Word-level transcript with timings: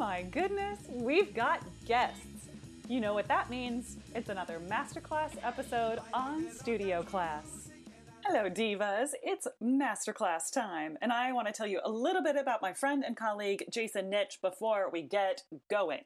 my 0.00 0.22
goodness, 0.22 0.78
we've 0.88 1.34
got 1.34 1.62
guests. 1.84 2.48
You 2.88 3.00
know 3.00 3.12
what 3.12 3.28
that 3.28 3.50
means. 3.50 3.98
It's 4.14 4.30
another 4.30 4.58
masterclass 4.66 5.32
episode 5.42 5.98
on 6.14 6.50
Studio 6.50 7.02
Class. 7.02 7.68
Hello, 8.24 8.48
divas. 8.48 9.10
It's 9.22 9.46
masterclass 9.62 10.50
time, 10.50 10.96
and 11.02 11.12
I 11.12 11.32
want 11.32 11.48
to 11.48 11.52
tell 11.52 11.66
you 11.66 11.82
a 11.84 11.90
little 11.90 12.22
bit 12.22 12.36
about 12.36 12.62
my 12.62 12.72
friend 12.72 13.04
and 13.06 13.14
colleague 13.14 13.64
Jason 13.68 14.10
Nitsch 14.10 14.40
before 14.40 14.88
we 14.90 15.02
get 15.02 15.42
going. 15.68 16.04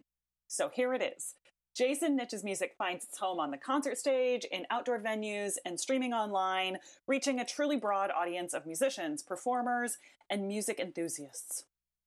So 0.49 0.73
here 0.75 0.93
it 0.93 1.01
is. 1.17 1.37
Jason 1.73 2.19
Nitsch's 2.19 2.43
music 2.43 2.75
finds 2.77 3.05
its 3.05 3.19
home 3.19 3.39
on 3.39 3.53
the 3.53 3.57
concert 3.57 3.97
stage, 3.97 4.45
in 4.51 4.67
outdoor 4.73 4.99
venues, 4.99 5.53
and 5.65 5.79
streaming 5.79 6.13
online, 6.13 6.79
reaching 7.07 7.39
a 7.39 7.45
truly 7.45 7.77
broad 7.77 8.11
audience 8.11 8.55
of 8.55 8.67
musicians, 8.67 9.23
performers, 9.23 9.99
and 10.29 10.49
music 10.49 10.81
enthusiasts. 10.81 11.63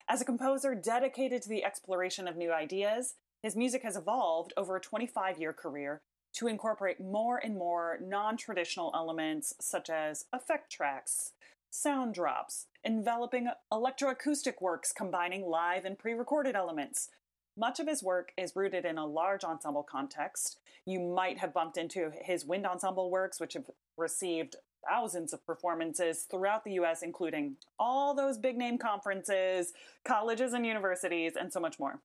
As 0.10 0.22
a 0.22 0.26
composer 0.26 0.74
dedicated 0.74 1.42
to 1.42 1.50
the 1.50 1.66
exploration 1.66 2.30
of 2.30 2.38
new 2.38 2.54
ideas, 2.54 3.16
his 3.44 3.58
music 3.58 3.84
has 3.84 3.98
evolved 3.98 4.54
over 4.56 4.78
a 4.78 4.82
25 4.82 5.38
year 5.38 5.52
career 5.52 6.02
to 6.34 6.48
incorporate 6.48 7.02
more 7.02 7.38
and 7.38 7.58
more 7.58 8.00
non 8.02 8.38
traditional 8.38 8.92
elements 8.96 9.54
such 9.60 9.90
as 9.90 10.26
effect 10.32 10.72
tracks, 10.72 11.34
sound 11.70 12.14
drops, 12.14 12.68
enveloping 12.86 13.50
electroacoustic 13.72 14.62
works 14.62 14.94
combining 14.94 15.46
live 15.46 15.84
and 15.84 16.00
pre 16.00 16.14
recorded 16.14 16.56
elements. 16.56 17.10
Much 17.58 17.80
of 17.80 17.88
his 17.88 18.02
work 18.02 18.32
is 18.38 18.56
rooted 18.56 18.86
in 18.86 18.98
a 18.98 19.06
large 19.06 19.44
ensemble 19.44 19.84
context. 19.84 20.58
You 20.86 21.02
might 21.02 21.40
have 21.40 21.54
bumped 21.54 21.76
into 21.76 22.12
his 22.22 22.46
wind 22.46 22.66
ensemble 22.66 23.12
works, 23.12 23.42
which 23.42 23.56
have 23.56 23.70
received 23.98 24.56
thousands 24.88 25.34
of 25.34 25.46
performances 25.46 26.24
throughout 26.30 26.64
the 26.64 26.74
US, 26.74 27.02
including 27.02 27.58
all 27.80 28.14
those 28.14 28.38
big 28.38 28.58
name 28.58 28.78
conferences, 28.78 29.74
colleges 30.04 30.54
and 30.54 30.66
universities, 30.66 31.34
and 31.40 31.52
so 31.52 31.60
much 31.60 31.80
more. 31.80 32.00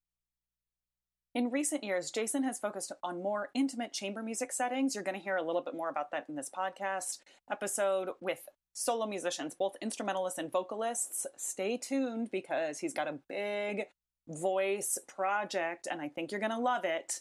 In 1.35 1.51
recent 1.51 1.83
years, 1.83 2.11
Jason 2.11 2.43
has 2.43 2.59
focused 2.59 2.93
on 3.03 3.23
more 3.23 3.49
intimate 3.55 3.93
chamber 3.93 4.23
music 4.23 4.53
settings. 4.53 4.95
You're 4.95 5.05
going 5.05 5.17
to 5.17 5.23
hear 5.23 5.37
a 5.37 5.43
little 5.43 5.63
bit 5.63 5.75
more 5.75 5.89
about 5.89 6.11
that 6.11 6.27
in 6.29 6.37
this 6.37 6.51
podcast 6.51 7.21
episode 7.51 8.11
with 8.21 8.49
solo 8.75 9.07
musicians, 9.07 9.55
both 9.55 9.77
instrumentalists 9.81 10.39
and 10.39 10.53
vocalists. 10.53 11.27
Stay 11.37 11.79
tuned 11.79 12.31
because 12.31 12.81
he's 12.81 12.93
got 12.93 13.09
a 13.09 13.19
big 13.29 13.87
voice 14.29 14.99
project, 15.07 15.89
and 15.91 16.03
I 16.03 16.09
think 16.09 16.31
you're 16.31 16.41
going 16.41 16.53
to 16.53 16.59
love 16.59 16.85
it. 16.85 17.21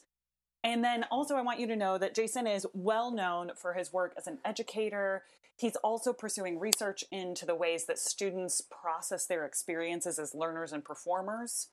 And 0.64 0.84
then 0.84 1.06
also, 1.10 1.36
I 1.36 1.42
want 1.42 1.60
you 1.60 1.68
to 1.68 1.76
know 1.76 1.98
that 1.98 2.14
Jason 2.14 2.46
is 2.46 2.68
well 2.74 3.12
known 3.12 3.52
for 3.56 3.74
his 3.74 3.92
work 3.92 4.14
as 4.18 4.28
an 4.28 4.40
educator. 4.46 5.24
He's 5.62 5.76
also 5.76 6.12
pursuing 6.12 6.60
research 6.60 7.04
into 7.12 7.46
the 7.46 7.54
ways 7.54 7.86
that 7.86 8.00
students 8.00 8.62
process 8.62 9.28
their 9.28 9.46
experiences 9.46 10.18
as 10.18 10.34
learners 10.34 10.74
and 10.74 10.84
performers. 10.84 11.68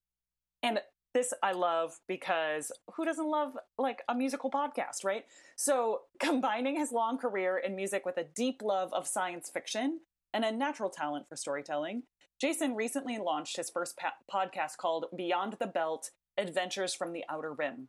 And 0.62 0.80
this 1.14 1.32
I 1.42 1.52
love 1.52 1.98
because 2.06 2.70
who 2.94 3.06
doesn't 3.06 3.30
love 3.30 3.56
like 3.78 4.02
a 4.06 4.14
musical 4.14 4.50
podcast, 4.50 5.04
right? 5.04 5.24
So, 5.56 6.02
combining 6.20 6.76
his 6.76 6.92
long 6.92 7.16
career 7.16 7.56
in 7.56 7.74
music 7.74 8.04
with 8.04 8.18
a 8.18 8.24
deep 8.24 8.60
love 8.62 8.92
of 8.92 9.06
science 9.06 9.48
fiction 9.48 10.00
and 10.34 10.44
a 10.44 10.52
natural 10.52 10.90
talent 10.90 11.26
for 11.26 11.36
storytelling, 11.36 12.02
Jason 12.38 12.74
recently 12.74 13.16
launched 13.16 13.56
his 13.56 13.70
first 13.70 13.96
pa- 13.96 14.12
podcast 14.30 14.76
called 14.76 15.06
Beyond 15.16 15.56
the 15.58 15.66
Belt 15.66 16.10
Adventures 16.36 16.92
from 16.92 17.14
the 17.14 17.24
Outer 17.30 17.54
Rim. 17.54 17.88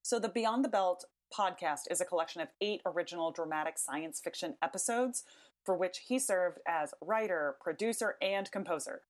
So, 0.00 0.18
the 0.18 0.30
Beyond 0.30 0.64
the 0.64 0.70
Belt 0.70 1.04
podcast 1.36 1.82
is 1.90 2.00
a 2.00 2.04
collection 2.04 2.40
of 2.40 2.48
eight 2.60 2.80
original 2.86 3.30
dramatic 3.30 3.78
science 3.78 4.20
fiction 4.20 4.56
episodes 4.62 5.24
for 5.64 5.76
which 5.76 6.04
he 6.08 6.18
served 6.18 6.58
as 6.66 6.94
writer, 7.00 7.56
producer, 7.60 8.16
and 8.22 8.50
composer. 8.50 9.02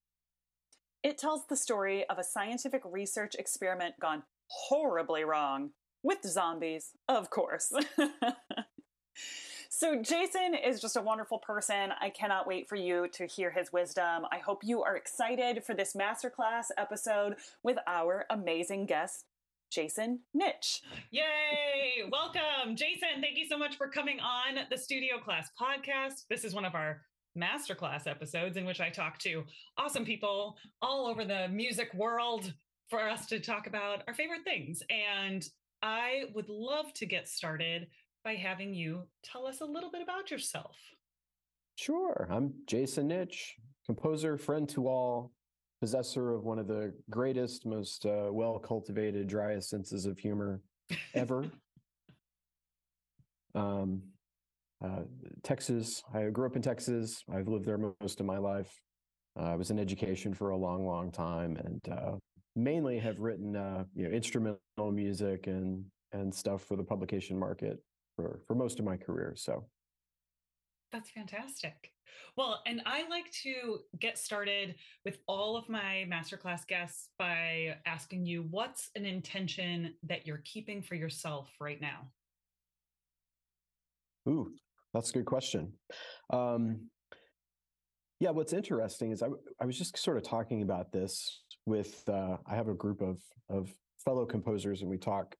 It 1.03 1.17
tells 1.17 1.47
the 1.47 1.57
story 1.57 2.07
of 2.09 2.19
a 2.19 2.25
scientific 2.25 2.83
research 2.85 3.35
experiment 3.39 3.95
gone 4.01 4.25
horribly 4.49 5.25
wrong 5.25 5.71
with 6.03 6.19
zombies, 6.27 6.91
of 7.09 7.31
course. 7.31 7.73
so, 9.71 10.03
Jason 10.03 10.55
is 10.55 10.81
just 10.81 10.97
a 10.97 11.03
wonderful 11.03 11.39
person. 11.39 11.91
I 12.01 12.11
cannot 12.11 12.47
wait 12.47 12.69
for 12.69 12.77
you 12.77 13.09
to 13.13 13.27
hear 13.27 13.51
his 13.51 13.73
wisdom. 13.73 14.27
I 14.31 14.39
hope 14.39 14.63
you 14.63 14.83
are 14.83 14.97
excited 14.97 15.65
for 15.65 15.75
this 15.75 15.95
masterclass 15.95 16.67
episode 16.77 17.37
with 17.63 17.79
our 17.87 18.27
amazing 18.29 18.87
guest, 18.87 19.25
Jason 19.71 20.19
Nitsch. 20.37 20.81
Yay! 21.13 22.03
Welcome, 22.11 22.75
Jason. 22.75 23.21
Thank 23.21 23.39
you 23.39 23.47
so 23.47 23.57
much 23.57 23.77
for 23.77 23.89
coming 23.89 24.19
on 24.19 24.67
the 24.69 24.77
Studio 24.77 25.19
Class 25.19 25.51
podcast. 25.61 26.27
This 26.29 26.45
is 26.45 26.55
one 26.55 26.65
of 26.65 26.75
our 26.75 27.03
masterclass 27.39 28.09
episodes 28.09 28.57
in 28.57 28.65
which 28.65 28.81
I 28.81 28.91
talk 28.91 29.19
to 29.21 29.45
awesome 29.79 30.05
people 30.05 30.57
all 30.83 31.07
over 31.07 31.25
the 31.25 31.47
music 31.49 31.95
world 31.95 32.53
for 32.89 33.09
us 33.09 33.27
to 33.27 33.39
talk 33.39 33.69
about 33.69 34.03
our 34.09 34.15
favorite 34.15 34.43
things. 34.43 34.83
And 34.91 35.49
I 35.83 36.25
would 36.35 36.49
love 36.49 36.93
to 36.95 37.07
get 37.07 37.29
started 37.29 37.87
by 38.25 38.35
having 38.35 38.75
you 38.75 39.05
tell 39.23 39.47
us 39.47 39.61
a 39.61 39.65
little 39.65 39.91
bit 39.91 40.03
about 40.03 40.33
yourself. 40.33 40.77
Sure. 41.77 42.27
I'm 42.29 42.55
Jason 42.67 43.09
Nitsch, 43.09 43.53
composer, 43.87 44.37
friend 44.37 44.69
to 44.71 44.89
all, 44.89 45.33
possessor 45.81 46.33
of 46.35 46.45
one 46.45 46.59
of 46.59 46.67
the 46.67 46.93
greatest, 47.09 47.65
most 47.67 48.07
uh, 48.07 48.29
well 48.31 48.59
cultivated, 48.59 49.27
driest 49.27 49.71
senses 49.71 50.07
of 50.07 50.19
humor 50.19 50.61
ever. 51.15 51.47
um, 53.55 54.03
uh, 54.85 55.03
Texas, 55.43 56.03
I 56.15 56.25
grew 56.25 56.47
up 56.47 56.57
in 56.57 56.63
Texas. 56.63 57.23
I've 57.33 57.49
lived 57.49 57.65
there 57.65 57.79
most 57.79 58.21
of 58.21 58.27
my 58.27 58.39
life. 58.39 58.81
Uh, 59.39 59.45
I 59.45 59.57
was 59.57 59.71
in 59.71 59.79
education 59.79 60.35
for 60.35 60.51
a 60.51 60.57
long, 60.57 60.87
long 60.87 61.11
time, 61.11 61.57
and 61.57 61.81
uh, 61.91 62.13
mainly 62.57 62.99
have 62.99 63.19
written 63.19 63.57
uh, 63.57 63.85
you 63.95 64.09
know 64.09 64.15
instrumental 64.15 64.59
music 64.93 65.47
and 65.47 65.85
and 66.13 66.35
stuff 66.35 66.63
for 66.63 66.77
the 66.77 66.83
publication 66.83 67.39
market 67.39 67.79
for 68.17 68.41
for 68.47 68.55
most 68.55 68.79
of 68.79 68.85
my 68.85 68.97
career. 68.97 69.35
So 69.37 69.65
that's 70.93 71.11
fantastic. 71.11 71.93
Well, 72.37 72.61
and 72.67 72.83
I 72.87 73.09
like 73.09 73.31
to 73.43 73.81
get 73.99 74.19
started 74.19 74.75
with 75.05 75.19
all 75.27 75.57
of 75.57 75.69
my 75.69 76.07
masterclass 76.09 76.67
guests 76.67 77.09
by 77.19 77.77
asking 77.87 78.27
you 78.27 78.47
what's 78.51 78.91
an 78.95 79.05
intention 79.05 79.95
that 80.05 80.27
you're 80.27 80.43
keeping 80.45 80.83
for 80.83 80.95
yourself 80.95 81.51
right 81.61 81.81
now? 81.81 82.09
Ooh, 84.29 84.53
that's 84.95 85.11
a 85.11 85.15
good 85.15 85.25
question. 85.25 85.73
Um, 86.31 86.89
yeah, 88.21 88.31
what's 88.31 88.53
interesting 88.53 89.13
is 89.13 89.23
I, 89.23 89.29
I 89.61 89.65
was 89.65 89.79
just 89.79 89.97
sort 89.97 90.19
of 90.19 90.23
talking 90.23 90.63
about 90.63 90.93
this 90.93 91.43
with, 91.67 92.03
uh, 92.09 92.37
I 92.47 92.55
have 92.55 92.69
a 92.69 92.75
group 92.75 93.01
of, 93.01 93.19
of 93.49 93.75
fellow 94.05 94.27
composers 94.27 94.83
and 94.83 94.91
we 94.91 94.99
talk 94.99 95.35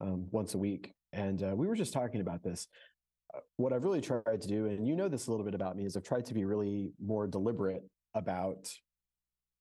um, 0.00 0.26
once 0.30 0.54
a 0.54 0.58
week. 0.58 0.92
And 1.12 1.42
uh, 1.42 1.54
we 1.54 1.66
were 1.66 1.76
just 1.76 1.92
talking 1.92 2.20
about 2.20 2.42
this 2.42 2.66
what 3.56 3.72
I've 3.72 3.84
really 3.84 4.00
tried 4.00 4.40
to 4.40 4.48
do, 4.48 4.66
and 4.66 4.86
you 4.86 4.96
know 4.96 5.08
this 5.08 5.26
a 5.26 5.30
little 5.30 5.44
bit 5.44 5.54
about 5.54 5.76
me, 5.76 5.84
is 5.84 5.96
I've 5.96 6.02
tried 6.02 6.26
to 6.26 6.34
be 6.34 6.44
really 6.44 6.92
more 7.04 7.26
deliberate 7.26 7.82
about 8.14 8.68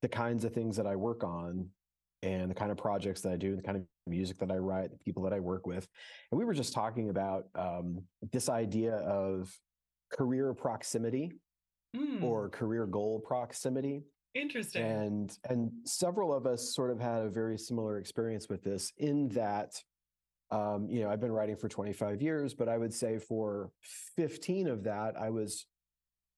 the 0.01 0.07
kinds 0.07 0.43
of 0.43 0.53
things 0.53 0.75
that 0.77 0.87
I 0.87 0.95
work 0.95 1.23
on 1.23 1.69
and 2.21 2.49
the 2.49 2.55
kind 2.55 2.71
of 2.71 2.77
projects 2.77 3.21
that 3.21 3.33
I 3.33 3.37
do, 3.37 3.55
the 3.55 3.61
kind 3.61 3.77
of 3.77 3.83
music 4.07 4.37
that 4.39 4.51
I 4.51 4.57
write, 4.57 4.91
the 4.91 4.97
people 4.97 5.23
that 5.23 5.33
I 5.33 5.39
work 5.39 5.67
with. 5.67 5.87
And 6.31 6.39
we 6.39 6.45
were 6.45 6.53
just 6.53 6.73
talking 6.73 7.09
about 7.09 7.45
um, 7.55 8.01
this 8.31 8.49
idea 8.49 8.95
of 8.95 9.53
career 10.11 10.53
proximity 10.53 11.33
mm. 11.95 12.23
or 12.23 12.49
career 12.49 12.85
goal 12.85 13.19
proximity. 13.19 14.03
Interesting. 14.35 14.83
And 14.83 15.37
and 15.49 15.71
several 15.85 16.33
of 16.33 16.47
us 16.47 16.73
sort 16.73 16.91
of 16.91 16.99
had 16.99 17.23
a 17.23 17.29
very 17.29 17.57
similar 17.57 17.99
experience 17.99 18.49
with 18.49 18.63
this 18.63 18.91
in 18.97 19.27
that 19.29 19.73
um, 20.53 20.87
you 20.87 21.01
know, 21.01 21.09
I've 21.09 21.19
been 21.19 21.31
writing 21.31 21.55
for 21.55 21.67
25 21.67 22.21
years, 22.21 22.53
but 22.53 22.69
I 22.69 22.77
would 22.77 22.93
say 22.93 23.17
for 23.17 23.71
15 24.15 24.67
of 24.67 24.83
that, 24.83 25.15
I 25.19 25.31
was 25.31 25.65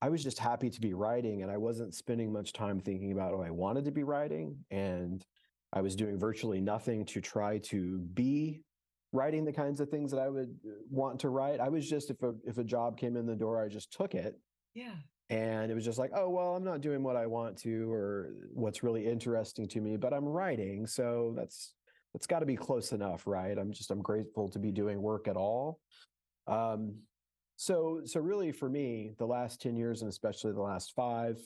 I 0.02 0.10
was 0.10 0.24
just 0.24 0.40
happy 0.40 0.70
to 0.70 0.82
be 0.82 0.94
writing 0.94 1.42
and 1.42 1.52
I 1.52 1.58
wasn't 1.58 1.96
spending 1.96 2.32
much 2.32 2.54
time 2.54 2.80
thinking 2.80 3.12
about, 3.12 3.34
oh, 3.34 3.42
I 3.42 3.50
wanted 3.50 3.86
to 3.86 3.92
be 3.92 4.04
writing. 4.04 4.58
And 4.70 5.26
I 5.74 5.82
was 5.82 5.96
doing 5.96 6.20
virtually 6.20 6.62
nothing 6.62 7.06
to 7.06 7.22
try 7.22 7.58
to 7.60 8.00
be 8.14 8.62
writing 9.12 9.46
the 9.46 9.54
kinds 9.54 9.80
of 9.80 9.90
things 9.90 10.12
that 10.12 10.20
I 10.20 10.30
would 10.30 10.56
uh, 10.66 10.72
want 10.90 11.20
to 11.22 11.30
write. 11.30 11.60
I 11.60 11.70
was 11.70 11.90
just, 11.90 12.10
if 12.10 12.22
a, 12.24 12.36
if 12.46 12.58
a 12.58 12.64
job 12.64 12.98
came 12.98 13.18
in 13.18 13.26
the 13.26 13.36
door, 13.36 13.64
I 13.64 13.68
just 13.68 13.92
took 13.92 14.14
it. 14.14 14.38
Yeah. 14.76 14.96
And 15.30 15.72
it 15.72 15.76
was 15.76 15.86
just 15.86 15.98
like, 15.98 16.12
oh, 16.14 16.30
well, 16.30 16.56
I'm 16.56 16.64
not 16.64 16.82
doing 16.82 17.02
what 17.02 17.16
I 17.16 17.26
want 17.26 17.58
to 17.60 17.92
or 17.92 18.34
what's 18.54 18.84
really 18.84 19.08
interesting 19.08 19.68
to 19.70 19.82
me, 19.82 19.98
but 19.98 20.14
I'm 20.14 20.26
writing. 20.26 20.86
So 20.86 21.34
that's, 21.36 21.74
it's 22.16 22.28
got 22.28 22.40
to 22.40 22.46
be 22.46 22.56
close 22.56 22.94
enough, 22.94 23.28
right? 23.28 23.58
I'm 23.58 23.74
just 23.74 23.92
I'm 23.92 24.02
grateful 24.02 24.48
to 24.50 24.60
be 24.60 24.72
doing 24.72 25.02
work 25.02 25.28
at 25.28 25.36
all. 25.36 25.80
Um, 26.48 26.96
so 27.58 28.02
so 28.06 28.22
really 28.22 28.52
for 28.52 28.70
me, 28.70 29.12
the 29.18 29.26
last 29.26 29.62
ten 29.62 29.76
years 29.76 30.02
and 30.02 30.10
especially 30.10 30.54
the 30.54 30.62
last 30.62 30.94
five, 30.96 31.38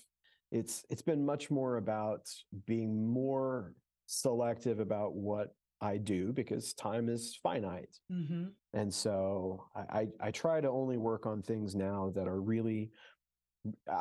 it's 0.52 0.86
it's 0.90 1.02
been 1.02 1.26
much 1.26 1.50
more 1.50 1.78
about 1.78 2.30
being 2.68 3.12
more 3.12 3.74
selective 4.06 4.80
about 4.80 5.16
what 5.16 5.56
I 5.82 5.98
do 5.98 6.32
because 6.34 6.74
time 6.74 7.10
is 7.10 7.38
finite, 7.42 7.98
mm-hmm. 8.12 8.46
and 8.74 8.94
so 8.94 9.66
I, 9.76 9.82
I 10.00 10.08
I 10.28 10.32
try 10.32 10.62
to 10.62 10.70
only 10.70 10.98
work 10.98 11.26
on 11.26 11.42
things 11.42 11.74
now 11.74 12.12
that 12.16 12.28
are 12.28 12.42
really 12.42 12.92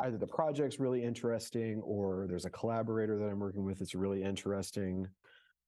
either 0.02 0.18
the 0.18 0.26
project's 0.26 0.78
really 0.78 1.02
interesting 1.02 1.80
or 1.80 2.26
there's 2.28 2.44
a 2.44 2.50
collaborator 2.50 3.18
that 3.18 3.26
I'm 3.26 3.40
working 3.40 3.64
with 3.64 3.78
that's 3.78 3.94
really 3.94 4.22
interesting 4.22 5.08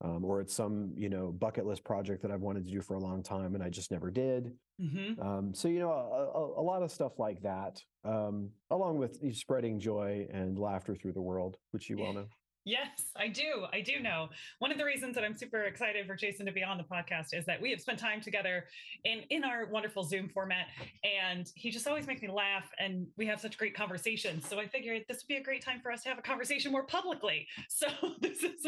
um, 0.02 0.24
or 0.24 0.40
it's 0.40 0.54
some 0.54 0.92
you 0.96 1.08
know 1.08 1.32
bucket 1.32 1.66
list 1.66 1.84
project 1.84 2.22
that 2.22 2.30
I've 2.30 2.40
wanted 2.40 2.64
to 2.66 2.70
do 2.70 2.80
for 2.80 2.94
a 2.94 2.98
long 2.98 3.22
time 3.22 3.54
and 3.54 3.62
I 3.62 3.68
just 3.68 3.90
never 3.90 4.10
did. 4.10 4.52
Mm-hmm. 4.80 5.20
Um, 5.20 5.54
so 5.54 5.68
you 5.68 5.78
know 5.80 5.90
a, 5.90 6.38
a, 6.38 6.60
a, 6.60 6.64
lot 6.64 6.82
of 6.82 6.90
stuff 6.90 7.18
like 7.18 7.42
that, 7.42 7.82
um, 8.04 8.50
along 8.70 8.98
with 8.98 9.20
spreading 9.36 9.78
joy 9.78 10.26
and 10.32 10.58
laughter 10.58 10.94
through 10.94 11.12
the 11.12 11.20
world, 11.20 11.58
which 11.72 11.90
you 11.90 11.98
well 11.98 12.14
know. 12.14 12.26
Yes, 12.64 12.88
I 13.16 13.28
do. 13.28 13.64
I 13.72 13.80
do 13.80 14.00
know. 14.00 14.28
One 14.58 14.70
of 14.70 14.76
the 14.76 14.84
reasons 14.84 15.14
that 15.14 15.24
I'm 15.24 15.34
super 15.34 15.62
excited 15.62 16.06
for 16.06 16.14
Jason 16.14 16.44
to 16.46 16.52
be 16.52 16.62
on 16.62 16.76
the 16.76 16.84
podcast 16.84 17.32
is 17.32 17.46
that 17.46 17.60
we 17.60 17.70
have 17.70 17.80
spent 17.80 17.98
time 17.98 18.20
together 18.20 18.64
in 19.04 19.22
in 19.30 19.44
our 19.44 19.66
wonderful 19.66 20.04
Zoom 20.04 20.28
format, 20.28 20.66
and 21.02 21.50
he 21.54 21.70
just 21.70 21.86
always 21.86 22.06
makes 22.06 22.20
me 22.20 22.28
laugh, 22.28 22.70
and 22.78 23.06
we 23.16 23.26
have 23.26 23.40
such 23.40 23.56
great 23.56 23.74
conversations. 23.74 24.46
So 24.46 24.60
I 24.60 24.66
figured 24.66 25.04
this 25.08 25.22
would 25.22 25.28
be 25.28 25.36
a 25.36 25.42
great 25.42 25.64
time 25.64 25.80
for 25.80 25.90
us 25.90 26.02
to 26.02 26.10
have 26.10 26.18
a 26.18 26.22
conversation 26.22 26.72
more 26.72 26.84
publicly. 26.84 27.46
So 27.68 27.86
this 28.20 28.42
is 28.42 28.66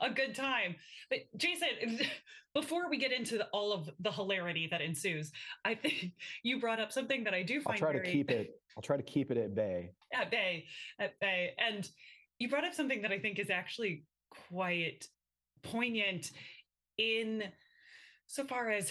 a 0.00 0.10
good 0.10 0.34
time. 0.34 0.74
But 1.10 1.20
Jason, 1.36 2.00
before 2.54 2.90
we 2.90 2.96
get 2.96 3.12
into 3.12 3.38
the, 3.38 3.46
all 3.52 3.72
of 3.72 3.88
the 4.00 4.10
hilarity 4.10 4.66
that 4.70 4.80
ensues, 4.80 5.30
I 5.64 5.74
think 5.74 6.12
you 6.42 6.58
brought 6.58 6.80
up 6.80 6.90
something 6.92 7.24
that 7.24 7.34
I 7.34 7.42
do 7.42 7.60
find. 7.60 7.74
I'll 7.74 7.78
try 7.78 7.92
very, 7.92 8.06
to 8.06 8.12
keep 8.12 8.30
it. 8.30 8.60
I'll 8.76 8.82
try 8.82 8.96
to 8.96 9.02
keep 9.02 9.30
it 9.30 9.36
at 9.36 9.54
bay. 9.54 9.90
At 10.12 10.30
bay, 10.30 10.64
at 10.98 11.18
bay, 11.20 11.54
and 11.58 11.88
you 12.38 12.48
brought 12.48 12.64
up 12.64 12.74
something 12.74 13.02
that 13.02 13.12
I 13.12 13.18
think 13.18 13.38
is 13.38 13.50
actually 13.50 14.04
quite 14.50 15.06
poignant 15.62 16.30
in 16.98 17.44
so 18.26 18.44
far 18.44 18.70
as 18.70 18.90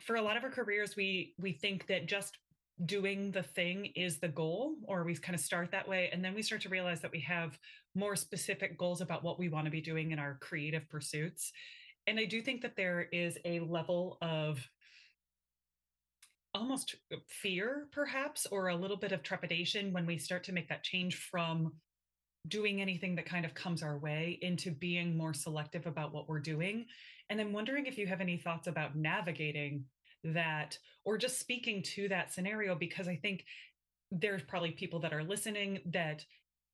for 0.00 0.16
a 0.16 0.22
lot 0.22 0.36
of 0.36 0.44
our 0.44 0.50
careers 0.50 0.96
we 0.96 1.34
we 1.38 1.52
think 1.52 1.86
that 1.88 2.06
just 2.06 2.38
doing 2.86 3.30
the 3.32 3.42
thing 3.42 3.86
is 3.96 4.18
the 4.18 4.28
goal 4.28 4.74
or 4.84 5.04
we 5.04 5.14
kind 5.16 5.34
of 5.34 5.40
start 5.40 5.70
that 5.72 5.88
way. 5.88 6.10
And 6.12 6.24
then 6.24 6.34
we 6.34 6.42
start 6.42 6.60
to 6.62 6.68
realize 6.68 7.00
that 7.00 7.10
we 7.10 7.20
have 7.20 7.58
more 7.94 8.14
specific 8.14 8.78
goals 8.78 9.00
about 9.00 9.24
what 9.24 9.38
we 9.38 9.48
want 9.48 9.64
to 9.64 9.70
be 9.70 9.80
doing 9.80 10.12
in 10.12 10.18
our 10.18 10.38
creative 10.40 10.88
pursuits. 10.88 11.52
And 12.06 12.18
i 12.18 12.24
do 12.24 12.40
think 12.40 12.62
that 12.62 12.76
there 12.76 13.08
is 13.12 13.36
a 13.44 13.60
level 13.60 14.16
of 14.22 14.66
almost 16.54 16.96
uh, 17.12 17.16
fear 17.26 17.88
perhaps 17.92 18.46
or 18.46 18.68
a 18.68 18.76
little 18.76 18.96
bit 18.96 19.12
of 19.12 19.22
trepidation 19.22 19.92
when 19.92 20.06
we 20.06 20.18
start 20.18 20.44
to 20.44 20.52
make 20.52 20.68
that 20.68 20.82
change 20.82 21.16
from 21.16 21.72
doing 22.46 22.80
anything 22.80 23.14
that 23.16 23.26
kind 23.26 23.44
of 23.44 23.54
comes 23.54 23.82
our 23.82 23.98
way 23.98 24.38
into 24.42 24.70
being 24.70 25.16
more 25.16 25.34
selective 25.34 25.86
about 25.86 26.14
what 26.14 26.28
we're 26.28 26.40
doing. 26.40 26.86
And 27.30 27.40
i'm 27.40 27.52
wondering 27.52 27.86
if 27.86 27.98
you 27.98 28.06
have 28.06 28.20
any 28.20 28.38
thoughts 28.38 28.66
about 28.66 28.96
navigating 28.96 29.84
that 30.24 30.78
or 31.04 31.18
just 31.18 31.38
speaking 31.38 31.82
to 31.82 32.08
that 32.08 32.32
scenario 32.32 32.74
because 32.74 33.06
i 33.06 33.16
think 33.16 33.44
there's 34.10 34.42
probably 34.42 34.72
people 34.72 34.98
that 35.00 35.12
are 35.12 35.22
listening 35.22 35.80
that 35.86 36.24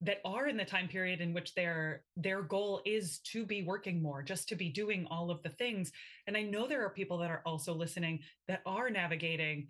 that 0.01 0.21
are 0.25 0.49
in 0.49 0.57
the 0.57 0.65
time 0.65 0.89
period 0.89 1.21
in 1.21 1.33
which 1.33 1.55
their 1.55 2.03
their 2.17 2.43
goal 2.43 2.83
is 2.85 3.21
to 3.21 3.45
be 3.47 3.63
working 3.63 4.03
more 4.03 4.23
just 4.23 4.49
to 4.49 4.57
be 4.57 4.69
doing 4.69 5.07
all 5.11 5.31
of 5.31 5.43
the 5.43 5.49
things. 5.49 5.93
And 6.27 6.37
i 6.37 6.43
know 6.43 6.67
there 6.67 6.85
are 6.85 6.91
people 6.91 7.19
that 7.19 7.31
are 7.31 7.43
also 7.47 7.75
listening 7.75 8.21
that 8.49 8.63
are 8.67 8.91
navigating 8.91 9.69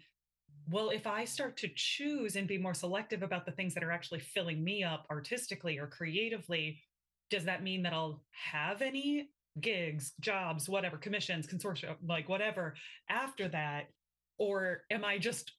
well 0.70 0.90
if 0.90 1.06
i 1.06 1.24
start 1.24 1.56
to 1.58 1.68
choose 1.74 2.36
and 2.36 2.48
be 2.48 2.56
more 2.56 2.74
selective 2.74 3.22
about 3.22 3.44
the 3.44 3.52
things 3.52 3.74
that 3.74 3.84
are 3.84 3.92
actually 3.92 4.20
filling 4.20 4.64
me 4.64 4.82
up 4.82 5.06
artistically 5.10 5.78
or 5.78 5.86
creatively 5.86 6.80
does 7.28 7.44
that 7.44 7.62
mean 7.62 7.82
that 7.82 7.92
i'll 7.92 8.22
have 8.30 8.80
any 8.80 9.28
gigs 9.60 10.12
jobs 10.20 10.68
whatever 10.68 10.96
commissions 10.96 11.46
consortium 11.46 11.94
like 12.06 12.28
whatever 12.28 12.74
after 13.08 13.48
that? 13.48 13.84
Or 14.38 14.82
am 14.90 15.04
i 15.04 15.18
just 15.18 15.52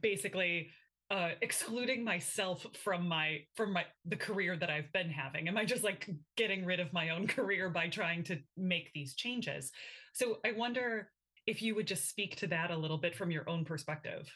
basically 0.00 0.70
uh, 1.10 1.30
excluding 1.42 2.04
myself 2.04 2.64
from 2.84 3.08
my 3.08 3.40
from 3.56 3.72
my 3.72 3.84
the 4.04 4.16
career 4.16 4.56
that 4.56 4.70
I've 4.70 4.92
been 4.92 5.10
having? 5.10 5.48
Am 5.48 5.56
I 5.56 5.64
just 5.64 5.82
like 5.82 6.08
getting 6.36 6.64
rid 6.64 6.80
of 6.80 6.92
my 6.92 7.10
own 7.10 7.26
career 7.36 7.68
by 7.70 7.88
trying 7.88 8.22
to 8.24 8.38
make 8.56 8.92
these 8.94 9.14
changes? 9.14 9.72
So 10.12 10.38
I 10.44 10.52
wonder 10.52 11.08
if 11.46 11.62
you 11.62 11.74
would 11.74 11.86
just 11.86 12.08
speak 12.08 12.36
to 12.36 12.46
that 12.48 12.70
a 12.70 12.76
little 12.76 12.98
bit 12.98 13.16
from 13.16 13.30
your 13.30 13.48
own 13.48 13.64
perspective. 13.64 14.30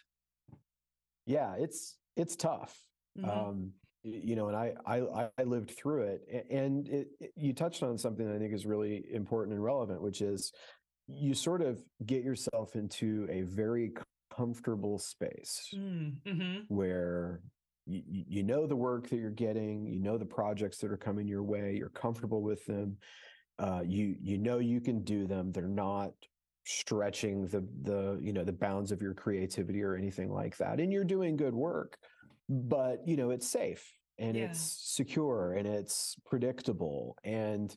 Yeah, 1.26 1.54
it's 1.58 1.96
it's 2.16 2.36
tough. 2.36 2.76
Mm-hmm. 3.18 3.30
Um, 3.30 3.72
you 4.02 4.36
know, 4.36 4.48
and 4.48 4.56
I, 4.56 4.74
I 4.84 5.28
I 5.38 5.42
lived 5.44 5.70
through 5.70 6.02
it, 6.02 6.46
and 6.50 6.88
it, 6.88 7.08
it, 7.20 7.32
you 7.36 7.54
touched 7.54 7.82
on 7.82 7.96
something 7.96 8.30
I 8.30 8.38
think 8.38 8.52
is 8.52 8.66
really 8.66 9.04
important 9.12 9.54
and 9.54 9.64
relevant, 9.64 10.02
which 10.02 10.20
is 10.20 10.52
you 11.06 11.34
sort 11.34 11.62
of 11.62 11.82
get 12.04 12.22
yourself 12.22 12.76
into 12.76 13.26
a 13.30 13.42
very 13.42 13.92
comfortable 14.36 14.98
space 14.98 15.68
mm, 15.74 16.14
mm-hmm. 16.26 16.60
where 16.68 17.40
you, 17.86 18.02
you 18.06 18.42
know 18.42 18.66
the 18.66 18.76
work 18.76 19.08
that 19.08 19.16
you're 19.16 19.30
getting, 19.30 19.86
you 19.86 20.00
know 20.00 20.16
the 20.16 20.24
projects 20.24 20.78
that 20.78 20.90
are 20.90 20.96
coming 20.96 21.26
your 21.28 21.42
way, 21.42 21.74
you're 21.76 21.90
comfortable 21.90 22.42
with 22.42 22.64
them, 22.66 22.96
uh, 23.58 23.82
you 23.84 24.16
you 24.20 24.38
know 24.38 24.58
you 24.58 24.80
can 24.80 25.02
do 25.04 25.26
them. 25.26 25.52
They're 25.52 25.68
not 25.68 26.12
stretching 26.64 27.46
the 27.46 27.66
the 27.82 28.18
you 28.20 28.32
know 28.32 28.44
the 28.44 28.52
bounds 28.52 28.90
of 28.90 29.02
your 29.02 29.14
creativity 29.14 29.82
or 29.82 29.94
anything 29.94 30.32
like 30.32 30.56
that, 30.58 30.80
and 30.80 30.92
you're 30.92 31.04
doing 31.04 31.36
good 31.36 31.54
work. 31.54 31.98
But 32.48 33.06
you 33.06 33.16
know 33.16 33.30
it's 33.30 33.48
safe 33.48 33.92
and 34.18 34.36
yeah. 34.36 34.44
it's 34.44 34.60
secure 34.60 35.54
and 35.54 35.66
it's 35.66 36.16
predictable 36.24 37.16
and 37.24 37.74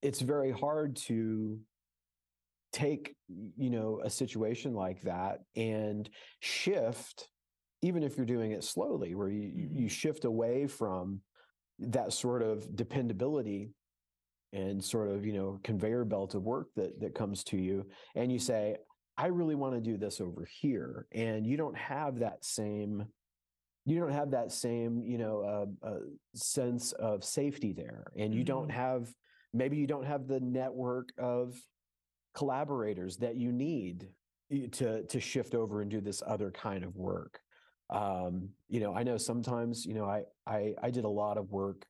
it's 0.00 0.20
very 0.20 0.52
hard 0.52 0.96
to 0.96 1.58
take 2.72 3.14
you 3.28 3.70
know 3.70 4.00
a 4.02 4.10
situation 4.10 4.74
like 4.74 5.00
that 5.02 5.40
and 5.56 6.08
shift 6.40 7.28
even 7.82 8.02
if 8.02 8.16
you're 8.16 8.26
doing 8.26 8.52
it 8.52 8.64
slowly 8.64 9.14
where 9.14 9.28
you 9.28 9.42
you 9.54 9.66
mm-hmm. 9.66 9.86
shift 9.88 10.24
away 10.24 10.66
from 10.66 11.20
that 11.78 12.12
sort 12.12 12.42
of 12.42 12.74
dependability 12.74 13.70
and 14.52 14.82
sort 14.82 15.08
of 15.08 15.24
you 15.26 15.32
know 15.32 15.60
conveyor 15.62 16.04
belt 16.04 16.34
of 16.34 16.42
work 16.42 16.68
that 16.76 16.98
that 17.00 17.14
comes 17.14 17.44
to 17.44 17.56
you 17.56 17.86
and 18.14 18.32
you 18.32 18.38
say 18.38 18.76
i 19.16 19.26
really 19.26 19.54
want 19.54 19.74
to 19.74 19.80
do 19.80 19.96
this 19.96 20.20
over 20.20 20.46
here 20.60 21.06
and 21.12 21.46
you 21.46 21.56
don't 21.56 21.76
have 21.76 22.18
that 22.18 22.44
same 22.44 23.04
you 23.84 23.98
don't 23.98 24.12
have 24.12 24.30
that 24.30 24.52
same 24.52 25.02
you 25.02 25.18
know 25.18 25.68
uh, 25.84 25.86
uh, 25.86 26.00
sense 26.34 26.92
of 26.92 27.24
safety 27.24 27.72
there 27.72 28.06
and 28.16 28.32
you 28.32 28.40
mm-hmm. 28.40 28.46
don't 28.46 28.70
have 28.70 29.12
maybe 29.52 29.76
you 29.76 29.86
don't 29.86 30.06
have 30.06 30.26
the 30.26 30.40
network 30.40 31.08
of 31.18 31.54
collaborators 32.34 33.16
that 33.18 33.36
you 33.36 33.52
need 33.52 34.08
to 34.72 35.02
to 35.04 35.20
shift 35.20 35.54
over 35.54 35.80
and 35.80 35.90
do 35.90 36.00
this 36.00 36.22
other 36.26 36.50
kind 36.50 36.84
of 36.84 36.96
work. 36.96 37.40
Um, 37.90 38.48
you 38.68 38.80
know, 38.80 38.94
I 38.94 39.02
know 39.02 39.16
sometimes, 39.16 39.84
you 39.84 39.94
know, 39.94 40.04
I 40.04 40.24
I 40.46 40.74
I 40.82 40.90
did 40.90 41.04
a 41.04 41.08
lot 41.08 41.38
of 41.38 41.50
work 41.50 41.86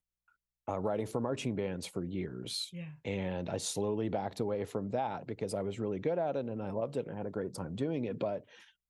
uh, 0.68 0.78
writing 0.78 1.06
for 1.06 1.20
marching 1.20 1.56
bands 1.56 1.86
for 1.86 2.04
years, 2.04 2.68
yeah. 2.72 2.84
and 3.04 3.50
I 3.50 3.56
slowly 3.56 4.08
backed 4.08 4.40
away 4.40 4.64
from 4.64 4.90
that 4.90 5.26
because 5.26 5.54
I 5.54 5.62
was 5.62 5.80
really 5.80 5.98
good 5.98 6.18
at 6.18 6.36
it 6.36 6.46
and 6.46 6.62
I 6.62 6.70
loved 6.70 6.96
it 6.96 7.06
and 7.06 7.14
I 7.14 7.16
had 7.16 7.26
a 7.26 7.30
great 7.30 7.54
time 7.54 7.74
doing 7.74 8.04
it, 8.04 8.18
but 8.18 8.44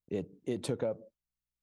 it 0.09 0.27
it 0.45 0.63
took 0.63 0.83
up 0.83 0.97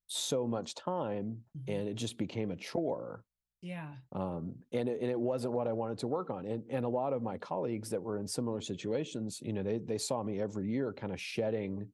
so 0.06 0.46
much 0.46 0.74
time 0.74 1.38
mm-hmm. 1.56 1.72
and 1.72 1.88
it 1.88 1.94
just 1.94 2.18
became 2.18 2.50
a 2.50 2.56
chore 2.56 3.24
yeah. 3.62 3.88
Um, 4.12 4.54
and, 4.72 4.88
it, 4.88 5.00
and 5.02 5.10
it 5.10 5.18
wasn't 5.18 5.52
what 5.52 5.68
I 5.68 5.72
wanted 5.72 5.98
to 5.98 6.06
work 6.06 6.30
on. 6.30 6.46
And, 6.46 6.62
and 6.70 6.84
a 6.84 6.88
lot 6.88 7.12
of 7.12 7.22
my 7.22 7.36
colleagues 7.38 7.90
that 7.90 8.02
were 8.02 8.18
in 8.18 8.26
similar 8.26 8.60
situations, 8.60 9.40
you 9.42 9.52
know, 9.52 9.62
they, 9.62 9.78
they 9.78 9.98
saw 9.98 10.22
me 10.22 10.40
every 10.40 10.68
year 10.68 10.92
kind 10.92 11.12
of 11.12 11.20
shedding 11.20 11.86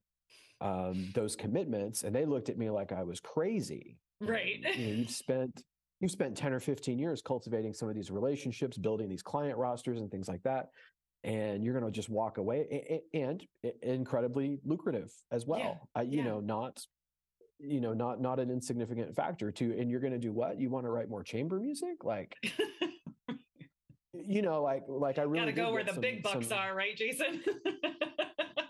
um, 0.61 1.11
those 1.15 1.37
commitments 1.37 2.03
and 2.03 2.15
they 2.15 2.25
looked 2.25 2.49
at 2.49 2.57
me 2.57 2.71
like 2.71 2.93
I 2.93 3.03
was 3.03 3.21
crazy. 3.21 3.99
Right. 4.21 4.61
You 4.61 4.63
know, 4.63 4.93
you've 4.99 5.11
spent, 5.11 5.63
you've 6.01 6.13
spent 6.13 6.37
10 6.37 6.53
or 6.53 6.61
15 6.61 6.99
years 6.99 7.21
cultivating 7.21 7.75
some 7.75 7.89
of 7.89 7.95
these 7.95 8.11
relationships, 8.11 8.79
building 8.79 9.09
these 9.09 9.23
client 9.23 9.59
rosters 9.59 10.01
and 10.01 10.11
things 10.11 10.29
like 10.29 10.43
that. 10.45 10.69
And 11.25 11.65
you're 11.65 11.79
going 11.79 11.85
to 11.85 11.91
just 11.91 12.09
walk 12.09 12.39
away 12.39 13.01
and, 13.13 13.43
and 13.63 13.73
incredibly 13.83 14.61
lucrative 14.65 15.11
as 15.33 15.45
well. 15.45 15.59
Yeah. 15.95 16.01
Uh, 16.01 16.05
you 16.05 16.19
yeah. 16.19 16.25
know, 16.25 16.41
not 16.41 16.79
you 17.59 17.81
know 17.81 17.93
not 17.93 18.21
not 18.21 18.39
an 18.39 18.51
insignificant 18.51 19.15
factor 19.15 19.51
to 19.51 19.79
and 19.79 19.91
you're 19.91 20.01
going 20.01 20.13
to 20.13 20.19
do 20.19 20.33
what? 20.33 20.61
You 20.61 20.71
want 20.71 20.85
to 20.87 20.91
write 20.91 21.09
more 21.09 21.23
chamber 21.23 21.59
music? 21.59 22.05
Like 22.05 22.37
you 24.13 24.43
know 24.43 24.63
like 24.63 24.83
like 24.89 25.19
i 25.19 25.23
really 25.23 25.41
gotta 25.41 25.53
go 25.53 25.73
where 25.73 25.85
the 25.85 25.93
some, 25.93 26.01
big 26.01 26.23
bucks 26.23 26.49
some, 26.49 26.59
are 26.59 26.75
right 26.75 26.97
jason? 26.97 27.43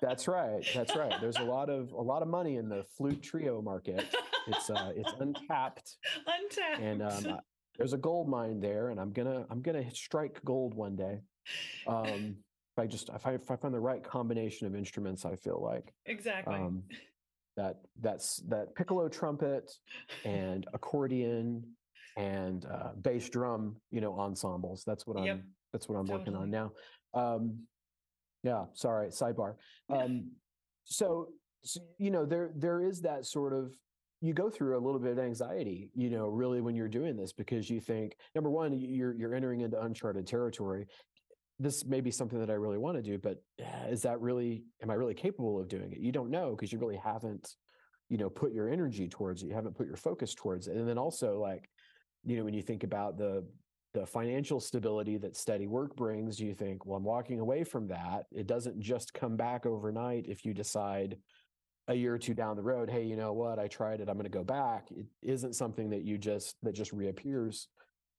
That's 0.02 0.28
right 0.28 0.64
that's 0.74 0.94
right. 0.94 1.14
There's 1.20 1.38
a 1.38 1.42
lot 1.42 1.70
of 1.70 1.90
a 1.92 2.00
lot 2.00 2.22
of 2.22 2.28
money 2.28 2.56
in 2.56 2.68
the 2.68 2.84
flute 2.96 3.22
trio 3.22 3.62
market. 3.62 4.04
It's 4.46 4.70
uh 4.70 4.92
it's 4.94 5.12
untapped. 5.18 5.96
Untapped. 6.26 6.80
And 6.80 7.02
um 7.02 7.40
there's 7.78 7.92
a 7.92 7.96
gold 7.96 8.28
mine 8.28 8.60
there 8.60 8.90
and 8.90 9.00
i'm 9.00 9.10
gonna 9.10 9.46
i'm 9.50 9.62
gonna 9.62 9.90
strike 9.92 10.38
gold 10.44 10.74
one 10.74 10.96
day. 10.96 11.22
Um 11.88 12.36
if 12.76 12.78
i 12.78 12.86
just 12.86 13.08
if 13.08 13.26
i, 13.26 13.32
if 13.32 13.50
I 13.50 13.56
find 13.56 13.72
the 13.72 13.80
right 13.80 14.04
combination 14.04 14.66
of 14.66 14.76
instruments 14.76 15.24
i 15.24 15.34
feel 15.34 15.60
like 15.60 15.92
exactly. 16.04 16.54
um 16.54 16.82
that 17.56 17.76
that's 18.00 18.38
that 18.48 18.74
piccolo 18.74 19.08
trumpet 19.08 19.72
and 20.24 20.66
accordion 20.74 21.62
and 22.16 22.66
uh, 22.66 22.90
bass 23.02 23.28
drum 23.28 23.76
you 23.90 24.00
know 24.00 24.18
ensembles 24.18 24.84
that's 24.86 25.06
what 25.06 25.16
i'm 25.16 25.24
yep. 25.24 25.40
that's 25.72 25.88
what 25.88 25.96
i'm 25.96 26.06
totally. 26.06 26.18
working 26.18 26.36
on 26.36 26.50
now 26.50 26.72
um 27.14 27.58
yeah 28.42 28.64
sorry 28.74 29.08
sidebar 29.08 29.54
um 29.90 30.30
so, 30.84 31.28
so 31.62 31.80
you 31.98 32.10
know 32.10 32.24
there 32.24 32.50
there 32.54 32.80
is 32.80 33.00
that 33.00 33.26
sort 33.26 33.52
of 33.52 33.74
you 34.20 34.32
go 34.32 34.48
through 34.48 34.78
a 34.78 34.80
little 34.80 35.00
bit 35.00 35.12
of 35.12 35.18
anxiety 35.18 35.90
you 35.94 36.08
know 36.10 36.28
really 36.28 36.60
when 36.60 36.74
you're 36.74 36.88
doing 36.88 37.16
this 37.16 37.32
because 37.32 37.68
you 37.68 37.80
think 37.80 38.16
number 38.34 38.50
one 38.50 38.72
you're 38.72 39.14
you're 39.14 39.34
entering 39.34 39.60
into 39.60 39.80
uncharted 39.82 40.26
territory 40.26 40.86
this 41.58 41.84
may 41.84 42.00
be 42.00 42.10
something 42.10 42.38
that 42.38 42.50
I 42.50 42.54
really 42.54 42.78
want 42.78 42.96
to 42.96 43.02
do, 43.02 43.18
but 43.18 43.42
uh, 43.60 43.88
is 43.88 44.02
that 44.02 44.20
really, 44.20 44.64
am 44.82 44.90
I 44.90 44.94
really 44.94 45.14
capable 45.14 45.58
of 45.58 45.68
doing 45.68 45.92
it? 45.92 45.98
You 45.98 46.12
don't 46.12 46.30
know 46.30 46.50
because 46.50 46.72
you 46.72 46.78
really 46.78 46.96
haven't, 46.96 47.54
you 48.08 48.18
know, 48.18 48.28
put 48.28 48.52
your 48.52 48.68
energy 48.68 49.08
towards 49.08 49.42
it. 49.42 49.46
You 49.46 49.54
haven't 49.54 49.76
put 49.76 49.86
your 49.86 49.96
focus 49.96 50.34
towards 50.34 50.68
it. 50.68 50.76
And 50.76 50.86
then 50.86 50.98
also 50.98 51.38
like, 51.40 51.68
you 52.24 52.36
know, 52.36 52.44
when 52.44 52.54
you 52.54 52.62
think 52.62 52.84
about 52.84 53.16
the, 53.16 53.44
the 53.94 54.06
financial 54.06 54.60
stability 54.60 55.16
that 55.16 55.36
steady 55.36 55.66
work 55.66 55.96
brings, 55.96 56.38
you 56.38 56.54
think, 56.54 56.84
well, 56.84 56.98
I'm 56.98 57.04
walking 57.04 57.40
away 57.40 57.64
from 57.64 57.88
that. 57.88 58.26
It 58.32 58.46
doesn't 58.46 58.78
just 58.78 59.14
come 59.14 59.36
back 59.36 59.64
overnight 59.64 60.26
if 60.28 60.44
you 60.44 60.52
decide 60.52 61.16
a 61.88 61.94
year 61.94 62.14
or 62.14 62.18
two 62.18 62.34
down 62.34 62.56
the 62.56 62.62
road, 62.62 62.90
hey, 62.90 63.04
you 63.04 63.16
know 63.16 63.32
what, 63.32 63.58
I 63.58 63.68
tried 63.68 64.00
it, 64.00 64.08
I'm 64.08 64.16
going 64.16 64.24
to 64.24 64.30
go 64.30 64.44
back. 64.44 64.88
It 64.90 65.06
isn't 65.22 65.54
something 65.54 65.90
that 65.90 66.02
you 66.02 66.18
just 66.18 66.56
that 66.62 66.74
just 66.74 66.92
reappears 66.92 67.68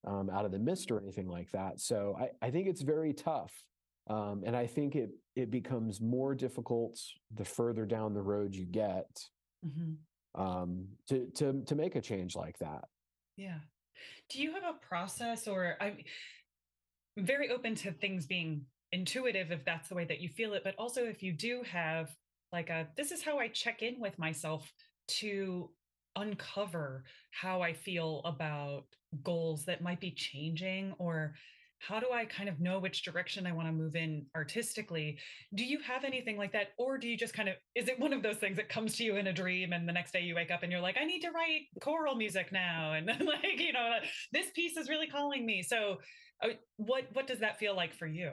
um, 0.07 0.29
out 0.29 0.45
of 0.45 0.51
the 0.51 0.59
mist 0.59 0.89
or 0.89 0.99
anything 0.99 1.27
like 1.27 1.51
that. 1.51 1.79
So 1.79 2.17
I, 2.19 2.47
I 2.47 2.49
think 2.49 2.67
it's 2.67 2.81
very 2.81 3.13
tough. 3.13 3.51
Um, 4.09 4.43
and 4.45 4.55
I 4.55 4.67
think 4.67 4.95
it 4.95 5.09
it 5.35 5.51
becomes 5.51 5.99
more 5.99 6.33
difficult 6.33 6.97
the 7.35 7.43
further 7.43 7.85
down 7.85 8.13
the 8.13 8.21
road 8.21 8.55
you 8.55 8.65
get 8.65 9.21
mm-hmm. 9.65 10.41
um, 10.41 10.87
to 11.09 11.27
to 11.35 11.61
to 11.65 11.75
make 11.75 11.95
a 11.95 12.01
change 12.01 12.35
like 12.35 12.57
that. 12.59 12.85
Yeah. 13.35 13.59
Do 14.29 14.41
you 14.41 14.53
have 14.53 14.63
a 14.63 14.85
process, 14.87 15.45
or 15.47 15.75
I'm 15.81 15.97
very 17.17 17.49
open 17.49 17.75
to 17.75 17.91
things 17.91 18.25
being 18.25 18.61
intuitive 18.93 19.51
if 19.51 19.65
that's 19.65 19.89
the 19.89 19.95
way 19.95 20.05
that 20.05 20.21
you 20.21 20.29
feel 20.29 20.53
it, 20.53 20.63
but 20.63 20.75
also 20.77 21.03
if 21.03 21.21
you 21.21 21.33
do 21.33 21.63
have 21.69 22.09
like 22.53 22.69
a 22.69 22.87
this 22.95 23.11
is 23.11 23.21
how 23.21 23.39
I 23.39 23.49
check 23.49 23.81
in 23.81 23.99
with 23.99 24.17
myself 24.17 24.71
to 25.19 25.69
uncover 26.17 27.03
how 27.31 27.61
I 27.61 27.73
feel 27.73 28.21
about 28.25 28.83
goals 29.23 29.65
that 29.65 29.81
might 29.81 30.01
be 30.01 30.11
changing 30.11 30.93
or 30.99 31.33
how 31.79 31.99
do 31.99 32.07
I 32.11 32.25
kind 32.25 32.49
of 32.49 32.59
know 32.59 32.79
which 32.79 33.03
direction 33.03 33.45
I 33.45 33.51
want 33.51 33.67
to 33.67 33.71
move 33.71 33.95
in 33.95 34.25
artistically? 34.35 35.19
Do 35.53 35.63
you 35.63 35.79
have 35.79 36.03
anything 36.03 36.37
like 36.37 36.51
that? 36.53 36.69
Or 36.77 36.97
do 36.97 37.07
you 37.07 37.15
just 37.15 37.33
kind 37.33 37.47
of, 37.49 37.55
is 37.75 37.87
it 37.87 37.99
one 37.99 38.13
of 38.13 38.23
those 38.23 38.37
things 38.37 38.57
that 38.57 38.67
comes 38.67 38.95
to 38.97 39.03
you 39.03 39.17
in 39.17 39.27
a 39.27 39.33
dream 39.33 39.73
and 39.73 39.87
the 39.87 39.93
next 39.93 40.11
day 40.11 40.21
you 40.21 40.35
wake 40.35 40.49
up 40.49 40.63
and 40.63 40.71
you're 40.71 40.81
like, 40.81 40.97
I 40.99 41.05
need 41.05 41.21
to 41.21 41.29
write 41.29 41.61
choral 41.81 42.15
music 42.15 42.51
now? 42.51 42.93
And 42.93 43.05
like, 43.07 43.59
you 43.59 43.73
know, 43.73 43.97
this 44.33 44.47
piece 44.55 44.75
is 44.75 44.89
really 44.89 45.07
calling 45.07 45.45
me. 45.45 45.61
So 45.61 45.97
uh, 46.43 46.49
what, 46.77 47.05
what 47.13 47.27
does 47.27 47.39
that 47.39 47.59
feel 47.59 47.75
like 47.75 47.93
for 47.93 48.07
you? 48.07 48.31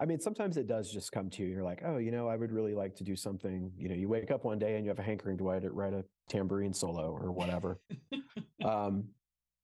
I 0.00 0.04
mean, 0.04 0.20
sometimes 0.20 0.56
it 0.56 0.66
does 0.66 0.92
just 0.92 1.10
come 1.10 1.28
to 1.30 1.42
you. 1.42 1.48
You're 1.48 1.64
like, 1.64 1.82
oh, 1.84 1.96
you 1.96 2.10
know, 2.10 2.28
I 2.28 2.36
would 2.36 2.52
really 2.52 2.74
like 2.74 2.94
to 2.96 3.04
do 3.04 3.16
something. 3.16 3.72
You 3.76 3.88
know, 3.88 3.94
you 3.94 4.08
wake 4.08 4.30
up 4.30 4.44
one 4.44 4.58
day 4.58 4.76
and 4.76 4.84
you 4.84 4.90
have 4.90 4.98
a 4.98 5.02
hankering 5.02 5.36
to 5.38 5.44
write, 5.44 5.62
write 5.74 5.92
a 5.92 6.04
tambourine 6.28 6.72
solo 6.72 7.10
or 7.10 7.32
whatever. 7.32 7.80
um, 8.64 9.04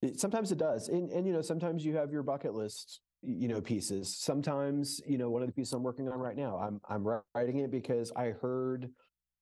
it, 0.03 0.19
sometimes 0.19 0.53
it 0.53 0.59
does, 0.59 0.89
and 0.89 1.11
and 1.11 1.27
you 1.27 1.33
know, 1.33 1.41
sometimes 1.41 1.85
you 1.85 1.97
have 1.97 2.11
your 2.11 2.23
bucket 2.23 2.55
list, 2.55 3.01
you 3.23 3.49
know, 3.49 3.61
pieces. 3.61 4.17
Sometimes, 4.19 5.01
you 5.07 5.17
know, 5.17 5.31
one 5.31 5.43
of 5.43 5.49
the 5.49 5.55
pieces 5.55 5.73
I'm 5.73 5.83
working 5.83 6.09
on 6.09 6.19
right 6.19 6.37
now, 6.37 6.59
I'm 6.59 6.81
I'm 6.89 7.07
writing 7.35 7.59
it 7.59 7.71
because 7.71 8.13
I 8.15 8.31
heard 8.31 8.91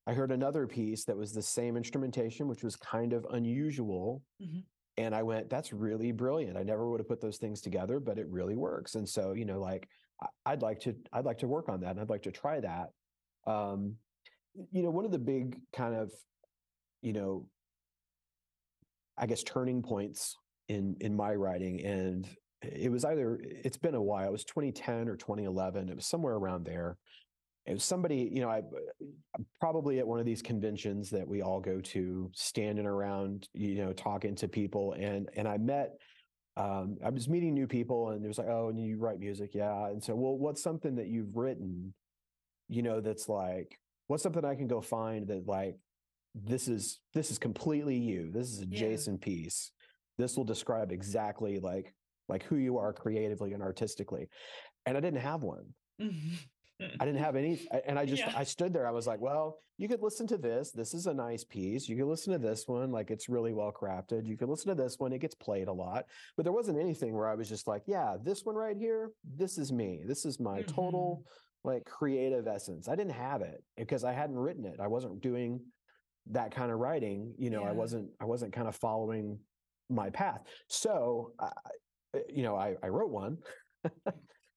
I 0.07 0.13
heard 0.13 0.33
another 0.33 0.67
piece 0.67 1.05
that 1.05 1.17
was 1.17 1.33
the 1.33 1.43
same 1.43 1.77
instrumentation, 1.77 2.49
which 2.49 2.65
was 2.65 2.77
kind 2.77 3.13
of 3.13 3.27
unusual. 3.31 4.23
Mm-hmm. 4.43 4.61
And 4.99 5.15
I 5.15 5.23
went, 5.23 5.49
that's 5.49 5.73
really 5.73 6.13
brilliant. 6.13 6.57
I 6.57 6.65
never 6.65 6.89
would 6.91 7.01
have 7.01 7.09
put 7.09 7.21
those 7.21 7.39
things 7.39 7.61
together, 7.61 7.99
but 7.99 8.19
it 8.19 8.27
really 8.29 8.57
works. 8.57 8.95
And 8.95 9.09
so, 9.09 9.33
you 9.33 9.47
know, 9.47 9.61
like 9.61 9.89
I'd 10.47 10.63
like 10.63 10.81
to 10.81 10.95
I'd 11.13 11.25
like 11.25 11.39
to 11.39 11.47
work 11.47 11.69
on 11.69 11.81
that 11.81 11.91
and 11.91 12.01
I'd 12.01 12.11
like 12.11 12.23
to 12.23 12.33
try 12.33 12.61
that. 12.61 12.91
Um, 13.47 13.97
you 14.71 14.83
know, 14.83 14.91
one 14.91 15.05
of 15.05 15.13
the 15.13 15.19
big 15.19 15.59
kind 15.73 15.95
of, 15.95 16.13
you 17.01 17.13
know, 17.13 17.47
I 19.17 19.27
guess 19.27 19.43
turning 19.43 19.83
points 19.83 20.37
in 20.69 20.97
in 21.01 21.15
my 21.15 21.35
writing, 21.35 21.85
and 21.85 22.29
it 22.63 22.91
was 22.91 23.05
either 23.05 23.41
it's 23.43 23.77
been 23.77 23.95
a 23.95 24.03
while. 24.03 24.29
It 24.29 24.33
was 24.33 24.45
2010 24.45 25.09
or 25.09 25.17
2011. 25.17 25.89
It 25.89 25.97
was 25.97 26.07
somewhere 26.07 26.35
around 26.35 26.65
there. 26.65 26.97
It 27.67 27.75
was 27.75 27.85
somebody, 27.85 28.29
you 28.33 28.41
know, 28.41 28.51
I 28.51 28.63
probably 29.61 30.01
at 30.01 30.07
one 30.07 30.19
of 30.19 30.27
these 30.27 30.43
conventions 30.43 31.11
that 31.11 31.27
we 31.27 31.43
all 31.43 31.61
go 31.61 31.81
to, 31.81 32.31
standing 32.35 32.87
around, 32.87 33.49
you 33.55 33.77
know, 33.77 33.93
talking 33.93 34.35
to 34.37 34.49
people, 34.49 34.95
and 34.99 35.29
and 35.37 35.47
I 35.47 35.59
met 35.59 35.93
um, 36.57 36.99
I 37.05 37.11
was 37.11 37.29
meeting 37.29 37.55
new 37.55 37.67
people 37.67 38.11
and 38.11 38.25
it 38.25 38.29
was 38.29 38.39
like, 38.39 38.49
oh, 38.49 38.69
and 38.69 38.79
you 38.79 38.99
write 38.99 39.19
music. 39.19 39.55
Yeah. 39.55 39.87
And 39.87 40.03
so, 40.03 40.15
well, 40.15 40.37
what's 40.37 40.63
something 40.63 40.97
that 40.97 41.09
you've 41.09 41.37
written, 41.37 41.95
you 42.69 42.83
know, 42.83 43.01
that's 43.01 43.29
like, 43.29 43.79
what's 44.07 44.23
something 44.23 44.45
I 44.45 44.55
can 44.55 44.67
go 44.67 44.81
find 44.81 45.27
that 45.29 45.47
like, 45.47 45.77
this 46.35 46.69
is, 46.69 47.01
this 47.15 47.31
is 47.31 47.39
completely 47.39 47.97
you. 47.97 48.31
This 48.33 48.49
is 48.49 48.63
a 48.63 48.67
yeah. 48.67 48.79
Jason 48.79 49.19
piece. 49.19 49.71
This 50.19 50.37
will 50.37 50.45
describe 50.45 50.93
exactly 50.93 51.59
like, 51.59 51.95
like 52.29 52.43
who 52.45 52.57
you 52.57 52.79
are 52.79 52.93
creatively 52.93 53.53
and 53.53 53.63
artistically. 53.63 54.29
And 54.87 54.97
I 54.97 55.01
didn't 55.01 55.21
have 55.21 55.43
one. 55.43 55.75
Mm-hmm. 56.01 56.35
I 56.81 57.05
didn't 57.05 57.21
have 57.21 57.37
any, 57.37 57.67
and 57.87 57.99
I 57.99 58.07
just 58.07 58.23
yeah. 58.23 58.33
I 58.35 58.45
stood 58.45 58.73
there. 58.73 58.87
I 58.87 58.91
was 58.91 59.07
like, 59.07 59.21
well, 59.21 59.59
you 59.79 59.89
could 59.89 60.03
listen 60.03 60.27
to 60.29 60.37
this. 60.37 60.71
This 60.71 60.95
is 60.95 61.07
a 61.07 61.15
nice 61.15 61.45
piece. 61.45 61.89
You 61.89 61.97
could 61.97 62.07
listen 62.07 62.33
to 62.33 62.39
this 62.39 62.67
one, 62.67 62.91
like 62.91 63.11
it's 63.11 63.29
really 63.29 63.53
well 63.53 63.73
crafted. 63.73 64.27
You 64.27 64.37
could 64.37 64.49
listen 64.49 64.69
to 64.69 64.81
this 64.81 64.99
one. 64.99 65.13
It 65.13 65.21
gets 65.21 65.35
played 65.35 65.69
a 65.69 65.73
lot, 65.73 66.07
but 66.37 66.45
there 66.45 66.53
wasn't 66.53 66.81
anything 66.81 67.15
where 67.15 67.29
I 67.29 67.35
was 67.35 67.49
just 67.49 67.67
like, 67.67 67.83
yeah, 67.87 68.17
this 68.23 68.45
one 68.45 68.57
right 68.57 68.77
here. 68.77 69.11
This 69.37 69.59
is 69.59 69.73
me. 69.73 70.03
This 70.07 70.25
is 70.25 70.41
my 70.41 70.61
mm-hmm. 70.61 70.75
total 70.75 71.25
like 71.65 71.85
creative 71.85 72.47
essence. 72.47 72.89
I 72.89 72.97
didn't 72.97 73.13
have 73.13 73.43
it 73.43 73.63
because 73.77 74.05
I 74.05 74.13
hadn't 74.13 74.37
written 74.37 74.65
it. 74.65 74.81
I 74.81 74.89
wasn't 74.89 75.21
doing 75.21 75.61
that 76.31 76.53
kind 76.53 76.71
of 76.71 76.79
writing. 76.79 77.35
You 77.39 77.51
know, 77.51 77.63
yeah. 77.63 77.71
I 77.71 77.73
wasn't. 77.73 78.11
I 78.21 78.25
wasn't 78.25 78.53
kind 78.53 78.69
of 78.69 78.77
following 78.77 79.39
my 79.89 80.11
path. 80.11 80.43
So, 80.69 81.33
I, 81.39 81.51
you 82.29 82.43
know, 82.43 82.57
I, 82.57 82.77
I 82.83 82.89
wrote 82.89 83.11
one. 83.11 83.39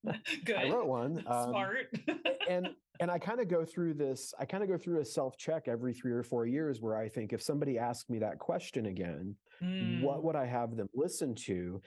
Good. 0.45 0.55
I 0.55 0.69
wrote 0.69 0.87
one. 0.87 1.23
Um, 1.27 1.49
Smart. 1.49 1.87
and 2.49 2.69
and 2.99 3.11
I 3.11 3.17
kind 3.19 3.39
of 3.39 3.47
go 3.47 3.65
through 3.65 3.95
this. 3.95 4.33
I 4.39 4.45
kind 4.45 4.63
of 4.63 4.69
go 4.69 4.77
through 4.77 5.01
a 5.01 5.05
self 5.05 5.37
check 5.37 5.67
every 5.67 5.93
three 5.93 6.11
or 6.11 6.23
four 6.23 6.45
years 6.45 6.81
where 6.81 6.97
I 6.97 7.09
think 7.09 7.33
if 7.33 7.41
somebody 7.41 7.77
asked 7.77 8.09
me 8.09 8.19
that 8.19 8.39
question 8.39 8.87
again, 8.87 9.35
mm. 9.61 10.01
what 10.01 10.23
would 10.23 10.35
I 10.35 10.45
have 10.45 10.75
them 10.75 10.87
listen 10.95 11.35
to, 11.45 11.81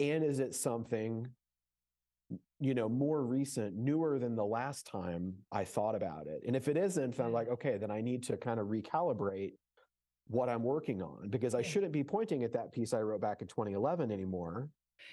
and 0.00 0.24
is 0.24 0.40
it 0.40 0.54
something 0.54 1.28
you 2.60 2.74
know 2.74 2.88
more 2.88 3.22
recent 3.22 3.76
newer 3.76 4.18
than 4.18 4.34
the 4.34 4.44
last 4.44 4.86
time 4.86 5.34
i 5.52 5.64
thought 5.64 5.94
about 5.94 6.26
it 6.26 6.40
and 6.46 6.56
if 6.56 6.68
it 6.68 6.76
isn't 6.76 7.16
then 7.16 7.26
i'm 7.26 7.32
like 7.32 7.48
okay 7.48 7.76
then 7.76 7.90
i 7.90 8.00
need 8.00 8.22
to 8.22 8.36
kind 8.36 8.58
of 8.58 8.68
recalibrate 8.68 9.52
what 10.28 10.48
i'm 10.48 10.62
working 10.62 11.02
on 11.02 11.28
because 11.28 11.54
i 11.54 11.60
shouldn't 11.60 11.92
be 11.92 12.02
pointing 12.02 12.42
at 12.44 12.52
that 12.52 12.72
piece 12.72 12.94
i 12.94 13.00
wrote 13.00 13.20
back 13.20 13.42
in 13.42 13.48
2011 13.48 14.10
anymore 14.10 14.68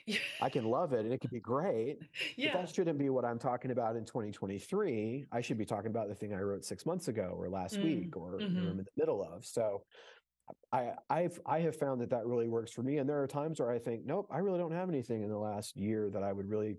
I 0.41 0.49
can 0.49 0.65
love 0.65 0.93
it 0.93 1.05
and 1.05 1.13
it 1.13 1.21
could 1.21 1.31
be 1.31 1.39
great. 1.39 1.97
Yeah. 2.35 2.51
But 2.53 2.61
that 2.61 2.75
shouldn't 2.75 2.99
be 2.99 3.09
what 3.09 3.25
I'm 3.25 3.39
talking 3.39 3.71
about 3.71 3.95
in 3.95 4.05
2023. 4.05 5.25
I 5.31 5.41
should 5.41 5.57
be 5.57 5.65
talking 5.65 5.91
about 5.91 6.09
the 6.09 6.15
thing 6.15 6.33
I 6.33 6.39
wrote 6.39 6.65
six 6.65 6.85
months 6.85 7.07
ago 7.07 7.35
or 7.37 7.49
last 7.49 7.75
mm. 7.75 7.83
week 7.83 8.17
or 8.17 8.39
mm-hmm. 8.39 8.57
I'm 8.57 8.67
in 8.69 8.77
the 8.77 8.85
middle 8.97 9.23
of. 9.23 9.45
So 9.45 9.83
I, 10.73 10.91
I've 11.09 11.39
I 11.45 11.59
have 11.59 11.75
found 11.75 12.01
that 12.01 12.09
that 12.09 12.25
really 12.25 12.47
works 12.47 12.71
for 12.71 12.83
me. 12.83 12.97
And 12.97 13.07
there 13.07 13.21
are 13.21 13.27
times 13.27 13.59
where 13.59 13.71
I 13.71 13.79
think, 13.79 14.05
nope, 14.05 14.27
I 14.31 14.39
really 14.39 14.59
don't 14.59 14.73
have 14.73 14.89
anything 14.89 15.23
in 15.23 15.29
the 15.29 15.37
last 15.37 15.77
year 15.77 16.09
that 16.09 16.23
I 16.23 16.33
would 16.33 16.49
really 16.49 16.75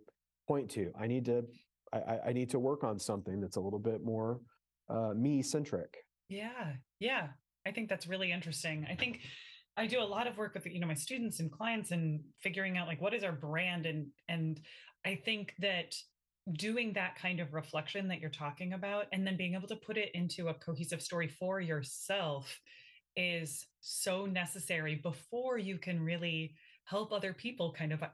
point 0.47 0.71
to. 0.73 0.93
I 0.99 1.07
need 1.07 1.25
to 1.27 1.45
I, 1.93 2.19
I 2.29 2.33
need 2.33 2.51
to 2.51 2.59
work 2.59 2.85
on 2.85 2.99
something 2.99 3.41
that's 3.41 3.57
a 3.57 3.61
little 3.61 3.79
bit 3.79 4.03
more 4.03 4.41
uh, 4.89 5.13
me 5.15 5.43
centric. 5.43 5.97
Yeah, 6.29 6.73
yeah. 7.01 7.29
I 7.67 7.71
think 7.71 7.89
that's 7.89 8.07
really 8.07 8.33
interesting. 8.33 8.87
I 8.91 8.95
think 8.95 9.21
I 9.77 9.87
do 9.87 10.01
a 10.01 10.05
lot 10.05 10.27
of 10.27 10.37
work 10.37 10.55
with 10.55 10.67
you 10.67 10.81
know 10.81 10.87
my 10.87 10.95
students 10.95 11.41
and 11.41 11.51
clients 11.51 11.91
and 11.91 12.21
figuring 12.41 12.77
out 12.77 12.89
like 12.89 13.01
what 13.01 13.15
is 13.15 13.25
our 13.25 13.33
brand 13.33 13.87
and 13.87 14.07
and 14.29 14.61
I 15.05 15.17
think 15.25 15.55
that 15.61 15.95
doing 16.55 16.93
that 16.95 17.17
kind 17.17 17.41
of 17.41 17.55
reflection 17.55 18.09
that 18.09 18.21
you're 18.21 18.31
talking 18.31 18.73
about 18.73 19.07
and 19.13 19.27
then 19.27 19.37
being 19.37 19.55
able 19.55 19.69
to 19.69 19.77
put 19.77 19.97
it 19.97 20.11
into 20.15 20.49
a 20.49 20.55
cohesive 20.55 21.01
story 21.01 21.29
for 21.29 21.61
yourself 21.61 22.61
is 23.17 23.67
so 23.81 24.27
necessary 24.27 24.97
before 24.97 25.59
you 25.59 25.79
can 25.79 26.03
really 26.03 26.55
help 26.85 27.13
other 27.13 27.33
people 27.33 27.73
kind 27.73 27.93
of 27.93 28.03
uh, 28.03 28.09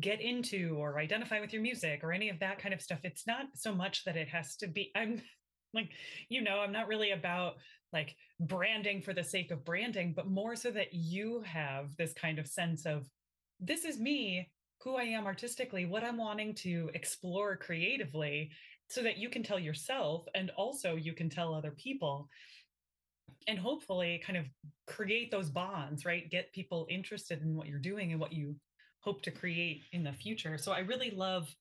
get 0.00 0.20
into 0.20 0.76
or 0.78 0.98
identify 0.98 1.40
with 1.40 1.52
your 1.52 1.62
music 1.62 2.00
or 2.04 2.12
any 2.12 2.28
of 2.28 2.38
that 2.38 2.58
kind 2.58 2.72
of 2.72 2.80
stuff. 2.80 3.00
It's 3.02 3.26
not 3.26 3.46
so 3.54 3.74
much 3.74 4.04
that 4.04 4.16
it 4.16 4.28
has 4.28 4.56
to 4.56 4.68
be 4.68 4.92
i'm 4.94 5.20
like 5.76 5.90
you 6.28 6.42
know 6.42 6.58
i'm 6.58 6.72
not 6.72 6.88
really 6.88 7.12
about 7.12 7.54
like 7.96 8.14
branding 8.40 9.00
for 9.00 9.14
the 9.14 9.24
sake 9.24 9.50
of 9.50 9.64
branding 9.64 10.12
but 10.14 10.28
more 10.28 10.54
so 10.54 10.70
that 10.70 10.92
you 10.92 11.42
have 11.46 11.96
this 11.96 12.12
kind 12.12 12.38
of 12.38 12.46
sense 12.46 12.84
of 12.84 13.08
this 13.58 13.84
is 13.84 13.98
me 13.98 14.48
who 14.82 14.96
i 14.96 15.02
am 15.02 15.24
artistically 15.26 15.86
what 15.86 16.04
i'm 16.04 16.18
wanting 16.18 16.54
to 16.54 16.90
explore 16.94 17.56
creatively 17.56 18.50
so 18.88 19.02
that 19.02 19.16
you 19.16 19.28
can 19.28 19.42
tell 19.42 19.58
yourself 19.58 20.26
and 20.34 20.50
also 20.56 20.94
you 20.94 21.12
can 21.12 21.28
tell 21.28 21.54
other 21.54 21.72
people 21.72 22.28
and 23.48 23.58
hopefully 23.58 24.22
kind 24.24 24.36
of 24.36 24.44
create 24.86 25.30
those 25.30 25.50
bonds 25.50 26.04
right? 26.04 26.30
Get 26.30 26.52
people 26.52 26.86
interested 26.90 27.42
in 27.42 27.54
what 27.54 27.68
you're 27.68 27.78
doing 27.78 28.12
and 28.12 28.20
what 28.20 28.32
you 28.32 28.56
hope 29.00 29.22
to 29.22 29.30
create 29.30 29.82
in 29.92 30.02
the 30.02 30.12
future. 30.12 30.58
So 30.58 30.72
i 30.72 30.80
really 30.80 31.10
love 31.10 31.54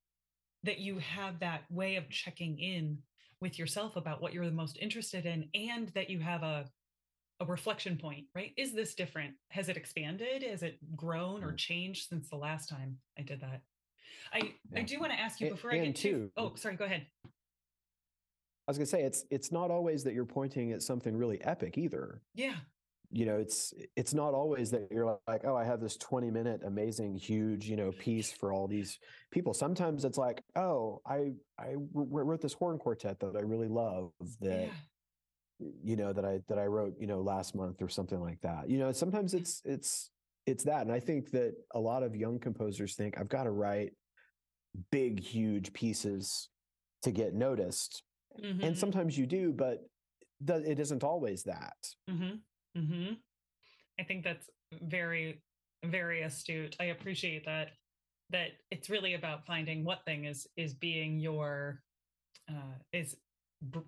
that 0.64 0.80
you 0.80 0.98
have 1.00 1.40
that 1.40 1.62
way 1.70 1.96
of 1.96 2.10
checking 2.10 2.58
in 2.60 2.98
with 3.46 3.60
yourself 3.60 3.96
about 3.96 4.24
what 4.24 4.34
you're 4.34 4.48
the 4.48 4.52
most 4.52 4.76
interested 4.82 5.28
in 5.28 5.48
and 5.54 5.90
that 5.90 6.10
you 6.10 6.20
have 6.20 6.42
a 6.42 6.66
a 7.42 7.46
reflection 7.46 7.96
point 7.96 8.26
right 8.34 8.54
is 8.58 8.74
this 8.74 8.96
different 8.96 9.34
has 9.50 9.70
it 9.70 9.78
expanded 9.78 10.42
has 10.42 10.64
it 10.64 10.80
grown 10.96 11.44
or 11.44 11.52
mm. 11.52 11.58
changed 11.58 12.08
since 12.10 12.28
the 12.30 12.36
last 12.36 12.68
time 12.70 12.98
i 13.20 13.22
did 13.22 13.42
that 13.42 13.62
I 14.34 14.54
I 14.76 14.82
do 14.82 15.00
want 15.00 15.12
to 15.12 15.20
ask 15.20 15.40
you 15.40 15.48
And- 15.48 15.56
before 15.56 15.72
I 15.72 15.76
and 15.76 15.86
get 15.88 15.96
too. 15.96 16.10
two- 16.10 16.32
Oh, 16.38 16.56
sorry. 16.56 16.76
Go 16.76 16.86
ahead. 16.86 17.06
I 17.24 18.72
was 18.72 18.78
gonna 18.78 18.88
say 18.88 19.04
it's 19.04 19.26
it's 19.30 19.52
not 19.52 19.70
always 19.70 20.04
that 20.06 20.14
you're 20.14 20.26
pointing 20.26 20.72
at 20.72 20.82
something 20.82 21.16
really 21.16 21.40
epic 21.44 21.78
either. 21.78 22.22
Yeah. 22.34 22.56
You 23.12 23.26
know, 23.26 23.38
it's 23.38 23.74
it's 23.96 24.14
not 24.14 24.34
always 24.34 24.72
that 24.72 24.88
you're 24.92 25.20
like, 25.28 25.42
oh, 25.46 25.56
I 25.56 25.64
have 25.64 25.82
this 25.82 25.98
20 25.98 26.32
minute 26.32 26.62
amazing, 26.66 27.16
huge, 27.16 27.68
you 27.70 27.76
know, 27.76 27.92
piece 27.92 28.32
for 28.32 28.52
all 28.54 28.68
these 28.68 29.00
people. 29.32 29.54
Sometimes 29.54 30.06
it's 30.06 30.18
like, 30.18 30.44
oh, 30.56 31.02
I 31.06 31.34
I 31.60 31.76
wrote 31.94 32.42
this 32.42 32.54
horn 32.54 32.78
quartet 32.80 33.20
that 33.20 33.36
I 33.36 33.42
really 33.42 33.68
love 33.70 34.12
that 34.42 34.72
yeah. 34.72 34.82
you 35.60 35.96
know 35.96 36.12
that 36.14 36.26
I 36.26 36.40
that 36.50 36.60
I 36.60 36.66
wrote 36.66 36.96
you 37.00 37.08
know 37.08 37.22
last 37.22 37.56
month 37.56 37.82
or 37.82 37.90
something 37.90 38.20
like 38.20 38.42
that. 38.42 38.70
You 38.70 38.78
know, 38.80 38.92
sometimes 38.92 39.34
it's 39.34 39.62
it's 39.66 40.12
it's 40.46 40.64
that, 40.66 40.82
and 40.82 40.92
I 40.92 41.00
think 41.00 41.32
that 41.32 41.56
a 41.74 41.80
lot 41.80 42.04
of 42.04 42.16
young 42.16 42.40
composers 42.40 42.96
think 42.96 43.18
I've 43.20 43.30
got 43.30 43.44
to 43.46 43.52
write 43.52 43.94
big, 44.92 45.20
huge 45.20 45.74
pieces 45.74 46.50
to 47.04 47.12
get 47.12 47.34
noticed, 47.34 48.04
and 48.62 48.78
Mhm, 48.78 48.78
sometimes 48.78 49.18
you 49.18 49.28
do, 49.28 49.54
but 49.54 49.80
it 50.48 50.80
isn't 50.80 51.04
always 51.04 51.44
that. 51.44 51.76
mhm, 52.08 52.44
mhm. 52.76 53.18
I 54.00 54.04
think 54.04 54.24
that's 54.24 54.50
very, 54.84 55.42
very 55.84 56.24
astute. 56.24 56.76
I 56.80 56.86
appreciate 56.86 57.46
that. 57.46 57.70
That 58.32 58.50
it's 58.72 58.90
really 58.90 59.14
about 59.14 59.46
finding 59.46 59.84
what 59.86 60.04
thing 60.06 60.26
is 60.26 60.48
is 60.58 60.74
being 60.74 61.20
your 61.20 61.82
uh, 62.50 62.74
is 62.92 63.16
br- 63.62 63.80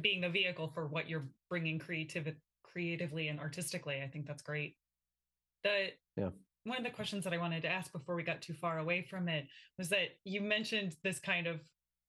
being 0.00 0.20
the 0.20 0.28
vehicle 0.28 0.68
for 0.68 0.86
what 0.86 1.08
you're 1.08 1.28
bringing 1.50 1.78
creative 1.78 2.34
creatively 2.62 3.28
and 3.28 3.40
artistically. 3.40 4.00
I 4.02 4.08
think 4.08 4.26
that's 4.26 4.42
great. 4.42 4.76
The 5.64 5.92
Yeah. 6.16 6.30
one 6.64 6.78
of 6.78 6.84
the 6.84 6.90
questions 6.90 7.24
that 7.24 7.32
I 7.32 7.38
wanted 7.38 7.62
to 7.62 7.68
ask 7.68 7.92
before 7.92 8.14
we 8.14 8.22
got 8.22 8.42
too 8.42 8.54
far 8.54 8.78
away 8.78 9.02
from 9.02 9.28
it 9.28 9.46
was 9.78 9.88
that 9.90 10.18
you 10.24 10.40
mentioned 10.40 10.96
this 11.02 11.18
kind 11.18 11.46
of 11.46 11.60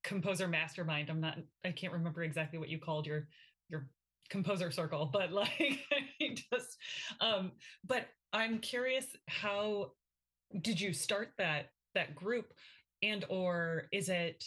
composer 0.03 0.47
mastermind. 0.47 1.09
I'm 1.09 1.19
not 1.21 1.37
I 1.63 1.71
can't 1.71 1.93
remember 1.93 2.23
exactly 2.23 2.59
what 2.59 2.69
you 2.69 2.79
called 2.79 3.07
your 3.07 3.27
your 3.69 3.89
composer 4.29 4.71
circle, 4.71 5.05
but 5.13 5.31
like 5.31 5.79
just 6.51 6.77
um 7.21 7.51
but 7.85 8.07
I'm 8.33 8.59
curious 8.59 9.05
how 9.27 9.91
did 10.61 10.79
you 10.79 10.93
start 10.93 11.29
that 11.37 11.69
that 11.93 12.15
group? 12.15 12.53
And 13.01 13.25
or 13.29 13.87
is 13.91 14.09
it 14.09 14.43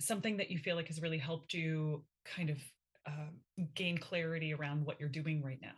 something 0.00 0.36
that 0.36 0.50
you 0.50 0.58
feel 0.58 0.76
like 0.76 0.88
has 0.88 1.00
really 1.00 1.18
helped 1.18 1.54
you 1.54 2.04
kind 2.24 2.50
of 2.50 2.58
uh, 3.06 3.30
gain 3.74 3.98
clarity 3.98 4.52
around 4.52 4.84
what 4.84 5.00
you're 5.00 5.08
doing 5.08 5.42
right 5.42 5.58
now? 5.62 5.74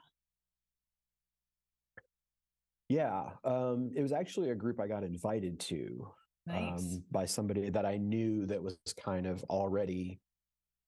Yeah, 2.89 3.25
um, 3.45 3.91
it 3.95 4.03
was 4.03 4.13
actually 4.13 4.51
a 4.51 4.55
group 4.55 4.81
I 4.81 4.87
got 4.87 5.05
invited 5.05 5.61
to 5.61 6.09
nice. 6.47 6.81
um, 6.81 7.05
by 7.11 7.27
somebody 7.27 7.69
that 7.69 7.85
I 7.85 7.99
knew 7.99 8.47
that 8.47 8.63
was 8.63 8.79
kind 8.99 9.27
of 9.27 9.45
already 9.45 10.21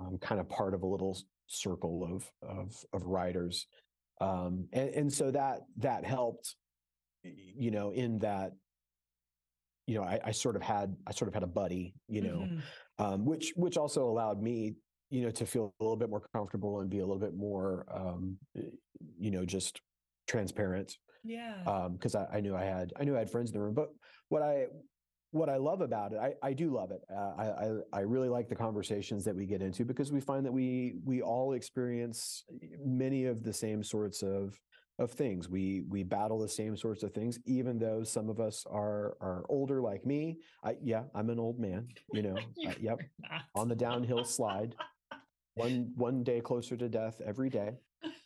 um, 0.01 0.17
kind 0.19 0.41
of 0.41 0.49
part 0.49 0.73
of 0.73 0.83
a 0.83 0.87
little 0.87 1.19
circle 1.51 2.05
of 2.05 2.31
of 2.43 2.85
of 2.93 3.05
writers, 3.05 3.67
um, 4.21 4.69
and, 4.73 4.91
and 4.91 5.13
so 5.13 5.31
that 5.31 5.63
that 5.79 6.05
helped, 6.05 6.57
you 7.25 7.71
know, 7.71 7.93
in 7.93 8.21
that, 8.21 8.55
you 9.87 9.95
know, 9.95 10.03
I, 10.03 10.21
I 10.25 10.31
sort 10.31 10.57
of 10.57 10.63
had 10.63 10.97
I 11.07 11.13
sort 11.13 11.29
of 11.29 11.35
had 11.35 11.43
a 11.43 11.49
buddy, 11.49 11.95
you 12.09 12.23
know, 12.23 12.53
Mhm. 12.53 12.71
um, 12.99 13.25
which 13.25 13.53
which 13.57 13.77
also 13.77 14.09
allowed 14.09 14.41
me, 14.43 14.77
you 15.11 15.23
know, 15.23 15.31
to 15.33 15.47
feel 15.47 15.75
a 15.81 15.83
little 15.85 15.97
bit 15.97 16.11
more 16.11 16.27
comfortable 16.35 16.81
and 16.81 16.91
be 16.91 16.99
a 16.99 17.07
little 17.07 17.19
bit 17.19 17.35
more, 17.35 17.87
um, 17.91 18.39
you 18.55 19.31
know, 19.31 19.45
just 19.45 19.81
transparent 20.27 20.99
yeah 21.23 21.65
because 21.93 22.15
I, 22.15 22.27
I 22.27 22.41
knew 22.41 22.57
I 22.57 22.65
had 22.65 22.93
I 22.97 23.05
knew 23.05 23.17
I 23.17 23.21
had 23.21 23.31
friends 23.31 23.51
in 23.51 23.55
the 23.55 23.63
room. 23.63 23.75
But 23.75 23.91
what 24.29 24.43
I 24.43 24.69
what 25.33 25.49
I 25.49 25.57
love 25.57 25.81
about 25.81 26.13
it, 26.13 26.19
I, 26.19 26.35
I 26.43 26.53
do 26.53 26.75
love 26.75 26.91
it. 26.91 27.03
Uh, 27.13 27.33
I, 27.39 27.99
I 27.99 28.01
really 28.01 28.29
like 28.29 28.49
the 28.49 28.57
conversations 28.57 29.25
that 29.25 29.35
we 29.35 29.47
get 29.47 29.63
into 29.63 29.85
because 29.85 30.11
we 30.11 30.21
find 30.21 30.45
that 30.45 30.53
we 30.53 30.95
we 31.05 31.23
all 31.23 31.53
experience 31.53 32.45
many 32.85 33.27
of 33.27 33.43
the 33.45 33.53
same 33.53 33.83
sorts 33.83 34.23
of 34.23 34.59
of 34.99 35.13
things. 35.13 35.49
We 35.49 35.83
we 35.89 36.03
battle 36.03 36.39
the 36.39 36.49
same 36.49 36.77
sorts 36.77 37.03
of 37.03 37.13
things, 37.13 37.39
even 37.47 37.79
though 37.79 38.03
some 38.03 38.29
of 38.29 38.41
us 38.41 38.65
are 38.71 39.17
are 39.21 39.45
older, 39.49 39.81
like 39.81 40.05
me. 40.05 40.39
I 40.65 40.77
yeah, 40.83 41.05
I'm 41.15 41.31
an 41.31 41.39
old 41.39 41.59
man. 41.59 41.89
You 42.13 42.23
know. 42.23 42.37
Uh, 42.67 42.75
yep, 42.79 43.01
on 43.55 43.69
the 43.69 43.75
downhill 43.75 44.25
slide. 44.25 44.75
One 45.55 45.93
one 45.97 46.23
day 46.23 46.41
closer 46.41 46.77
to 46.77 46.89
death 46.89 47.21
every 47.25 47.51
day. 47.51 47.73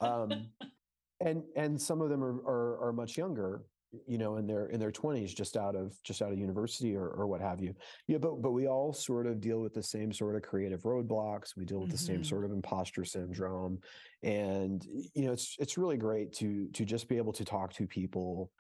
Um, 0.00 0.48
and 1.20 1.42
and 1.56 1.80
some 1.80 2.00
of 2.00 2.10
them 2.10 2.22
are, 2.22 2.40
are 2.46 2.88
are 2.88 2.92
much 2.92 3.16
younger 3.16 3.62
you 4.06 4.18
know 4.18 4.36
in 4.36 4.46
their 4.46 4.66
in 4.66 4.80
their 4.80 4.92
20s 4.92 5.34
just 5.34 5.56
out 5.56 5.76
of 5.76 6.00
just 6.02 6.22
out 6.22 6.32
of 6.32 6.38
university 6.38 6.94
or, 6.94 7.08
or 7.08 7.26
what 7.26 7.40
have 7.40 7.60
you 7.60 7.74
yeah 8.06 8.18
but 8.18 8.40
but 8.42 8.52
we 8.52 8.66
all 8.68 8.92
sort 8.92 9.26
of 9.26 9.40
deal 9.40 9.60
with 9.60 9.72
the 9.74 9.82
same 9.82 10.12
sort 10.12 10.36
of 10.36 10.42
creative 10.42 10.82
roadblocks 10.82 11.56
we 11.56 11.64
deal 11.64 11.80
with 11.80 11.90
the 11.90 11.98
same 11.98 12.22
Mhm. 12.22 12.24
sort 12.24 12.44
of 12.44 12.52
imposter 12.52 13.04
syndrome 13.04 13.78
and 14.22 14.84
you 15.14 15.24
know 15.26 15.32
it's 15.32 15.56
it's 15.58 15.78
really 15.78 15.96
great 15.96 16.32
to 16.32 16.68
to 16.70 16.84
just 16.84 17.08
be 17.08 17.16
able 17.16 17.32
to 17.32 17.44
talk 17.44 17.72
to 17.72 17.86
people 17.86 18.52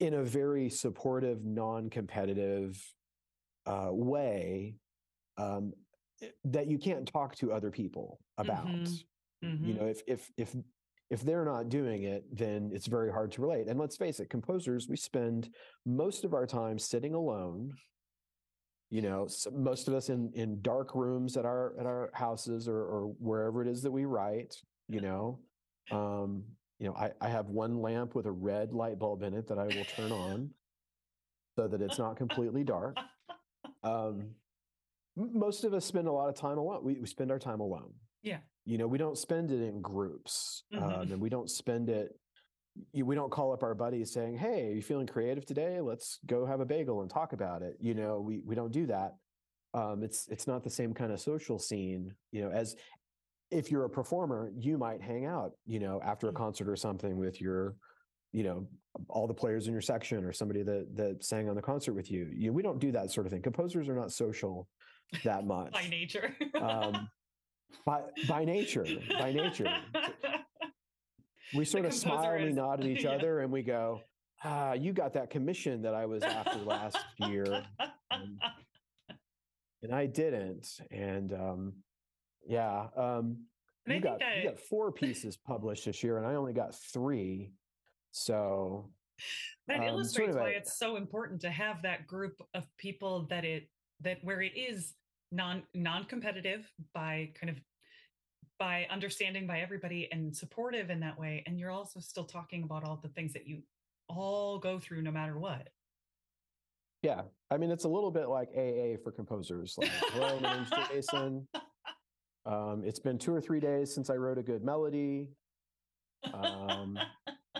in 0.00 0.14
a 0.14 0.24
very 0.24 0.70
supportive 0.70 1.44
non-competitive 1.44 2.94
uh, 3.66 3.90
way 3.92 4.76
um, 5.38 5.72
that 6.44 6.68
you 6.68 6.78
can't 6.78 7.08
talk 7.08 7.36
to 7.36 7.52
other 7.52 7.70
people 7.70 8.20
about 8.38 8.90
Mhm. 8.90 9.06
you 9.60 9.74
Mhm. 9.74 9.74
know 9.74 9.86
if 9.86 10.02
if 10.06 10.32
if 10.36 10.54
if 11.10 11.22
they're 11.22 11.44
not 11.44 11.68
doing 11.68 12.02
it 12.02 12.24
then 12.36 12.70
it's 12.72 12.86
very 12.86 13.10
hard 13.10 13.32
to 13.32 13.42
relate. 13.42 13.68
And 13.68 13.78
let's 13.78 13.96
face 13.96 14.20
it 14.20 14.30
composers 14.30 14.88
we 14.88 14.96
spend 14.96 15.50
most 15.86 16.24
of 16.24 16.34
our 16.34 16.46
time 16.46 16.78
sitting 16.78 17.14
alone. 17.14 17.72
You 18.90 19.02
know 19.02 19.28
most 19.52 19.88
of 19.88 19.94
us 19.94 20.08
in 20.08 20.30
in 20.34 20.60
dark 20.62 20.94
rooms 20.94 21.36
at 21.36 21.44
our 21.44 21.74
at 21.78 21.86
our 21.86 22.10
houses 22.14 22.68
or 22.68 22.78
or 22.78 23.14
wherever 23.18 23.62
it 23.62 23.68
is 23.68 23.82
that 23.82 23.90
we 23.90 24.04
write 24.04 24.54
you 24.88 25.00
know? 25.00 25.40
Um 25.90 26.44
you 26.78 26.86
know 26.86 26.94
i 26.94 27.10
i 27.20 27.28
have 27.28 27.46
one 27.46 27.80
lamp 27.80 28.14
with 28.14 28.26
a 28.26 28.32
red 28.32 28.72
light 28.72 28.98
bulb 28.98 29.22
in 29.22 29.34
it 29.34 29.48
that 29.48 29.58
i 29.58 29.64
will 29.64 29.84
turn 29.96 30.12
on 30.12 30.50
so 31.56 31.66
that 31.66 31.82
it's 31.82 31.98
not 31.98 32.16
completely 32.16 32.64
dark. 32.64 32.96
Um 33.84 34.30
most 35.16 35.64
of 35.64 35.72
us 35.72 35.84
spend 35.84 36.08
a 36.08 36.12
lot 36.12 36.28
of 36.28 36.34
time 36.34 36.58
alone. 36.58 36.82
We, 36.82 36.94
we 36.94 37.06
spend 37.06 37.30
our 37.30 37.38
time 37.38 37.60
alone. 37.60 37.92
Yeah 38.22 38.38
you 38.68 38.76
know 38.76 38.86
we 38.86 38.98
don't 38.98 39.16
spend 39.16 39.50
it 39.50 39.62
in 39.62 39.80
groups 39.80 40.64
um, 40.76 40.82
Mhm. 40.82 41.12
and 41.12 41.20
we 41.20 41.30
don't 41.30 41.48
spend 41.50 41.88
it 41.88 42.14
we 42.92 43.14
don't 43.16 43.32
call 43.32 43.52
up 43.52 43.62
our 43.64 43.74
buddies 43.74 44.12
saying 44.12 44.36
hey 44.36 44.68
are 44.68 44.74
you 44.74 44.82
feeling 44.82 45.06
creative 45.06 45.44
today? 45.46 45.80
Let's 45.80 46.18
go 46.26 46.44
have 46.46 46.60
a 46.60 46.66
bagel 46.66 47.00
and 47.00 47.10
talk 47.10 47.32
about 47.32 47.62
it. 47.62 47.76
You 47.80 47.94
know 47.94 48.20
we 48.20 48.42
we 48.44 48.54
don't 48.54 48.70
do 48.72 48.86
that. 48.86 49.16
Um, 49.74 50.02
it's 50.02 50.28
it's 50.28 50.46
not 50.46 50.62
the 50.62 50.70
same 50.70 50.92
kind 50.94 51.10
of 51.12 51.18
social 51.20 51.58
scene 51.58 52.14
you 52.30 52.42
know 52.42 52.50
as 52.50 52.76
if 53.50 53.70
you're 53.70 53.84
a 53.86 53.90
performer 53.90 54.52
you 54.54 54.76
might 54.78 55.00
hang 55.02 55.24
out 55.24 55.52
you 55.66 55.80
know 55.80 56.00
after 56.02 56.28
a 56.28 56.32
Mm. 56.32 56.36
concert 56.36 56.68
or 56.68 56.76
something 56.76 57.16
with 57.16 57.40
your 57.40 57.74
you 58.32 58.42
know 58.44 58.68
all 59.08 59.26
the 59.26 59.34
players 59.42 59.66
in 59.66 59.72
your 59.72 59.80
section 59.82 60.22
or 60.24 60.32
somebody 60.32 60.62
that 60.62 60.94
that 60.94 61.24
sang 61.24 61.48
on 61.48 61.56
the 61.56 61.62
concert 61.62 61.94
with 61.94 62.10
you, 62.10 62.30
you 62.32 62.52
we 62.52 62.62
don't 62.62 62.78
do 62.78 62.92
that 62.92 63.10
sort 63.10 63.26
of 63.26 63.32
thing. 63.32 63.42
Composers 63.42 63.88
are 63.88 63.94
not 63.96 64.12
social 64.12 64.68
that 65.24 65.44
much. 65.54 65.72
by 65.72 65.86
nature. 65.88 66.36
Um, 66.54 67.08
by 67.84 68.02
by 68.28 68.44
nature 68.44 68.86
by 69.18 69.32
nature. 69.32 69.72
We 71.54 71.64
sort 71.64 71.86
of 71.86 71.92
composer 71.92 72.16
smile 72.16 72.32
and 72.34 72.44
we 72.44 72.52
nod 72.52 72.80
at 72.80 72.86
each 72.90 73.04
yeah. 73.04 73.10
other 73.10 73.40
and 73.40 73.50
we 73.52 73.62
go 73.62 74.00
ah 74.44 74.72
you 74.72 74.92
got 74.92 75.14
that 75.14 75.30
commission 75.30 75.82
that 75.82 75.94
i 75.94 76.06
was 76.06 76.22
after 76.22 76.58
last 76.58 76.98
year. 77.18 77.64
Um, 78.10 78.38
and 79.82 79.94
i 79.94 80.06
didn't. 80.06 80.68
And 80.90 81.32
um 81.32 81.72
yeah 82.46 82.88
um 82.96 83.46
And 83.86 83.92
I 83.92 83.94
you 83.96 84.00
think 84.00 84.04
got 84.04 84.18
that- 84.20 84.36
you 84.38 84.44
got 84.50 84.60
four 84.60 84.92
pieces 84.92 85.36
published 85.36 85.84
this 85.86 86.02
year 86.02 86.18
and 86.18 86.26
i 86.26 86.34
only 86.34 86.52
got 86.52 86.74
three. 86.74 87.52
So 88.10 88.90
that 89.66 89.80
um, 89.80 89.82
sort 89.82 89.88
illustrates 89.94 90.34
of 90.36 90.40
why 90.42 90.50
a- 90.50 90.56
it's 90.58 90.78
so 90.78 90.96
important 90.96 91.40
to 91.42 91.50
have 91.50 91.82
that 91.82 92.06
group 92.06 92.40
of 92.54 92.64
people 92.78 93.26
that 93.30 93.44
it 93.44 93.68
that 94.02 94.18
where 94.22 94.40
it 94.42 94.52
is 94.56 94.94
non 95.30 95.62
non-competitive 95.74 96.70
by 96.94 97.30
kind 97.38 97.50
of 97.50 97.60
by 98.58 98.86
understanding 98.90 99.46
by 99.46 99.60
everybody 99.60 100.08
and 100.10 100.34
supportive 100.34 100.90
in 100.90 100.98
that 101.00 101.18
way 101.18 101.42
and 101.46 101.58
you're 101.58 101.70
also 101.70 102.00
still 102.00 102.24
talking 102.24 102.62
about 102.64 102.84
all 102.84 102.98
the 103.02 103.08
things 103.10 103.32
that 103.32 103.46
you 103.46 103.62
all 104.08 104.58
go 104.58 104.78
through 104.78 105.02
no 105.02 105.10
matter 105.10 105.38
what. 105.38 105.68
Yeah 107.02 107.22
i 107.50 107.56
mean 107.56 107.70
it's 107.70 107.84
a 107.84 107.88
little 107.88 108.10
bit 108.10 108.28
like 108.28 108.48
aa 108.56 108.96
for 109.02 109.12
composers 109.12 109.74
like 109.78 109.90
hello 110.12 110.40
my 110.40 110.56
name's 110.56 110.70
jason. 110.92 111.46
Um 112.46 112.82
it's 112.84 112.98
been 112.98 113.18
two 113.18 113.34
or 113.34 113.40
three 113.40 113.60
days 113.60 113.94
since 113.94 114.10
i 114.10 114.14
wrote 114.14 114.38
a 114.38 114.42
good 114.42 114.64
melody. 114.64 115.28
Um 116.32 116.98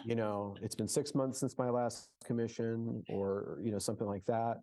you 0.04 0.14
know 0.14 0.57
it's 0.62 0.74
been 0.74 0.88
six 0.88 1.14
months 1.14 1.38
since 1.38 1.59
my 1.59 1.68
last 1.70 2.09
commission 2.24 3.02
or 3.09 3.59
you 3.62 3.70
know 3.70 3.78
something 3.78 4.07
like 4.07 4.24
that 4.26 4.59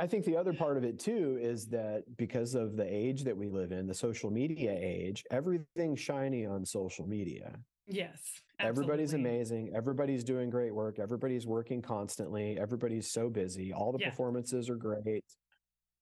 I- 0.00 0.06
think 0.06 0.24
the 0.24 0.36
other 0.36 0.52
part 0.52 0.76
of 0.76 0.84
it 0.84 0.98
too 0.98 1.38
is 1.40 1.66
that 1.68 2.04
because 2.16 2.54
of 2.54 2.76
the 2.76 2.86
age 2.86 3.24
that 3.24 3.36
we 3.36 3.48
live 3.48 3.72
in 3.72 3.86
the 3.86 3.94
social 3.94 4.30
media 4.30 4.72
age 4.78 5.24
everything's 5.30 6.00
shiny 6.00 6.46
on 6.46 6.64
social 6.64 7.06
media 7.06 7.58
Yes. 7.88 8.40
Everybody's 8.60 9.12
amazing. 9.12 9.74
Everybody's 9.74 10.22
doing 10.22 10.50
great 10.50 10.72
work. 10.72 11.00
Everybody's 11.00 11.48
working 11.48 11.82
constantly. 11.82 12.56
Everybody's 12.56 13.10
so 13.10 13.28
busy. 13.28 13.72
All 13.72 13.90
the 13.90 13.98
Yeah. 13.98 14.10
performances 14.10 14.70
are 14.70 14.76
great. 14.76 15.24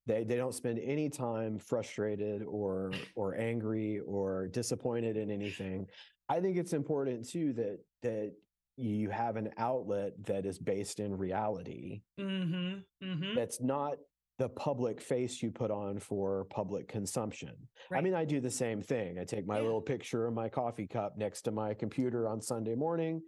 They 0.04 0.24
they 0.24 0.36
don't 0.36 0.52
spend 0.54 0.78
any 0.78 1.08
time 1.08 1.58
frustrated 1.58 2.42
or 2.42 2.92
or 3.16 3.34
angry 3.34 4.00
or 4.00 4.46
disappointed 4.48 5.16
in 5.16 5.30
anything. 5.30 5.88
I 6.28 6.40
think 6.40 6.58
it's 6.58 6.74
important 6.74 7.26
too 7.26 7.54
that 7.54 7.80
that 8.02 8.34
you 8.76 9.10
have 9.10 9.36
an 9.36 9.50
outlet 9.58 10.12
that 10.24 10.46
is 10.46 10.58
based 10.58 11.00
in 11.00 11.16
reality. 11.16 12.02
Mhm. 12.18 12.84
Mhm. 13.02 13.34
That's 13.34 13.60
not 13.60 13.98
the 14.38 14.48
public 14.48 15.00
face 15.02 15.42
you 15.42 15.50
put 15.52 15.70
on 15.70 15.98
for 15.98 16.44
public 16.46 16.88
consumption. 16.88 17.68
I 17.92 18.00
mean, 18.00 18.14
I 18.14 18.24
do 18.24 18.40
the 18.40 18.50
same 18.50 18.80
thing. 18.80 19.18
I 19.18 19.24
take 19.24 19.46
my 19.46 19.56
Yeah. 19.58 19.64
little 19.64 19.82
picture 19.82 20.26
of 20.26 20.32
my 20.32 20.48
coffee 20.48 20.86
cup 20.86 21.18
next 21.18 21.42
to 21.42 21.50
my 21.50 21.74
computer 21.74 22.26
on 22.26 22.40
Sunday 22.40 22.74
morning 22.74 23.22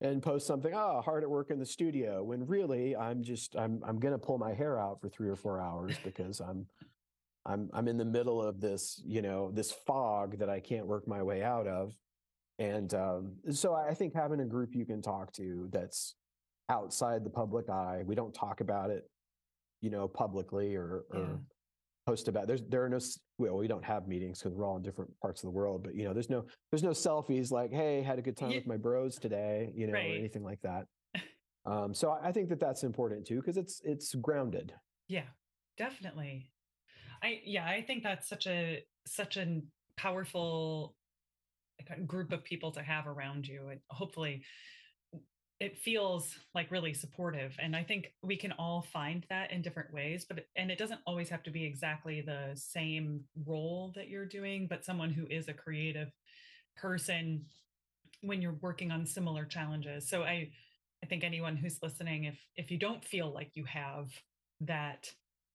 and 0.00 0.22
post 0.22 0.46
something, 0.46 0.72
oh, 0.72 1.00
hard 1.00 1.24
at 1.24 1.30
work 1.30 1.50
in 1.50 1.58
the 1.58 1.66
studio, 1.66 2.22
when 2.22 2.46
really 2.46 2.94
I'm 2.94 3.22
just 3.24 3.56
I'm 3.56 3.82
I'm 3.82 3.98
gonna 3.98 4.18
pull 4.18 4.38
my 4.38 4.52
hair 4.54 4.78
out 4.78 5.00
for 5.00 5.08
three 5.08 5.28
or 5.28 5.36
four 5.36 5.60
hours 5.60 5.98
because 5.98 6.40
I'm 6.40 6.68
I'm 7.44 7.68
I'm 7.72 7.88
in 7.88 7.96
the 7.96 8.04
middle 8.04 8.40
of 8.40 8.60
this, 8.60 9.02
you 9.04 9.20
know, 9.20 9.50
this 9.50 9.72
fog 9.72 10.38
that 10.38 10.48
I 10.48 10.60
can't 10.60 10.86
work 10.86 11.08
my 11.08 11.24
way 11.24 11.42
out 11.42 11.66
of. 11.66 11.98
And 12.62 12.94
um, 12.94 13.32
so 13.50 13.74
I 13.74 13.92
think 13.92 14.14
having 14.14 14.40
a 14.40 14.44
group 14.44 14.70
you 14.72 14.84
can 14.86 15.02
talk 15.02 15.32
to 15.32 15.68
that's 15.72 16.14
outside 16.68 17.24
the 17.24 17.30
public 17.30 17.68
eye, 17.68 18.02
we 18.06 18.14
don't 18.14 18.32
talk 18.32 18.60
about 18.60 18.90
it, 18.90 19.02
you 19.80 19.90
know, 19.90 20.06
publicly 20.06 20.76
or, 20.76 21.02
or 21.10 21.18
Yeah. 21.18 21.36
post 22.06 22.28
about. 22.28 22.46
There's 22.46 22.62
there 22.68 22.84
are 22.84 22.88
no 22.88 23.00
well, 23.38 23.56
we 23.56 23.66
don't 23.66 23.84
have 23.84 24.06
meetings 24.06 24.38
because 24.38 24.54
we're 24.56 24.64
all 24.66 24.76
in 24.76 24.82
different 24.82 25.10
parts 25.20 25.42
of 25.42 25.48
the 25.48 25.50
world. 25.50 25.82
But 25.82 25.96
you 25.96 26.04
know, 26.04 26.12
there's 26.12 26.30
no 26.30 26.44
there's 26.70 26.84
no 26.84 26.90
selfies 26.90 27.50
like, 27.50 27.72
hey, 27.72 28.00
had 28.00 28.20
a 28.20 28.22
good 28.22 28.36
time 28.36 28.50
Ye- 28.50 28.58
with 28.58 28.66
my 28.68 28.76
bros 28.76 29.18
today, 29.18 29.72
you 29.74 29.88
know, 29.88 29.94
Right. 29.94 30.10
or 30.10 30.14
anything 30.14 30.44
like 30.44 30.60
that. 30.62 30.86
Um, 31.64 31.94
so 31.94 32.10
I 32.10 32.32
think 32.32 32.48
that 32.48 32.58
that's 32.58 32.82
important 32.82 33.24
too 33.24 33.36
because 33.36 33.56
it's 33.56 33.80
it's 33.84 34.14
grounded. 34.16 34.74
Yeah, 35.06 35.28
definitely. 35.76 36.50
I 37.22 37.40
yeah, 37.44 37.64
I 37.66 37.82
think 37.82 38.02
that's 38.02 38.28
such 38.28 38.48
a 38.48 38.82
such 39.06 39.36
a 39.36 39.60
powerful 39.96 40.96
group 42.06 42.32
of 42.32 42.44
people 42.44 42.70
to 42.72 42.82
have 42.82 43.06
around 43.06 43.46
you 43.46 43.68
and 43.68 43.80
hopefully 43.90 44.42
it 45.60 45.78
feels 45.78 46.34
like 46.54 46.70
really 46.70 46.92
supportive 46.92 47.54
and 47.60 47.76
i 47.76 47.82
think 47.82 48.12
we 48.22 48.36
can 48.36 48.52
all 48.52 48.82
find 48.92 49.24
that 49.28 49.52
in 49.52 49.62
different 49.62 49.92
ways 49.92 50.24
but 50.28 50.46
and 50.56 50.70
it 50.70 50.78
doesn't 50.78 51.00
always 51.06 51.28
have 51.28 51.42
to 51.42 51.50
be 51.50 51.64
exactly 51.64 52.20
the 52.20 52.50
same 52.54 53.20
role 53.46 53.92
that 53.94 54.08
you're 54.08 54.26
doing 54.26 54.66
but 54.68 54.84
someone 54.84 55.10
who 55.10 55.26
is 55.28 55.48
a 55.48 55.52
creative 55.52 56.08
person 56.76 57.44
when 58.22 58.42
you're 58.42 58.58
working 58.60 58.90
on 58.90 59.06
similar 59.06 59.44
challenges 59.44 60.08
so 60.08 60.22
i 60.22 60.48
i 61.02 61.06
think 61.06 61.22
anyone 61.22 61.56
who's 61.56 61.78
listening 61.82 62.24
if 62.24 62.38
if 62.56 62.70
you 62.70 62.78
don't 62.78 63.04
feel 63.04 63.32
like 63.32 63.50
you 63.54 63.64
have 63.64 64.08
that 64.60 65.10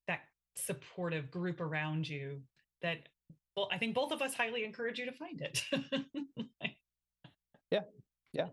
that 0.07 0.21
supportive 0.55 1.29
group 1.31 1.59
around 1.59 2.07
you 2.07 2.41
that 2.81 2.99
well 3.57 3.67
i 3.71 3.77
think 3.77 3.93
both 3.93 4.13
of 4.13 4.21
us 4.21 4.33
highly 4.33 4.63
encourage 4.63 4.97
you 4.97 5.05
to 5.05 5.11
find 5.11 5.41
it 5.41 5.63
yeah. 7.71 7.81
Yeah. 8.33 8.47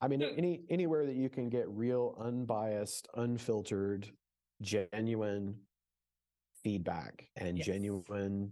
I 0.00 0.08
mean, 0.08 0.22
any 0.22 0.62
anywhere 0.68 1.06
that 1.06 1.14
you 1.14 1.28
can 1.28 1.48
get 1.48 1.68
real, 1.68 2.16
unbiased, 2.18 3.08
unfiltered, 3.14 4.08
genuine 4.60 5.54
feedback 6.64 7.28
and 7.36 7.56
Yes. 7.56 7.66
genuine, 7.66 8.50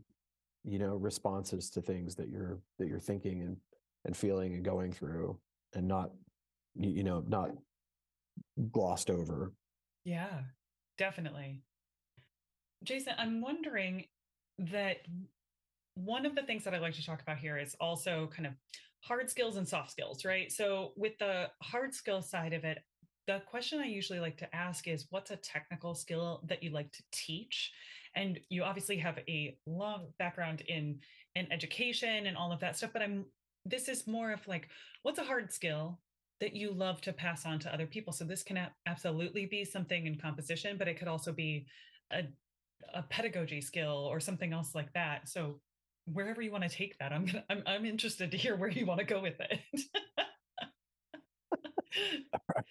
you 0.65 0.79
know, 0.79 0.97
responses 0.97 1.71
to 1.71 1.83
things 1.83 2.15
that 2.17 2.29
you're 2.29 2.61
that 2.79 2.87
you're 2.87 3.01
thinking 3.01 3.41
and 3.43 3.57
and 4.05 4.17
feeling 4.17 4.55
and 4.55 4.65
going 4.65 4.93
through, 4.93 5.39
and 5.75 5.89
not, 5.89 6.11
you, 6.75 6.91
you 6.91 7.03
know, 7.03 7.25
not 7.27 7.51
glossed 8.71 9.11
over. 9.11 9.53
Yeah, 10.05 10.43
definitely. 10.99 11.63
Jason, 12.85 13.15
I'm 13.19 13.41
wondering 13.41 14.05
that 14.59 14.99
one 16.05 16.27
of 16.27 16.35
the 16.35 16.43
things 16.43 16.65
that 16.65 16.75
I 16.75 16.79
like 16.79 16.95
to 16.95 17.05
talk 17.05 17.23
about 17.23 17.39
here 17.39 17.59
is 17.59 17.77
also 17.81 18.31
kind 18.35 18.47
of 18.47 18.55
hard 19.01 19.31
skills 19.31 19.57
and 19.57 19.67
soft 19.67 19.91
skills, 19.91 20.25
right? 20.25 20.51
So, 20.51 20.93
with 20.97 21.19
the 21.19 21.49
hard 21.63 21.95
skill 21.95 22.23
side 22.23 22.53
of 22.53 22.65
it, 22.65 22.79
the 23.27 23.43
question 23.47 23.81
I 23.81 23.87
usually 23.87 24.21
like 24.21 24.37
to 24.39 24.55
ask 24.55 24.89
is 24.89 25.07
what's 25.11 25.31
a 25.31 25.37
technical 25.37 25.95
skill 25.95 26.43
that 26.49 26.63
you 26.63 26.71
like 26.71 26.91
to 26.93 27.03
teach? 27.13 27.71
And 28.17 28.41
you 28.49 28.65
obviously 28.65 28.97
have 28.99 29.19
a 29.29 29.57
long 29.67 30.09
background 30.19 30.63
in 30.63 30.99
in 31.37 31.51
education 31.53 32.27
and 32.27 32.37
all 32.37 32.51
of 32.51 32.61
that 32.61 32.77
stuff, 32.77 32.91
but 32.93 33.03
I'm 33.03 33.25
this 33.65 33.89
is 33.89 34.07
more 34.07 34.33
of 34.33 34.47
like 34.49 34.69
what's 35.03 35.19
a 35.19 35.25
hard 35.25 35.53
skill 35.53 36.01
that 36.41 36.57
you 36.57 36.73
love 36.73 37.01
to 37.03 37.13
pass 37.13 37.45
on 37.45 37.59
to 37.61 37.73
other 37.73 37.87
people. 37.87 38.13
So 38.13 38.25
this 38.25 38.43
can 38.43 38.59
absolutely 38.87 39.47
be 39.47 39.65
something 39.65 40.07
in 40.07 40.17
composition, 40.17 40.77
but 40.79 40.89
it 40.89 40.99
could 40.99 41.09
also 41.09 41.33
be 41.33 41.67
a, 42.11 42.25
a 42.95 43.03
pedagogy 43.03 43.61
skill 43.61 44.09
or 44.11 44.19
something 44.21 44.53
else 44.53 44.75
like 44.75 44.93
that. 44.95 45.29
So 45.29 45.61
wherever 46.13 46.43
you 46.43 46.51
want 46.51 46.65
to 46.65 46.71
take 46.71 46.99
that, 46.99 47.13
I'm 47.13 47.27
gonna, 47.27 47.45
I'm 47.51 47.63
I'm 47.67 47.85
interested 47.85 48.31
to 48.31 48.37
hear 48.37 48.57
where 48.57 48.71
you 48.71 48.87
want 48.87 49.01
to 49.01 49.07
go 49.07 49.21
with 49.21 49.41
it. 49.41 49.61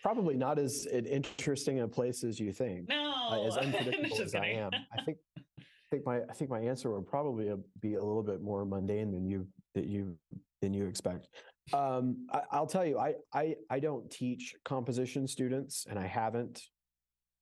Probably 0.01 0.35
not 0.35 0.59
as 0.59 0.85
interesting 0.85 1.81
a 1.81 1.87
place 1.87 2.23
as 2.23 2.39
you 2.39 2.53
think. 2.53 2.87
no, 2.87 3.13
uh, 3.31 3.45
as 3.45 3.57
unpredictable 3.57 4.21
as 4.21 4.35
I 4.35 4.47
am. 4.47 4.71
I 4.97 5.01
think 5.03 5.17
I 5.59 5.63
think 5.91 6.05
my 6.05 6.21
I 6.29 6.33
think 6.33 6.49
my 6.49 6.59
answer 6.59 6.91
would 6.91 7.07
probably 7.07 7.49
uh, 7.49 7.57
be 7.81 7.95
a 7.95 8.03
little 8.03 8.23
bit 8.23 8.41
more 8.41 8.65
mundane 8.65 9.11
than 9.11 9.27
you 9.27 9.47
that 9.75 9.85
you 9.85 10.17
than 10.61 10.73
you 10.73 10.85
expect. 10.85 11.27
Um, 11.73 12.27
I, 12.31 12.41
I'll 12.51 12.67
tell 12.67 12.85
you, 12.85 12.97
I 12.97 13.15
I 13.33 13.55
I 13.69 13.79
don't 13.79 14.09
teach 14.09 14.55
composition 14.63 15.27
students, 15.27 15.85
and 15.89 15.99
I 15.99 16.07
haven't 16.07 16.61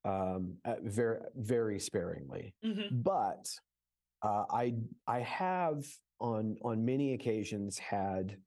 um, 0.06 0.56
very 0.84 1.20
very 1.36 1.80
sparingly. 1.80 2.56
Mhm. 2.66 3.04
But 3.04 3.48
uh, 4.22 4.46
I 4.50 4.76
I 5.06 5.20
have 5.20 5.86
on 6.20 6.58
on 6.64 6.86
many 6.86 7.14
occasions 7.14 7.78
had 7.78 8.38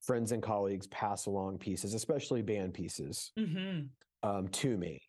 friends 0.00 0.32
and 0.32 0.42
colleagues 0.42 0.86
pass 0.88 1.26
along 1.26 1.58
pieces, 1.58 1.94
especially 1.94 2.42
band 2.42 2.74
pieces, 2.74 3.32
Mhm. 3.36 3.88
um, 4.22 4.48
to 4.48 4.76
me 4.76 5.00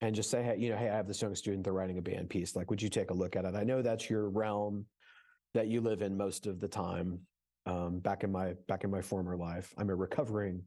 and 0.00 0.16
just 0.16 0.30
say, 0.30 0.42
hey, 0.42 0.56
you 0.58 0.70
know, 0.70 0.76
hey, 0.76 0.88
I 0.88 0.96
have 0.96 1.06
this 1.06 1.22
young 1.22 1.34
student, 1.34 1.62
they're 1.62 1.72
writing 1.72 1.98
a 1.98 2.02
band 2.02 2.28
piece. 2.28 2.56
Like, 2.56 2.70
would 2.70 2.82
you 2.82 2.88
take 2.88 3.10
a 3.10 3.14
look 3.14 3.36
at 3.36 3.44
it? 3.44 3.54
I 3.54 3.62
know 3.62 3.82
that's 3.82 4.10
your 4.10 4.28
realm 4.30 4.86
that 5.54 5.68
you 5.68 5.80
live 5.80 6.02
in 6.02 6.16
most 6.16 6.46
of 6.46 6.58
the 6.60 6.68
time. 6.68 7.20
Um, 7.66 8.00
back 8.00 8.24
in 8.24 8.32
my 8.32 8.54
back 8.66 8.82
in 8.82 8.90
my 8.90 9.00
former 9.02 9.36
life, 9.36 9.72
I'm 9.76 9.90
a 9.90 9.94
recovering 9.94 10.66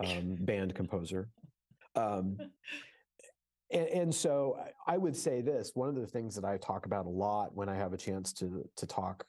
um, 0.00 0.34
band 0.40 0.74
composer. 0.74 1.28
And, 3.72 3.88
and 3.88 4.14
so 4.14 4.56
I- 4.60 4.94
I 4.94 4.98
would 4.98 5.16
say 5.16 5.40
this: 5.42 5.72
one 5.74 5.88
of 5.88 5.94
the 5.94 6.06
things 6.06 6.34
that 6.34 6.44
I 6.44 6.56
talk 6.58 6.86
about 6.86 7.06
a 7.06 7.10
lot 7.10 7.54
when 7.54 7.68
I 7.68 7.74
have 7.76 7.92
a 7.92 7.96
chance 7.96 8.32
to 8.34 8.68
to 8.76 8.86
talk 8.86 9.26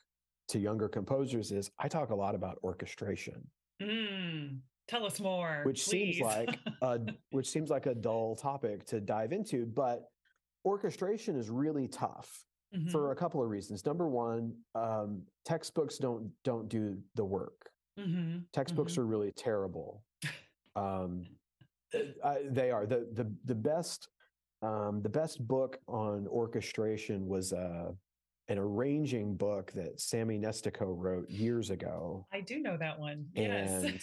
to 0.50 0.60
younger 0.60 0.90
composers 0.90 1.52
is 1.52 1.72
I 1.80 1.88
talk 1.88 2.10
a 2.10 2.16
lot 2.16 2.36
about 2.36 2.60
orchestration. 2.64 3.50
Mm. 3.82 4.60
Tell 4.88 5.06
us 5.06 5.20
more. 5.22 5.62
which 5.64 5.84
seems 5.86 6.20
like 6.20 6.60
a 6.82 7.00
which 7.32 7.50
seems 7.50 7.70
like 7.70 7.86
a 7.86 7.96
dull 7.96 8.36
topic 8.36 8.86
to 8.88 9.00
dive 9.00 9.32
into 9.32 9.66
but 9.66 10.10
orchestration 10.66 11.36
is 11.38 11.50
really 11.50 11.88
tough 11.88 12.46
Mhm. 12.76 12.92
for 12.92 13.12
a 13.12 13.16
couple 13.16 13.42
of 13.44 13.50
reasons 13.50 13.86
number 13.86 14.08
one 14.10 14.56
um, 14.76 15.22
textbooks 15.46 15.98
don't 16.00 16.32
don't 16.44 16.68
do 16.70 16.98
the 17.16 17.24
work 17.24 17.70
Mhm. 18.00 18.46
textbooks 18.52 18.94
Mhm. 18.94 18.98
are 19.00 19.06
really 19.06 19.32
terrible 19.32 20.04
um, 20.76 21.24
uh, 22.24 22.36
they 22.50 22.72
are 22.72 22.86
the 22.86 23.08
the 23.14 23.32
the 23.46 23.56
best 23.56 24.10
um, 24.64 25.02
the 25.02 25.10
best 25.10 25.46
book 25.48 25.80
on 25.88 26.28
orchestration 26.28 27.28
was 27.28 27.54
uh, 27.54 27.92
an 28.48 28.58
arranging 28.58 29.36
book 29.36 29.72
that 29.74 30.00
Sammy 30.00 30.38
Nestico 30.38 30.86
wrote 30.88 31.30
years 31.30 31.70
ago 31.70 32.26
I 32.34 32.42
do 32.42 32.60
know 32.60 32.78
that 32.78 33.00
one. 33.00 33.26
Yes. 33.36 33.84
and 33.84 34.00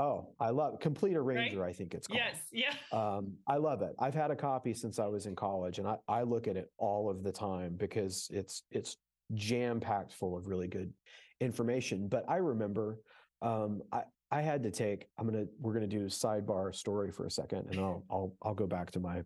oh 0.00 0.26
i 0.40 0.48
love 0.48 0.80
complete 0.80 1.16
arranger 1.16 1.62
i 1.64 1.72
think 1.72 1.94
it's 1.94 2.06
called 2.06 2.20
yes. 2.52 2.74
Yeah. 2.92 2.98
um, 2.98 3.34
i 3.46 3.56
love 3.56 3.82
it 3.82 3.94
i've 3.98 4.14
had 4.14 4.30
a 4.30 4.36
copy 4.36 4.72
since 4.72 4.98
i 4.98 5.06
was 5.06 5.26
in 5.26 5.36
college 5.36 5.78
and 5.78 5.86
I, 5.86 5.96
I 6.08 6.22
look 6.22 6.48
at 6.48 6.56
it 6.56 6.70
all 6.78 7.10
of 7.10 7.22
the 7.22 7.30
time 7.30 7.74
because 7.76 8.28
it's 8.32 8.62
it's 8.70 8.96
jam 9.34 9.78
packed 9.78 10.12
full 10.12 10.36
of 10.36 10.46
really 10.46 10.68
good 10.68 10.92
information 11.40 12.08
but 12.08 12.24
i 12.28 12.36
remember 12.36 12.98
um, 13.42 13.82
I, 13.92 14.02
I 14.30 14.40
had 14.40 14.62
to 14.62 14.70
take 14.70 15.06
i'm 15.18 15.26
gonna 15.26 15.46
we're 15.60 15.74
gonna 15.74 15.86
do 15.86 16.04
a 16.04 16.08
sidebar 16.08 16.74
story 16.74 17.10
for 17.12 17.26
a 17.26 17.30
second 17.30 17.66
and 17.70 17.78
i'll 17.78 18.04
i'll, 18.10 18.34
I'll 18.42 18.54
go 18.54 18.66
back 18.66 18.90
to 18.92 19.00
my 19.00 19.22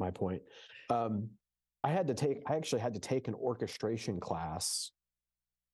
my 0.00 0.10
point 0.10 0.42
um, 0.90 1.28
i 1.82 1.88
had 1.90 2.06
to 2.06 2.14
take 2.14 2.42
i 2.46 2.54
actually 2.56 2.80
had 2.80 2.94
to 2.94 3.00
take 3.00 3.28
an 3.28 3.34
orchestration 3.34 4.18
class 4.20 4.90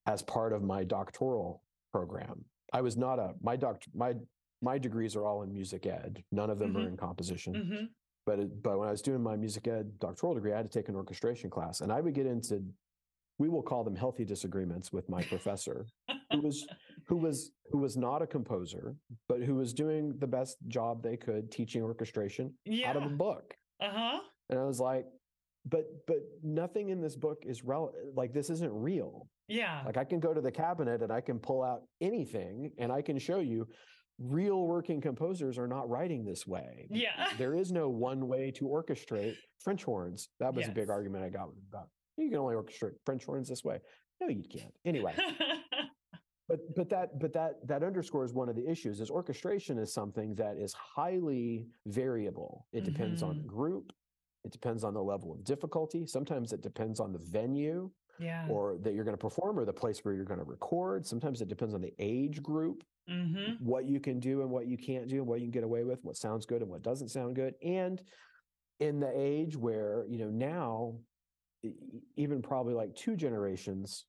as 0.05 0.21
part 0.21 0.53
of 0.53 0.63
my 0.63 0.83
doctoral 0.83 1.63
program 1.91 2.43
i 2.73 2.81
was 2.81 2.97
not 2.97 3.19
a 3.19 3.33
my 3.41 3.55
doc 3.55 3.81
my 3.93 4.13
my 4.61 4.77
degrees 4.77 5.15
are 5.15 5.25
all 5.25 5.41
in 5.43 5.51
music 5.51 5.85
ed 5.85 6.23
none 6.31 6.49
of 6.49 6.59
them 6.59 6.75
are 6.77 6.81
Mhm. 6.81 6.89
in 6.89 6.97
composition 6.97 7.53
Mhm. 7.55 7.89
but 8.25 8.39
it, 8.39 8.61
but 8.61 8.77
when 8.77 8.87
I 8.87 8.91
was 8.91 9.01
doing 9.01 9.21
my 9.21 9.35
music 9.35 9.67
ed 9.67 9.97
doctoral 9.99 10.35
degree, 10.35 10.53
I 10.53 10.57
had 10.57 10.71
to 10.71 10.77
take 10.79 10.89
an 10.89 10.95
orchestration 10.95 11.49
class, 11.49 11.81
and 11.81 11.91
I 11.91 11.99
would 12.01 12.13
get 12.13 12.27
into 12.27 12.63
we 13.39 13.49
will 13.49 13.63
call 13.63 13.83
them 13.83 13.95
healthy 13.95 14.23
disagreements 14.23 14.93
with 14.93 15.09
my 15.09 15.23
professor, 15.23 15.87
who 16.31 16.41
was 16.41 16.67
who 17.07 17.17
was 17.17 17.51
who 17.71 17.79
was 17.79 17.97
not 17.97 18.21
a 18.21 18.27
composer, 18.27 18.95
but 19.27 19.41
who 19.41 19.55
was 19.55 19.73
doing 19.73 20.15
the 20.19 20.27
best 20.27 20.57
job 20.67 21.01
they 21.01 21.17
could 21.17 21.51
teaching 21.51 21.81
orchestration 21.81 22.55
Yeah. 22.65 22.91
out 22.91 22.97
of 22.97 23.03
a 23.03 23.09
book. 23.09 23.57
Uh 23.81 23.89
huh. 23.91 24.19
And 24.49 24.59
I 24.59 24.63
was 24.63 24.79
like, 24.79 25.05
but 25.65 25.85
but 26.07 26.17
nothing 26.43 26.89
in 26.89 27.01
this 27.01 27.15
book 27.15 27.43
is 27.45 27.63
rel 27.63 27.91
like 28.15 28.33
this 28.33 28.49
isn't 28.49 28.73
real. 28.73 29.27
Yeah. 29.47 29.81
Like 29.85 29.97
I 29.97 30.03
can 30.03 30.19
go 30.19 30.33
to 30.33 30.41
the 30.41 30.51
cabinet 30.51 31.01
and 31.01 31.11
I 31.11 31.21
can 31.21 31.39
pull 31.39 31.63
out 31.63 31.81
anything 31.99 32.71
and 32.77 32.91
I 32.91 33.01
can 33.01 33.19
show 33.19 33.39
you 33.39 33.67
real 34.19 34.67
working 34.67 35.01
composers 35.01 35.57
are 35.57 35.67
not 35.67 35.89
writing 35.89 36.23
this 36.23 36.45
way. 36.45 36.87
Yeah. 36.89 37.29
There 37.37 37.55
is 37.55 37.71
no 37.71 37.89
one 37.89 38.27
way 38.27 38.51
to 38.51 38.65
orchestrate 38.65 39.35
French 39.63 39.83
horns. 39.83 40.29
That 40.39 40.53
was 40.53 40.67
a 40.67 40.71
big 40.71 40.89
argument 40.89 41.23
I 41.23 41.29
got 41.29 41.49
with 41.49 41.57
about 41.69 41.87
you 42.17 42.29
can 42.29 42.39
only 42.39 42.55
orchestrate 42.55 42.93
French 43.05 43.25
horns 43.25 43.49
this 43.49 43.63
way. 43.63 43.79
No, 44.19 44.27
you 44.27 44.43
can't. 44.43 44.73
Anyway, 44.85 45.15
but 46.51 46.75
but 46.75 46.89
that 46.89 47.17
but 47.19 47.31
that 47.31 47.65
that 47.65 47.81
underscores 47.81 48.33
one 48.33 48.49
of 48.49 48.55
the 48.55 48.67
issues 48.69 48.99
is 48.99 49.09
orchestration 49.09 49.77
is 49.77 49.93
something 49.93 50.35
that 50.35 50.57
is 50.57 50.73
highly 50.73 51.67
variable. 51.85 52.67
It 52.73 52.83
depends 52.83 53.23
on 53.23 53.35
Mhm. 53.35 53.41
the 53.43 53.47
group. 53.47 53.93
It 54.43 54.51
depends 54.51 54.83
on 54.83 54.93
the 54.93 55.01
level 55.01 55.31
of 55.31 55.43
difficulty. 55.45 56.05
Sometimes 56.05 56.51
it 56.51 56.61
depends 56.61 56.99
on 56.99 57.13
the 57.13 57.19
venue 57.19 57.89
yeah. 58.19 58.47
or 58.49 58.77
that 58.79 58.93
you're 58.93 59.05
going 59.05 59.15
to 59.15 59.27
perform 59.29 59.57
or 59.57 59.65
the 59.65 59.71
place 59.73 60.03
where 60.03 60.13
you're 60.13 60.25
going 60.25 60.39
to 60.39 60.45
record. 60.45 61.05
Sometimes 61.05 61.41
it 61.41 61.47
depends 61.47 61.73
on 61.73 61.81
the 61.81 61.93
age 61.99 62.43
group, 62.43 62.83
mm-hmm. 63.09 63.63
what 63.63 63.85
you 63.85 63.99
can 63.99 64.19
do 64.19 64.41
and 64.41 64.49
what 64.49 64.67
you 64.67 64.77
can't 64.77 65.07
do, 65.07 65.17
and 65.19 65.27
what 65.27 65.39
you 65.39 65.45
can 65.45 65.51
get 65.51 65.63
away 65.63 65.83
with, 65.83 66.03
what 66.03 66.17
sounds 66.17 66.45
good 66.45 66.61
and 66.61 66.69
what 66.69 66.81
doesn't 66.81 67.09
sound 67.09 67.35
good. 67.35 67.53
And 67.63 68.01
in 68.79 68.99
the 68.99 69.11
age 69.15 69.55
where, 69.55 70.05
you 70.09 70.17
know, 70.17 70.29
now, 70.29 70.95
even 72.15 72.41
probably 72.41 72.73
like 72.73 72.93
two 72.95 73.15
generations 73.15 74.05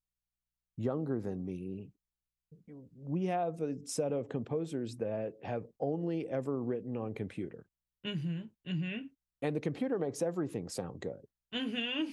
younger 0.78 1.20
than 1.20 1.44
me, 1.44 1.92
we 2.96 3.24
have 3.26 3.60
a 3.60 3.74
set 3.84 4.12
of 4.12 4.28
composers 4.28 4.96
that 4.96 5.34
have 5.42 5.64
only 5.80 6.28
ever 6.28 6.62
written 6.62 6.96
on 6.96 7.14
computer. 7.14 7.66
Mm-hmm. 8.06 8.70
Mm-hmm. 8.70 8.98
And 9.42 9.56
the 9.56 9.60
computer 9.60 9.98
makes 9.98 10.22
everything 10.22 10.68
sound 10.68 11.00
good. 11.00 11.26
Mm-hmm. 11.54 12.10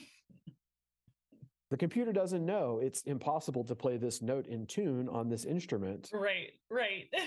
The 1.70 1.78
computer 1.78 2.12
doesn't 2.12 2.46
know 2.46 2.80
it's 2.82 3.02
impossible 3.04 3.64
to 3.66 3.76
play 3.76 3.98
this 3.98 4.22
note 4.22 4.48
in 4.48 4.66
tune 4.66 5.08
on 5.08 5.30
this 5.30 5.46
instrument. 5.46 6.10
Right. 6.14 6.52
Right. 6.70 7.08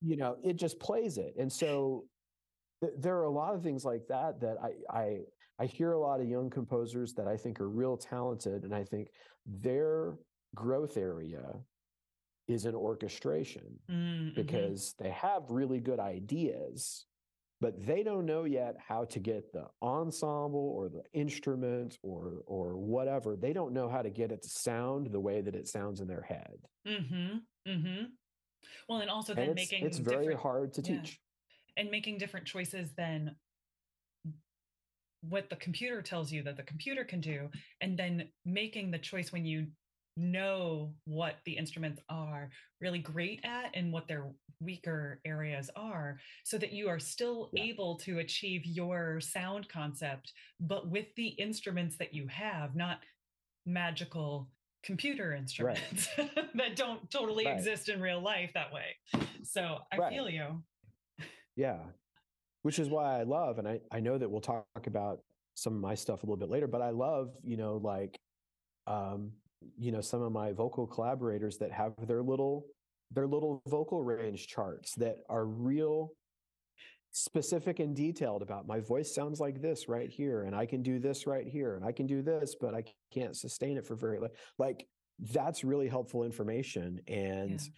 You 0.00 0.16
know, 0.16 0.36
it 0.44 0.54
just 0.54 0.78
plays 0.78 1.18
it. 1.18 1.34
And 1.40 1.52
so 1.52 2.04
th- 2.80 2.92
there 3.00 3.16
are 3.16 3.24
a 3.24 3.30
lot 3.30 3.56
of 3.56 3.64
things 3.64 3.84
like 3.84 4.02
that 4.08 4.40
that 4.42 4.56
I, 4.62 4.96
I 4.96 5.18
I 5.58 5.66
hear 5.66 5.92
a 5.92 5.98
lot 5.98 6.20
of 6.20 6.28
young 6.28 6.50
composers 6.50 7.14
that 7.14 7.26
I 7.26 7.36
think 7.36 7.60
are 7.60 7.68
real 7.68 7.96
talented, 7.96 8.62
and 8.62 8.72
I 8.72 8.84
think 8.84 9.08
their 9.44 10.14
growth 10.54 10.96
area 10.96 11.42
is 12.48 12.64
an 12.64 12.74
orchestration 12.74 13.78
Mm-hmm. 13.90 14.34
because 14.34 14.94
they 14.98 15.10
have 15.10 15.42
really 15.50 15.80
good 15.80 16.00
ideas, 16.00 17.06
but 17.60 17.84
they 17.86 18.02
don't 18.02 18.26
know 18.26 18.44
yet 18.44 18.76
how 18.78 19.04
to 19.06 19.18
get 19.18 19.52
the 19.52 19.66
ensemble 19.82 20.72
or 20.76 20.88
the 20.88 21.02
instrument 21.12 21.98
or 22.02 22.42
or 22.46 22.76
whatever. 22.76 23.36
They 23.36 23.52
don't 23.52 23.72
know 23.72 23.88
how 23.88 24.02
to 24.02 24.10
get 24.10 24.32
it 24.32 24.42
to 24.42 24.48
sound 24.48 25.08
the 25.12 25.20
way 25.20 25.40
that 25.42 25.54
it 25.54 25.68
sounds 25.68 26.00
in 26.00 26.08
their 26.08 26.22
head. 26.22 26.56
Mm-hmm. 26.86 27.36
Mm-hmm. 27.70 28.04
Well, 28.88 29.00
and 29.00 29.10
also 29.10 29.32
And 29.34 29.42
then 29.42 29.48
it's, 29.50 29.56
making 29.70 29.86
it's 29.86 29.98
very 29.98 30.34
hard 30.34 30.72
to 30.74 30.82
yeah. 30.82 31.00
teach. 31.00 31.20
and 31.76 31.90
making 31.90 32.18
different 32.18 32.46
choices 32.46 32.92
than 32.96 33.36
what 35.22 35.50
the 35.50 35.56
computer 35.56 36.00
tells 36.00 36.30
you 36.30 36.42
that 36.44 36.56
the 36.56 36.62
computer 36.62 37.04
can 37.04 37.20
do 37.20 37.48
and 37.80 37.98
then 37.98 38.28
making 38.44 38.90
the 38.90 38.98
choice 38.98 39.32
when 39.32 39.44
you 39.44 39.66
know 40.18 40.94
what 41.04 41.36
the 41.44 41.56
instruments 41.56 42.00
are 42.08 42.50
really 42.80 42.98
great 42.98 43.40
at 43.44 43.70
and 43.74 43.92
what 43.92 44.08
their 44.08 44.30
weaker 44.60 45.20
areas 45.24 45.70
are 45.76 46.18
so 46.44 46.58
that 46.58 46.72
you 46.72 46.88
are 46.88 46.98
still 46.98 47.50
Yeah. 47.52 47.62
able 47.64 47.96
to 47.98 48.18
achieve 48.18 48.66
your 48.66 49.20
sound 49.20 49.68
concept 49.68 50.32
but 50.60 50.88
with 50.90 51.06
the 51.16 51.28
instruments 51.28 51.96
that 51.98 52.12
you 52.12 52.26
have 52.26 52.74
not 52.74 52.98
magical 53.66 54.50
computer 54.82 55.34
instruments 55.42 56.08
that 56.54 56.74
don't 56.76 57.08
totally 57.10 57.46
Right. 57.46 57.54
exist 57.56 57.88
in 57.88 58.00
real 58.00 58.20
life 58.20 58.50
that 58.54 58.72
way 58.72 58.96
so 59.44 59.78
i 59.92 59.96
Right. 59.98 60.12
feel 60.12 60.28
you 60.28 60.62
Yeah. 61.56 61.78
Which 62.62 62.78
is 62.80 62.88
why 62.90 63.18
I 63.20 63.22
love, 63.22 63.58
and 63.58 63.66
I, 63.68 63.80
I 63.90 64.00
know 64.00 64.18
that 64.18 64.28
we'll 64.28 64.40
talk 64.40 64.66
about 64.86 65.22
some 65.54 65.74
of 65.74 65.80
my 65.80 65.94
stuff 65.94 66.22
a 66.22 66.26
little 66.26 66.36
bit 66.36 66.50
later, 66.50 66.66
but 66.66 66.82
I 66.82 66.90
love, 66.90 67.34
you 67.42 67.56
know, 67.56 67.76
like, 67.76 68.20
um, 68.86 69.32
you 69.76 69.92
know, 69.92 70.00
some 70.00 70.22
of 70.22 70.32
my 70.32 70.52
vocal 70.52 70.86
collaborators 70.86 71.58
that 71.58 71.72
have 71.72 71.94
their 72.06 72.22
little, 72.22 72.66
their 73.10 73.26
little 73.26 73.62
vocal 73.66 74.02
range 74.02 74.46
charts 74.46 74.94
that 74.96 75.18
are 75.28 75.46
real 75.46 76.10
specific 77.10 77.78
and 77.80 77.96
detailed 77.96 78.42
about 78.42 78.66
my 78.66 78.80
voice 78.80 79.14
sounds 79.14 79.40
like 79.40 79.60
this 79.62 79.88
right 79.88 80.10
here, 80.10 80.42
and 80.42 80.54
I 80.54 80.66
can 80.66 80.82
do 80.82 80.98
this 80.98 81.26
right 81.26 81.46
here, 81.46 81.74
and 81.74 81.84
I 81.84 81.92
can 81.92 82.06
do 82.06 82.22
this, 82.22 82.54
but 82.60 82.74
I 82.74 82.84
can't 83.10 83.36
sustain 83.36 83.78
it 83.78 83.86
for 83.86 83.96
very 83.96 84.18
like, 84.18 84.36
like 84.58 84.86
that's 85.18 85.64
really 85.64 85.88
helpful 85.88 86.22
information. 86.24 87.00
And 87.08 87.60
Yeah. 87.60 87.68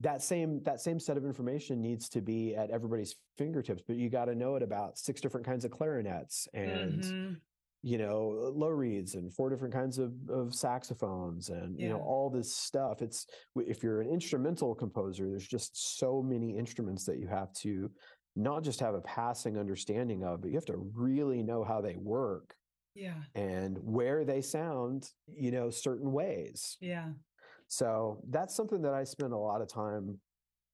that 0.00 0.22
same 0.22 0.60
that 0.64 0.80
same 0.80 0.98
set 0.98 1.16
of 1.16 1.24
information 1.24 1.80
needs 1.80 2.08
to 2.10 2.20
be 2.20 2.54
at 2.56 2.70
everybody's 2.70 3.14
fingertips 3.38 3.82
but 3.86 3.94
you 3.96 4.10
got 4.10 4.24
to 4.24 4.34
know 4.34 4.56
it 4.56 4.62
about 4.62 4.98
six 4.98 5.20
different 5.20 5.46
kinds 5.46 5.64
of 5.64 5.70
clarinets 5.70 6.48
and 6.54 7.04
Mhm. 7.04 7.40
You 7.82 7.98
know 7.98 8.52
low 8.54 8.68
reeds 8.68 9.14
and 9.14 9.34
four 9.34 9.50
different 9.50 9.74
kinds 9.74 9.98
of, 9.98 10.12
of 10.28 10.54
saxophones 10.54 11.48
and 11.48 11.78
you 11.78 11.88
know 11.88 11.98
all 11.98 12.30
this 12.30 12.54
stuff. 12.54 13.02
It's 13.02 13.26
if 13.56 13.82
you're 13.82 14.00
an 14.00 14.08
instrumental 14.08 14.74
composer 14.74 15.28
there's 15.28 15.48
just 15.48 15.98
so 15.98 16.22
many 16.22 16.56
instruments 16.56 17.04
that 17.06 17.18
you 17.18 17.26
have 17.26 17.52
to 17.54 17.90
not 18.36 18.62
just 18.62 18.80
have 18.80 18.94
a 18.94 19.00
passing 19.02 19.58
understanding 19.58 20.24
of 20.24 20.40
but 20.40 20.48
you 20.48 20.54
have 20.54 20.64
to 20.66 20.90
really 20.94 21.42
know 21.42 21.64
how 21.64 21.80
they 21.80 21.96
work 21.96 22.54
yeah. 22.94 23.14
and 23.34 23.76
where 23.82 24.24
they 24.24 24.40
sound 24.40 25.10
you 25.26 25.50
know 25.50 25.70
certain 25.70 26.12
ways. 26.12 26.76
Yeah. 26.80 27.08
So 27.68 28.20
that's 28.28 28.54
something 28.54 28.82
that 28.82 28.92
I 28.92 29.04
spend 29.04 29.32
a 29.32 29.38
lot 29.38 29.62
of 29.62 29.68
time, 29.68 30.18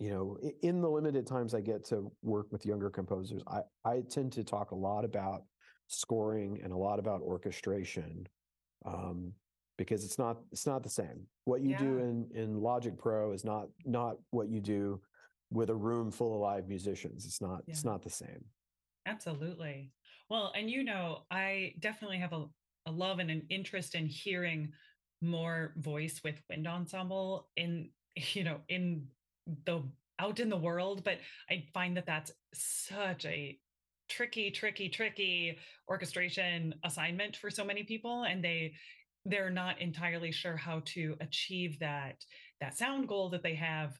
you 0.01 0.11
know, 0.11 0.37
in 0.62 0.81
the 0.81 0.90
limited 0.90 1.29
times 1.29 1.55
I 1.55 1.61
get 1.61 1.85
to 1.87 2.11
work 2.23 2.49
with 2.51 2.66
younger 2.66 2.90
composers. 2.90 3.40
I, 3.47 3.61
I 3.85 4.03
tend 4.11 4.33
to 4.33 4.42
talk 4.42 4.73
a 4.73 4.75
lot 4.75 5.05
about 5.05 5.42
scoring 5.88 6.61
and 6.62 6.72
a 6.72 6.77
lot 6.77 6.98
about 6.98 7.20
orchestration 7.22 8.27
um, 8.87 9.33
because 9.77 10.05
it's 10.05 10.18
not 10.18 10.38
it's 10.53 10.66
not 10.66 10.83
the 10.83 10.88
same. 10.88 11.27
What 11.44 11.62
you 11.62 11.77
do 11.77 11.98
in 11.98 12.29
in 12.35 12.61
Logic 12.61 12.96
Pro 12.96 13.33
is 13.33 13.44
not 13.44 13.68
not 13.85 14.16
what 14.31 14.48
you 14.48 14.61
do 14.61 15.01
with 15.51 15.70
a 15.70 15.74
room 15.74 16.11
full 16.11 16.35
of 16.35 16.40
live 16.40 16.68
musicians. 16.68 17.24
It's 17.24 17.40
not 17.40 17.62
it's 17.66 17.85
not 17.85 18.03
the 18.03 18.11
same. 18.11 18.44
Absolutely. 19.07 19.90
Well, 20.29 20.53
and 20.55 20.70
you 20.70 20.85
know, 20.85 21.22
I 21.31 21.74
definitely 21.81 22.18
have 22.18 22.35
a, 22.35 22.44
a 22.87 22.90
love 22.90 23.18
and 23.18 23.31
an 23.31 23.46
interest 23.48 23.94
in 23.94 24.07
hearing 24.07 24.72
more 25.22 25.72
voice 25.79 26.20
with 26.22 26.40
wind 26.51 26.66
ensemble 26.66 27.48
in, 27.57 27.90
you 28.33 28.44
know, 28.44 28.59
in 28.68 29.07
the 29.64 29.83
out 30.18 30.40
in 30.40 30.51
the 30.51 30.57
world. 30.57 31.05
But 31.05 31.18
I 31.48 31.64
find 31.72 31.96
that 31.96 32.07
that's 32.07 32.33
such 32.53 33.24
a 33.24 33.59
tricky, 34.09 34.51
tricky, 34.51 34.88
tricky 34.88 35.59
orchestration 35.88 36.75
assignment 36.85 37.37
for 37.37 37.51
so 37.51 37.64
many 37.64 37.83
people. 37.83 38.25
And 38.25 38.42
they, 38.42 38.75
they're 39.25 39.51
not 39.51 39.81
entirely 39.81 40.33
sure 40.33 40.57
how 40.57 40.83
to 40.87 41.16
achieve 41.21 41.79
that 41.81 42.25
that 42.61 42.77
sound 42.77 43.09
goal 43.09 43.29
that 43.31 43.42
they 43.42 43.55
have 43.55 43.99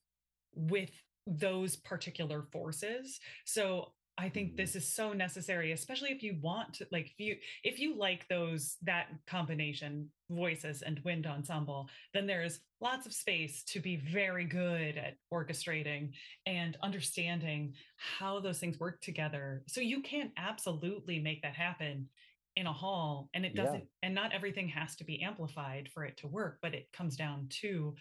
with 0.55 0.91
those 1.27 1.77
particular 1.77 2.43
forces 2.51 3.21
so 3.45 3.93
i 4.19 4.29
think 4.29 4.57
this 4.57 4.71
mm-hmm. 4.71 4.79
is 4.79 4.95
so 4.95 5.13
necessary 5.13 5.73
especially 5.73 6.11
if 6.11 6.23
you 6.23 6.37
want 6.43 6.75
to 6.75 6.87
like 6.93 7.07
if 7.07 7.19
you 7.19 7.37
if 7.65 7.79
you 7.79 7.97
like 7.97 8.27
those 8.29 8.77
that 8.83 9.07
combination 9.27 10.09
voices 10.31 10.83
and 10.83 11.01
wind 11.05 11.27
ensemble 11.27 11.89
then 12.13 12.27
there's 12.27 12.61
lots 12.81 13.07
of 13.07 13.13
space 13.13 13.63
to 13.65 13.81
be 13.81 13.97
very 13.97 14.45
good 14.45 14.97
at 14.97 15.17
orchestrating 15.33 16.13
and 16.47 16.77
understanding 16.83 17.75
how 17.97 18.41
those 18.41 18.59
things 18.59 18.79
work 18.79 19.01
together. 19.01 19.63
So 19.67 19.81
you 19.81 20.03
can 20.03 20.33
absolutely 20.37 21.19
make 21.19 21.43
that 21.43 21.55
happen 21.55 22.09
in 22.57 22.67
a 22.67 22.73
hall 22.73 23.29
and 23.35 23.47
it 23.47 23.55
doesn't 23.55 23.85
and 24.03 24.13
not 24.13 24.33
everything 24.33 24.69
has 24.69 24.97
to 24.97 25.05
be 25.05 25.23
amplified 25.23 25.89
for 25.95 26.05
it 26.05 26.17
to 26.17 26.27
work 26.27 26.59
but 26.61 26.75
it 26.75 26.89
comes 26.93 27.15
down 27.15 27.47
to 27.49 27.95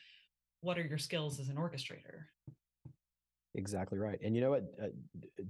what 0.61 0.79
are 0.79 0.87
your 0.87 0.97
skills 0.97 1.39
as 1.39 1.49
an 1.49 1.57
orchestrator 1.57 2.23
Exactly 3.57 3.97
right. 3.97 4.19
And 4.23 4.35
you 4.35 4.41
know 4.41 4.51
what? 4.51 4.63
Uh, 4.81 4.87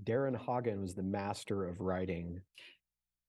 Daron 0.03 0.35
Hagen 0.35 0.81
was 0.81 0.95
the 0.95 1.03
master 1.03 1.65
of 1.65 1.79
writing 1.81 2.41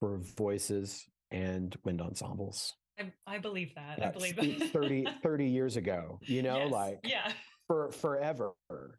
for 0.00 0.18
voices 0.18 1.04
and 1.30 1.76
wind 1.84 2.00
ensembles. 2.00 2.74
i, 2.98 3.12
I 3.26 3.38
believe 3.38 3.74
that 3.74 4.02
i 4.02 4.10
believe 4.10 4.36
that 4.36 4.70
30, 4.72 5.06
30 5.22 5.46
years 5.46 5.76
ago, 5.76 6.20
you 6.22 6.42
know, 6.42 6.62
Yes. 6.64 6.72
like 6.72 7.00
yeah 7.04 7.32
for 7.66 7.90
forever. 7.92 8.52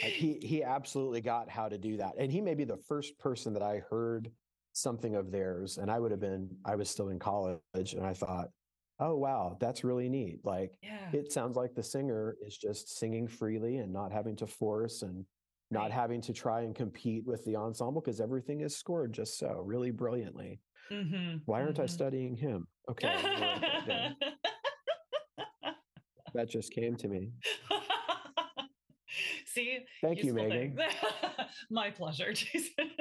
Like, 0.00 0.12
he 0.12 0.38
he 0.40 0.62
absolutely 0.62 1.20
got 1.20 1.48
how 1.48 1.68
to 1.68 1.76
do 1.76 1.96
that. 1.96 2.12
And 2.18 2.30
he 2.30 2.40
may 2.40 2.54
be 2.54 2.62
the 2.62 2.76
first 2.76 3.18
person 3.18 3.54
that 3.54 3.62
I 3.62 3.82
heard 3.90 4.30
something 4.72 5.16
of 5.16 5.32
theirs. 5.32 5.76
And 5.78 5.90
I 5.90 5.98
would 5.98 6.12
have 6.12 6.20
been, 6.20 6.56
I 6.64 6.76
was 6.76 6.88
still 6.88 7.08
in 7.08 7.18
college 7.18 7.58
and 7.74 8.06
I 8.06 8.14
thought, 8.14 8.50
oh 9.00 9.16
wow, 9.16 9.56
that's 9.60 9.84
really 9.84 10.08
neat. 10.08 10.44
Like 10.44 10.72
Yeah. 10.82 11.10
it 11.12 11.32
sounds 11.32 11.56
like 11.56 11.74
the 11.74 11.82
singer 11.82 12.36
is 12.44 12.56
just 12.56 12.98
singing 12.98 13.28
freely 13.28 13.78
and 13.78 13.92
not 13.92 14.12
having 14.12 14.36
to 14.36 14.46
force 14.46 15.02
and 15.02 15.24
not 15.70 15.84
Right. 15.84 15.92
having 15.92 16.20
to 16.22 16.32
try 16.32 16.62
and 16.62 16.74
compete 16.74 17.24
with 17.26 17.44
the 17.44 17.56
ensemble 17.56 18.00
because 18.00 18.20
everything 18.20 18.62
is 18.62 18.76
scored 18.76 19.12
just 19.12 19.38
so 19.38 19.60
really 19.64 19.90
brilliantly. 19.90 20.60
Mhm, 20.90 21.42
Why 21.44 21.62
aren't 21.62 21.78
I 21.78 21.84
mhm. 21.84 21.90
studying 21.90 22.36
him? 22.36 22.66
Okay, 22.88 23.08
that 26.34 26.48
just 26.48 26.72
came 26.72 26.96
to 26.96 27.08
me. 27.08 27.32
See, 29.46 29.80
Thank 30.00 30.22
you, 30.22 30.32
Megan. 30.32 30.78
My 31.70 31.90
pleasure, 31.90 32.32
Jason. 32.32 32.88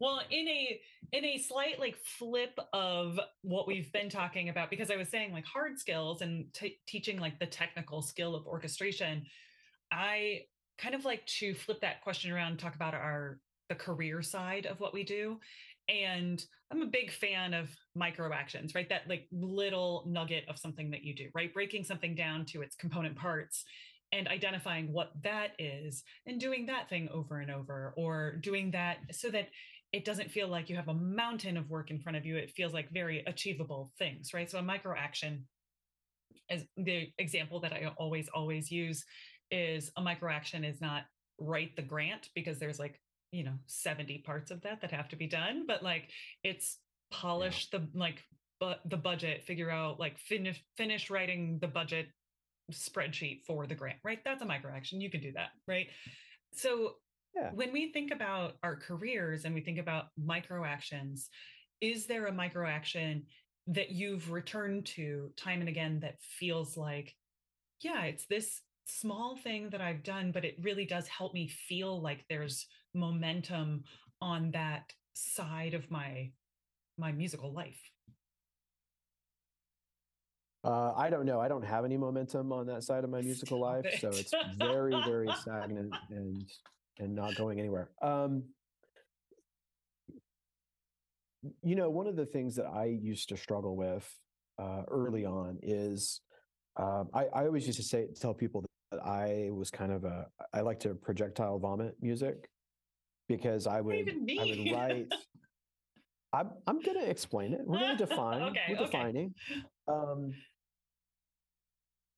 well, 0.00 0.20
in 0.30 0.48
a 0.48 0.80
in 1.12 1.24
a 1.24 1.38
slight 1.38 1.78
like 1.78 1.96
flip 1.96 2.58
of 2.72 3.20
what 3.42 3.66
we've 3.66 3.92
been 3.92 4.08
talking 4.08 4.48
about, 4.48 4.70
because 4.70 4.90
I 4.90 4.96
was 4.96 5.08
saying 5.10 5.32
like 5.32 5.44
hard 5.44 5.78
skills 5.78 6.22
and 6.22 6.46
t- 6.54 6.78
teaching 6.86 7.20
like 7.20 7.38
the 7.38 7.46
technical 7.46 8.00
skill 8.00 8.34
of 8.34 8.46
orchestration, 8.46 9.24
I 9.92 10.42
kind 10.78 10.94
of 10.94 11.04
like 11.04 11.24
to 11.26 11.54
flip 11.54 11.80
that 11.82 12.02
question 12.02 12.32
around 12.32 12.52
and 12.52 12.58
talk 12.58 12.74
about 12.74 12.94
our 12.94 13.38
the 13.68 13.74
career 13.74 14.22
side 14.22 14.66
of 14.66 14.80
what 14.80 14.94
we 14.94 15.04
do. 15.04 15.38
And 15.88 16.42
I'm 16.70 16.82
a 16.82 16.86
big 16.86 17.10
fan 17.10 17.52
of 17.54 17.68
micro 17.94 18.32
actions, 18.32 18.74
right? 18.74 18.88
That 18.88 19.08
like 19.08 19.28
little 19.32 20.04
nugget 20.06 20.44
of 20.48 20.58
something 20.58 20.90
that 20.92 21.02
you 21.02 21.14
do, 21.14 21.28
right? 21.34 21.52
Breaking 21.52 21.84
something 21.84 22.14
down 22.14 22.46
to 22.46 22.62
its 22.62 22.74
component 22.74 23.16
parts 23.16 23.64
and 24.12 24.28
identifying 24.28 24.92
what 24.92 25.12
that 25.22 25.52
is 25.58 26.04
and 26.26 26.40
doing 26.40 26.66
that 26.66 26.88
thing 26.88 27.08
over 27.12 27.40
and 27.40 27.50
over 27.50 27.94
or 27.96 28.36
doing 28.42 28.70
that 28.70 28.98
so 29.10 29.30
that 29.30 29.48
it 29.92 30.04
doesn't 30.04 30.30
feel 30.30 30.48
like 30.48 30.70
you 30.70 30.76
have 30.76 30.88
a 30.88 30.94
mountain 30.94 31.56
of 31.56 31.68
work 31.68 31.90
in 31.90 32.00
front 32.00 32.16
of 32.16 32.24
you 32.24 32.36
it 32.36 32.50
feels 32.50 32.72
like 32.72 32.90
very 32.90 33.22
achievable 33.26 33.92
things 33.98 34.32
right 34.34 34.50
so 34.50 34.58
a 34.58 34.62
micro 34.62 34.94
action 34.96 35.46
is 36.50 36.64
the 36.76 37.08
example 37.18 37.60
that 37.60 37.72
i 37.72 37.90
always 37.98 38.28
always 38.34 38.70
use 38.70 39.04
is 39.50 39.90
a 39.96 40.02
micro 40.02 40.32
action 40.32 40.64
is 40.64 40.80
not 40.80 41.04
write 41.38 41.74
the 41.76 41.82
grant 41.82 42.28
because 42.34 42.58
there's 42.58 42.78
like 42.78 43.00
you 43.30 43.44
know 43.44 43.54
70 43.66 44.18
parts 44.18 44.50
of 44.50 44.60
that 44.62 44.80
that 44.80 44.90
have 44.90 45.08
to 45.08 45.16
be 45.16 45.26
done 45.26 45.64
but 45.66 45.82
like 45.82 46.08
it's 46.42 46.78
polish 47.10 47.70
the 47.70 47.86
like 47.94 48.22
but 48.60 48.80
the 48.84 48.96
budget 48.96 49.42
figure 49.44 49.70
out 49.70 49.98
like 49.98 50.18
finish 50.18 50.62
finish 50.76 51.10
writing 51.10 51.58
the 51.60 51.66
budget 51.66 52.06
spreadsheet 52.70 53.44
for 53.44 53.66
the 53.66 53.74
grant, 53.74 53.98
right? 54.04 54.20
That's 54.24 54.42
a 54.42 54.46
micro 54.46 54.72
action. 54.72 55.00
You 55.00 55.10
can 55.10 55.20
do 55.20 55.32
that, 55.32 55.50
right? 55.66 55.88
So 56.52 56.94
Yeah. 57.34 57.50
when 57.54 57.72
we 57.72 57.92
think 57.92 58.10
about 58.10 58.56
our 58.62 58.76
careers 58.76 59.44
and 59.44 59.54
we 59.54 59.62
think 59.62 59.78
about 59.78 60.06
micro 60.18 60.64
actions, 60.64 61.30
is 61.80 62.06
there 62.06 62.26
a 62.26 62.32
micro 62.32 62.68
action 62.68 63.24
that 63.68 63.90
you've 63.90 64.30
returned 64.30 64.86
to 64.86 65.30
time 65.36 65.60
and 65.60 65.68
again 65.68 66.00
that 66.00 66.20
feels 66.20 66.76
like, 66.76 67.14
yeah, 67.80 68.02
it's 68.02 68.26
this 68.26 68.60
small 68.86 69.36
thing 69.36 69.70
that 69.70 69.80
I've 69.80 70.02
done, 70.02 70.32
but 70.32 70.44
it 70.44 70.56
really 70.62 70.84
does 70.84 71.08
help 71.08 71.32
me 71.32 71.48
feel 71.48 72.00
like 72.00 72.24
there's 72.28 72.66
momentum 72.94 73.84
on 74.20 74.50
that 74.52 74.92
side 75.14 75.74
of 75.74 75.90
my 75.90 76.30
my 76.98 77.12
musical 77.12 77.52
life. 77.52 77.80
Uh, 80.64 80.92
I 80.96 81.10
don't 81.10 81.26
know. 81.26 81.40
I 81.40 81.48
don't 81.48 81.64
have 81.64 81.84
any 81.84 81.96
momentum 81.96 82.52
on 82.52 82.66
that 82.66 82.84
side 82.84 83.02
of 83.02 83.10
my 83.10 83.20
musical 83.22 83.58
life, 83.58 83.86
so 83.98 84.08
it's 84.08 84.32
very, 84.56 84.92
very 85.04 85.32
stagnant 85.40 85.94
and 86.10 86.46
and 86.98 87.14
not 87.14 87.34
going 87.36 87.58
anywhere. 87.58 87.90
Um, 88.00 88.44
you 91.62 91.74
know, 91.74 91.90
one 91.90 92.06
of 92.06 92.16
the 92.16 92.26
things 92.26 92.56
that 92.56 92.66
I 92.66 92.84
used 92.84 93.28
to 93.30 93.36
struggle 93.36 93.76
with 93.76 94.08
uh, 94.58 94.82
early 94.88 95.24
on 95.24 95.58
is 95.62 96.20
um, 96.76 97.08
I, 97.12 97.24
I 97.26 97.46
always 97.46 97.66
used 97.66 97.78
to 97.78 97.84
say 97.84 98.06
tell 98.18 98.34
people 98.34 98.64
that 98.90 99.00
I 99.04 99.48
was 99.50 99.70
kind 99.70 99.92
of 99.92 100.04
a 100.04 100.26
I 100.52 100.60
like 100.60 100.80
to 100.80 100.94
projectile 100.94 101.58
vomit 101.58 101.96
music 102.00 102.48
because 103.28 103.66
I 103.66 103.80
What 103.80 103.92
do 103.92 103.98
you 103.98 104.04
would 104.04 104.40
I 104.40 104.44
would 104.44 104.72
write. 104.72 105.12
I'm 106.32 106.50
I'm 106.66 106.80
going 106.80 106.98
to 106.98 107.10
explain 107.10 107.52
it. 107.52 107.60
We're 107.64 107.78
going 107.78 107.96
to 107.98 108.06
define. 108.06 108.42
Okay, 108.42 108.60
we're 108.68 108.76
okay. 108.76 108.84
defining. 108.84 109.34
Um, 109.88 110.32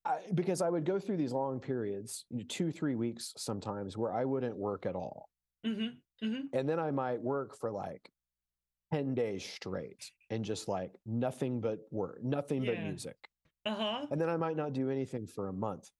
I, 0.04 0.18
because 0.34 0.60
I 0.60 0.68
would 0.68 0.84
go 0.84 0.98
through 0.98 1.16
these 1.16 1.32
long 1.32 1.60
periods, 1.60 2.26
you 2.30 2.38
know, 2.38 2.44
two, 2.48 2.70
three 2.70 2.94
weeks 2.94 3.32
sometimes, 3.36 3.96
where 3.96 4.12
I 4.12 4.24
wouldn't 4.24 4.56
work 4.56 4.86
at 4.86 4.94
all. 4.94 5.28
Mhm, 5.64 5.96
mhm. 6.22 6.42
And 6.52 6.68
then 6.68 6.78
I 6.78 6.90
might 6.90 7.22
work 7.22 7.56
for 7.56 7.70
like 7.70 8.10
10 8.92 9.14
days 9.14 9.44
straight 9.44 10.10
and 10.30 10.44
just 10.44 10.68
like 10.68 10.92
nothing 11.06 11.60
but 11.60 11.80
work, 11.90 12.22
nothing 12.22 12.64
but 12.64 12.78
music. 12.80 13.16
Uh-huh. 13.66 14.06
And 14.10 14.20
then 14.20 14.28
I 14.28 14.36
might 14.36 14.56
not 14.56 14.72
do 14.72 14.90
anything 14.90 15.26
for 15.26 15.48
a 15.48 15.52
month. 15.52 15.90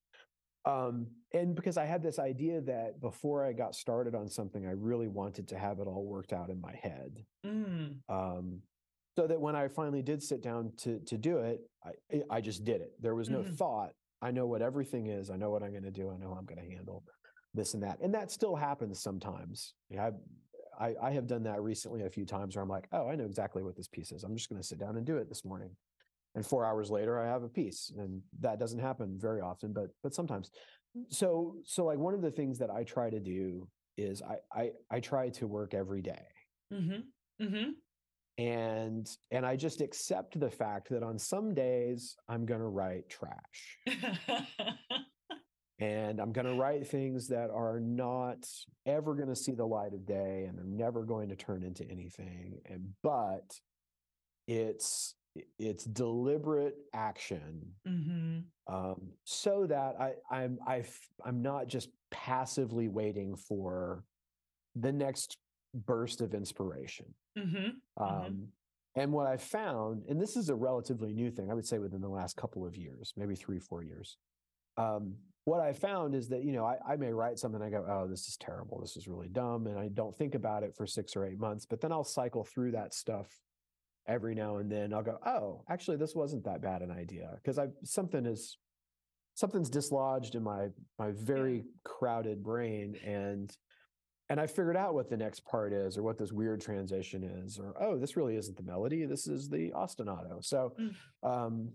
Um, 0.67 1.09
and 1.33 1.55
because 1.55 1.77
I 1.77 1.85
had 1.85 2.03
this 2.03 2.19
idea 2.19 2.61
that 2.63 3.01
before 3.01 3.45
I 3.45 3.53
got 3.53 3.75
started 3.75 4.15
on 4.15 4.29
something, 4.29 4.67
I 4.67 4.73
really 4.73 5.09
wanted 5.09 5.49
to 5.49 5.59
have 5.59 5.79
it 5.81 5.87
all 5.87 6.05
worked 6.05 6.33
out 6.33 6.51
in 6.51 6.61
my 6.61 6.75
head. 6.75 7.25
Mm. 7.45 7.99
Um, 8.09 8.63
so 9.17 9.27
that 9.27 9.41
when 9.41 9.55
I 9.57 9.69
finally 9.69 10.03
did 10.03 10.23
sit 10.23 10.43
down 10.43 10.73
to 10.79 10.99
to 11.01 11.17
do 11.19 11.39
it, 11.39 11.61
I 11.85 12.23
I 12.31 12.41
just 12.41 12.65
did 12.65 12.81
it. 12.81 12.93
There 13.01 13.15
was 13.15 13.31
no 13.31 13.43
Mhm. 13.43 13.57
thought. 13.57 13.93
I 14.23 14.31
know 14.31 14.47
what 14.47 14.63
everything 14.63 15.07
is. 15.09 15.31
I 15.31 15.37
know 15.37 15.51
what 15.51 15.63
I'm 15.63 15.71
going 15.71 15.83
to 15.85 15.91
do. 15.91 16.11
I 16.11 16.17
know 16.17 16.33
I'm 16.33 16.47
going 16.47 16.63
to 16.63 16.75
handle 16.75 17.05
this 17.53 17.75
and 17.75 17.83
that. 17.83 18.01
And 18.01 18.15
that 18.15 18.31
still 18.31 18.57
happens 18.57 19.01
sometimes. 19.01 19.75
Yeah, 19.91 20.11
I, 20.79 20.89
I 20.89 21.09
I 21.09 21.11
have 21.13 21.27
done 21.27 21.43
that 21.45 21.63
recently 21.63 22.03
a 22.03 22.11
few 22.11 22.25
times 22.25 22.57
where 22.57 22.63
I'm 22.63 22.69
like, 22.69 22.89
oh, 22.93 23.09
I 23.09 23.17
know 23.17 23.27
exactly 23.27 23.63
what 23.63 23.77
this 23.77 23.89
piece 23.89 24.13
is. 24.13 24.25
I'm 24.25 24.35
just 24.37 24.49
going 24.49 24.61
to 24.61 24.67
sit 24.67 24.79
down 24.79 24.97
and 24.97 25.07
do 25.07 25.19
it 25.19 25.29
this 25.29 25.45
morning. 25.45 25.77
And 26.35 26.45
four 26.45 26.65
hours 26.65 26.91
later, 26.91 27.19
I 27.21 27.27
have 27.27 27.45
a 27.45 27.49
piece, 27.49 27.93
and 27.97 28.21
that 28.41 28.59
doesn't 28.59 28.81
happen 28.81 29.19
very 29.19 29.41
often, 29.41 29.73
but 29.73 29.91
but 30.03 30.15
sometimes. 30.15 30.51
So 31.09 31.57
so 31.65 31.85
like 31.85 31.99
one 31.99 32.15
of 32.15 32.23
the 32.23 32.31
things 32.31 32.59
that 32.59 32.71
I 32.71 32.83
try 32.85 33.11
to 33.11 33.21
do 33.21 33.69
is 33.97 34.23
I 34.23 34.39
I 34.51 34.73
I 34.91 35.01
try 35.01 35.29
to 35.31 35.47
work 35.47 35.75
every 35.75 36.03
day 36.03 36.27
Mm-hmm. 36.73 37.45
Mm-hmm. 37.45 37.71
And 38.39 39.09
and 39.31 39.47
i 39.47 39.55
just 39.55 39.81
accept 39.81 40.39
the 40.41 40.51
fact 40.51 40.89
that 40.89 41.03
on 41.03 41.19
some 41.19 41.55
days 41.55 42.17
i'm 42.29 42.45
going 42.45 42.61
to 42.61 42.67
write 42.67 43.09
trash 43.09 43.79
and 45.79 46.21
i'm 46.21 46.33
going 46.33 46.47
to 46.47 46.55
write 46.55 46.87
things 46.87 47.29
that 47.29 47.51
are 47.51 47.79
not 47.79 48.45
ever 48.87 49.15
going 49.15 49.29
to 49.29 49.37
see 49.37 49.53
the 49.53 49.65
light 49.65 49.93
of 49.95 50.05
day 50.05 50.47
and 50.49 50.59
they're 50.59 50.65
never 50.65 51.05
going 51.05 51.29
to 51.29 51.37
turn 51.37 51.63
into 51.63 51.89
anything 51.89 52.59
and 52.67 52.89
but 53.03 53.59
it's 54.49 55.15
it's 55.59 55.85
deliberate 55.85 56.77
action 56.93 57.61
mm-hmm. 57.87 58.75
um, 58.75 59.01
so 59.25 59.67
that 59.67 59.97
I, 59.99 60.13
I'm 60.31 60.59
I've, 60.67 60.97
I'm 61.25 61.43
not 61.43 61.67
just 61.67 61.89
passively 62.11 62.89
waiting 62.89 63.35
for 63.37 64.05
the 64.77 64.93
next 64.93 65.37
burst 65.75 66.21
of 66.21 66.35
inspiration. 66.35 67.07
Mm-hmm. 67.37 68.03
Um, 68.03 68.49
And 68.97 69.13
what 69.13 69.27
I 69.27 69.37
found, 69.37 70.05
and 70.09 70.21
this 70.21 70.37
is 70.37 70.49
a 70.49 70.55
relatively 70.55 71.13
new 71.13 71.31
thing, 71.31 71.51
I 71.51 71.55
would 71.55 71.67
say 71.67 71.79
within 71.79 72.01
the 72.01 72.09
last 72.09 72.37
couple 72.37 72.65
of 72.65 72.77
years, 72.77 73.13
maybe 73.17 73.35
three, 73.35 73.59
four 73.59 73.83
years. 73.83 74.19
Um, 74.77 75.17
what 75.47 75.61
I 75.61 75.73
found 75.73 76.15
is 76.15 76.29
that, 76.29 76.45
you 76.45 76.53
know, 76.53 76.65
I, 76.65 76.77
I 76.89 76.97
may 76.97 77.13
write 77.13 77.39
something, 77.39 77.61
I 77.61 77.71
go, 77.71 77.85
oh, 77.89 78.07
this 78.07 78.29
is 78.29 78.37
terrible. 78.37 78.81
This 78.81 78.97
is 78.97 79.09
really 79.09 79.29
dumb. 79.29 79.67
And 79.67 79.79
I 79.79 79.89
don't 79.89 80.17
think 80.17 80.35
about 80.35 80.63
it 80.63 80.75
for 80.77 80.87
six 80.87 81.17
or 81.17 81.27
eight 81.27 81.39
months, 81.39 81.67
but 81.67 81.81
then 81.81 81.93
I'll 81.93 82.05
cycle 82.05 82.45
through 82.45 82.73
that 82.73 82.95
stuff 82.95 83.27
every 84.07 84.35
now 84.35 84.59
and 84.59 84.71
then. 84.71 84.95
I'll 84.95 85.03
go, 85.03 85.19
oh, 85.27 85.65
actually, 85.69 85.97
this 85.97 86.15
wasn't 86.15 86.45
that 86.45 86.63
bad 86.63 86.83
an 86.83 86.91
idea 86.91 87.31
because 87.37 87.59
I've 87.59 87.73
something 87.83 88.25
is 88.27 88.59
something's 89.35 89.71
dislodged 89.71 90.35
in 90.37 90.45
my 90.45 90.69
my 90.99 91.11
very 91.11 91.65
crowded 91.83 92.43
brain 92.43 92.95
and 93.05 93.55
and 94.35 94.41
I 94.41 94.49
figured 94.49 94.77
out 94.77 94.95
what 94.95 95.09
the 95.09 95.17
next 95.17 95.45
part 95.45 95.73
is 95.73 95.97
or 95.97 96.03
what 96.03 96.19
this 96.19 96.33
weird 96.33 96.61
transition 96.61 97.23
is 97.23 97.57
or 97.57 97.73
oh 97.81 97.97
this 97.97 98.17
really 98.17 98.35
isn't 98.35 98.57
the 98.57 98.65
melody 98.65 99.07
this 99.07 99.29
is 99.29 99.49
the 99.49 99.71
ostinato 99.71 100.45
so 100.45 100.73
Mm. 100.77 100.95
um 101.23 101.69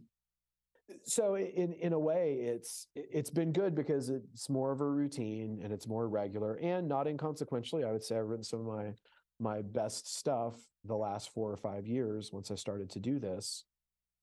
so 1.05 1.35
in 1.37 1.71
in 1.71 1.93
a 1.93 1.99
way 1.99 2.33
it's 2.41 2.87
it's 2.95 3.29
been 3.29 3.53
good 3.53 3.75
because 3.75 4.09
it's 4.09 4.49
more 4.49 4.73
of 4.73 4.81
a 4.81 4.85
routine 4.85 5.61
and 5.63 5.71
it's 5.71 5.87
more 5.87 6.09
regular 6.09 6.55
and 6.61 6.85
not 6.89 7.07
inconsequentially 7.07 7.85
I 7.87 7.93
would 7.93 8.03
say 8.03 8.17
I've 8.17 8.25
written 8.27 8.43
some 8.43 8.59
of 8.59 8.65
my 8.65 8.93
my 9.39 9.61
best 9.61 10.13
stuff 10.17 10.55
the 10.83 10.97
last 10.97 11.29
4 11.33 11.49
or 11.53 11.55
5 11.55 11.87
years 11.87 12.33
once 12.33 12.51
I 12.51 12.55
started 12.55 12.89
to 12.89 12.99
do 12.99 13.19
this 13.19 13.63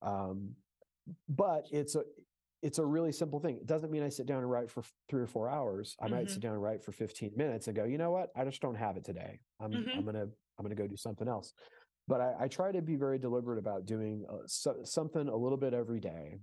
um 0.03 0.51
but 1.27 1.65
it's 1.71 1.95
a 1.95 2.03
it's 2.63 2.79
a 2.79 2.85
really 2.85 3.13
simple 3.13 3.39
thing. 3.39 3.57
It 3.57 3.67
doesn't 3.67 3.91
mean 3.91 4.03
I 4.03 4.09
sit 4.09 4.27
down 4.27 4.39
and 4.39 4.51
write 4.51 4.71
for 4.71 4.83
three 5.09 5.23
or 5.23 5.27
four 5.27 5.49
hours. 5.49 5.97
I 6.01 6.09
might 6.09 6.27
Mhm. 6.27 6.31
sit 6.31 6.43
down 6.43 6.53
and 6.55 6.63
write 6.63 6.83
for 6.83 6.93
15 6.93 7.37
minutes 7.37 7.69
and 7.69 7.77
go, 7.77 7.85
you 7.85 7.99
know 7.99 8.11
what? 8.11 8.31
I 8.35 8.45
just 8.45 8.61
don't 8.61 8.75
have 8.75 8.97
it 8.97 9.05
today. 9.05 9.41
I'm 9.61 9.73
Mhm. 9.73 9.97
I'm 9.97 10.05
gonna 10.05 10.23
I'm 10.59 10.63
gonna 10.65 10.75
go 10.75 10.87
do 10.87 10.97
something 10.97 11.29
else. 11.29 11.53
But 12.09 12.21
I, 12.21 12.45
I 12.45 12.49
try 12.49 12.73
to 12.73 12.81
be 12.83 12.97
very 12.97 13.19
deliberate 13.19 13.59
about 13.59 13.85
doing 13.85 14.25
uh, 14.29 14.47
so, 14.47 14.83
something 14.85 15.29
a 15.29 15.37
little 15.37 15.59
bit 15.59 15.75
every 15.75 16.01
day. 16.01 16.41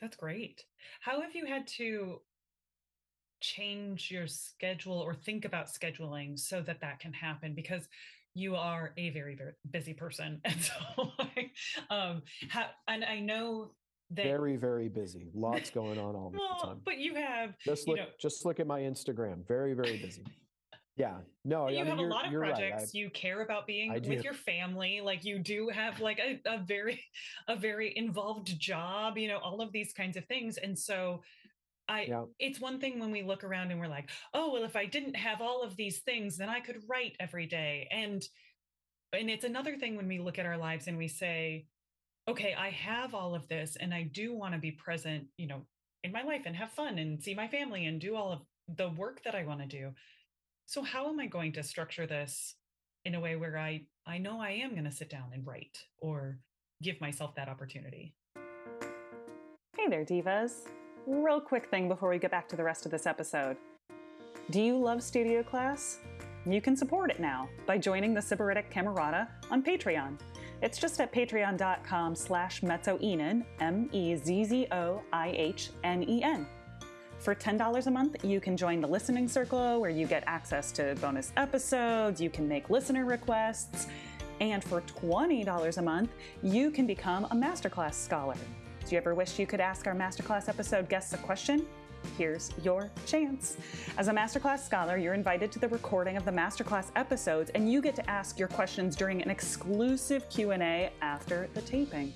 That's 0.00 0.16
great. 0.16 0.66
How 1.00 1.20
have 1.20 1.34
you 1.34 1.46
had 1.46 1.66
to 1.68 2.22
change 3.40 4.10
your 4.10 4.26
schedule 4.26 4.98
or 4.98 5.14
think 5.14 5.44
about 5.44 5.66
scheduling 5.68 6.38
so 6.38 6.60
that 6.62 6.80
that 6.80 6.98
can 7.00 7.12
happen? 7.12 7.54
Because 7.54 7.88
you 8.34 8.54
are 8.54 8.92
a 8.98 9.08
very 9.10 9.34
very 9.34 9.54
busy 9.70 9.94
person 9.94 10.42
and 10.44 10.60
so 10.60 11.10
um 11.88 12.22
ha- 12.50 12.74
and 12.86 13.02
i 13.02 13.18
know 13.18 13.72
very 14.10 14.56
very 14.56 14.88
busy. 14.88 15.30
Lots 15.34 15.70
going 15.70 15.98
on 15.98 16.14
all 16.14 16.30
the 16.30 16.38
well, 16.38 16.58
time. 16.60 16.80
but 16.84 16.98
you 16.98 17.14
have 17.14 17.54
just 17.64 17.86
you 17.86 17.94
look 17.94 18.00
know- 18.00 18.10
just 18.20 18.44
look 18.44 18.60
at 18.60 18.66
my 18.66 18.80
instagram. 18.80 19.46
Very 19.46 19.74
very 19.74 19.98
busy. 19.98 20.24
Yeah. 20.96 21.18
No 21.44 21.68
you 21.68 21.78
I 21.78 21.82
mean, 21.82 21.90
have 21.90 21.98
a 21.98 22.02
lot 22.02 22.26
of 22.26 22.32
you're 22.32 22.40
right. 22.40 22.54
I- 22.54 22.70
projects 22.70 22.94
you 22.94 23.10
care 23.10 23.42
about 23.42 23.66
being 23.66 23.92
with 23.92 24.24
your 24.24 24.32
family. 24.32 25.00
Like 25.02 25.24
you 25.24 25.38
do 25.38 25.68
have 25.68 26.00
like 26.00 26.18
a, 26.20 26.40
a 26.46 26.58
very 26.58 27.02
a 27.48 27.56
very 27.56 27.92
involved 27.96 28.58
job 28.58 29.18
you 29.18 29.28
know 29.28 29.38
all 29.38 29.60
of 29.60 29.72
these 29.72 29.92
kinds 29.92 30.16
of 30.16 30.24
things. 30.26 30.56
And 30.56 30.78
so 30.78 31.22
i 31.88 32.02
Yeah. 32.02 32.24
it's 32.40 32.60
one 32.60 32.80
thing 32.80 32.98
when 32.98 33.12
we 33.12 33.22
look 33.22 33.44
around 33.44 33.70
and 33.70 33.78
we're 33.78 33.86
like 33.86 34.10
oh 34.34 34.52
well 34.52 34.64
if 34.64 34.74
i 34.74 34.86
didn't 34.86 35.14
have 35.14 35.40
all 35.40 35.62
of 35.62 35.76
these 35.76 36.00
things 36.00 36.36
then 36.36 36.48
i 36.48 36.58
could 36.58 36.82
write 36.88 37.14
every 37.20 37.46
day. 37.46 37.88
And 37.92 38.26
and 39.12 39.30
it's 39.30 39.44
another 39.44 39.76
thing 39.76 39.96
when 39.96 40.08
we 40.08 40.18
look 40.18 40.38
at 40.38 40.46
our 40.46 40.56
lives 40.56 40.88
and 40.88 40.96
we 40.98 41.08
say 41.08 41.66
okay 42.28 42.54
i 42.58 42.70
have 42.70 43.14
all 43.14 43.34
of 43.34 43.48
this 43.48 43.76
and 43.76 43.94
i 43.94 44.02
do 44.02 44.34
want 44.34 44.54
to 44.54 44.60
be 44.60 44.70
present 44.70 45.24
you 45.36 45.46
know 45.46 45.62
in 46.04 46.12
my 46.12 46.22
life 46.22 46.42
and 46.46 46.56
have 46.56 46.70
fun 46.70 46.98
and 46.98 47.22
see 47.22 47.34
my 47.34 47.48
family 47.48 47.86
and 47.86 48.00
do 48.00 48.14
all 48.14 48.32
of 48.32 48.40
the 48.76 48.88
work 48.90 49.22
that 49.24 49.34
i 49.34 49.44
want 49.44 49.60
to 49.60 49.66
do 49.66 49.90
so 50.66 50.82
how 50.82 51.08
am 51.08 51.20
i 51.20 51.26
going 51.26 51.52
to 51.52 51.62
structure 51.62 52.06
this 52.06 52.54
in 53.04 53.14
a 53.14 53.20
way 53.20 53.36
where 53.36 53.56
i 53.58 53.80
i 54.06 54.18
know 54.18 54.40
i 54.40 54.50
am 54.50 54.72
going 54.72 54.84
to 54.84 54.90
sit 54.90 55.10
down 55.10 55.30
and 55.32 55.46
write 55.46 55.78
or 55.98 56.38
give 56.82 57.00
myself 57.00 57.34
that 57.34 57.48
opportunity 57.48 58.14
Hey 59.86 59.88
there, 59.88 60.04
divas. 60.04 60.66
Real 61.06 61.40
quick 61.40 61.70
thing 61.70 61.86
before 61.86 62.08
we 62.08 62.18
get 62.18 62.32
back 62.32 62.48
to 62.48 62.56
the 62.56 62.64
rest 62.64 62.86
of 62.86 62.90
this 62.90 63.06
episode. 63.06 63.56
Do 64.50 64.60
you 64.60 64.76
love 64.76 65.02
studio 65.02 65.42
class? 65.44 66.00
You 66.44 66.60
can 66.60 66.74
support 66.74 67.10
it 67.10 67.20
now 67.20 67.48
by 67.66 67.78
joining 67.78 68.12
the 68.12 68.20
Sybaritic 68.20 68.72
Camerata 68.72 69.28
on 69.50 69.62
Patreon. 69.62 70.18
It's 70.62 70.78
just 70.78 71.00
at 71.00 71.12
patreon.com 71.12 72.14
slash 72.14 72.62
mezzoihnen, 72.62 73.44
M-E-Z-Z-O-I-H-N-E-N. 73.60 74.66
For 77.18 77.34
$10 77.34 77.86
a 77.86 77.90
month, 77.90 78.24
you 78.24 78.40
can 78.40 78.56
join 78.56 78.80
the 78.80 78.86
listening 78.86 79.28
circle 79.28 79.80
where 79.80 79.90
you 79.90 80.06
get 80.06 80.22
access 80.26 80.70
to 80.72 80.94
bonus 81.00 81.32
episodes, 81.36 82.20
you 82.20 82.30
can 82.30 82.46
make 82.48 82.70
listener 82.70 83.04
requests, 83.04 83.88
and 84.40 84.62
for 84.62 84.80
$20 84.82 85.78
a 85.78 85.82
month, 85.82 86.10
you 86.42 86.70
can 86.70 86.86
become 86.86 87.24
a 87.26 87.34
masterclass 87.34 87.94
scholar. 87.94 88.36
Do 88.86 88.94
you 88.94 88.98
ever 88.98 89.14
wish 89.14 89.38
you 89.38 89.46
could 89.46 89.60
ask 89.60 89.86
our 89.86 89.94
masterclass 89.94 90.48
episode 90.48 90.88
guests 90.88 91.12
a 91.14 91.18
question? 91.18 91.66
Here's 92.16 92.50
your 92.62 92.90
chance. 93.06 93.56
As 93.98 94.08
a 94.08 94.12
masterclass 94.12 94.60
scholar, 94.60 94.96
you're 94.96 95.14
invited 95.14 95.52
to 95.52 95.58
the 95.58 95.68
recording 95.68 96.16
of 96.16 96.24
the 96.24 96.30
masterclass 96.30 96.90
episodes 96.96 97.50
and 97.54 97.70
you 97.70 97.80
get 97.82 97.94
to 97.96 98.10
ask 98.10 98.38
your 98.38 98.48
questions 98.48 98.96
during 98.96 99.22
an 99.22 99.30
exclusive 99.30 100.28
Q&A 100.30 100.90
after 101.02 101.48
the 101.54 101.62
taping. 101.62 102.12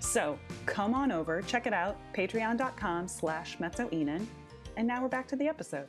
So, 0.00 0.38
come 0.66 0.94
on 0.94 1.10
over, 1.12 1.40
check 1.42 1.66
it 1.66 1.72
out, 1.72 1.96
patreon.com 2.14 3.08
slash 3.08 3.58
mezzoihnen. 3.58 4.26
And 4.76 4.86
now 4.86 5.02
we're 5.02 5.08
back 5.08 5.28
to 5.28 5.36
the 5.36 5.48
episode. 5.48 5.88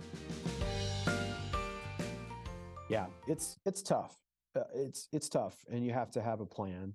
yeah 2.89 3.07
it's 3.27 3.57
it's 3.65 3.81
tough 3.81 4.15
uh, 4.55 4.61
it's 4.73 5.07
it's 5.11 5.29
tough 5.29 5.55
and 5.71 5.85
you 5.85 5.91
have 5.91 6.11
to 6.11 6.21
have 6.21 6.39
a 6.39 6.45
plan 6.45 6.93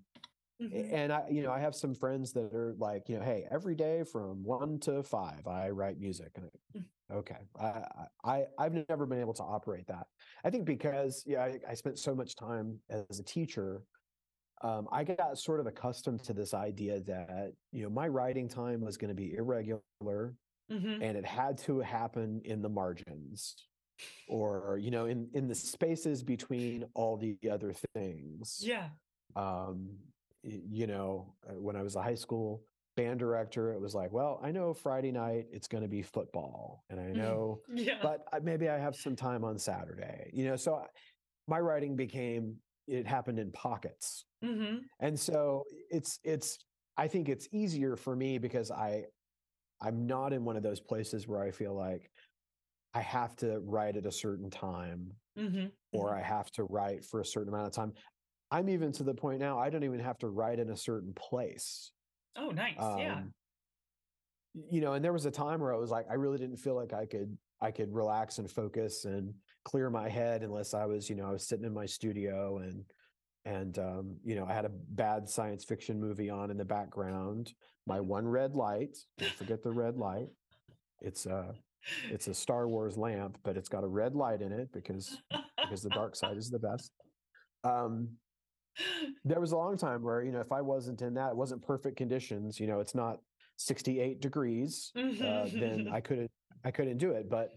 Mhm. 0.61 0.93
and 0.93 1.13
i 1.13 1.29
you 1.29 1.43
know 1.43 1.51
i 1.53 1.59
have 1.59 1.75
some 1.75 1.95
friends 1.95 2.33
that 2.33 2.53
are 2.55 2.75
like 2.79 3.09
you 3.09 3.19
know 3.19 3.25
hey 3.25 3.47
every 3.51 3.75
day 3.75 4.05
from 4.05 4.43
one 4.45 4.79
to 4.81 5.03
five 5.03 5.47
i 5.47 5.71
write 5.71 5.99
music. 5.99 6.33
And 6.37 6.51
I, 7.11 7.15
okay 7.15 7.49
I, 7.59 8.07
I 8.25 8.47
i've 8.59 8.75
never 8.89 9.07
been 9.07 9.21
able 9.21 9.35
to 9.35 9.43
operate 9.43 9.87
that. 9.89 10.07
I 10.45 10.51
think 10.51 10.67
because 10.67 11.25
yeah 11.27 11.45
i, 11.45 11.61
I 11.69 11.75
spent 11.75 11.99
so 11.99 12.15
much 12.15 12.37
time 12.37 12.83
as 12.91 13.19
a 13.19 13.25
teacher 13.25 13.87
um, 14.63 14.89
i 14.93 15.05
got 15.05 15.39
sort 15.39 15.61
of 15.61 15.67
accustomed 15.67 16.23
to 16.25 16.35
this 16.35 16.55
idea 16.55 17.01
that 17.03 17.53
you 17.73 17.83
know 17.83 17.91
my 17.91 18.09
writing 18.09 18.49
time 18.49 18.81
was 18.83 18.97
going 18.97 19.09
to 19.09 19.15
be 19.15 19.35
irregular 19.35 19.83
Mhm. 20.71 21.03
and 21.03 21.17
it 21.19 21.27
had 21.27 21.59
to 21.59 21.81
happen 21.81 22.43
in 22.45 22.63
the 22.63 22.69
margins 22.69 23.57
or 24.29 24.79
you 24.79 24.91
know 24.91 25.07
in 25.07 25.31
in 25.35 25.49
the 25.49 25.55
spaces 25.55 26.23
between 26.23 26.85
all 26.95 27.17
the 27.17 27.39
other 27.51 27.73
things. 27.95 28.59
Yeah. 28.63 28.91
Um 29.37 29.99
you 30.43 30.87
know 30.87 31.35
uh, 31.49 31.53
when 31.55 31.77
i 31.77 31.83
was 31.83 31.97
a 31.97 32.03
high 32.03 32.15
school 32.15 32.63
band 32.97 33.19
director 33.19 33.73
it 33.73 33.81
was 33.81 33.95
like 33.95 34.11
well 34.13 34.41
i 34.43 34.51
know 34.51 34.73
friday 34.75 35.13
night 35.13 35.47
it's 35.53 35.69
going 35.69 35.83
to 35.83 35.89
be 35.89 36.03
football 36.03 36.85
and 36.91 37.01
i 37.01 37.13
know 37.13 37.61
yeah. 37.73 37.99
but 38.03 38.27
maybe 38.43 38.69
i 38.69 38.79
have 38.79 38.97
some 38.97 39.15
time 39.15 39.45
on 39.45 39.59
saturday 39.59 40.31
you 40.33 40.45
know 40.45 40.57
so 40.57 40.75
I, 40.75 40.87
my 41.47 41.61
writing 41.61 41.97
became 41.97 42.57
it 42.87 43.07
happened 43.07 43.39
in 43.39 43.53
pockets. 43.53 44.25
Hmm 44.43 44.79
and 45.01 45.19
so 45.19 45.65
it's 45.91 46.19
it's 46.25 46.59
i 46.97 47.07
think 47.07 47.29
it's 47.29 47.49
easier 47.53 47.97
for 47.97 48.17
me 48.17 48.39
because 48.39 48.71
i 48.71 49.05
i'm 49.81 50.07
not 50.07 50.33
in 50.33 50.45
one 50.45 50.57
of 50.57 50.63
those 50.63 50.81
places 50.81 51.29
where 51.29 51.43
i 51.43 51.51
feel 51.51 51.75
like 51.75 52.11
i 52.95 53.01
have 53.01 53.37
to 53.37 53.61
write 53.61 53.97
at 53.97 54.07
a 54.07 54.13
certain 54.13 54.51
time 54.51 55.13
hmm 55.39 55.67
or 55.93 56.15
i 56.15 56.23
have 56.23 56.51
to 56.51 56.65
write 56.65 57.05
for 57.05 57.21
a 57.21 57.25
certain 57.25 57.53
amount 57.53 57.67
of 57.67 57.73
time 57.73 57.93
i'm 58.51 58.69
even 58.69 58.93
to 58.93 59.03
the 59.03 59.15
point 59.15 59.41
now 59.41 59.59
i 59.59 59.71
don't 59.71 59.85
even 59.85 60.01
have 60.01 60.19
to 60.19 60.29
write 60.29 60.59
in 60.59 60.71
a 60.71 60.77
certain 60.77 61.13
place. 61.15 61.93
Oh 62.37 62.51
nice 62.51 62.75
yeah. 62.79 63.15
Um, 63.17 63.35
y- 64.55 64.63
you 64.71 64.81
know 64.81 64.95
and 64.95 65.05
there 65.05 65.13
was 65.13 65.27
a 65.27 65.31
time 65.31 65.61
where 65.61 65.75
i 65.75 65.77
was 65.79 65.91
like 65.91 66.07
i 66.11 66.15
really 66.15 66.39
didn't 66.39 66.57
feel 66.57 66.75
like 66.75 66.93
i 66.93 67.07
could 67.07 67.37
i 67.61 67.71
could 67.71 67.93
relax 67.93 68.39
and 68.39 68.51
focus 68.51 69.05
and 69.05 69.33
clear 69.65 69.91
my 69.91 70.09
head 70.09 70.43
unless 70.43 70.75
i 70.75 70.85
was 70.85 71.09
you 71.09 71.17
know 71.17 71.27
i 71.27 71.31
was 71.31 71.47
sitting 71.47 71.65
in 71.65 71.73
my 71.75 71.87
studio 71.87 72.59
and 72.59 72.85
and 73.45 73.79
um, 73.79 74.17
you 74.25 74.35
know 74.35 74.45
i 74.47 74.53
had 74.53 74.65
a 74.65 74.71
bad 74.91 75.29
science 75.29 75.65
fiction 75.65 75.99
movie 76.01 76.29
on 76.31 76.51
in 76.51 76.57
the 76.57 76.65
background 76.65 77.53
my 77.87 78.01
one 78.01 78.27
red 78.27 78.55
light 78.55 78.97
don't 79.19 79.33
forget 79.33 79.63
the 79.63 79.71
red 79.73 79.97
light. 79.97 80.29
It's 81.01 81.25
a 81.27 81.55
it's 82.11 82.29
a 82.29 82.35
star 82.35 82.69
wars 82.69 82.99
lamp 82.99 83.39
but 83.43 83.57
it's 83.57 83.71
got 83.71 83.85
a 83.85 83.89
red 83.89 84.15
light 84.15 84.43
in 84.43 84.53
it 84.53 84.71
because 84.73 85.17
because 85.57 85.83
the 85.83 85.89
dark 85.91 86.15
side 86.15 86.37
is 86.37 86.51
the 86.51 86.59
best. 86.59 86.93
Um 87.65 88.11
there 89.25 89.41
was 89.41 89.53
a 89.53 89.57
long 89.57 89.77
time 89.77 90.03
where 90.03 90.23
you 90.23 90.33
know 90.33 90.41
if 90.41 90.53
i 90.53 90.61
wasn't 90.61 91.03
in 91.03 91.15
that 91.15 91.31
it 91.31 91.37
wasn't 91.37 91.61
perfect 91.63 91.97
conditions 91.97 92.59
you 92.59 92.67
know 92.67 92.81
it's 92.81 92.95
not 92.95 93.19
68 93.57 94.21
degrees 94.21 94.93
uh, 94.95 95.49
then 95.53 95.87
i 95.91 96.01
couldn't 96.01 96.31
i 96.65 96.71
couldn't 96.71 96.99
do 96.99 97.13
it. 97.13 97.29
But 97.29 97.51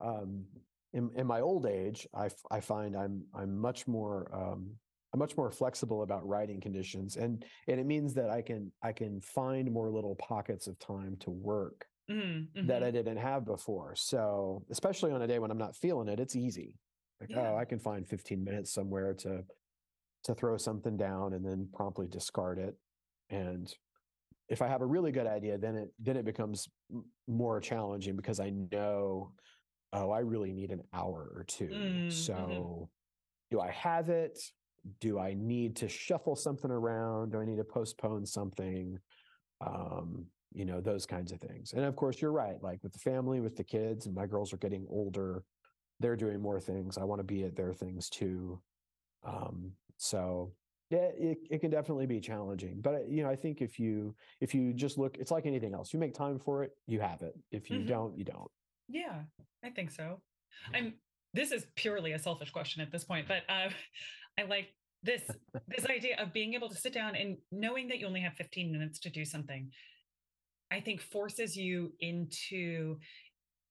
um 0.00 0.44
in, 0.92 1.10
in 1.16 1.26
my 1.26 1.40
old 1.40 1.66
age 1.66 2.06
I, 2.14 2.26
f- 2.26 2.44
I 2.50 2.60
find 2.60 2.96
i'm 2.96 3.24
i'm 3.34 3.58
much 3.58 3.86
more 3.86 4.30
um 4.34 4.76
i'm 5.12 5.18
much 5.18 5.36
more 5.36 5.50
flexible 5.50 6.02
about 6.02 6.26
writing 6.26 6.60
conditions 6.60 7.16
and 7.16 7.44
and 7.66 7.80
it 7.80 7.86
means 7.86 8.14
that 8.14 8.30
i 8.30 8.40
can 8.40 8.72
i 8.82 8.92
can 8.92 9.20
find 9.20 9.70
more 9.70 9.90
little 9.90 10.14
pockets 10.16 10.66
of 10.66 10.78
time 10.78 11.16
to 11.20 11.30
work 11.30 11.86
Mhm, 12.08 12.66
that 12.66 12.82
i 12.82 12.90
didn't 12.90 13.18
have 13.18 13.44
before. 13.44 13.94
So 13.96 14.64
especially 14.70 15.12
on 15.12 15.20
a 15.22 15.26
day 15.26 15.38
when 15.38 15.50
i'm 15.50 15.58
not 15.58 15.76
feeling 15.76 16.08
it 16.08 16.20
it's 16.20 16.36
easy. 16.36 16.78
Like 17.20 17.30
Yeah. 17.32 17.52
oh 17.52 17.56
i 17.56 17.64
can 17.64 17.78
find 17.80 18.08
15 18.08 18.42
minutes 18.44 18.72
somewhere 18.72 19.12
to 19.14 19.44
to 20.24 20.34
throw 20.34 20.56
something 20.56 20.96
down 20.96 21.32
and 21.32 21.44
then 21.44 21.68
promptly 21.72 22.06
discard 22.06 22.58
it. 22.58 22.74
And 23.30 23.72
if 24.48 24.62
i 24.62 24.68
have 24.68 24.80
a 24.80 24.86
really 24.86 25.12
good 25.12 25.26
idea 25.26 25.58
then 25.58 25.76
it 25.76 25.90
then 25.98 26.16
it 26.16 26.24
becomes 26.24 26.68
more 27.26 27.60
challenging 27.60 28.16
because 28.16 28.40
i 28.40 28.50
know 28.50 29.32
oh 29.92 30.10
i 30.10 30.20
really 30.20 30.52
need 30.52 30.70
an 30.70 30.82
hour 30.92 31.30
or 31.34 31.44
2 31.44 31.66
Mm, 31.66 32.06
mhm. 32.06 32.12
so 32.12 32.90
do 33.50 33.60
i 33.60 33.70
have 33.70 34.08
it? 34.08 34.38
Do 35.00 35.18
i 35.18 35.34
need 35.34 35.76
to 35.76 35.88
shuffle 35.88 36.36
something 36.36 36.70
around? 36.70 37.32
Do 37.32 37.40
i 37.40 37.44
need 37.44 37.56
to 37.56 37.64
postpone 37.64 38.26
something? 38.26 38.98
Um 39.60 40.26
you 40.52 40.64
know 40.64 40.80
those 40.80 41.04
kinds 41.04 41.30
of 41.32 41.40
things. 41.40 41.72
And 41.74 41.84
of 41.84 41.94
course 41.96 42.20
you're 42.20 42.32
right 42.32 42.62
like 42.62 42.82
with 42.82 42.92
the 42.92 42.98
family 42.98 43.40
with 43.40 43.56
the 43.56 43.64
kids 43.64 44.06
and 44.06 44.14
my 44.14 44.26
girls 44.26 44.52
are 44.52 44.58
getting 44.58 44.86
older. 44.88 45.44
They're 46.00 46.16
doing 46.16 46.40
more 46.40 46.60
things. 46.60 46.96
I 46.96 47.04
want 47.04 47.20
to 47.20 47.24
be 47.24 47.44
at 47.44 47.56
their 47.56 47.74
things 47.74 48.08
too. 48.08 48.62
Um 49.24 49.72
so 49.98 50.54
yeah 50.90 51.10
it, 51.14 51.38
it 51.50 51.58
can 51.60 51.70
definitely 51.70 52.06
be 52.06 52.20
challenging 52.20 52.80
but 52.80 52.94
uh, 52.94 53.00
you 53.06 53.22
know 53.22 53.28
i 53.28 53.36
think 53.36 53.60
if 53.60 53.78
you 53.78 54.16
if 54.40 54.54
you 54.54 54.72
just 54.72 54.96
look 54.96 55.18
it's 55.18 55.30
like 55.30 55.44
anything 55.46 55.74
else 55.74 55.92
you 55.92 55.98
make 55.98 56.14
time 56.14 56.38
for 56.38 56.62
it 56.62 56.72
you 56.86 57.00
have 57.00 57.22
it 57.22 57.34
if 57.50 57.70
you 57.70 57.80
Mhm. 57.80 57.86
don't 57.86 58.16
you 58.18 58.24
don't 58.24 58.50
Yeah, 58.88 59.24
I 59.62 59.70
think 59.70 59.90
so. 59.90 60.22
I'm 60.72 61.00
this 61.34 61.52
is 61.52 61.66
purely 61.76 62.12
a 62.12 62.18
selfish 62.18 62.50
question 62.50 62.80
at 62.80 62.90
this 62.90 63.04
point, 63.04 63.28
but 63.28 63.42
uh, 63.50 63.70
I 64.38 64.44
like 64.44 64.74
this 65.02 65.22
this 65.66 65.84
idea 65.86 66.16
of 66.18 66.32
being 66.32 66.54
able 66.54 66.70
to 66.70 66.74
sit 66.74 66.94
down 66.94 67.14
and 67.14 67.38
knowing 67.52 67.88
that 67.88 67.98
you 67.98 68.06
only 68.06 68.20
have 68.20 68.34
15 68.34 68.72
minutes 68.72 68.98
to 69.00 69.10
do 69.10 69.24
something. 69.24 69.70
I 70.70 70.80
think 70.80 71.00
forces 71.00 71.56
you 71.56 71.94
into 72.00 72.98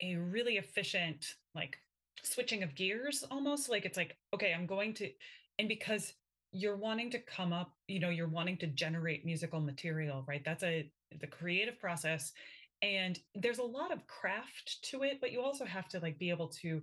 a 0.02 0.16
really 0.16 0.58
efficient 0.58 1.36
like 1.56 1.78
switching 2.24 2.64
of 2.64 2.76
gears 2.76 3.24
almost 3.32 3.70
like 3.70 3.86
it's 3.86 3.98
like 3.98 4.18
okay, 4.34 4.54
I'm 4.54 4.66
going 4.68 4.94
to 4.96 5.12
and 5.60 5.68
because 5.68 6.14
you're 6.52 6.78
wanting 6.78 7.12
to 7.12 7.20
come 7.20 7.54
up, 7.54 7.74
you 7.88 8.00
know, 8.00 8.10
you're 8.10 8.28
wanting 8.30 8.58
to 8.58 8.68
generate 8.68 9.26
musical 9.26 9.60
material, 9.60 10.24
right? 10.28 10.44
That's 10.46 10.64
a 10.64 10.90
the 11.22 11.28
creative 11.28 11.80
process 11.80 12.34
and 12.82 13.20
there's 13.34 13.60
a 13.60 13.64
lot 13.64 13.92
of 13.94 14.06
craft 14.08 14.78
to 14.84 15.04
it 15.04 15.20
but 15.22 15.32
you 15.32 15.42
also 15.42 15.66
have 15.66 15.88
to 15.88 16.00
like 16.00 16.20
be 16.20 16.30
able 16.30 16.50
to 16.50 16.82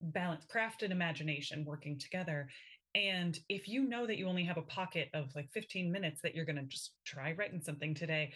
balance 0.00 0.44
craft 0.46 0.82
and 0.82 0.92
imagination 0.92 1.64
working 1.64 1.98
together 1.98 2.48
And 2.94 3.38
if 3.48 3.68
you 3.68 3.84
know 3.84 4.06
that 4.06 4.18
you 4.18 4.28
only 4.28 4.44
have 4.44 4.58
a 4.58 4.62
pocket 4.62 5.10
of 5.14 5.34
like 5.36 5.50
15 5.52 5.92
minutes 5.92 6.20
that 6.22 6.34
you're 6.34 6.46
going 6.46 6.56
to 6.56 6.64
just 6.64 6.92
try 7.04 7.32
writing 7.32 7.60
something 7.60 7.94
today, 7.94 8.32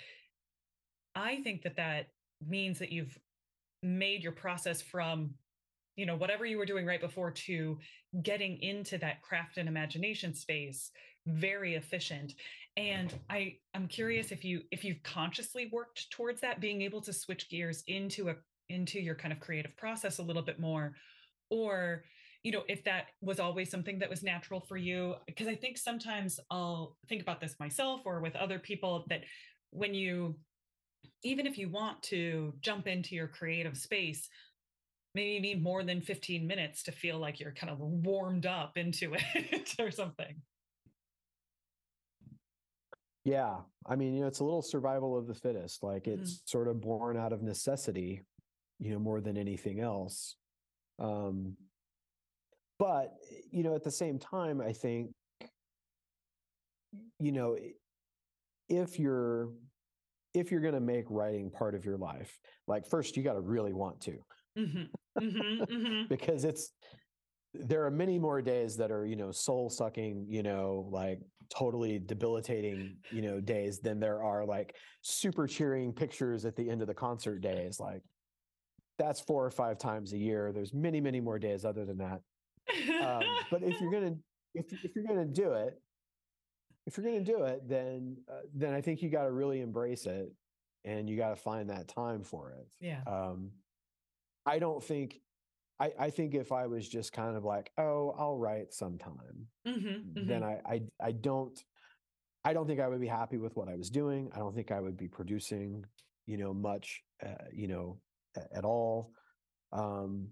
I 1.15 1.43
think 1.43 1.63
that 1.63 1.77
that 1.77 2.09
means 2.47 2.79
that 2.79 2.93
you've 2.93 3.19
made 3.83 4.23
your 4.23 4.33
process 4.33 4.83
from 4.83 5.35
you 5.97 6.07
know 6.07 6.17
whatever 6.17 6.47
you 6.47 6.59
were 6.59 6.67
doing 6.67 6.87
right 6.87 7.01
before 7.01 7.31
to 7.31 7.79
getting 8.23 8.61
into 8.63 8.99
that 8.99 9.23
craft 9.23 9.57
and 9.57 9.69
imagination 9.69 10.35
space 10.35 10.91
very 11.27 11.75
efficient. 11.75 12.35
And 12.77 13.13
i 13.29 13.57
i'm 13.75 13.87
curious 13.87 14.33
if 14.33 14.45
you 14.45 14.63
if 14.71 14.83
you've 14.83 15.03
consciously 15.03 15.69
worked 15.71 16.11
towards 16.11 16.41
that 16.41 16.61
being 16.61 16.81
able 16.81 17.03
to 17.03 17.13
switch 17.13 17.51
gears 17.51 17.85
into 17.87 18.31
a 18.31 18.35
into 18.71 18.99
your 18.99 19.15
kind 19.15 19.33
of 19.33 19.41
creative 19.41 19.77
process 19.77 20.19
a 20.19 20.23
little 20.23 20.43
bit 20.43 20.59
more 20.59 20.95
or 21.51 22.05
you 22.43 22.51
know 22.51 22.63
if 22.69 22.83
that 22.85 23.09
was 23.21 23.39
always 23.39 23.71
something 23.71 23.99
that 23.99 24.09
was 24.09 24.23
natural 24.23 24.59
for 24.61 24.79
you? 24.79 25.17
Because 25.27 25.49
i 25.49 25.55
think 25.55 25.77
sometimes 25.77 26.41
i'll 26.51 26.97
think 27.11 27.21
about 27.21 27.43
this 27.43 27.57
myself 27.61 28.01
or 28.07 28.21
with 28.21 28.35
other 28.37 28.59
people 28.59 29.05
that 29.11 29.21
when 29.71 29.93
you 29.93 30.35
even 31.25 31.47
if 31.47 31.59
you 31.59 31.69
want 31.69 32.03
to 32.03 32.55
jump 32.61 32.87
into 32.87 33.15
your 33.15 33.29
creative 33.29 33.77
space 33.77 34.31
maybe 35.15 35.31
you 35.31 35.41
need 35.41 35.63
more 35.63 35.83
than 35.83 36.01
15 36.01 36.47
minutes 36.47 36.83
to 36.85 36.93
feel 36.93 37.19
like 37.19 37.41
you're 37.41 37.53
kind 37.53 37.71
of 37.71 37.79
warmed 37.81 38.47
up 38.47 38.77
into 38.77 39.15
it 39.35 39.75
or 39.79 39.91
something 39.91 40.37
yeah 43.25 43.57
i 43.87 43.95
mean 43.95 44.15
you 44.15 44.23
know 44.23 44.27
it's 44.27 44.41
a 44.41 44.45
little 44.45 44.63
survival 44.63 45.17
of 45.17 45.27
the 45.27 45.35
fittest 45.35 45.83
like 45.83 46.07
it's 46.07 46.35
mm-hmm. 46.35 46.43
sort 46.45 46.69
of 46.69 46.81
born 46.81 47.17
out 47.17 47.33
of 47.33 47.43
necessity 47.43 48.23
you 48.79 48.91
know 48.91 48.99
more 48.99 49.21
than 49.21 49.37
anything 49.37 49.81
else 49.81 50.37
um 50.99 51.57
but 52.79 53.15
you 53.51 53.63
know 53.63 53.75
at 53.77 53.85
the 53.85 53.91
same 53.91 54.19
time 54.19 54.61
i 54.61 54.73
think 54.73 55.11
you 57.21 57.31
know 57.31 57.57
if 58.69 58.99
you're 58.99 59.51
if 60.35 60.51
you're 60.51 60.61
going 60.61 60.75
to 60.75 60.81
make 60.81 61.05
writing 61.09 61.51
part 61.51 61.75
of 61.75 61.85
your 61.85 61.97
life 61.97 62.39
like 62.67 62.87
first 62.87 63.17
you 63.17 63.23
got 63.23 63.35
to 63.35 63.41
really 63.41 63.73
want 63.73 64.01
to 64.01 64.19
mm-hmm. 64.59 65.23
Mm-hmm. 65.23 65.63
mm-hmm. 65.75 66.03
because 66.09 66.45
it's 66.45 66.73
there 67.55 67.85
are 67.85 67.91
many 67.91 68.19
more 68.19 68.41
days 68.41 68.77
that 68.77 68.91
are 68.91 69.05
you 69.05 69.17
know 69.17 69.31
soul 69.31 69.69
sucking 69.69 70.27
you 70.29 70.43
know 70.43 70.89
like 70.91 71.21
totally 71.51 71.99
debilitating 71.99 72.97
you 73.11 73.21
know 73.21 73.41
days 73.41 73.79
than 73.81 74.01
there 74.01 74.23
are 74.23 74.45
like 74.45 74.75
super 75.03 75.47
cheering 75.47 75.93
pictures 75.93 76.45
at 76.47 76.57
the 76.57 76.69
end 76.69 76.81
of 76.81 76.89
the 76.89 76.95
concert 76.95 77.41
days 77.41 77.79
like 77.79 78.03
that's 78.99 79.21
four 79.21 79.45
or 79.45 79.51
five 79.51 79.79
times 79.79 80.13
a 80.13 80.19
year 80.19 80.51
there's 80.53 80.73
many 80.73 81.01
many 81.01 81.21
more 81.21 81.39
days 81.39 81.65
other 81.65 81.85
than 81.85 81.99
that 81.99 82.21
um, 83.05 83.23
but 83.51 83.63
if 83.63 83.79
you're 83.81 83.93
gonna 83.93 84.15
if, 84.55 84.73
if 84.85 84.93
you're 84.95 85.05
gonna 85.07 85.27
do 85.27 85.53
it 85.53 85.79
if 86.87 86.97
you're 86.97 87.07
gonna 87.07 87.21
do 87.21 87.45
it 87.45 87.69
then 87.69 88.17
uh, 88.31 88.41
then 88.55 88.73
i 88.75 88.81
think 88.81 89.03
you 89.03 89.11
got 89.11 89.25
to 89.25 89.33
really 89.33 89.61
embrace 89.61 90.07
it 90.07 90.33
and 90.85 91.09
you 91.09 91.17
got 91.17 91.31
to 91.31 91.37
find 91.37 91.71
that 91.71 91.89
time 91.89 92.23
for 92.23 92.53
it 92.53 92.67
yeah 92.81 93.01
um 93.07 93.51
i 94.47 94.59
don't 94.59 94.83
think 94.83 95.21
I, 95.81 95.91
I 95.99 96.11
think 96.11 96.37
if 96.37 96.53
I 96.53 96.69
was 96.69 96.89
just 96.89 97.13
kind 97.13 97.37
of 97.37 97.45
like, 97.45 97.73
oh, 97.77 98.15
I'll 98.17 98.37
write 98.37 98.73
sometime, 98.73 99.49
mm-hmm, 99.67 99.89
mm-hmm. 99.89 100.29
then 100.29 100.45
I, 100.45 100.61
I 100.65 100.83
I 101.01 101.11
don't 101.11 101.59
I 102.45 102.53
don't 102.53 102.67
think 102.67 102.81
I 102.81 102.89
would 102.89 103.01
be 103.01 103.09
happy 103.09 103.37
with 103.37 103.57
what 103.57 103.69
I 103.69 103.75
was 103.75 103.91
doing. 103.91 104.31
I 104.35 104.39
don't 104.39 104.55
think 104.55 104.71
I 104.71 104.81
would 104.81 104.97
be 104.97 105.09
producing, 105.09 105.85
you 106.27 106.37
know, 106.37 106.53
much, 106.53 107.03
uh, 107.25 107.47
you 107.53 107.69
know, 107.69 107.99
at 108.55 108.65
all. 108.65 109.13
Um, 109.73 110.29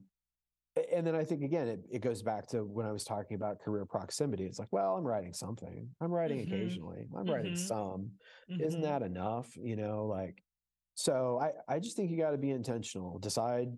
and 0.93 1.07
then 1.07 1.14
I 1.14 1.25
think 1.25 1.43
again, 1.43 1.66
it, 1.66 1.81
it 1.91 1.99
goes 2.01 2.23
back 2.23 2.47
to 2.49 2.59
when 2.64 2.87
I 2.87 2.93
was 2.93 3.05
talking 3.05 3.35
about 3.35 3.61
career 3.61 3.85
proximity. 3.85 4.45
It's 4.45 4.59
like, 4.59 4.68
well, 4.71 4.95
I'm 4.95 5.05
writing 5.05 5.33
something. 5.33 5.89
I'm 6.01 6.12
writing 6.12 6.39
mm-hmm. 6.39 6.55
occasionally. 6.55 7.09
I'm 7.16 7.25
mm-hmm. 7.25 7.35
writing 7.35 7.57
some. 7.57 8.11
Isn't 8.49 8.81
mm-hmm. 8.81 8.83
that 8.83 9.03
enough? 9.03 9.49
You 9.57 9.77
know, 9.77 10.07
like, 10.07 10.43
so 10.95 11.41
I, 11.43 11.75
I 11.75 11.79
just 11.81 11.97
think 11.97 12.11
you 12.11 12.16
got 12.16 12.31
to 12.33 12.39
be 12.39 12.51
intentional. 12.51 13.18
Decide, 13.18 13.68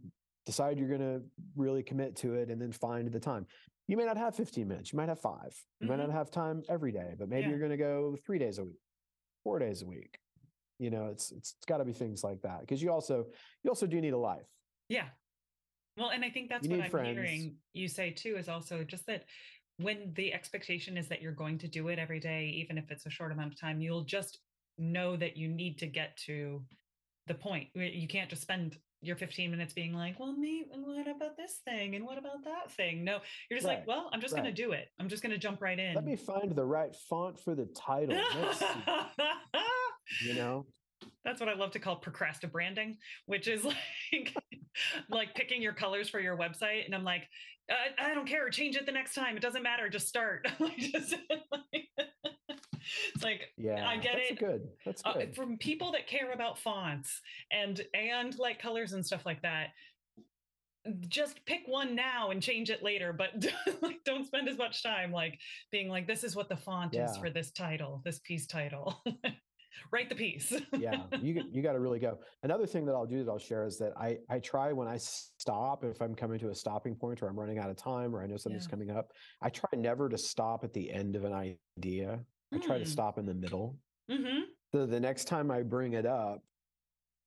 decide 0.45 0.79
you're 0.79 0.89
going 0.89 1.01
to 1.01 1.23
really 1.57 1.83
commit 1.83 2.17
to 2.17 2.35
it, 2.35 2.51
and 2.51 2.61
then 2.61 2.73
find 2.73 3.11
the 3.11 3.21
time. 3.21 3.47
You 3.89 3.97
may 3.97 4.05
not 4.05 4.17
have 4.17 4.37
15 4.37 4.69
minutes. 4.69 4.93
You 4.93 4.99
might 4.99 5.09
have 5.09 5.21
five. 5.21 5.55
You 5.81 5.89
might 5.89 5.97
not 5.97 6.09
mm-hmm. 6.09 6.17
have 6.17 6.31
time 6.31 6.63
every 6.69 6.93
day, 6.93 7.15
but 7.19 7.29
maybe 7.29 7.43
yeah. 7.43 7.49
you're 7.51 7.59
going 7.59 7.73
to 7.73 7.77
go 7.77 8.17
three 8.25 8.39
days 8.39 8.59
a 8.59 8.65
week, 8.65 8.81
four 9.45 9.59
days 9.59 9.83
a 9.83 9.87
week. 9.87 10.19
You 10.79 10.91
know, 10.91 11.07
it's 11.07 11.33
it's, 11.33 11.55
it's 11.57 11.67
got 11.67 11.79
to 11.79 11.85
be 11.85 11.93
things 11.93 12.23
like 12.23 12.43
that 12.43 12.61
because 12.61 12.83
you 12.83 12.91
also 12.91 13.27
you 13.63 13.71
also 13.71 13.87
do 13.87 14.01
need 14.01 14.13
a 14.13 14.19
life. 14.19 14.47
Yeah, 14.89 15.07
well, 15.97 16.11
and 16.11 16.25
I 16.25 16.31
think 16.31 16.49
that's 16.49 16.67
you 16.67 16.77
what 16.77 16.85
I'm 16.85 16.91
friends. 16.91 17.09
hearing 17.09 17.57
you 17.73 17.89
say 17.89 18.11
too 18.11 18.37
is 18.39 18.49
also 18.49 18.85
just 18.85 19.07
that 19.07 19.25
when 19.79 20.13
the 20.15 20.33
expectation 20.33 20.97
is 20.97 21.09
that 21.09 21.23
you're 21.23 21.33
going 21.33 21.59
to 21.59 21.69
do 21.69 21.89
it 21.89 21.99
every 21.99 22.21
day, 22.21 22.47
even 22.57 22.79
if 22.79 22.91
it's 22.91 23.07
a 23.07 23.11
short 23.11 23.33
amount 23.33 23.53
of 23.53 23.61
time, 23.61 23.81
you'll 23.81 24.05
just 24.05 24.39
know 24.79 25.17
that 25.17 25.37
you 25.37 25.49
need 25.49 25.79
to 25.79 25.87
get 25.87 26.17
to 26.27 26.63
the 27.27 27.35
point. 27.35 27.69
You 27.75 28.09
can't 28.09 28.31
just 28.31 28.43
spend 28.43 28.77
your 29.01 29.17
15 29.17 29.51
minutes 29.51 29.73
being 29.73 29.93
like, 29.93 30.19
well, 30.19 30.33
me, 30.33 30.65
what 30.71 31.09
about 31.09 31.37
this 31.37 31.61
thing? 31.65 31.97
And 31.97 32.05
what 32.05 32.19
about 32.19 32.45
that 32.45 32.71
thing? 32.71 33.05
No, 33.05 33.19
you're 33.51 33.59
just 33.59 33.67
right. 33.67 33.79
like, 33.79 33.87
well, 33.87 34.09
I'm 34.13 34.21
just 34.21 34.35
right. 34.35 34.43
going 34.43 34.55
to 34.55 34.63
do 34.63 34.73
it. 34.73 34.89
I'm 35.01 35.09
just 35.09 35.23
going 35.23 35.33
to 35.33 35.39
jump 35.39 35.61
right 35.61 35.79
in. 35.79 35.95
Let 35.95 36.05
me 36.05 36.17
find 36.17 36.55
the 36.55 36.65
right 36.65 36.95
font 37.09 37.39
for 37.41 37.55
the 37.55 37.67
title. 37.77 38.17
you 40.25 40.35
know? 40.35 40.67
That's 41.25 41.41
what 41.41 41.49
I 41.49 41.55
love 41.55 41.73
to 41.73 41.81
call 41.81 41.97
procrastinating 41.97 42.53
branding, 42.53 42.97
which 43.27 43.49
is 43.49 43.65
like 44.13 44.35
like 45.11 45.35
picking 45.35 45.63
your 45.63 45.73
colors 45.73 46.09
for 46.09 46.21
your 46.21 46.37
website. 46.37 46.85
And 46.85 46.95
I'm 46.95 47.05
like, 47.05 47.29
I, 47.71 48.11
I 48.11 48.15
don't 48.15 48.27
care, 48.27 48.49
change 48.51 48.77
it 48.77 48.87
the 48.87 48.93
next 48.93 49.15
time. 49.15 49.37
It 49.37 49.43
doesn't 49.43 49.63
matter, 49.63 49.89
just 49.89 50.09
start. 50.09 50.49
just, 50.79 51.15
it's 53.15 53.25
like 53.25 53.43
yeah, 53.57 53.87
I 53.87 53.97
get 53.97 54.17
that's 54.17 54.31
it. 54.31 54.39
Good. 54.39 54.69
That's 54.85 55.03
uh, 55.05 55.13
good. 55.15 55.31
Uh, 55.31 55.33
from 55.35 55.57
people 55.59 55.93
that 55.93 56.07
care 56.07 56.33
about 56.33 56.59
fonts 56.59 57.21
and 57.51 57.81
and 57.95 58.37
like 58.39 58.61
colors 58.61 58.93
and 58.93 59.05
stuff 59.05 59.25
like 59.25 59.43
that. 59.43 59.69
Just 61.09 61.45
pick 61.47 61.61
one 61.67 61.95
now 61.95 62.31
and 62.31 62.43
change 62.43 62.69
it 62.69 62.83
later, 62.83 63.13
but 63.13 63.31
like 63.83 64.03
don't 64.05 64.27
spend 64.27 64.49
as 64.49 64.59
much 64.59 64.83
time 64.83 65.13
like 65.13 65.39
being 65.71 65.89
like, 65.89 66.09
this 66.09 66.25
is 66.25 66.35
what 66.35 66.49
the 66.49 66.57
font 66.57 66.93
yeah. 66.93 67.09
is 67.09 67.17
for 67.17 67.31
this 67.31 67.53
title, 67.53 68.03
this 68.05 68.19
piece 68.25 68.49
title 68.49 69.01
write 69.93 70.09
the 70.09 70.15
piece. 70.15 70.53
yeah, 70.79 71.03
you 71.21 71.43
you 71.51 71.63
got 71.63 71.73
to 71.73 71.81
really 71.81 71.99
go. 71.99 72.19
Another 72.43 72.67
thing 72.67 72.85
that 72.87 72.93
I'll 72.93 73.07
do 73.07 73.25
that 73.25 73.31
I'll 73.31 73.39
share 73.39 73.67
is 73.67 73.79
that 73.79 73.93
I 73.97 74.19
I 74.29 74.39
try 74.39 74.73
when 74.73 74.89
I 74.89 74.99
stop 74.99 75.85
if 75.85 76.01
I'm 76.01 76.15
coming 76.15 76.39
to 76.41 76.51
a 76.51 76.55
stopping 76.55 76.95
point 76.95 77.23
or 77.23 77.29
I'm 77.29 77.39
running 77.39 77.59
out 77.59 77.71
of 77.71 77.77
time 77.77 78.15
or 78.15 78.23
I 78.23 78.27
know 78.27 78.37
something's 78.37 78.65
yeah. 78.65 78.71
coming 78.71 78.91
up. 78.91 79.13
I 79.41 79.49
try 79.51 79.71
never 79.77 80.09
to 80.09 80.19
stop 80.19 80.65
at 80.65 80.73
the 80.73 80.91
end 80.91 81.17
of 81.17 81.25
an 81.25 81.33
idea. 81.33 82.21
I 82.53 82.59
try 82.59 82.79
to 82.79 82.85
mm. 82.85 82.89
stop 82.89 83.19
in 83.19 83.27
the 83.27 83.35
middle. 83.35 83.79
Mm-hmm. 84.11 84.41
So 84.73 84.87
the 84.87 85.01
next 85.01 85.25
time 85.25 85.51
I 85.51 85.63
bring 85.63 85.95
it 85.95 86.07
up, 86.07 86.43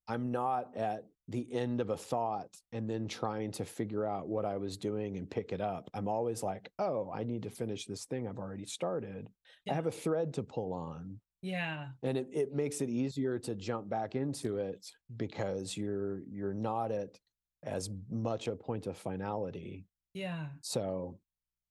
I'm 0.08 0.32
not 0.32 0.76
at 0.76 1.06
the 1.28 1.48
end 1.52 1.82
of 1.82 1.90
a 1.90 1.98
thought 1.98 2.50
and 2.72 2.90
then 2.90 3.08
trying 3.08 3.52
to 3.52 3.66
figure 3.66 4.06
out 4.06 4.28
what 4.28 4.46
I 4.46 4.58
was 4.58 4.78
doing 4.78 5.18
and 5.18 5.30
pick 5.30 5.52
it 5.52 5.62
up. 5.62 5.90
I'm 5.94 6.08
always 6.08 6.44
like, 6.44 6.70
oh, 6.78 7.12
I 7.14 7.24
need 7.24 7.44
to 7.44 7.50
finish 7.50 7.86
this 7.86 8.06
thing 8.06 8.28
I've 8.28 8.38
already 8.38 8.66
started. 8.66 9.28
Yeah. 9.66 9.74
I 9.74 9.76
have 9.76 9.88
a 9.88 9.92
thread 9.92 10.36
to 10.36 10.44
pull 10.44 10.74
on. 10.74 11.20
Yeah. 11.46 11.90
And 12.02 12.18
it, 12.18 12.28
it 12.34 12.56
makes 12.56 12.82
it 12.82 12.90
easier 12.90 13.38
to 13.40 13.54
jump 13.54 13.88
back 13.88 14.16
into 14.16 14.58
it 14.58 14.84
because 15.16 15.78
you're 15.78 16.24
you're 16.28 16.56
not 16.56 16.92
at 16.92 17.20
as 17.62 17.90
much 18.10 18.48
a 18.48 18.56
point 18.56 18.88
of 18.88 18.98
finality. 18.98 19.86
Yeah. 20.16 20.48
So 20.62 21.20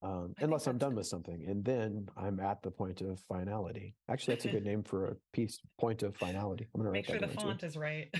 um, 0.00 0.34
unless 0.38 0.68
I'm 0.68 0.78
done 0.78 0.94
with 0.94 1.06
something, 1.06 1.44
and 1.48 1.64
then 1.64 2.08
I'm 2.16 2.38
at 2.38 2.62
the 2.62 2.70
point 2.70 3.00
of 3.00 3.18
finality. 3.20 3.96
Actually, 4.08 4.34
that's 4.34 4.44
a 4.44 4.50
good 4.50 4.64
name 4.70 4.84
for 4.84 5.06
a 5.06 5.16
piece. 5.32 5.58
Point 5.80 6.04
of 6.04 6.16
finality. 6.16 6.68
I'm 6.72 6.80
gonna 6.80 6.92
make 6.92 7.06
sure 7.06 7.18
the 7.18 7.26
font 7.26 7.58
too. 7.58 7.66
is 7.66 7.76
right. 7.76 8.14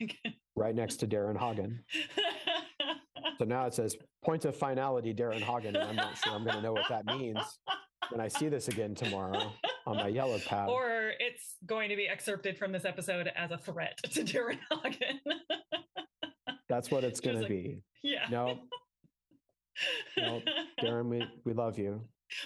right 0.54 0.74
next 0.76 0.96
to 0.96 1.08
Daron 1.08 1.36
Hagen. 1.36 1.82
so 3.38 3.44
now 3.44 3.66
it 3.66 3.74
says 3.74 3.96
point 4.24 4.44
of 4.44 4.54
finality, 4.54 5.12
Daron 5.12 5.40
Hagen, 5.40 5.74
and 5.74 5.88
I'm 5.88 5.96
not 5.96 6.16
sure 6.18 6.34
I'm 6.34 6.44
going 6.44 6.56
to 6.56 6.62
know 6.62 6.72
what 6.72 6.88
that 6.88 7.06
means 7.06 7.40
when 8.10 8.20
I 8.20 8.28
see 8.28 8.48
this 8.48 8.68
again 8.68 8.94
tomorrow 8.94 9.52
on 9.86 9.96
my 9.96 10.08
yellow 10.08 10.38
pad. 10.38 10.68
Or 10.68 10.99
it's 11.20 11.56
going 11.66 11.90
to 11.90 11.96
be 11.96 12.08
excerpted 12.08 12.58
from 12.58 12.72
this 12.72 12.84
episode 12.84 13.30
as 13.36 13.50
a 13.52 13.58
threat 13.58 13.98
to 14.12 14.22
Daron 14.22 14.58
Hagen. 14.82 15.20
That's 16.68 16.90
what 16.90 17.04
it's 17.04 17.20
going 17.20 17.36
to 17.36 17.42
like, 17.42 17.50
be. 17.50 17.82
Yeah. 18.02 18.26
No. 18.30 18.58
No, 20.14 20.42
Daron, 20.82 21.06
we, 21.06 21.24
we 21.46 21.54
love 21.54 21.78
you. 21.78 22.02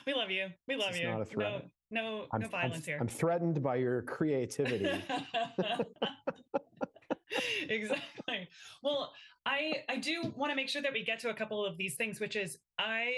We 0.06 0.14
love 0.14 0.30
you. 0.30 0.46
We 0.68 0.76
love 0.76 0.94
you. 0.94 1.08
Not 1.08 1.22
a 1.22 1.24
threat. 1.24 1.64
No, 1.90 2.02
no, 2.02 2.26
I'm, 2.32 2.42
no 2.42 2.48
violence 2.48 2.76
I'm, 2.76 2.82
here. 2.82 2.98
I'm 3.00 3.08
threatened 3.08 3.60
by 3.60 3.74
your 3.74 4.02
creativity. 4.02 4.88
exactly. 7.68 8.48
Well, 8.84 9.12
I 9.44 9.82
I 9.88 9.96
do 9.96 10.32
want 10.36 10.52
to 10.52 10.56
make 10.56 10.68
sure 10.68 10.82
that 10.82 10.92
we 10.92 11.02
get 11.02 11.18
to 11.20 11.30
a 11.30 11.34
couple 11.34 11.66
of 11.66 11.76
these 11.76 11.96
things, 11.96 12.20
which 12.20 12.36
is 12.36 12.56
I 12.78 13.14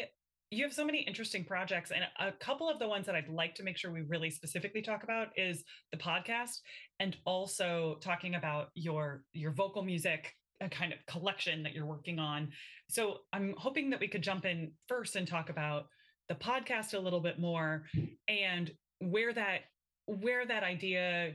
you 0.51 0.62
have 0.62 0.72
so 0.72 0.84
many 0.84 1.01
interesting 1.01 1.44
projects 1.44 1.90
and 1.90 2.05
a 2.20 2.32
couple 2.32 2.70
of 2.70 2.78
the 2.78 2.86
ones 2.86 3.07
that 3.07 3.14
i'd 3.14 3.28
like 3.28 3.55
to 3.55 3.62
make 3.62 3.76
sure 3.76 3.92
we 3.92 4.03
really 4.03 4.30
specifically 4.30 4.80
talk 4.80 5.03
about 5.03 5.28
is 5.36 5.64
the 5.90 5.99
podcast 5.99 6.59
and 7.01 7.16
also 7.24 7.99
talking 8.01 8.36
about 8.36 8.68
your 8.74 9.22
your 9.32 9.53
vocal 9.53 9.82
music 9.82 10.32
a 10.61 10.68
kind 10.68 10.92
of 10.92 10.99
collection 11.07 11.62
that 11.62 11.72
you're 11.72 11.86
working 11.86 12.18
on. 12.18 12.49
So 12.88 13.18
i'm 13.32 13.55
hoping 13.57 13.90
that 13.90 14.01
we 14.01 14.09
could 14.09 14.22
jump 14.22 14.44
in 14.44 14.72
first 14.88 15.16
and 15.16 15.26
talk 15.26 15.51
about 15.51 15.86
the 16.28 16.34
podcast 16.34 16.94
a 16.94 16.99
little 16.99 17.20
bit 17.20 17.38
more 17.38 17.84
and 18.28 18.70
where 18.99 19.32
that 19.32 19.61
where 20.07 20.47
that 20.47 20.62
idea 20.62 21.34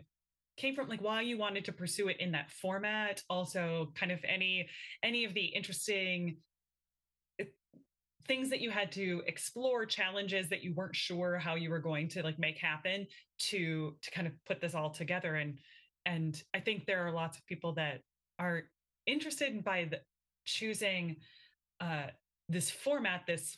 came 0.57 0.75
from 0.75 0.89
like 0.89 1.01
why 1.01 1.21
you 1.21 1.37
wanted 1.37 1.65
to 1.65 1.71
pursue 1.71 2.07
it 2.09 2.17
in 2.19 2.31
that 2.31 2.51
format. 2.51 3.21
Also 3.29 3.91
kind 3.95 4.11
of 4.11 4.19
any 4.27 4.67
any 5.03 5.25
of 5.25 5.33
the 5.33 5.45
interesting 5.45 6.37
things 8.27 8.49
that 8.49 8.61
you 8.61 8.69
had 8.69 8.91
to 8.91 9.21
explore 9.27 9.85
challenges 9.85 10.49
that 10.49 10.63
you 10.63 10.73
weren't 10.73 10.95
sure 10.95 11.37
how 11.37 11.55
you 11.55 11.69
were 11.69 11.79
going 11.79 12.07
to 12.09 12.23
like 12.23 12.39
make 12.39 12.57
happen 12.57 13.07
to 13.37 13.95
to 14.01 14.11
kind 14.11 14.27
of 14.27 14.33
put 14.45 14.61
this 14.61 14.75
all 14.75 14.89
together 14.89 15.35
and 15.35 15.57
and 16.05 16.43
i 16.53 16.59
think 16.59 16.85
there 16.85 17.05
are 17.05 17.11
lots 17.11 17.37
of 17.37 17.45
people 17.45 17.73
that 17.73 18.01
are 18.39 18.63
interested 19.05 19.63
by 19.63 19.87
the 19.89 19.99
choosing 20.45 21.15
uh 21.79 22.07
this 22.49 22.69
format 22.69 23.21
this 23.27 23.57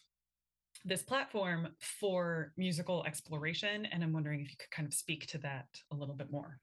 this 0.85 1.01
platform 1.01 1.67
for 1.79 2.51
musical 2.57 3.03
exploration 3.05 3.85
and 3.91 4.03
i'm 4.03 4.13
wondering 4.13 4.41
if 4.41 4.51
you 4.51 4.57
could 4.57 4.71
kind 4.71 4.87
of 4.87 4.93
speak 4.93 5.25
to 5.27 5.37
that 5.37 5.67
a 5.91 5.95
little 5.95 6.15
bit 6.15 6.31
more 6.31 6.59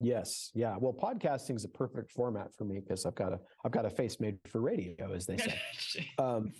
Yes, 0.00 0.50
yeah. 0.54 0.76
Well, 0.78 0.92
podcasting 0.92 1.56
is 1.56 1.64
a 1.64 1.68
perfect 1.68 2.10
format 2.10 2.52
for 2.54 2.64
me 2.64 2.80
because 2.80 3.06
I've 3.06 3.14
got 3.14 3.32
a 3.32 3.38
I've 3.64 3.72
got 3.72 3.86
a 3.86 3.90
face 3.90 4.20
made 4.20 4.36
for 4.46 4.60
radio, 4.60 5.12
as 5.14 5.26
they 5.26 5.36
say. 5.36 5.58
um, 6.18 6.52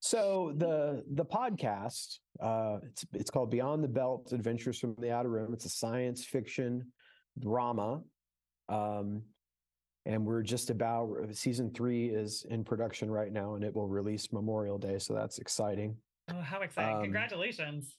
so 0.00 0.52
the 0.56 1.04
the 1.12 1.24
podcast 1.24 2.18
uh, 2.40 2.78
it's 2.82 3.04
it's 3.12 3.30
called 3.30 3.50
Beyond 3.50 3.84
the 3.84 3.88
Belt: 3.88 4.32
Adventures 4.32 4.78
from 4.78 4.96
the 4.98 5.12
Outer 5.12 5.28
Rim. 5.28 5.52
It's 5.52 5.64
a 5.64 5.70
science 5.70 6.24
fiction 6.24 6.90
drama, 7.38 8.02
um, 8.68 9.22
and 10.04 10.26
we're 10.26 10.42
just 10.42 10.70
about 10.70 11.14
season 11.32 11.70
three 11.72 12.06
is 12.06 12.44
in 12.50 12.64
production 12.64 13.10
right 13.10 13.32
now, 13.32 13.54
and 13.54 13.62
it 13.62 13.74
will 13.74 13.88
release 13.88 14.32
Memorial 14.32 14.78
Day, 14.78 14.98
so 14.98 15.14
that's 15.14 15.38
exciting. 15.38 15.96
Oh, 16.32 16.40
how 16.40 16.62
exciting! 16.62 16.96
Um, 16.96 17.02
Congratulations! 17.02 17.94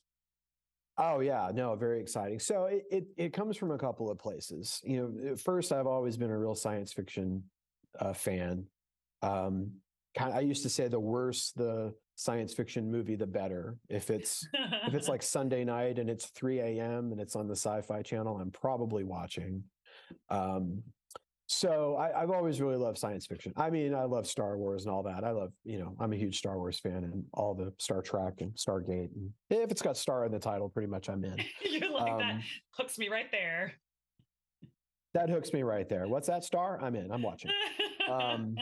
Oh 0.97 1.21
yeah, 1.21 1.49
no, 1.53 1.75
very 1.75 1.99
exciting. 1.99 2.39
So 2.39 2.65
it, 2.65 2.83
it, 2.91 3.05
it 3.17 3.33
comes 3.33 3.57
from 3.57 3.71
a 3.71 3.77
couple 3.77 4.11
of 4.11 4.19
places. 4.19 4.79
You 4.83 4.97
know, 5.23 5.35
first 5.35 5.71
I've 5.71 5.87
always 5.87 6.17
been 6.17 6.29
a 6.29 6.37
real 6.37 6.55
science 6.55 6.93
fiction 6.93 7.43
uh, 7.99 8.13
fan. 8.13 8.65
Um, 9.21 9.71
kind 10.15 10.33
I 10.33 10.41
used 10.41 10.63
to 10.63 10.69
say 10.69 10.87
the 10.87 10.99
worse 10.99 11.51
the 11.55 11.93
science 12.15 12.53
fiction 12.53 12.91
movie, 12.91 13.15
the 13.15 13.25
better. 13.25 13.75
If 13.89 14.11
it's 14.11 14.47
if 14.87 14.93
it's 14.93 15.07
like 15.07 15.23
Sunday 15.23 15.63
night 15.63 15.97
and 15.97 16.09
it's 16.09 16.27
3 16.27 16.59
a.m. 16.59 17.11
and 17.11 17.19
it's 17.19 17.35
on 17.35 17.47
the 17.47 17.55
Sci-Fi 17.55 18.03
Channel, 18.03 18.37
I'm 18.37 18.51
probably 18.51 19.03
watching. 19.03 19.63
Um, 20.29 20.83
so 21.53 21.95
I, 21.97 22.19
have 22.19 22.31
always 22.31 22.59
really 22.59 22.75
loved 22.75 22.97
science 22.97 23.25
fiction. 23.25 23.53
I 23.55 23.69
mean, 23.69 23.93
I 23.93 24.03
love 24.03 24.27
Star 24.27 24.57
Wars 24.57 24.85
and 24.85 24.93
all 24.93 25.03
that. 25.03 25.23
I 25.23 25.31
love, 25.31 25.51
you 25.63 25.77
know, 25.77 25.95
I'm 25.99 26.11
a 26.11 26.15
huge 26.15 26.37
Star 26.37 26.57
Wars 26.57 26.79
fan 26.79 27.03
and 27.03 27.23
all 27.33 27.53
the 27.53 27.71
Star 27.79 28.01
Trek 28.01 28.35
and 28.39 28.51
Stargate. 28.53 29.09
And 29.15 29.31
if 29.49 29.71
it's 29.71 29.81
got 29.81 29.97
Star 29.97 30.25
in 30.25 30.31
the 30.31 30.39
title, 30.39 30.69
pretty 30.69 30.89
much 30.89 31.09
I'm 31.09 31.23
in. 31.23 31.37
You're 31.61 31.91
like 31.91 32.11
um, 32.11 32.19
that 32.19 32.41
hooks 32.71 32.97
me 32.97 33.09
right 33.09 33.31
there. 33.31 33.73
That 35.13 35.29
hooks 35.29 35.53
me 35.53 35.61
right 35.63 35.87
there. 35.87 36.07
What's 36.07 36.27
that 36.27 36.43
star? 36.43 36.79
I'm 36.81 36.95
in. 36.95 37.11
I'm 37.11 37.21
watching. 37.21 37.51
Um, 38.11 38.55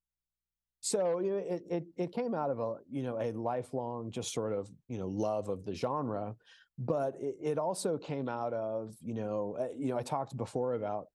so 0.80 1.20
you 1.20 1.30
know, 1.30 1.36
it, 1.38 1.62
it 1.70 1.84
it 1.96 2.12
came 2.12 2.34
out 2.34 2.50
of 2.50 2.60
a 2.60 2.74
you 2.90 3.02
know 3.02 3.18
a 3.18 3.32
lifelong 3.32 4.10
just 4.10 4.34
sort 4.34 4.52
of 4.52 4.68
you 4.88 4.98
know 4.98 5.08
love 5.08 5.48
of 5.48 5.64
the 5.64 5.74
genre, 5.74 6.34
but 6.78 7.14
it, 7.18 7.36
it 7.40 7.58
also 7.58 7.96
came 7.96 8.28
out 8.28 8.52
of 8.52 8.94
you 9.02 9.14
know 9.14 9.56
uh, 9.58 9.68
you 9.74 9.86
know 9.88 9.96
I 9.96 10.02
talked 10.02 10.36
before 10.36 10.74
about 10.74 11.06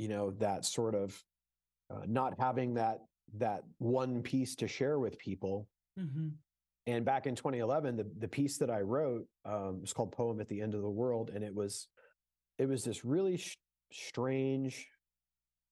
you 0.00 0.08
know 0.08 0.30
that 0.38 0.64
sort 0.64 0.94
of 0.94 1.22
uh, 1.90 2.02
not 2.06 2.34
having 2.38 2.74
that 2.74 3.00
that 3.36 3.62
one 3.78 4.22
piece 4.22 4.56
to 4.56 4.66
share 4.66 4.98
with 4.98 5.18
people 5.18 5.68
mm-hmm. 5.98 6.28
and 6.86 7.04
back 7.04 7.26
in 7.26 7.34
2011 7.34 7.96
the, 7.96 8.10
the 8.18 8.28
piece 8.28 8.56
that 8.56 8.70
i 8.70 8.80
wrote 8.80 9.26
um, 9.44 9.80
was 9.80 9.92
called 9.92 10.10
poem 10.10 10.40
at 10.40 10.48
the 10.48 10.60
end 10.60 10.74
of 10.74 10.80
the 10.80 10.90
world 10.90 11.30
and 11.34 11.44
it 11.44 11.54
was 11.54 11.88
it 12.58 12.66
was 12.66 12.82
this 12.82 13.04
really 13.04 13.36
sh- 13.36 13.56
strange 13.92 14.88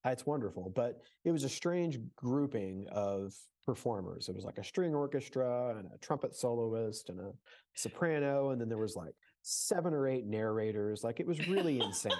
it's 0.05 0.25
wonderful 0.25 0.71
but 0.75 1.01
it 1.25 1.31
was 1.31 1.43
a 1.43 1.49
strange 1.49 1.99
grouping 2.15 2.85
of 2.91 3.33
performers. 3.65 4.29
It 4.29 4.35
was 4.35 4.45
like 4.45 4.57
a 4.57 4.63
string 4.63 4.95
orchestra 4.95 5.75
and 5.77 5.87
a 5.93 5.97
trumpet 5.99 6.33
soloist 6.33 7.09
and 7.09 7.19
a 7.19 7.31
soprano 7.75 8.49
and 8.49 8.59
then 8.59 8.67
there 8.67 8.79
was 8.79 8.95
like 8.95 9.13
seven 9.43 9.93
or 9.93 10.07
eight 10.07 10.25
narrators. 10.25 11.03
Like 11.03 11.19
it 11.19 11.27
was 11.27 11.47
really 11.47 11.79
insane 11.83 12.13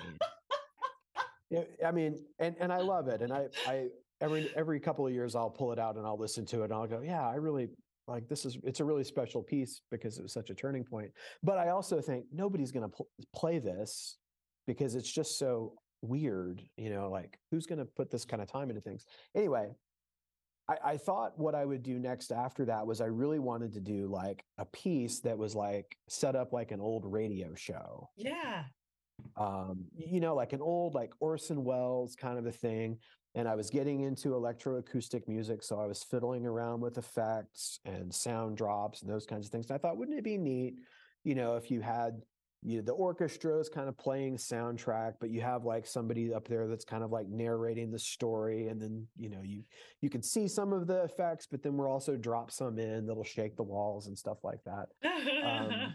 I 1.85 1.91
mean, 1.91 2.23
and 2.39 2.55
and 2.59 2.71
I 2.71 2.77
love 2.77 3.07
it, 3.07 3.21
and 3.21 3.33
I 3.33 3.47
I 3.65 3.87
every 4.21 4.49
every 4.55 4.79
couple 4.79 5.05
of 5.05 5.13
years 5.13 5.35
I'll 5.35 5.49
pull 5.49 5.71
it 5.71 5.79
out 5.79 5.95
and 5.95 6.05
I'll 6.05 6.17
listen 6.17 6.45
to 6.47 6.61
it 6.61 6.65
and 6.65 6.73
I'll 6.73 6.87
go, 6.87 7.01
yeah, 7.01 7.27
I 7.27 7.35
really 7.35 7.69
like 8.07 8.27
this 8.27 8.45
is 8.45 8.57
it's 8.63 8.79
a 8.79 8.85
really 8.85 9.03
special 9.03 9.41
piece 9.41 9.81
because 9.91 10.17
it 10.17 10.23
was 10.23 10.33
such 10.33 10.49
a 10.49 10.55
turning 10.55 10.83
point. 10.83 11.11
But 11.43 11.57
I 11.57 11.69
also 11.69 12.01
think 12.01 12.25
nobody's 12.31 12.71
going 12.71 12.89
to 12.89 12.95
pl- 12.95 13.07
play 13.35 13.59
this 13.59 14.17
because 14.67 14.95
it's 14.95 15.11
just 15.11 15.37
so 15.37 15.73
weird, 16.01 16.61
you 16.77 16.89
know, 16.89 17.09
like 17.09 17.39
who's 17.51 17.65
going 17.65 17.79
to 17.79 17.85
put 17.85 18.09
this 18.09 18.25
kind 18.25 18.41
of 18.41 18.51
time 18.51 18.69
into 18.69 18.81
things? 18.81 19.05
Anyway, 19.35 19.69
I, 20.67 20.77
I 20.83 20.97
thought 20.97 21.37
what 21.37 21.55
I 21.55 21.65
would 21.65 21.83
do 21.83 21.99
next 21.99 22.31
after 22.31 22.65
that 22.65 22.85
was 22.85 23.01
I 23.01 23.05
really 23.05 23.39
wanted 23.39 23.73
to 23.73 23.79
do 23.79 24.07
like 24.07 24.43
a 24.57 24.65
piece 24.65 25.19
that 25.21 25.37
was 25.37 25.55
like 25.55 25.97
set 26.07 26.35
up 26.35 26.53
like 26.53 26.71
an 26.71 26.81
old 26.81 27.05
radio 27.05 27.53
show. 27.55 28.09
Yeah 28.17 28.63
um, 29.37 29.85
you 29.95 30.19
know, 30.19 30.35
like 30.35 30.53
an 30.53 30.61
old 30.61 30.93
like 30.93 31.11
Orson 31.19 31.63
Welles 31.63 32.15
kind 32.15 32.37
of 32.37 32.45
a 32.45 32.51
thing. 32.51 32.97
And 33.35 33.47
I 33.47 33.55
was 33.55 33.69
getting 33.69 34.01
into 34.01 34.29
electroacoustic 34.29 35.27
music, 35.27 35.61
so 35.61 35.79
I 35.79 35.85
was 35.85 36.03
fiddling 36.03 36.45
around 36.45 36.81
with 36.81 36.97
effects 36.97 37.79
and 37.85 38.13
sound 38.13 38.57
drops 38.57 39.01
and 39.01 39.09
those 39.09 39.27
kinds 39.27 39.45
of 39.45 39.51
things. 39.51 39.67
And 39.69 39.75
I 39.75 39.77
thought, 39.77 39.97
wouldn't 39.97 40.17
it 40.17 40.23
be 40.23 40.37
neat, 40.37 40.79
you 41.23 41.35
know, 41.35 41.55
if 41.55 41.69
you 41.69 41.79
had 41.81 42.21
you 42.61 42.77
know, 42.77 42.81
the 42.81 42.91
orchestra 42.91 43.57
is 43.57 43.69
kind 43.69 43.87
of 43.87 43.97
playing 43.97 44.35
soundtrack, 44.35 45.13
but 45.21 45.29
you 45.29 45.39
have 45.41 45.63
like 45.63 45.85
somebody 45.85 46.33
up 46.33 46.47
there 46.47 46.67
that's 46.67 46.83
kind 46.83 47.03
of 47.03 47.11
like 47.11 47.27
narrating 47.29 47.89
the 47.89 47.99
story, 47.99 48.67
and 48.67 48.81
then 48.81 49.07
you 49.17 49.29
know 49.29 49.41
you 49.43 49.63
you 50.01 50.09
can 50.09 50.21
see 50.21 50.47
some 50.47 50.73
of 50.73 50.85
the 50.85 51.03
effects, 51.03 51.47
but 51.49 51.63
then 51.63 51.77
we're 51.77 51.89
also 51.89 52.17
drop 52.17 52.51
some 52.51 52.77
in 52.77 53.07
that'll 53.07 53.23
shake 53.23 53.55
the 53.55 53.63
walls 53.63 54.07
and 54.07 54.17
stuff 54.17 54.39
like 54.43 54.59
that. 54.65 54.87
Um, 55.39 55.93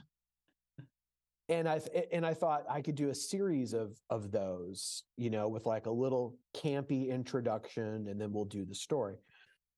and 1.49 1.68
I 1.68 1.80
and 2.12 2.24
I 2.24 2.34
thought 2.34 2.64
I 2.70 2.80
could 2.80 2.95
do 2.95 3.11
a 3.11 3.14
series 3.14 3.74
of 3.74 3.99
of 4.11 4.30
those, 4.30 5.03
you 5.16 5.30
know, 5.30 5.49
with 5.49 5.66
like 5.66 5.86
a 5.86 5.90
little 5.90 6.36
campy 6.57 7.09
introduction, 7.09 8.09
and 8.09 8.20
then 8.20 8.32
we'll 8.32 8.47
do 8.47 8.64
the 8.64 8.74
story. 8.74 9.16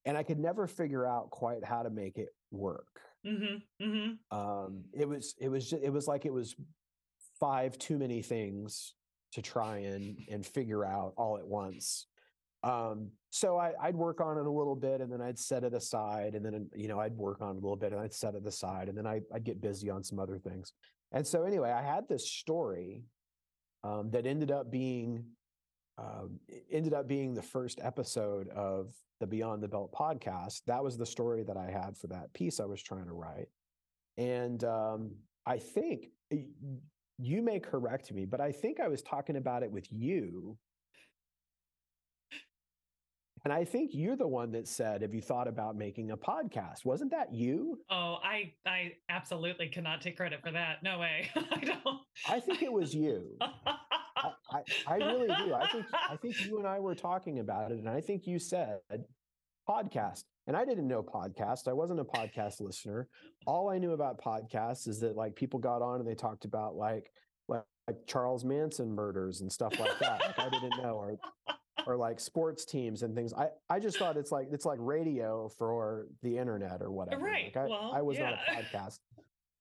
And 0.04 0.16
I 0.16 0.22
could 0.22 0.38
never 0.38 0.68
figure 0.68 1.04
out 1.04 1.30
quite 1.30 1.64
how 1.64 1.82
to 1.82 1.90
make 1.90 2.18
it 2.18 2.28
work. 2.52 3.00
Mm-hmm, 3.26 3.84
mm-hmm. 3.84 4.38
Um, 4.38 4.84
it 4.92 5.08
was 5.08 5.34
it 5.40 5.48
was 5.48 5.68
just, 5.68 5.82
it 5.82 5.90
was 5.90 6.06
like 6.06 6.24
it 6.24 6.32
was 6.32 6.54
five 7.40 7.76
too 7.78 7.98
many 7.98 8.22
things 8.22 8.94
to 9.32 9.42
try 9.42 9.78
and 9.78 10.18
and 10.30 10.46
figure 10.46 10.84
out 10.84 11.14
all 11.16 11.36
at 11.36 11.46
once. 11.46 12.06
Um, 12.62 13.10
so 13.30 13.58
I, 13.58 13.72
would 13.84 13.96
work 13.96 14.20
on 14.20 14.38
it 14.38 14.46
a 14.46 14.50
little 14.50 14.74
bit 14.74 15.00
and 15.00 15.12
then 15.12 15.20
I'd 15.20 15.38
set 15.38 15.62
it 15.62 15.74
aside 15.74 16.34
and 16.34 16.44
then, 16.44 16.68
you 16.74 16.88
know, 16.88 16.98
I'd 16.98 17.12
work 17.12 17.40
on 17.40 17.50
it 17.50 17.58
a 17.58 17.60
little 17.60 17.76
bit 17.76 17.92
and 17.92 18.00
I'd 18.00 18.14
set 18.14 18.34
it 18.34 18.44
aside 18.46 18.88
and 18.88 18.96
then 18.96 19.06
I, 19.06 19.20
would 19.30 19.44
get 19.44 19.60
busy 19.60 19.88
on 19.88 20.02
some 20.02 20.18
other 20.18 20.38
things. 20.38 20.72
And 21.12 21.26
so, 21.26 21.44
anyway, 21.44 21.70
I 21.70 21.82
had 21.82 22.08
this 22.08 22.28
story 22.28 23.04
um, 23.84 24.10
that 24.10 24.26
ended 24.26 24.50
up 24.50 24.70
being 24.70 25.24
uh, 25.98 26.26
ended 26.70 26.92
up 26.92 27.08
being 27.08 27.34
the 27.34 27.42
first 27.42 27.80
episode 27.82 28.48
of 28.50 28.92
the 29.20 29.26
Beyond 29.26 29.62
the 29.62 29.68
Belt 29.68 29.94
podcast. 29.94 30.62
That 30.66 30.84
was 30.84 30.98
the 30.98 31.06
story 31.06 31.42
that 31.44 31.56
I 31.56 31.70
had 31.70 31.96
for 31.96 32.08
that 32.08 32.32
piece 32.34 32.60
I 32.60 32.66
was 32.66 32.82
trying 32.82 33.06
to 33.06 33.14
write. 33.14 33.48
And 34.18 34.62
um, 34.64 35.12
I 35.46 35.58
think 35.58 36.08
you 37.18 37.42
may 37.42 37.60
correct 37.60 38.12
me, 38.12 38.26
but 38.26 38.40
I 38.40 38.52
think 38.52 38.78
I 38.78 38.88
was 38.88 39.02
talking 39.02 39.36
about 39.36 39.62
it 39.62 39.70
with 39.70 39.90
you 39.90 40.58
and 43.46 43.52
I 43.52 43.64
think 43.64 43.92
you're 43.94 44.16
the 44.16 44.26
one 44.26 44.50
that 44.50 44.66
said, 44.66 45.02
"Have 45.02 45.14
you 45.14 45.22
thought 45.22 45.46
about 45.46 45.76
making 45.76 46.10
a 46.10 46.16
podcast?" 46.16 46.84
Wasn't 46.84 47.12
that 47.12 47.32
you? 47.32 47.78
Oh, 47.88 48.16
I 48.20 48.52
I 48.66 48.94
absolutely 49.08 49.68
cannot 49.68 50.00
take 50.00 50.16
credit 50.16 50.40
for 50.42 50.50
that. 50.50 50.82
No 50.82 50.98
way. 50.98 51.30
I 51.36 51.60
don't. 51.60 52.00
I 52.28 52.40
think 52.40 52.64
it 52.64 52.72
was 52.72 52.92
you. 52.92 53.36
I, 53.40 53.52
I, 54.50 54.62
I 54.88 54.96
really 54.96 55.28
do. 55.28 55.54
I 55.54 55.68
think 55.70 55.86
I 55.92 56.16
think 56.16 56.44
you 56.44 56.58
and 56.58 56.66
I 56.66 56.80
were 56.80 56.96
talking 56.96 57.38
about 57.38 57.70
it, 57.70 57.78
and 57.78 57.88
I 57.88 58.00
think 58.00 58.26
you 58.26 58.40
said 58.40 58.80
podcast. 59.68 60.24
And 60.48 60.56
I 60.56 60.64
didn't 60.64 60.88
know 60.88 61.04
podcast. 61.04 61.68
I 61.68 61.72
wasn't 61.72 62.00
a 62.00 62.04
podcast 62.04 62.60
listener. 62.60 63.06
All 63.46 63.68
I 63.68 63.78
knew 63.78 63.92
about 63.92 64.20
podcasts 64.20 64.88
is 64.88 64.98
that 65.00 65.14
like 65.14 65.36
people 65.36 65.60
got 65.60 65.82
on 65.82 66.00
and 66.00 66.08
they 66.08 66.16
talked 66.16 66.46
about 66.46 66.74
like 66.74 67.12
like, 67.46 67.62
like 67.86 68.08
Charles 68.08 68.44
Manson 68.44 68.92
murders 68.92 69.40
and 69.40 69.52
stuff 69.52 69.78
like 69.78 70.00
that. 70.00 70.20
Like 70.20 70.38
I 70.40 70.48
didn't 70.48 70.82
know, 70.82 70.94
or 70.96 71.16
or 71.86 71.96
like 71.96 72.20
sports 72.20 72.64
teams 72.64 73.02
and 73.02 73.14
things. 73.14 73.32
I, 73.34 73.48
I 73.68 73.78
just 73.80 73.98
thought 73.98 74.16
it's 74.16 74.32
like 74.32 74.48
it's 74.50 74.64
like 74.64 74.78
radio 74.80 75.48
for 75.58 76.06
the 76.22 76.38
internet 76.38 76.80
or 76.80 76.90
whatever. 76.90 77.22
Right. 77.24 77.46
Like 77.54 77.56
I, 77.56 77.66
well, 77.68 77.92
I 77.94 78.02
was 78.02 78.16
yeah. 78.18 78.30
not 78.30 78.38
a 78.48 78.52
podcast 78.62 78.98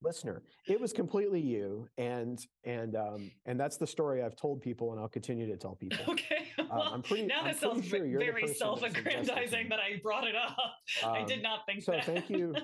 listener. 0.02 0.44
It 0.68 0.80
was 0.80 0.94
completely 0.94 1.40
you, 1.42 1.88
and 1.98 2.40
and 2.64 2.96
um 2.96 3.32
and 3.46 3.60
that's 3.60 3.78
the 3.78 3.88
story 3.88 4.24
I've 4.24 4.36
told 4.36 4.62
people, 4.62 4.92
and 4.92 5.00
I'll 5.00 5.08
continue 5.10 5.48
to 5.48 5.58
tell 5.58 5.76
people. 5.76 6.00
Okay. 6.10 6.42
Well, 6.68 6.82
I'm 6.94 7.04
pretty- 7.04 7.28
now 7.28 7.42
I'm 7.42 7.44
pretty 7.56 7.60
sounds 7.60 7.86
sure 7.86 8.00
very 8.20 8.48
that 8.48 8.58
self-aggrandizing 8.58 9.70
that 9.70 9.80
I 9.80 10.00
brought 10.02 10.26
it 10.28 10.36
up. 10.36 10.58
I 11.06 11.24
did 11.24 11.38
Um, 11.38 11.44
not 11.44 11.60
think 11.68 11.84
So 11.84 11.92
that. 11.92 12.06
thank 12.06 12.28
you, 12.30 12.56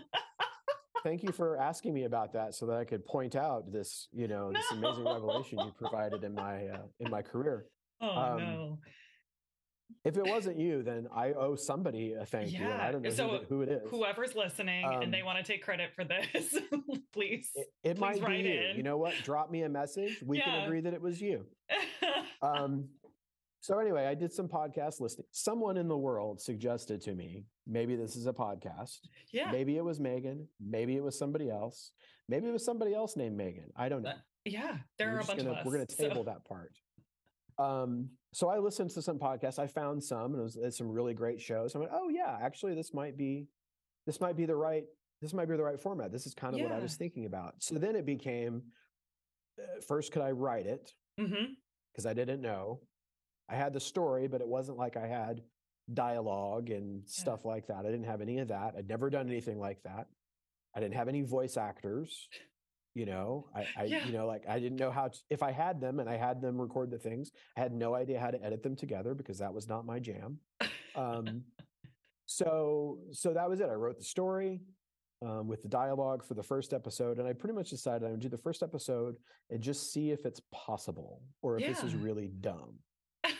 thank 1.03 1.23
you 1.23 1.31
for 1.31 1.57
asking 1.57 1.93
me 1.93 2.05
about 2.05 2.33
that, 2.33 2.55
so 2.55 2.65
that 2.65 2.77
I 2.77 2.83
could 2.83 3.05
point 3.05 3.35
out 3.35 3.71
this, 3.71 4.07
you 4.11 4.27
know, 4.27 4.51
this 4.51 4.65
amazing 4.71 5.05
revelation 5.05 5.59
you 5.59 5.71
provided 5.77 6.23
in 6.23 6.33
my 6.33 6.65
uh, 6.67 6.81
in 6.99 7.11
my 7.11 7.21
career. 7.21 7.67
oh 8.01 8.09
um, 8.09 8.37
no. 8.39 8.79
If 10.05 10.17
it 10.17 10.25
wasn't 10.25 10.57
you, 10.59 10.83
then 10.83 11.07
I 11.15 11.33
owe 11.33 11.55
somebody 11.55 12.13
a 12.13 12.25
thank 12.25 12.51
you. 12.51 12.59
Yeah, 12.59 12.79
I 12.81 12.91
don't 12.91 13.01
know 13.01 13.09
so 13.09 13.27
who, 13.49 13.55
who 13.55 13.61
it 13.63 13.69
is. 13.69 13.81
Whoever's 13.89 14.35
listening 14.35 14.85
and 14.85 15.13
they 15.13 15.19
um, 15.21 15.25
want 15.27 15.37
to 15.45 15.51
take 15.51 15.63
credit 15.63 15.91
for 15.95 16.03
this, 16.03 16.55
please. 17.13 17.49
It, 17.55 17.67
it 17.83 17.97
please 17.97 18.19
might 18.21 18.25
be 18.27 18.49
you. 18.49 18.59
in. 18.71 18.77
You 18.77 18.83
know 18.83 18.97
what? 18.97 19.13
Drop 19.23 19.51
me 19.51 19.63
a 19.63 19.69
message. 19.69 20.21
We 20.25 20.37
Yeah. 20.39 20.45
can 20.45 20.63
agree 20.65 20.81
that 20.81 20.93
it 20.93 21.01
was 21.01 21.21
you. 21.21 21.45
Um, 22.41 22.89
so 23.59 23.77
anyway, 23.79 24.07
I 24.07 24.15
did 24.15 24.33
some 24.33 24.47
podcast 24.47 24.99
listening. 24.99 25.27
Someone 25.31 25.77
in 25.77 25.87
the 25.87 25.97
world 25.97 26.41
suggested 26.41 27.01
to 27.01 27.13
me, 27.13 27.45
maybe 27.67 27.95
this 27.95 28.15
is 28.15 28.25
a 28.25 28.33
podcast. 28.33 28.97
yeah. 29.31 29.51
Maybe 29.51 29.77
it 29.77 29.83
was 29.83 29.99
Megan. 29.99 30.47
Maybe 30.59 30.95
it 30.95 31.03
was 31.03 31.17
somebody 31.17 31.49
else. 31.49 31.91
Maybe 32.27 32.47
it 32.47 32.51
was 32.51 32.65
somebody 32.65 32.93
else 32.95 33.15
named 33.15 33.37
Megan. 33.37 33.71
I 33.75 33.89
don't 33.89 34.01
know. 34.01 34.09
Uh, 34.11 34.15
Yeah. 34.45 34.77
There 34.97 35.09
we're 35.09 35.17
are 35.17 35.19
a 35.19 35.25
bunch 35.25 35.37
gonna, 35.39 35.51
of 35.51 35.57
us. 35.57 35.65
We're 35.65 35.73
going 35.73 35.85
to 35.85 35.95
so- 35.95 36.07
table 36.09 36.23
that 36.23 36.43
part. 36.45 36.73
Um, 37.59 38.09
so 38.33 38.49
I 38.49 38.57
listened 38.59 38.91
to 38.91 39.01
some 39.01 39.19
podcasts. 39.19 39.59
I 39.59 39.67
found 39.67 40.03
some, 40.03 40.33
and 40.33 40.39
it 40.39 40.43
was 40.43 40.55
it's 40.55 40.77
some 40.77 40.89
really 40.89 41.13
great 41.13 41.41
shows. 41.41 41.75
I 41.75 41.79
went, 41.79 41.91
oh 41.93 42.09
yeah, 42.09 42.37
actually, 42.41 42.75
this 42.75 42.93
might 42.93 43.17
be, 43.17 43.47
this 44.05 44.21
might 44.21 44.37
be 44.37 44.45
the 44.45 44.55
right, 44.55 44.85
this 45.21 45.33
might 45.33 45.49
be 45.49 45.57
the 45.57 45.63
right 45.63 45.79
format. 45.79 46.11
This 46.11 46.25
is 46.25 46.33
kind 46.33 46.53
of 46.55 46.61
what 46.61 46.71
I 46.71 46.79
was 46.79 46.95
thinking 46.95 47.25
about. 47.25 47.55
So 47.59 47.75
then 47.75 47.95
it 47.95 48.05
became, 48.05 48.63
uh, 49.59 49.81
first, 49.87 50.11
could 50.11 50.21
I 50.21 50.31
write 50.31 50.65
it? 50.65 50.93
Because 51.91 52.05
I 52.05 52.13
didn't 52.13 52.41
know. 52.41 52.79
I 53.49 53.55
had 53.55 53.73
the 53.73 53.79
story, 53.81 54.27
but 54.27 54.41
it 54.41 54.47
wasn't 54.47 54.77
like 54.77 54.95
I 54.95 55.07
had 55.07 55.41
dialogue 55.93 56.69
and 56.69 57.03
stuff 57.05 57.43
like 57.43 57.67
that. 57.67 57.79
I 57.79 57.91
didn't 57.91 58.05
have 58.05 58.21
any 58.21 58.39
of 58.39 58.47
that. 58.47 58.75
I'd 58.77 58.87
never 58.87 59.09
done 59.09 59.27
anything 59.29 59.59
like 59.59 59.83
that. 59.83 60.07
I 60.73 60.79
didn't 60.79 60.95
have 60.95 61.09
any 61.09 61.21
voice 61.21 61.57
actors 61.57 62.29
you 62.93 63.05
know 63.05 63.47
i, 63.55 63.65
I 63.77 63.83
Yeah. 63.85 64.05
you 64.05 64.11
know 64.11 64.25
like 64.27 64.43
i 64.49 64.59
didn't 64.59 64.77
know 64.77 64.91
how 64.91 65.07
to, 65.07 65.17
if 65.29 65.41
i 65.43 65.51
had 65.51 65.79
them 65.79 65.99
and 65.99 66.09
i 66.09 66.17
had 66.17 66.41
them 66.41 66.59
record 66.59 66.91
the 66.91 66.97
things 66.97 67.31
i 67.55 67.61
had 67.61 67.71
no 67.73 67.95
idea 67.95 68.19
how 68.19 68.31
to 68.31 68.43
edit 68.43 68.63
them 68.63 68.75
together 68.75 69.13
because 69.13 69.37
that 69.39 69.53
was 69.53 69.67
not 69.69 69.85
my 69.85 69.99
jam. 69.99 70.39
Um 70.95 71.43
so 72.25 72.99
so 73.11 73.33
that 73.33 73.49
was 73.49 73.59
it. 73.59 73.69
I 73.69 73.73
wrote 73.73 73.97
the 73.97 74.03
story 74.05 74.61
um, 75.21 75.47
with 75.47 75.61
the 75.61 75.69
dialogue 75.69 76.23
for 76.25 76.33
the 76.33 76.43
first 76.43 76.73
episode 76.73 77.19
and 77.19 77.27
i 77.27 77.33
pretty 77.33 77.53
much 77.53 77.69
decided 77.69 78.07
i 78.07 78.11
would 78.11 78.19
do 78.19 78.29
the 78.29 78.37
first 78.37 78.63
episode 78.63 79.15
and 79.49 79.61
just 79.61 79.93
see 79.93 80.11
if 80.11 80.25
it's 80.25 80.41
possible 80.51 81.21
or 81.41 81.57
if 81.57 81.65
this 81.67 81.83
is 81.83 81.95
really 81.95 82.27
dumb. 82.41 82.75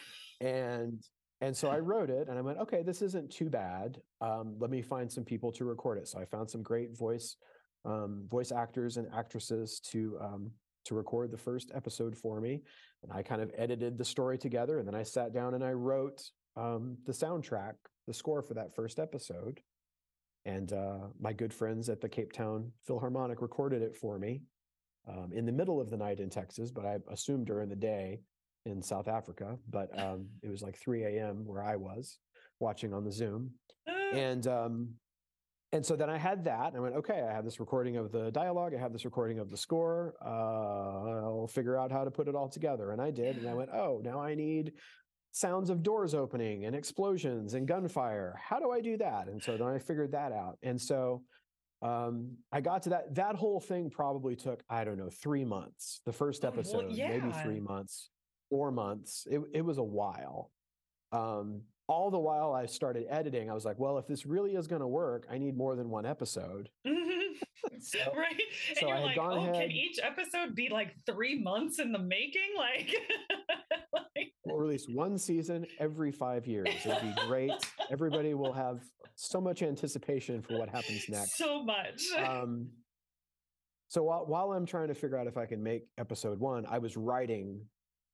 And 0.41 1.01
and 1.41 1.55
so 1.57 1.69
i 1.69 1.79
wrote 1.79 2.09
it 2.09 2.27
and 2.29 2.37
i 2.37 2.41
went 2.41 2.57
okay 2.59 2.81
this 2.83 3.01
isn't 3.01 3.31
too 3.31 3.49
bad. 3.49 4.01
Um, 4.21 4.55
let 4.59 4.69
me 4.71 4.81
find 4.81 5.11
some 5.11 5.23
people 5.25 5.51
to 5.53 5.65
record 5.65 5.97
it. 5.97 6.07
So 6.07 6.19
i 6.19 6.25
found 6.25 6.49
some 6.49 6.63
great 6.63 6.95
voice 6.97 7.35
um, 7.86 8.25
voice 8.29 8.51
actors 8.51 8.97
and 8.97 9.07
actresses 9.13 9.79
to 9.79 10.17
um, 10.21 10.51
to 10.86 10.95
record 10.95 11.32
the 11.32 11.38
first 11.38 11.71
episode 11.73 12.17
for 12.17 12.39
me 12.41 12.61
and 13.03 13.11
i 13.11 13.21
kind 13.21 13.41
of 13.41 13.51
edited 13.57 13.97
the 13.97 14.05
story 14.05 14.38
together 14.38 14.79
and 14.79 14.88
then 14.88 14.95
i 14.95 15.03
sat 15.03 15.34
down 15.34 15.53
and 15.53 15.63
i 15.63 15.71
wrote 15.71 16.21
um, 16.57 16.97
the 17.05 17.11
soundtrack 17.11 17.73
the 18.07 18.13
score 18.13 18.41
for 18.41 18.53
that 18.55 18.73
first 18.75 18.99
episode 18.99 19.59
and 20.45 20.73
uh, 20.73 21.07
my 21.19 21.32
good 21.34 21.53
friends 21.53 21.88
at 21.88 22.01
the 22.01 22.09
cape 22.09 22.34
town 22.34 22.71
philharmonic 22.86 23.41
recorded 23.41 23.82
it 23.82 23.95
for 23.95 24.17
me 24.17 24.41
um, 25.07 25.32
in 25.34 25.45
the 25.45 25.51
middle 25.51 25.79
of 25.79 25.89
the 25.89 25.97
night 25.97 26.19
in 26.19 26.29
texas 26.29 26.71
but 26.71 26.86
i 26.86 26.97
assumed 27.11 27.45
during 27.45 27.69
the 27.69 27.75
day 27.75 28.19
in 28.65 28.82
south 28.82 29.07
africa 29.07 29.57
but 29.69 29.88
um, 30.03 30.27
it 30.43 30.49
was 30.49 30.61
like 30.61 30.77
3 30.77 31.03
a.m 31.03 31.45
where 31.45 31.63
i 31.63 31.75
was 31.75 32.17
watching 32.59 32.93
on 32.93 33.03
the 33.03 33.11
zoom 33.11 33.51
Uh, 33.88 34.15
and 34.15 34.47
um 34.47 34.89
and 35.74 35.86
so 35.86 35.95
then 35.95 36.09
i 36.09 36.17
had 36.17 36.43
that 36.43 36.67
and 36.67 36.78
i 36.78 36.80
went 36.80 36.95
okay 36.95 37.26
i 37.28 37.32
have 37.32 37.45
this 37.45 37.59
recording 37.59 37.97
of 37.97 38.11
the 38.11 38.30
dialogue 38.32 38.74
i 38.76 38.80
have 38.80 38.91
this 38.93 39.05
recording 39.05 39.39
of 39.39 39.49
the 39.49 39.57
score 39.57 40.15
uh 40.26 41.24
i'll 41.24 41.47
figure 41.47 41.78
out 41.78 41.91
how 41.91 42.03
to 42.03 42.11
put 42.11 42.28
it 42.28 42.36
all 42.36 42.49
together. 42.49 42.91
And 42.91 43.01
i 43.01 43.11
did 43.11 43.38
and 43.38 43.47
i 43.47 43.53
went 43.53 43.69
oh 43.72 44.01
now 44.03 44.22
i 44.22 44.36
need 44.36 44.74
sounds 45.34 45.69
of 45.69 45.82
doors 45.82 46.13
opening 46.13 46.65
and 46.65 46.76
explosions 46.76 47.53
and 47.53 47.65
gunfire. 47.65 48.38
How 48.38 48.59
do 48.59 48.72
i 48.72 48.82
do 48.82 48.97
that? 48.97 49.28
And 49.28 49.41
so 49.41 49.55
then 49.57 49.67
i 49.67 49.80
figured 49.80 50.11
that 50.11 50.32
out. 50.34 50.57
And 50.61 50.80
so 50.80 51.24
um 51.82 52.38
i 52.51 52.59
got 52.61 52.84
to 52.84 52.89
that 52.89 53.15
that 53.15 53.36
whole 53.36 53.59
thing 53.61 53.89
probably 53.89 54.36
took 54.36 54.61
i 54.69 54.84
don't 54.84 54.97
know 54.97 55.09
three 55.09 55.45
months. 55.45 56.01
The 56.05 56.11
first 56.13 56.43
Oh, 56.43 56.49
well, 56.49 56.59
episode 56.59 56.91
maybe 57.09 57.32
three 57.43 57.59
months 57.61 58.09
four 58.49 58.72
months. 58.72 59.26
It, 59.32 59.41
it 59.53 59.61
was 59.61 59.78
a 59.78 59.84
while. 59.84 60.51
Um 61.13 61.61
all 61.91 62.09
the 62.09 62.17
while 62.17 62.53
I 62.53 62.67
started 62.67 63.05
editing, 63.09 63.51
I 63.51 63.53
was 63.53 63.65
like, 63.65 63.77
well, 63.77 63.97
if 63.97 64.07
this 64.07 64.25
really 64.25 64.55
is 64.55 64.65
going 64.65 64.79
to 64.79 64.87
work, 64.87 65.27
I 65.29 65.37
need 65.37 65.57
more 65.57 65.75
than 65.75 65.89
one 65.89 66.05
episode. 66.05 66.69
So- 67.79 67.99
right. 68.15 68.41
And 68.69 68.77
so 68.79 68.85
I 68.85 68.89
you're 68.89 68.97
had 68.97 69.05
like, 69.05 69.15
gone 69.15 69.49
oh, 69.49 69.53
can 69.53 69.71
each 69.71 69.99
episode 70.03 70.55
be 70.55 70.69
like 70.69 70.95
three 71.05 71.41
months 71.41 71.79
in 71.79 71.91
the 71.91 71.99
making? 71.99 72.41
Like, 72.57 72.89
like 73.91 74.33
We'll 74.45 74.57
release 74.57 74.85
one 74.87 75.17
season 75.17 75.65
every 75.79 76.11
five 76.11 76.45
years. 76.45 76.67
It'll 76.85 77.01
be 77.01 77.13
great. 77.27 77.51
Everybody 77.91 78.33
will 78.41 78.53
have 78.53 78.81
so 79.15 79.41
much 79.41 79.63
anticipation 79.63 80.41
for 80.41 80.57
what 80.59 80.69
happens 80.69 81.05
next. 81.09 81.37
so 81.37 81.63
much. 81.63 82.03
Um, 82.17 82.69
so 83.87 84.03
while, 84.03 84.25
while 84.27 84.51
I'm 84.53 84.65
trying 84.65 84.87
to 84.89 84.95
figure 84.95 85.17
out 85.17 85.27
if 85.27 85.37
I 85.37 85.45
can 85.45 85.61
make 85.63 85.83
episode 85.97 86.39
one, 86.39 86.65
I 86.69 86.77
was 86.77 86.95
writing 86.97 87.61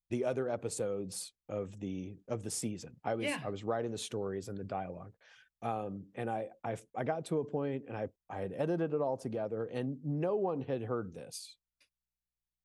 the 0.10 0.26
other 0.26 0.50
episodes 0.50 1.34
of 1.50 1.80
the 1.80 2.18
of 2.28 2.44
the 2.44 2.52
season. 2.52 2.96
I 3.04 3.16
was 3.16 3.26
Yeah. 3.26 3.40
I 3.46 3.50
was 3.50 3.64
writing 3.64 3.92
the 3.92 3.98
stories 3.98 4.48
and 4.48 4.58
the 4.58 4.64
dialogue. 4.64 5.12
Um, 5.62 6.04
and 6.16 6.30
I, 6.30 6.50
I 6.64 6.78
I 6.96 7.04
got 7.04 7.26
to 7.26 7.40
a 7.40 7.44
point 7.44 7.84
and 7.88 7.98
I 7.98 8.08
I 8.30 8.40
had 8.42 8.54
edited 8.56 8.94
it 8.94 9.02
all 9.02 9.18
together 9.18 9.66
and 9.66 9.98
no 10.04 10.36
one 10.36 10.62
had 10.62 10.84
heard 10.84 11.14
this. 11.14 11.56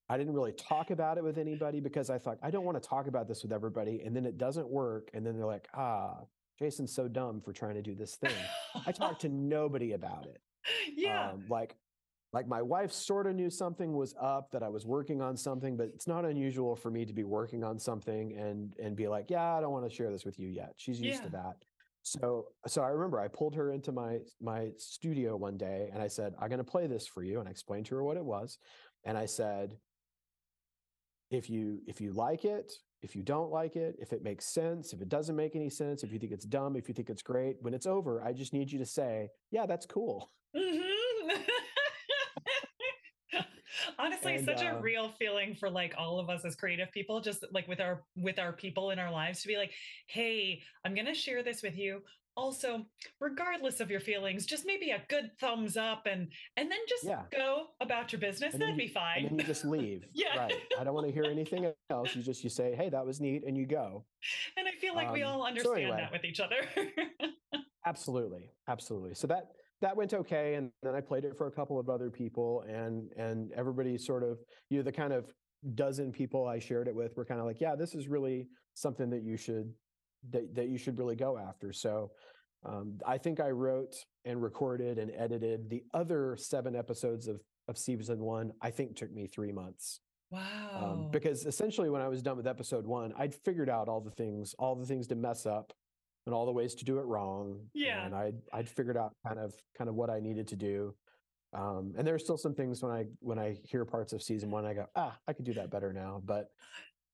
I 0.09 0.19
didn't 0.19 0.35
really 0.35 0.53
talk 0.53 0.91
about 0.91 1.17
it 1.17 1.25
with 1.25 1.39
anybody 1.39 1.81
because 1.81 2.11
I 2.11 2.19
thought 2.19 2.39
I 2.43 2.51
don't 2.51 2.65
want 2.65 2.81
to 2.83 2.87
talk 2.87 3.07
about 3.07 3.29
this 3.29 3.43
with 3.43 3.53
everybody 3.53 4.03
and 4.05 4.15
then 4.15 4.27
it 4.27 4.37
doesn't 4.37 4.69
work 4.69 5.09
and 5.15 5.25
then 5.25 5.37
they're 5.37 5.47
like, 5.47 5.69
ah, 5.75 6.19
Jason's 6.59 6.95
so 6.95 7.09
dumb 7.09 7.41
for 7.41 7.53
trying 7.53 7.75
to 7.75 7.83
do 7.83 7.95
this 7.95 8.17
thing. 8.17 8.35
I 8.87 8.93
talked 8.93 9.23
to 9.23 9.29
nobody 9.29 9.93
about 9.93 10.27
it. 10.27 10.41
yeah. 10.97 11.31
Um, 11.31 11.45
like, 11.49 11.77
like 12.33 12.49
my 12.49 12.63
wife 12.63 12.93
sort 12.93 13.27
of 13.27 13.35
knew 13.35 13.51
something 13.51 13.93
was 13.93 14.15
up 14.21 14.51
that 14.53 14.63
I 14.63 14.69
was 14.69 14.87
working 14.87 15.21
on 15.21 15.37
something, 15.37 15.77
but 15.77 15.89
it's 15.89 16.07
not 16.07 16.25
unusual 16.25 16.75
for 16.75 16.91
me 16.91 17.05
to 17.05 17.13
be 17.13 17.25
working 17.25 17.63
on 17.63 17.79
something 17.79 18.37
and 18.39 18.75
and 18.79 18.97
be 18.97 19.09
like, 19.09 19.31
yeah, 19.31 19.55
I 19.57 19.61
don't 19.61 19.73
want 19.73 19.89
to 19.89 19.95
share 19.95 20.11
this 20.11 20.25
with 20.25 20.39
you 20.39 20.49
yet. 20.49 20.75
She's 20.77 21.01
used 21.01 21.23
to 21.25 21.31
that. 21.31 21.57
So 22.03 22.49
so 22.67 22.83
I 22.83 22.89
remember 22.89 23.21
I 23.21 23.29
pulled 23.29 23.55
her 23.55 23.71
into 23.71 23.93
my 23.93 24.21
my 24.41 24.73
studio 24.79 25.37
one 25.37 25.57
day 25.59 25.91
and 25.93 26.03
I 26.03 26.09
said, 26.09 26.35
I'm 26.41 26.49
going 26.49 26.59
to 26.59 26.65
play 26.65 26.87
this 26.87 27.07
for 27.07 27.23
you, 27.23 27.39
and 27.39 27.49
I 27.49 27.51
explained 27.51 27.87
to 27.87 27.95
her 27.97 28.03
what 28.03 28.17
it 28.17 28.25
was, 28.25 28.59
and 29.05 29.17
I 29.19 29.27
said, 29.27 29.79
if 31.31 31.49
you 31.49 31.81
if 31.87 32.01
you 32.01 32.13
like 32.13 32.45
it 32.45 32.73
if 33.01 33.17
you 33.17 33.23
don't 33.23 33.51
like 33.51 33.75
it 33.75 33.97
if 33.99 34.13
it 34.13 34.23
makes 34.23 34.45
sense 34.47 34.93
if 34.93 35.01
it 35.01 35.09
doesn't 35.09 35.35
make 35.35 35.57
any 35.57 35.71
sense 35.71 36.03
if 36.05 36.13
you 36.13 36.19
think 36.19 36.31
it's 36.31 36.45
dumb 36.45 36.77
if 36.77 36.89
you 36.89 36.95
think 36.95 37.09
it's 37.09 37.23
great 37.23 37.57
when 37.63 37.73
it's 37.75 37.87
over 37.87 38.23
i 38.23 38.33
just 38.33 38.53
need 38.53 38.71
you 38.71 38.79
to 38.79 38.87
say 38.87 39.29
yeah 39.51 39.65
that's 39.67 39.87
cool 39.87 40.31
Mhm. 40.55 40.91
Honestly, 44.03 44.35
And, 44.35 44.45
such 44.45 44.63
a 44.63 44.77
uh, 44.77 44.81
real 44.81 45.11
feeling 45.19 45.55
for 45.55 45.71
like 45.71 45.95
all 45.97 46.19
of 46.19 46.29
us 46.29 46.45
as 46.45 46.57
creative 46.57 46.91
people, 46.91 47.21
just 47.21 47.45
like 47.53 47.69
with 47.69 47.81
our 47.81 48.03
with 48.17 48.39
our 48.39 48.53
people 48.53 48.91
in 48.91 48.99
our 48.99 49.11
lives 49.13 49.43
to 49.43 49.49
be 49.49 49.57
like, 49.57 49.73
hey, 50.09 50.61
I'm 50.85 50.95
gonna 50.95 51.15
share 51.15 51.43
this 51.43 51.63
with 51.63 51.77
you. 51.77 52.01
Also, 52.35 52.87
regardless 53.21 53.79
of 53.81 53.91
your 53.91 54.01
feelings, 54.01 54.47
just 54.47 54.65
maybe 54.67 54.91
a 54.91 55.03
good 55.09 55.31
thumbs 55.39 55.77
up 55.77 56.07
and 56.07 56.33
and 56.57 56.71
then 56.71 56.79
just 56.89 57.05
Yeah. 57.05 57.25
go 57.31 57.67
about 57.81 58.11
your 58.13 58.21
business. 58.21 58.53
That'd 58.55 58.71
you- 58.71 58.77
be 58.77 58.89
fine. 58.89 59.19
and 59.27 59.31
then 59.31 59.39
you 59.39 59.45
just 59.45 59.65
leave 59.67 60.05
Yeah. 60.15 60.37
right 60.39 60.55
i 60.79 60.85
don't 60.85 60.95
want 60.95 61.07
to 61.07 61.13
hear 61.13 61.25
anything 61.25 61.71
else 61.91 62.17
you 62.17 62.23
just 62.23 62.43
you 62.43 62.49
say 62.51 62.75
hey 62.75 62.89
that 62.89 63.05
was 63.05 63.21
neat 63.21 63.45
and 63.47 63.55
you 63.57 63.67
go 63.67 64.07
and 64.57 64.67
I 64.67 64.73
feel 64.81 64.95
like 64.95 65.13
we 65.13 65.23
um, 65.23 65.33
all 65.33 65.41
so 65.43 65.47
understand 65.47 65.77
anyway. 65.83 65.97
that 66.01 66.13
with 66.13 66.25
each 66.25 66.41
other. 66.41 66.57
absolutely 67.87 68.51
absolutely 68.69 69.15
so 69.15 69.27
that 69.27 69.51
that 69.83 69.97
went 69.97 70.15
okay 70.15 70.55
and 70.55 70.71
then 70.83 70.95
i 70.95 71.01
played 71.01 71.25
it 71.25 71.37
for 71.37 71.49
a 71.49 71.51
couple 71.51 71.79
of 71.79 71.91
other 71.91 72.09
people 72.09 72.65
and 72.67 73.11
and 73.19 73.53
everybody 73.53 73.99
sort 73.99 74.23
of 74.23 74.39
you 74.71 74.79
know 74.79 74.83
the 74.83 74.93
kind 74.93 75.13
of 75.13 75.31
dozen 75.75 76.11
people 76.11 76.47
i 76.47 76.59
shared 76.59 76.89
it 76.89 76.95
with 76.95 77.15
were 77.17 77.25
kind 77.25 77.41
of 77.41 77.45
like 77.45 77.61
yeah 77.61 77.75
this 77.77 77.95
is 77.95 78.09
really 78.09 78.49
something 78.75 79.11
that 79.11 79.23
you 79.23 79.37
should 79.37 79.71
that, 80.31 80.55
that 80.55 80.69
you 80.69 80.79
should 80.79 80.99
really 80.99 81.17
go 81.17 81.37
after 81.37 81.73
so 81.73 82.11
um, 82.65 82.99
i 83.07 83.19
think 83.19 83.41
i 83.41 83.51
wrote 83.51 83.95
and 84.25 84.43
recorded 84.43 84.99
and 84.99 85.13
edited 85.17 85.69
the 85.69 85.83
other 85.93 86.37
seven 86.39 86.75
episodes 86.75 87.29
of 87.29 87.41
of 87.69 87.77
season 87.77 88.21
one 88.21 88.53
i 88.63 88.71
think 88.71 88.97
took 88.97 89.13
me 89.13 89.27
three 89.27 89.53
months 89.53 90.01
wow. 90.31 90.41
um, 90.75 91.11
because 91.11 91.45
essentially 91.45 91.91
when 91.91 92.01
i 92.01 92.09
was 92.09 92.23
done 92.23 92.37
with 92.37 92.47
episode 92.47 92.87
one 92.87 93.13
i'd 93.19 93.35
figured 93.35 93.69
out 93.69 93.89
all 93.89 94.01
the 94.01 94.11
things 94.11 94.55
all 94.59 94.75
the 94.77 94.87
things 94.87 95.07
to 95.09 95.15
mess 95.15 95.45
up 95.45 95.73
and 96.27 96.35
all 96.35 96.47
the 96.47 96.53
ways 96.53 96.75
to 96.77 96.85
do 96.85 96.99
it 96.99 97.03
wrong 97.07 97.59
Yeah. 97.75 98.05
and 98.05 98.15
i'd 98.15 98.37
i'd 98.53 98.69
figured 98.69 98.97
out 98.97 99.15
kind 99.27 99.39
of 99.39 99.55
kind 99.77 99.89
of 99.91 99.95
what 99.97 100.11
i 100.11 100.21
needed 100.21 100.49
to 100.49 100.57
do 100.57 100.95
Um, 101.55 101.93
and 101.99 102.07
there 102.07 102.15
are 102.15 102.19
still 102.27 102.39
some 102.39 102.55
things 102.55 102.83
when 102.83 102.93
I 102.99 103.03
when 103.21 103.39
I 103.39 103.59
hear 103.71 103.85
parts 103.85 104.15
of 104.15 104.23
season 104.23 104.51
one, 104.51 104.65
I 104.65 104.73
go, 104.73 104.87
ah, 104.97 105.15
I 105.29 105.35
could 105.35 105.45
do 105.45 105.53
that 105.61 105.69
better 105.71 105.93
now. 105.93 106.23
But 106.25 106.45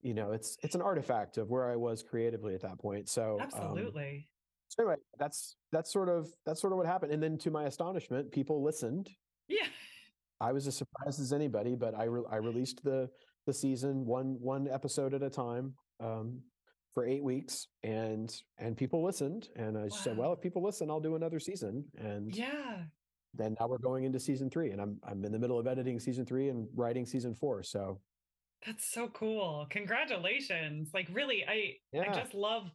you 0.01 0.15
know, 0.15 0.31
it's 0.37 0.57
it's 0.63 0.77
an 0.77 0.83
artifact 0.91 1.39
of 1.39 1.51
where 1.51 1.67
I 1.73 1.75
was 1.75 2.05
creatively 2.05 2.55
at 2.55 2.61
that 2.63 2.79
point. 2.79 3.09
So 3.09 3.23
um, 3.35 3.41
absolutely. 3.47 4.29
so 4.69 4.77
anyway, 4.83 4.99
that's 5.19 5.57
that's 5.73 5.91
sort 5.93 6.09
of 6.09 6.31
that's 6.47 6.61
sort 6.61 6.73
of 6.73 6.77
what 6.79 6.87
happened. 6.87 7.11
And 7.13 7.21
then 7.21 7.37
to 7.39 7.51
my 7.51 7.65
astonishment, 7.65 8.31
people 8.31 8.63
listened. 8.63 9.11
Yeah. 9.49 9.67
I 10.41 10.53
was 10.53 10.69
as 10.69 10.77
surprised 10.77 11.19
as 11.21 11.33
anybody, 11.33 11.75
but 11.75 11.93
I 11.99 12.05
re- 12.05 12.31
I 12.31 12.37
released 12.37 12.85
the 12.85 13.11
the 13.49 13.53
season 13.53 14.07
one 14.07 14.39
one 14.41 14.69
episode 14.69 15.15
at 15.15 15.23
a 15.25 15.31
time 15.31 15.75
um, 15.99 16.43
for 16.99 17.07
eight 17.07 17.23
weeks, 17.23 17.69
and 17.85 18.35
and 18.59 18.77
people 18.77 19.05
listened, 19.05 19.51
and 19.55 19.79
I 19.79 19.83
wow. 19.83 19.89
said, 19.89 20.17
well, 20.17 20.33
if 20.33 20.41
people 20.41 20.65
listen, 20.65 20.91
I'll 20.91 20.99
do 20.99 21.15
another 21.15 21.39
season, 21.39 21.85
and 21.97 22.35
yeah, 22.35 22.79
then 23.35 23.57
now 23.61 23.69
we're 23.69 23.79
going 23.79 24.03
into 24.03 24.19
season 24.19 24.51
three, 24.51 24.73
and 24.73 24.81
I'm 24.81 24.99
I'm 25.09 25.25
in 25.25 25.31
the 25.31 25.39
middle 25.39 25.61
of 25.61 25.69
editing 25.69 26.01
season 26.01 26.27
three 26.27 26.49
and 26.49 26.67
writing 26.75 27.07
season 27.07 27.37
four, 27.37 27.63
so. 27.63 28.01
That's 28.67 28.91
so 28.91 29.07
cool. 29.15 29.69
Congratulations. 29.71 30.91
Like 30.93 31.07
really, 31.13 31.45
I 31.49 31.75
yeah. 31.93 32.11
I 32.11 32.13
just 32.13 32.35
love 32.35 32.69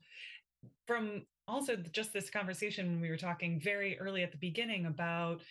from 0.88 1.24
also 1.46 1.76
just 1.76 2.14
this 2.14 2.30
conversation 2.30 2.88
when 2.88 3.02
we 3.02 3.10
were 3.10 3.18
talking 3.18 3.60
very 3.60 4.00
early 4.00 4.24
at 4.24 4.32
the 4.32 4.38
beginning 4.38 4.86
about 4.86 5.42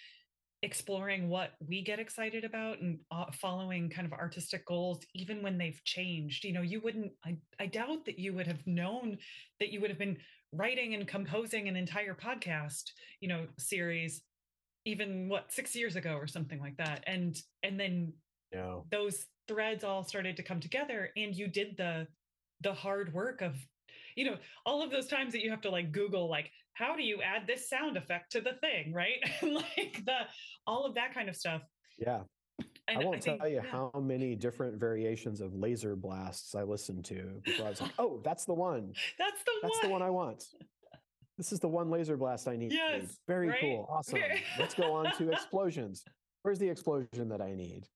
exploring 0.62 1.28
what 1.28 1.54
we 1.68 1.82
get 1.82 1.98
excited 1.98 2.44
about 2.44 2.80
and 2.80 2.98
uh, 3.10 3.24
following 3.32 3.90
kind 3.90 4.06
of 4.06 4.12
artistic 4.12 4.64
goals 4.66 5.00
even 5.14 5.42
when 5.42 5.58
they've 5.58 5.82
changed 5.84 6.44
you 6.44 6.52
know 6.52 6.62
you 6.62 6.80
wouldn't 6.80 7.10
I, 7.24 7.36
I 7.58 7.66
doubt 7.66 8.04
that 8.06 8.18
you 8.18 8.32
would 8.34 8.46
have 8.46 8.64
known 8.64 9.18
that 9.58 9.72
you 9.72 9.80
would 9.80 9.90
have 9.90 9.98
been 9.98 10.18
writing 10.52 10.94
and 10.94 11.06
composing 11.08 11.66
an 11.66 11.74
entire 11.74 12.14
podcast 12.14 12.84
you 13.20 13.28
know 13.28 13.46
series 13.58 14.22
even 14.84 15.28
what 15.28 15.52
six 15.52 15.74
years 15.74 15.96
ago 15.96 16.14
or 16.14 16.28
something 16.28 16.60
like 16.60 16.76
that 16.76 17.02
and 17.08 17.36
and 17.64 17.78
then 17.78 18.12
those 18.90 19.26
threads 19.48 19.82
all 19.82 20.04
started 20.04 20.36
to 20.36 20.42
come 20.44 20.60
together 20.60 21.10
and 21.16 21.34
you 21.34 21.48
did 21.48 21.76
the 21.76 22.06
the 22.60 22.72
hard 22.72 23.12
work 23.12 23.42
of 23.42 23.56
you 24.14 24.24
know 24.24 24.36
all 24.64 24.82
of 24.82 24.90
those 24.92 25.08
times 25.08 25.32
that 25.32 25.42
you 25.42 25.50
have 25.50 25.60
to 25.62 25.70
like 25.70 25.90
google 25.90 26.28
like 26.28 26.50
how 26.74 26.96
do 26.96 27.02
you 27.02 27.20
add 27.22 27.46
this 27.46 27.68
sound 27.68 27.96
effect 27.96 28.32
to 28.32 28.40
the 28.40 28.52
thing 28.60 28.92
right 28.92 29.18
like 29.42 30.02
the 30.04 30.18
all 30.66 30.84
of 30.84 30.94
that 30.94 31.14
kind 31.14 31.28
of 31.28 31.36
stuff 31.36 31.62
yeah 31.98 32.20
and 32.88 32.98
I 32.98 33.04
won't 33.04 33.16
I 33.16 33.20
think, 33.20 33.40
tell 33.40 33.48
you 33.48 33.56
yeah. 33.56 33.70
how 33.70 33.92
many 34.00 34.34
different 34.34 34.78
variations 34.78 35.40
of 35.40 35.54
laser 35.54 35.94
blasts 35.96 36.54
I 36.54 36.62
listened 36.62 37.04
to 37.06 37.40
before 37.44 37.66
I 37.66 37.70
was 37.70 37.80
like, 37.80 37.92
"Oh, 37.98 38.20
that's 38.24 38.44
the 38.44 38.54
one. 38.54 38.92
That's 39.18 39.42
the 39.44 39.52
that's 39.62 39.78
one. 39.78 39.82
the 39.82 39.88
one 39.88 40.02
I 40.02 40.10
want. 40.10 40.44
This 41.38 41.52
is 41.52 41.60
the 41.60 41.68
one 41.68 41.90
laser 41.90 42.16
blast 42.16 42.48
I 42.48 42.56
need. 42.56 42.72
Yes, 42.72 43.18
very 43.26 43.48
right? 43.48 43.60
cool, 43.60 43.88
awesome. 43.90 44.20
Let's 44.58 44.74
go 44.74 44.92
on 44.94 45.12
to 45.16 45.30
explosions. 45.30 46.04
Where's 46.42 46.58
the 46.58 46.68
explosion 46.68 47.28
that 47.28 47.40
I 47.40 47.54
need? 47.54 47.86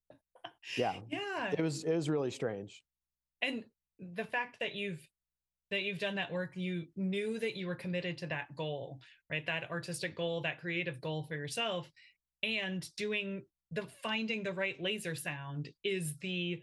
Yeah, 0.76 0.94
yeah. 1.10 1.52
It 1.56 1.62
was 1.62 1.84
it 1.84 1.94
was 1.94 2.08
really 2.08 2.30
strange. 2.30 2.82
And 3.42 3.64
the 4.14 4.24
fact 4.24 4.56
that 4.60 4.74
you've 4.74 5.00
that 5.70 5.82
you've 5.82 5.98
done 5.98 6.14
that 6.14 6.32
work 6.32 6.52
you 6.54 6.84
knew 6.96 7.38
that 7.38 7.56
you 7.56 7.66
were 7.66 7.74
committed 7.74 8.16
to 8.18 8.26
that 8.26 8.54
goal 8.54 9.00
right? 9.30 9.46
That 9.46 9.70
artistic 9.70 10.16
goal 10.16 10.40
that 10.42 10.60
creative 10.60 11.00
goal 11.00 11.24
for 11.28 11.34
yourself. 11.34 11.90
And 12.42 12.88
doing 12.96 13.42
the 13.72 13.82
finding 14.02 14.42
the 14.42 14.52
right 14.52 14.80
laser 14.80 15.14
sound 15.14 15.68
is 15.82 16.14
the 16.20 16.62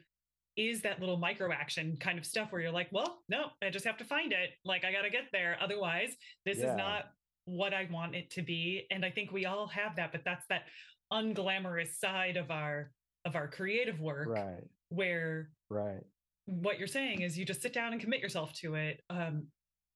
is 0.55 0.81
that 0.81 0.99
little 0.99 1.17
micro 1.17 1.51
action 1.51 1.97
kind 1.99 2.19
of 2.19 2.25
stuff 2.25 2.51
where 2.51 2.61
you're 2.61 2.71
like 2.71 2.87
well 2.91 3.23
no 3.27 3.47
i 3.63 3.71
just 3.71 3.85
have 3.85 3.97
to 3.97 4.05
find 4.05 4.31
it. 4.31 4.51
Like 4.63 4.85
i 4.85 4.91
got 4.91 5.01
to 5.01 5.09
get 5.09 5.25
there. 5.31 5.57
Otherwise 5.61 6.15
this 6.45 6.59
yeah. 6.59 6.71
is 6.71 6.77
not 6.77 7.05
what 7.45 7.73
i 7.73 7.87
want 7.91 8.15
it 8.15 8.29
to 8.31 8.41
be. 8.41 8.85
And 8.91 9.03
i 9.03 9.09
think 9.09 9.31
we 9.31 9.45
all 9.45 9.67
have 9.67 9.95
that 9.97 10.11
but 10.11 10.21
that's 10.23 10.45
that 10.47 10.63
unglamorous 11.11 11.99
side 11.99 12.37
of 12.37 12.51
our 12.51 12.91
of 13.25 13.35
our 13.35 13.47
creative 13.47 13.99
work 13.99 14.29
right. 14.29 14.63
where 14.89 15.49
right 15.69 16.03
what 16.45 16.77
you're 16.77 16.87
saying 16.87 17.21
is 17.21 17.37
you 17.37 17.45
just 17.45 17.61
sit 17.61 17.73
down 17.73 17.93
and 17.93 18.01
commit 18.01 18.19
yourself 18.19 18.53
to 18.53 18.75
it 18.75 19.01
um 19.09 19.47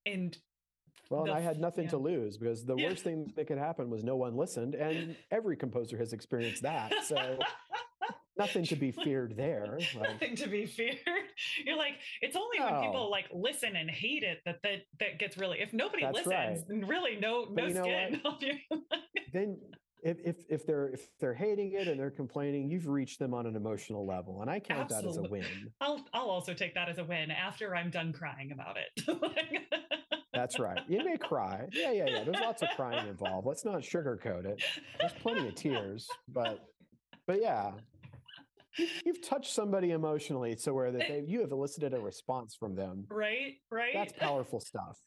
and 0.06 0.38
well 1.10 1.24
the, 1.24 1.32
and 1.32 1.38
i 1.38 1.41
had 1.41 1.60
nothing 1.60 1.86
yeah. 1.86 1.91
to 1.91 1.98
lose 1.98 2.38
because 2.38 2.66
the 2.66 2.76
yeah. 2.76 2.89
worst 2.89 3.04
thing 3.04 3.32
that 3.36 3.48
could 3.48 3.58
happen 3.58 3.89
was 3.89 4.04
no 4.04 4.16
one 4.16 4.36
listened 4.36 4.76
and 4.76 5.16
every 5.32 5.58
composer 5.58 5.98
has 5.98 6.14
experienced 6.14 6.64
that 6.64 6.93
so 7.04 7.38
nothing 8.38 8.64
to 8.64 8.76
be 8.76 8.91
feared 8.91 9.36
there 9.36 9.80
like, 9.95 10.12
nothing 10.12 10.36
to 10.36 10.48
be 10.48 10.66
feared 10.66 10.98
you're 11.66 11.78
like 11.78 11.93
it's 12.22 12.36
only 12.36 12.60
no. 12.60 12.66
when 12.66 12.82
people 12.82 13.10
like 13.12 13.26
listen 13.34 13.76
and 13.76 13.89
hate 13.89 14.24
it 14.24 14.39
that 14.45 14.58
that, 14.64 14.82
that 15.00 15.20
gets 15.20 15.38
really 15.38 15.60
if 15.60 15.74
nobody 15.74 16.04
That's 16.04 16.26
listens 16.26 16.64
right. 16.70 16.88
really 16.88 17.18
no 17.20 17.45
no 17.45 17.48
but 17.54 17.70
you 17.70 17.76
skin 17.76 18.22
then 19.34 19.58
if, 20.04 20.18
if 20.24 20.36
if 20.50 20.66
they're 20.66 20.89
if 20.89 21.08
they're 21.20 21.34
hating 21.34 21.74
it 21.74 21.88
and 21.88 22.00
they're 22.00 22.12
complaining, 22.12 22.70
you've 22.70 22.88
reached 22.88 23.20
them 23.20 23.34
on 23.34 23.45
an 23.45 23.56
emotional 23.56 24.06
level, 24.06 24.41
and 24.41 24.50
I 24.50 24.60
count 24.60 24.91
Absolutely. 24.91 25.39
that 25.41 25.45
as 25.45 25.50
a 25.50 25.54
win. 25.54 25.72
I'll 25.82 26.06
I'll 26.14 26.30
also 26.30 26.54
take 26.54 26.74
that 26.76 26.89
as 26.89 26.98
a 26.98 27.04
win 27.04 27.32
after 27.32 27.76
I'm 27.76 27.89
done 27.89 28.14
crying 28.14 28.52
about 28.52 28.78
it. 28.78 29.64
That's 30.34 30.60
right. 30.60 30.80
You 30.88 31.04
may 31.04 31.18
cry. 31.18 31.68
Yeah, 31.72 31.91
yeah, 31.91 32.06
yeah. 32.08 32.24
There's 32.24 32.39
lots 32.39 32.62
of 32.62 32.70
crying 32.76 33.08
involved. 33.08 33.48
Let's 33.48 33.66
not 33.66 33.78
sugarcoat 33.82 34.45
it. 34.45 34.64
There's 35.00 35.14
plenty 35.14 35.48
of 35.48 35.56
tears, 35.56 36.08
but 36.28 36.60
but 37.26 37.41
yeah, 37.41 37.72
you've 39.06 39.22
touched 39.28 39.54
somebody 39.54 39.91
emotionally 39.91 40.56
so 40.58 40.74
where 40.74 40.91
that 40.91 41.08
they 41.08 41.24
you 41.26 41.41
have 41.41 41.52
elicited 41.52 41.93
a 41.93 42.00
response 42.00 42.56
from 42.56 42.76
them. 42.76 43.06
Right, 43.10 43.56
right. 43.72 43.93
That's 43.93 44.14
powerful 44.14 44.60
stuff. 44.60 44.98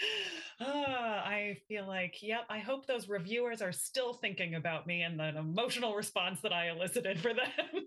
Uh, 0.60 0.64
I 0.64 1.56
feel 1.68 1.86
like, 1.86 2.20
yep, 2.20 2.44
I 2.48 2.58
hope 2.58 2.86
those 2.86 3.08
reviewers 3.08 3.62
are 3.62 3.70
still 3.70 4.12
thinking 4.12 4.56
about 4.56 4.86
me 4.86 5.02
and 5.02 5.18
the 5.18 5.36
emotional 5.38 5.94
response 5.94 6.40
that 6.40 6.52
I 6.52 6.70
elicited 6.70 7.20
for 7.20 7.32
them. 7.32 7.84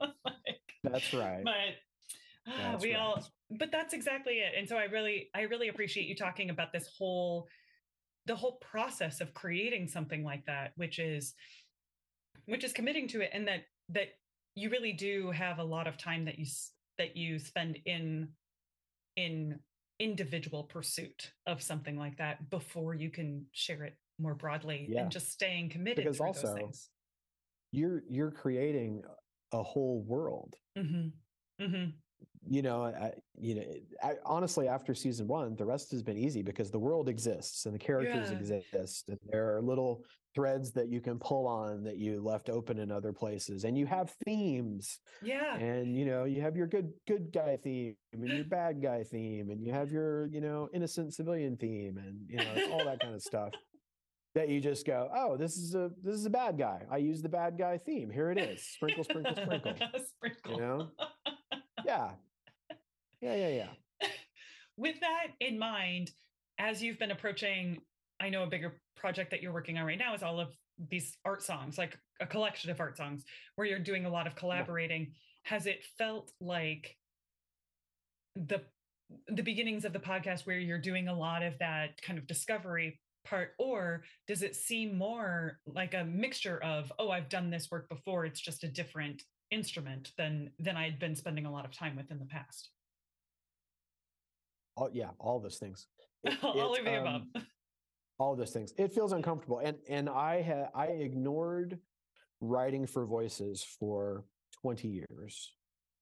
like, 0.24 0.74
that's 0.82 1.14
right. 1.14 1.42
But 1.42 1.54
that's 2.46 2.82
we 2.82 2.92
right. 2.92 3.00
all, 3.00 3.26
but 3.50 3.70
that's 3.72 3.94
exactly 3.94 4.34
it. 4.34 4.52
And 4.56 4.68
so 4.68 4.76
I 4.76 4.84
really, 4.84 5.30
I 5.34 5.42
really 5.42 5.68
appreciate 5.68 6.06
you 6.06 6.14
talking 6.14 6.50
about 6.50 6.72
this 6.72 6.90
whole, 6.98 7.48
the 8.26 8.36
whole 8.36 8.58
process 8.60 9.22
of 9.22 9.32
creating 9.32 9.88
something 9.88 10.22
like 10.22 10.44
that, 10.44 10.72
which 10.76 10.98
is, 10.98 11.34
which 12.46 12.64
is 12.64 12.72
committing 12.74 13.08
to 13.08 13.22
it, 13.22 13.30
and 13.32 13.48
that 13.48 13.62
that 13.90 14.08
you 14.54 14.70
really 14.70 14.92
do 14.92 15.30
have 15.30 15.58
a 15.58 15.64
lot 15.64 15.86
of 15.86 15.96
time 15.96 16.24
that 16.24 16.38
you 16.38 16.46
that 16.98 17.16
you 17.16 17.38
spend 17.38 17.78
in 17.86 18.28
in 19.16 19.58
individual 19.98 20.64
pursuit 20.64 21.32
of 21.46 21.62
something 21.62 21.96
like 21.96 22.16
that 22.18 22.50
before 22.50 22.94
you 22.94 23.10
can 23.10 23.46
share 23.52 23.84
it 23.84 23.94
more 24.18 24.34
broadly 24.34 24.86
yeah. 24.88 25.02
and 25.02 25.10
just 25.10 25.30
staying 25.30 25.68
committed 25.68 26.04
because 26.04 26.20
also 26.20 26.70
you're 27.70 28.02
you're 28.08 28.30
creating 28.30 29.02
a 29.52 29.62
whole 29.62 30.04
world 30.06 30.54
mm-hmm. 30.76 31.08
Mm-hmm. 31.64 31.90
You 32.48 32.62
know 32.62 32.84
I, 32.84 33.12
you 33.40 33.54
know 33.56 33.64
I, 34.02 34.14
honestly 34.24 34.68
after 34.68 34.94
season 34.94 35.26
one 35.26 35.56
the 35.56 35.64
rest 35.64 35.90
has 35.92 36.02
been 36.02 36.18
easy 36.18 36.42
because 36.42 36.70
the 36.70 36.78
world 36.78 37.08
exists 37.08 37.66
and 37.66 37.74
the 37.74 37.78
characters 37.78 38.30
yeah. 38.30 38.56
exist 38.56 39.08
and 39.08 39.18
there 39.30 39.56
are 39.56 39.62
little 39.62 40.04
threads 40.34 40.72
that 40.72 40.88
you 40.88 41.00
can 41.00 41.18
pull 41.18 41.46
on 41.46 41.84
that 41.84 41.96
you 41.96 42.20
left 42.20 42.50
open 42.50 42.78
in 42.78 42.90
other 42.90 43.12
places 43.12 43.64
and 43.64 43.78
you 43.78 43.86
have 43.86 44.10
themes. 44.24 44.98
Yeah. 45.22 45.56
And 45.56 45.96
you 45.96 46.04
know 46.04 46.24
you 46.24 46.42
have 46.42 46.56
your 46.56 46.66
good 46.66 46.92
good 47.06 47.32
guy 47.32 47.56
theme 47.62 47.96
and 48.12 48.26
your 48.26 48.44
bad 48.50 48.82
guy 48.82 49.04
theme 49.04 49.50
and 49.50 49.64
you 49.64 49.72
have 49.72 49.92
your 49.92 50.26
you 50.26 50.40
know 50.40 50.68
innocent 50.74 51.14
civilian 51.14 51.56
theme 51.56 51.98
and 51.98 52.18
you 52.28 52.36
know 52.36 52.72
all 52.72 52.84
that 52.84 53.00
kind 53.00 53.14
of 53.14 53.22
stuff 53.22 53.52
that 54.34 54.48
you 54.48 54.60
just 54.60 54.84
go 54.84 55.08
oh 55.14 55.36
this 55.36 55.56
is 55.56 55.76
a 55.76 55.90
this 56.02 56.14
is 56.14 56.26
a 56.26 56.30
bad 56.30 56.58
guy. 56.58 56.82
I 56.90 56.96
use 56.96 57.22
the 57.22 57.28
bad 57.28 57.56
guy 57.56 57.78
theme. 57.78 58.10
Here 58.10 58.30
it 58.30 58.38
is. 58.38 58.66
Sprinkle 58.66 59.04
sprinkle 59.04 59.36
sprinkle. 59.36 59.74
Sprinkle. 60.16 60.52
You 60.52 60.60
know? 60.60 60.88
Yeah 61.86 62.10
yeah 63.24 63.34
yeah 63.34 63.66
yeah 64.00 64.08
with 64.76 65.00
that 65.00 65.28
in 65.40 65.58
mind 65.58 66.10
as 66.58 66.82
you've 66.82 66.98
been 66.98 67.10
approaching 67.10 67.78
I 68.20 68.30
know 68.30 68.44
a 68.44 68.46
bigger 68.46 68.80
project 68.96 69.30
that 69.32 69.42
you're 69.42 69.52
working 69.52 69.78
on 69.78 69.84
right 69.84 69.98
now 69.98 70.14
is 70.14 70.22
all 70.22 70.40
of 70.40 70.48
these 70.90 71.16
art 71.24 71.42
songs, 71.42 71.78
like 71.78 71.98
a 72.20 72.26
collection 72.26 72.70
of 72.70 72.80
art 72.80 72.96
songs 72.96 73.24
where 73.56 73.66
you're 73.66 73.78
doing 73.78 74.06
a 74.06 74.10
lot 74.10 74.26
of 74.26 74.34
collaborating. 74.34 75.12
Has 75.42 75.66
it 75.66 75.84
felt 75.98 76.32
like 76.40 76.96
the 78.34 78.62
the 79.28 79.42
beginnings 79.42 79.84
of 79.84 79.92
the 79.92 79.98
podcast 79.98 80.46
where 80.46 80.58
you're 80.58 80.78
doing 80.78 81.08
a 81.08 81.14
lot 81.14 81.42
of 81.42 81.58
that 81.58 82.00
kind 82.00 82.18
of 82.18 82.26
discovery 82.26 82.98
part 83.26 83.50
or 83.58 84.02
does 84.26 84.42
it 84.42 84.56
seem 84.56 84.96
more 84.96 85.58
like 85.66 85.94
a 85.94 86.04
mixture 86.04 86.58
of 86.64 86.90
oh 86.98 87.10
I've 87.10 87.28
done 87.28 87.50
this 87.50 87.70
work 87.70 87.88
before 87.88 88.24
it's 88.24 88.40
just 88.40 88.64
a 88.64 88.68
different 88.68 89.22
instrument 89.50 90.12
than 90.16 90.50
than 90.58 90.76
I'd 90.76 90.98
been 90.98 91.14
spending 91.14 91.44
a 91.44 91.52
lot 91.52 91.66
of 91.66 91.76
time 91.76 91.96
with 91.96 92.10
in 92.10 92.18
the 92.18 92.24
past? 92.24 92.70
Oh 94.76 94.90
yeah, 94.92 95.10
all 95.18 95.40
those 95.40 95.58
things. 95.58 95.86
It, 96.24 96.42
all 96.42 96.74
of 96.74 96.84
the 96.84 96.96
um, 96.96 97.06
above 97.06 97.22
all 98.18 98.36
those 98.36 98.50
things. 98.50 98.72
It 98.78 98.92
feels 98.92 99.12
uncomfortable 99.12 99.58
and 99.58 99.76
and 99.88 100.08
i 100.08 100.40
had 100.40 100.68
i 100.74 100.86
ignored 100.86 101.78
writing 102.40 102.86
for 102.86 103.04
voices 103.06 103.62
for 103.62 104.24
20 104.62 104.88
years. 104.88 105.52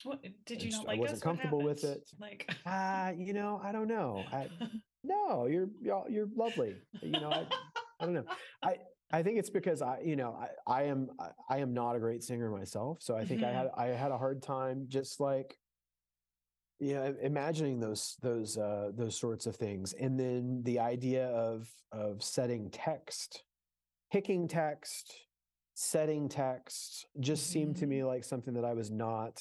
What 0.05 0.23
did 0.47 0.63
you 0.63 0.71
not 0.71 0.87
like 0.87 0.99
i 0.99 1.01
wasn't 1.01 1.23
comfortable 1.23 1.63
with 1.63 1.85
it. 1.85 2.09
Like 2.21 2.55
uh 2.67 3.13
you 3.17 3.33
know 3.33 3.61
i 3.65 3.73
don't 3.73 3.89
know. 3.89 4.29
I, 4.33 4.49
no 5.03 5.47
you're 5.47 5.69
you're 6.09 6.29
lovely. 6.37 6.77
You 7.03 7.21
know 7.21 7.31
I, 7.31 7.47
I 8.01 8.05
don't 8.05 8.15
know. 8.15 8.27
I 8.63 8.77
I 9.13 9.23
think 9.23 9.39
it's 9.39 9.51
because 9.51 9.83
I, 9.83 10.01
you 10.01 10.17
know, 10.17 10.33
I, 10.33 10.81
I 10.81 10.83
am 10.85 11.11
I, 11.21 11.29
I 11.51 11.59
am 11.59 11.75
not 11.75 11.97
a 11.97 11.99
great 11.99 12.23
singer 12.23 12.51
myself, 12.51 13.03
so 13.03 13.15
I 13.15 13.25
think 13.27 13.43
I 13.43 13.49
Mhm. 13.49 13.53
had 13.55 13.71
I 13.77 13.87
had 13.89 14.11
a 14.11 14.17
hard 14.17 14.43
time 14.43 14.87
just 14.89 15.21
like, 15.21 15.59
know, 16.83 17.15
imagining 17.23 17.79
those 17.79 18.17
those 18.23 18.59
uh, 18.59 18.91
those 18.95 19.17
sorts 19.17 19.47
of 19.47 19.55
things, 19.55 19.93
and 19.93 20.19
then 20.19 20.63
the 20.65 20.81
idea 20.81 21.29
of 21.29 21.71
of 21.93 22.23
setting 22.23 22.71
text, 22.71 23.45
picking 24.11 24.49
text, 24.49 25.15
setting 25.75 26.29
text, 26.29 27.07
just 27.21 27.47
seemed 27.51 27.77
to 27.77 27.87
me 27.87 28.03
like 28.03 28.25
something 28.25 28.55
that 28.55 28.65
I 28.65 28.75
was 28.75 28.91
not. 28.91 29.41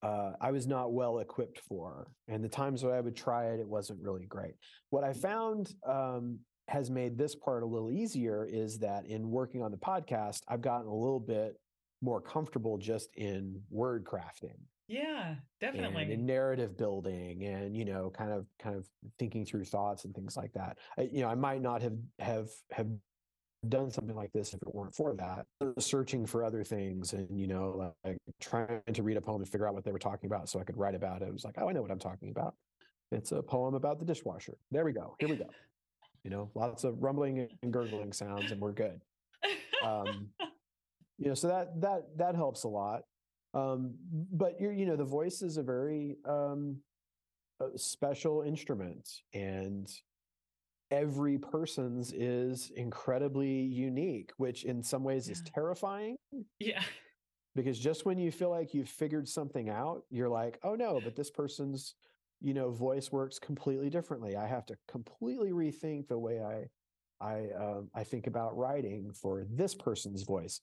Uh, 0.00 0.32
I 0.40 0.52
was 0.52 0.66
not 0.66 0.92
well 0.92 1.18
equipped 1.18 1.58
for, 1.58 2.12
and 2.28 2.42
the 2.42 2.48
times 2.48 2.80
that 2.80 2.92
I 2.92 3.00
would 3.00 3.16
try 3.16 3.46
it, 3.46 3.60
it 3.60 3.68
wasn't 3.68 4.00
really 4.00 4.24
great. 4.24 4.54
What 4.88 5.04
I 5.04 5.12
found 5.12 5.74
um, 5.86 6.38
has 6.68 6.88
made 6.88 7.18
this 7.18 7.34
part 7.34 7.62
a 7.62 7.66
little 7.66 7.90
easier 7.90 8.46
is 8.46 8.78
that 8.78 9.04
in 9.06 9.28
working 9.28 9.60
on 9.60 9.70
the 9.70 9.76
podcast, 9.76 10.42
I've 10.48 10.62
gotten 10.62 10.86
a 10.86 10.94
little 10.94 11.20
bit 11.20 11.60
more 12.00 12.20
comfortable 12.20 12.78
just 12.78 13.10
in 13.16 13.60
word 13.70 14.04
crafting 14.04 14.56
Yeah, 14.88 15.28
and 15.28 15.38
definitely. 15.60 16.10
in 16.10 16.24
narrative 16.24 16.78
building 16.78 17.44
and 17.44 17.76
you 17.76 17.84
know 17.84 18.10
kind 18.10 18.32
of 18.32 18.46
kind 18.58 18.74
of 18.74 18.88
thinking 19.18 19.44
through 19.44 19.66
thoughts 19.66 20.06
and 20.06 20.14
things 20.14 20.36
like 20.36 20.52
that. 20.54 20.78
I, 20.98 21.02
you 21.12 21.20
know, 21.20 21.28
I 21.28 21.34
might 21.34 21.60
not 21.60 21.82
have 21.82 21.98
have 22.18 22.48
have 22.72 22.88
done 23.68 23.90
something 23.90 24.16
like 24.16 24.32
this 24.32 24.54
if 24.54 24.62
it 24.62 24.74
weren't 24.74 24.94
for 24.94 25.14
that. 25.14 25.44
Searching 25.78 26.24
for 26.24 26.42
other 26.42 26.64
things 26.64 27.12
and 27.12 27.28
you 27.38 27.46
know 27.46 27.92
like 28.04 28.16
trying 28.40 28.80
to 28.92 29.02
read 29.02 29.18
a 29.18 29.20
poem 29.20 29.42
and 29.42 29.48
figure 29.48 29.68
out 29.68 29.74
what 29.74 29.84
they 29.84 29.92
were 29.92 29.98
talking 29.98 30.26
about 30.26 30.48
so 30.48 30.58
I 30.58 30.64
could 30.64 30.78
write 30.78 30.94
about 30.94 31.20
it. 31.20 31.28
It 31.28 31.32
was 31.32 31.44
like, 31.44 31.56
oh, 31.58 31.68
I 31.68 31.72
know 31.72 31.82
what 31.82 31.90
I'm 31.90 31.98
talking 31.98 32.30
about. 32.30 32.54
It's 33.12 33.32
a 33.32 33.42
poem 33.42 33.74
about 33.74 33.98
the 33.98 34.06
dishwasher. 34.06 34.56
There 34.70 34.84
we 34.84 34.92
go. 34.92 35.16
Here 35.18 35.28
we 35.28 35.36
go. 35.36 35.48
You 36.24 36.30
know, 36.30 36.50
lots 36.54 36.84
of 36.84 37.02
rumbling 37.02 37.48
and 37.62 37.72
gurgling 37.72 38.12
sounds, 38.12 38.50
and 38.50 38.60
we're 38.60 38.72
good. 38.72 39.00
Um, 39.86 40.30
you 41.18 41.28
know, 41.28 41.34
so 41.34 41.46
that 41.46 41.80
that 41.82 42.02
that 42.16 42.34
helps 42.34 42.64
a 42.64 42.68
lot. 42.68 43.02
Um, 43.54 43.94
but 44.32 44.60
you're, 44.60 44.72
you 44.72 44.86
know, 44.86 44.96
the 44.96 45.04
voice 45.04 45.42
is 45.42 45.56
a 45.56 45.62
very 45.62 46.16
um, 46.24 46.78
a 47.60 47.76
special 47.78 48.42
instrument, 48.42 49.08
and 49.34 49.90
every 50.90 51.38
person's 51.38 52.12
is 52.12 52.70
incredibly 52.76 53.50
unique, 53.50 54.32
which 54.36 54.64
in 54.64 54.82
some 54.82 55.04
ways 55.04 55.28
is 55.28 55.42
terrifying 55.42 56.16
yeah. 56.58 56.82
because 57.54 57.78
just 57.78 58.06
when 58.06 58.18
you 58.18 58.30
feel 58.30 58.50
like 58.50 58.72
you've 58.72 58.88
figured 58.88 59.28
something 59.28 59.68
out, 59.68 60.02
you're 60.10 60.28
like, 60.28 60.58
oh 60.62 60.74
no, 60.74 61.00
but 61.02 61.14
this 61.14 61.30
person's, 61.30 61.94
you 62.40 62.54
know, 62.54 62.70
voice 62.70 63.12
works 63.12 63.38
completely 63.38 63.90
differently. 63.90 64.36
I 64.36 64.46
have 64.46 64.64
to 64.66 64.76
completely 64.88 65.50
rethink 65.50 66.08
the 66.08 66.18
way 66.18 66.40
I, 66.40 66.68
I, 67.20 67.48
um, 67.58 67.90
I 67.94 68.04
think 68.04 68.26
about 68.26 68.56
writing 68.56 69.12
for 69.12 69.44
this 69.50 69.74
person's 69.74 70.22
voice. 70.22 70.60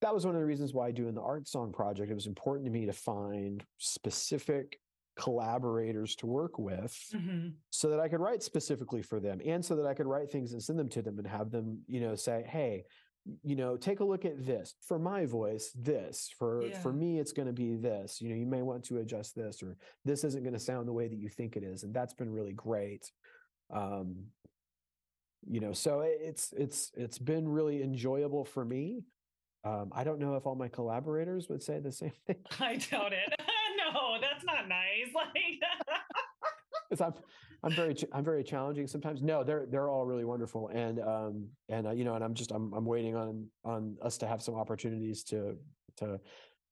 That 0.00 0.12
was 0.14 0.26
one 0.26 0.34
of 0.34 0.40
the 0.40 0.46
reasons 0.46 0.74
why 0.74 0.90
doing 0.90 1.14
the 1.14 1.22
art 1.22 1.48
song 1.48 1.72
project, 1.72 2.10
it 2.10 2.14
was 2.14 2.26
important 2.26 2.66
to 2.66 2.70
me 2.70 2.86
to 2.86 2.92
find 2.92 3.64
specific 3.78 4.78
collaborators 5.18 6.14
to 6.16 6.26
work 6.26 6.58
with 6.58 6.92
Mhm. 7.14 7.54
so 7.70 7.88
that 7.88 8.00
I 8.00 8.08
could 8.08 8.20
write 8.20 8.42
specifically 8.42 9.00
for 9.00 9.18
them 9.18 9.40
and 9.42 9.64
so 9.64 9.74
that 9.76 9.86
I 9.86 9.94
could 9.94 10.06
write 10.06 10.30
things 10.30 10.52
and 10.52 10.62
send 10.62 10.78
them 10.78 10.90
to 10.90 11.00
them 11.00 11.18
and 11.18 11.26
have 11.26 11.50
them, 11.50 11.82
you 11.88 12.00
know, 12.00 12.14
say, 12.14 12.42
hey, 12.42 12.84
you 13.42 13.56
know, 13.56 13.78
take 13.78 14.00
a 14.00 14.04
look 14.04 14.26
at 14.26 14.44
this 14.44 14.74
for 14.82 14.98
my 14.98 15.24
voice, 15.24 15.72
this 15.72 16.28
for 16.28 16.66
Yeah. 16.66 16.78
for 16.80 16.92
me, 16.92 17.18
it's 17.18 17.32
going 17.32 17.46
to 17.46 17.54
be 17.54 17.74
this, 17.76 18.20
you 18.20 18.28
know, 18.28 18.36
you 18.36 18.46
may 18.46 18.60
want 18.60 18.84
to 18.84 18.98
adjust 18.98 19.34
this 19.34 19.62
or 19.62 19.78
this 20.04 20.22
isn't 20.22 20.42
going 20.42 20.52
to 20.52 20.60
sound 20.60 20.86
the 20.86 20.92
way 20.92 21.08
that 21.08 21.16
you 21.16 21.30
think 21.30 21.56
it 21.56 21.62
is. 21.64 21.82
And 21.82 21.94
that's 21.94 22.14
been 22.14 22.30
really 22.30 22.52
great. 22.52 23.10
Um, 23.70 24.32
you 25.48 25.60
know, 25.60 25.72
so 25.72 26.00
it's, 26.00 26.52
it's, 26.52 26.92
it's 26.94 27.18
been 27.18 27.48
really 27.48 27.82
enjoyable 27.82 28.44
for 28.44 28.64
me. 28.64 29.06
Um, 29.66 29.90
I 29.92 30.04
don't 30.04 30.20
know 30.20 30.36
if 30.36 30.46
all 30.46 30.54
my 30.54 30.68
collaborators 30.68 31.48
would 31.48 31.62
say 31.62 31.80
the 31.80 31.90
same 31.90 32.12
thing. 32.26 32.36
I 32.60 32.76
doubt 32.76 33.12
it. 33.12 33.34
no, 33.92 34.16
that's 34.20 34.44
not 34.44 34.68
nice. 34.68 35.08
Like, 35.14 35.60
'Cause 36.88 37.00
I'm 37.00 37.14
I'm 37.64 37.72
very 37.72 37.96
I'm 38.12 38.24
very 38.24 38.44
challenging 38.44 38.86
sometimes. 38.86 39.20
No, 39.20 39.42
they're 39.42 39.66
they're 39.68 39.88
all 39.90 40.06
really 40.06 40.24
wonderful, 40.24 40.68
and 40.68 41.00
um 41.00 41.48
and 41.68 41.88
uh, 41.88 41.90
you 41.90 42.04
know, 42.04 42.14
and 42.14 42.22
I'm 42.22 42.32
just 42.34 42.52
I'm 42.52 42.72
I'm 42.74 42.84
waiting 42.84 43.16
on 43.16 43.48
on 43.64 43.96
us 44.02 44.18
to 44.18 44.26
have 44.28 44.40
some 44.40 44.54
opportunities 44.54 45.24
to 45.24 45.56
to 45.96 46.20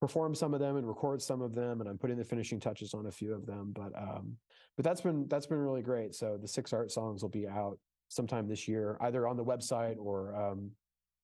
perform 0.01 0.37
some 0.37 0.55
of 0.55 0.61
them 0.61 0.77
and 0.77 0.87
record 0.87 1.21
some 1.21 1.43
of 1.43 1.53
them, 1.53 1.81
and 1.81 1.91
I'm 1.91 1.99
putting 1.99 2.17
the 2.17 2.23
finishing 2.25 2.61
touches 2.61 2.95
on 2.95 3.07
a 3.07 3.11
few 3.11 3.35
of 3.35 3.45
them. 3.45 3.73
But 3.75 3.93
um 4.01 4.37
but 4.77 4.85
that's 4.85 5.01
been 5.01 5.27
that's 5.27 5.47
been 5.47 5.59
really 5.59 5.83
great. 5.83 6.15
So 6.15 6.39
the 6.41 6.47
six 6.49 6.73
art 6.73 6.93
songs 6.93 7.23
will 7.23 7.29
be 7.31 7.49
out 7.49 7.79
sometime 8.07 8.47
this 8.47 8.69
year, 8.69 8.97
either 9.01 9.27
on 9.27 9.37
the 9.37 9.45
website 9.45 9.97
or 9.99 10.37
um 10.37 10.71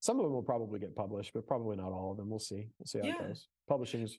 some 0.00 0.18
of 0.18 0.24
them 0.24 0.32
will 0.32 0.42
probably 0.42 0.78
get 0.80 0.96
published, 0.96 1.32
but 1.34 1.46
probably 1.46 1.76
not 1.76 1.92
all 1.92 2.10
of 2.10 2.16
them. 2.16 2.28
We'll 2.30 2.38
see. 2.38 2.68
We'll 2.78 2.86
see 2.86 2.98
how 2.98 3.06
Yeah. 3.06 3.14
it 3.22 3.28
goes. 3.28 3.48
Publishing 3.68 4.02
is 4.02 4.18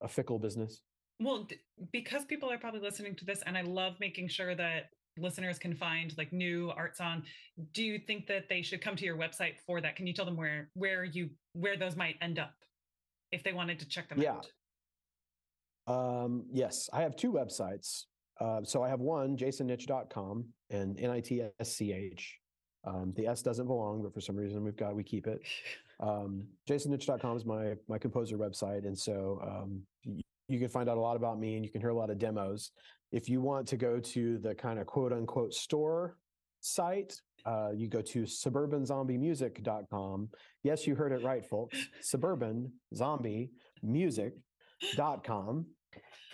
a 0.00 0.08
fickle 0.08 0.38
business. 0.38 0.82
well, 1.18 1.44
d- 1.44 1.56
because 1.92 2.24
people 2.26 2.50
are 2.50 2.58
probably 2.58 2.80
listening 2.80 3.16
to 3.16 3.24
this, 3.24 3.42
and 3.46 3.56
I 3.56 3.62
love 3.62 3.98
making 4.00 4.28
sure 4.28 4.54
that 4.54 4.90
listeners 5.16 5.58
can 5.58 5.74
find 5.74 6.14
like 6.18 6.30
new 6.32 6.70
art 6.76 6.94
song. 6.94 7.24
Do 7.72 7.82
you 7.82 7.98
think 7.98 8.26
that 8.26 8.50
they 8.50 8.60
should 8.60 8.82
come 8.82 8.96
to 8.96 9.04
your 9.06 9.16
website 9.16 9.58
for 9.66 9.80
that? 9.80 9.96
Can 9.96 10.06
you 10.06 10.12
tell 10.12 10.26
them 10.26 10.36
where 10.36 10.70
where 10.74 11.04
you 11.04 11.30
where 11.54 11.76
those 11.78 11.96
might 11.96 12.16
end 12.20 12.38
up 12.38 12.52
if 13.32 13.42
they 13.42 13.54
wanted 13.54 13.78
to 13.78 13.88
check 13.88 14.10
them 14.10 14.20
Yeah. 14.20 14.34
out? 14.34 14.52
Um, 15.86 16.46
yes, 16.52 16.90
I 16.92 17.00
have 17.02 17.16
two 17.16 17.32
websites. 17.32 18.04
Uh, 18.38 18.62
so 18.64 18.82
I 18.82 18.88
have 18.90 19.00
one, 19.00 19.38
jasonnitsch.com 19.38 20.52
and 20.68 21.00
N-I-T-S-C-H. 21.00 22.38
Um, 22.86 23.12
the 23.16 23.26
S 23.26 23.42
doesn't 23.42 23.66
belong, 23.66 24.02
but 24.02 24.14
for 24.14 24.20
some 24.20 24.36
reason 24.36 24.62
we've 24.64 24.76
got, 24.76 24.94
we 24.94 25.02
keep 25.04 25.26
it. 25.26 25.40
Um, 25.98 26.44
jasonnitsch.com 26.68 27.38
is 27.38 27.46
my, 27.46 27.72
my 27.88 27.96
composer 27.96 28.36
website. 28.36 28.84
And 28.86 28.98
so, 28.98 29.40
um, 29.42 29.80
y- 30.04 30.20
you 30.46 30.58
can 30.58 30.68
find 30.68 30.90
out 30.90 30.98
a 30.98 31.00
lot 31.00 31.16
about 31.16 31.40
me 31.40 31.56
and 31.56 31.64
you 31.64 31.70
can 31.70 31.80
hear 31.80 31.88
a 31.88 31.96
lot 31.96 32.10
of 32.10 32.18
demos. 32.18 32.70
If 33.12 33.30
you 33.30 33.40
want 33.40 33.66
to 33.68 33.78
go 33.78 33.98
to 33.98 34.36
the 34.36 34.54
kind 34.54 34.78
of 34.78 34.84
quote 34.84 35.14
unquote 35.14 35.54
store 35.54 36.18
site, 36.60 37.18
uh, 37.46 37.70
you 37.74 37.88
go 37.88 38.02
to 38.02 38.24
suburbanzombiemusic.com. 38.24 40.28
Yes, 40.64 40.86
you 40.86 40.94
heard 40.94 41.12
it 41.12 41.24
right, 41.24 41.46
folks. 41.46 41.78
Suburban 42.02 42.70
zombie 42.94 43.52
music.com. 43.82 45.64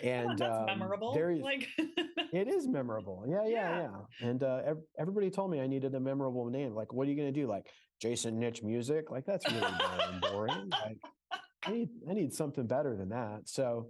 And 0.01 0.37
that's 0.37 0.57
um, 0.57 0.65
memorable. 0.65 1.13
there 1.13 1.31
is- 1.31 1.41
like, 1.41 1.67
it 2.33 2.47
is 2.47 2.67
memorable. 2.67 3.23
Yeah, 3.27 3.43
yeah, 3.45 3.49
Yeah. 3.49 3.81
yeah. 4.21 4.27
And 4.29 4.43
uh, 4.43 4.61
ev- 4.65 4.81
everybody 4.97 5.29
told 5.29 5.51
me 5.51 5.59
I 5.61 5.67
needed 5.67 5.93
a 5.95 5.99
memorable 5.99 6.49
name. 6.49 6.73
Like, 6.73 6.91
what 6.93 7.07
are 7.07 7.11
you 7.11 7.15
going 7.17 7.31
to 7.33 7.39
do? 7.39 7.47
Like 7.47 7.67
Jason 8.01 8.39
Nitsch 8.39 8.63
Music? 8.63 9.11
Like, 9.11 9.25
that's 9.25 9.45
really 9.51 9.71
boring. 9.79 10.19
boring. 10.49 10.69
Like, 10.71 10.97
I 11.65 11.71
need, 11.71 11.89
I 12.09 12.13
need 12.13 12.33
something 12.33 12.65
better 12.67 12.95
than 12.95 13.09
that. 13.09 13.41
So, 13.45 13.87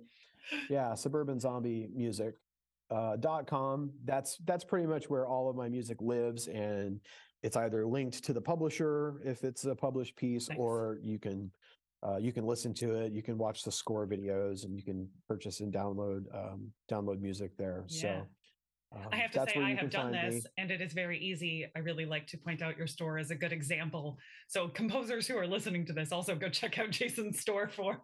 yeah, 0.70 0.94
Suburban 0.94 1.40
Zombie 1.40 1.88
Music 1.96 2.36
uh, 2.92 3.16
dot 3.16 3.48
com. 3.48 3.92
That's 4.04 4.38
that's 4.46 4.64
pretty 4.66 4.86
much 4.86 5.10
where 5.10 5.26
all 5.26 5.50
of 5.50 5.56
my 5.56 5.70
music 5.70 5.98
lives, 6.02 6.48
and 6.48 7.00
it's 7.42 7.56
either 7.58 7.88
linked 7.88 8.24
to 8.26 8.34
the 8.34 8.42
publisher 8.42 9.22
if 9.26 9.44
it's 9.44 9.64
a 9.66 9.74
published 9.74 10.16
piece, 10.18 10.50
Nice. 10.50 10.58
or 10.60 11.00
you 11.02 11.18
can 11.18 11.50
uh, 12.06 12.18
you 12.18 12.32
can 12.32 12.46
listen 12.46 12.74
to 12.76 12.96
it. 12.96 13.14
You 13.14 13.22
can 13.22 13.38
watch 13.38 13.64
the 13.64 13.72
score 13.72 14.08
videos, 14.08 14.66
and 14.66 14.76
you 14.76 14.84
can 14.84 15.08
purchase 15.28 15.60
and 15.62 15.74
download 15.74 16.24
um, 16.34 16.72
download 16.92 17.22
music 17.22 17.58
there. 17.58 17.86
Yeah. 17.88 18.02
So. 18.02 18.28
I 18.96 19.06
um, 19.06 19.12
have 19.14 19.32
to 19.32 19.40
that's 19.40 19.54
say, 19.54 19.60
where 19.60 19.66
I 19.66 19.72
you 19.72 19.78
have 19.78 19.90
can 19.90 20.02
done 20.02 20.14
find 20.14 20.30
me. 20.30 20.36
this 20.36 20.48
and 20.60 20.70
it 20.70 20.80
is 20.80 20.94
very 20.94 21.18
easy. 21.18 21.66
I 21.76 21.80
really 21.80 22.06
like 22.06 22.28
to 22.28 22.38
point 22.38 22.62
out 22.62 22.78
your 22.78 22.86
store 22.86 23.18
as 23.18 23.32
a 23.32 23.36
good 23.36 23.52
example. 23.52 24.20
So 24.48 24.68
composers 24.68 25.26
who 25.26 25.36
are 25.36 25.48
listening 25.48 25.84
to 25.88 25.94
this 25.94 26.12
also 26.12 26.36
go 26.36 26.48
check 26.48 26.78
out 26.78 26.92
Jason's 26.92 27.40
store 27.40 27.68
for 27.68 28.00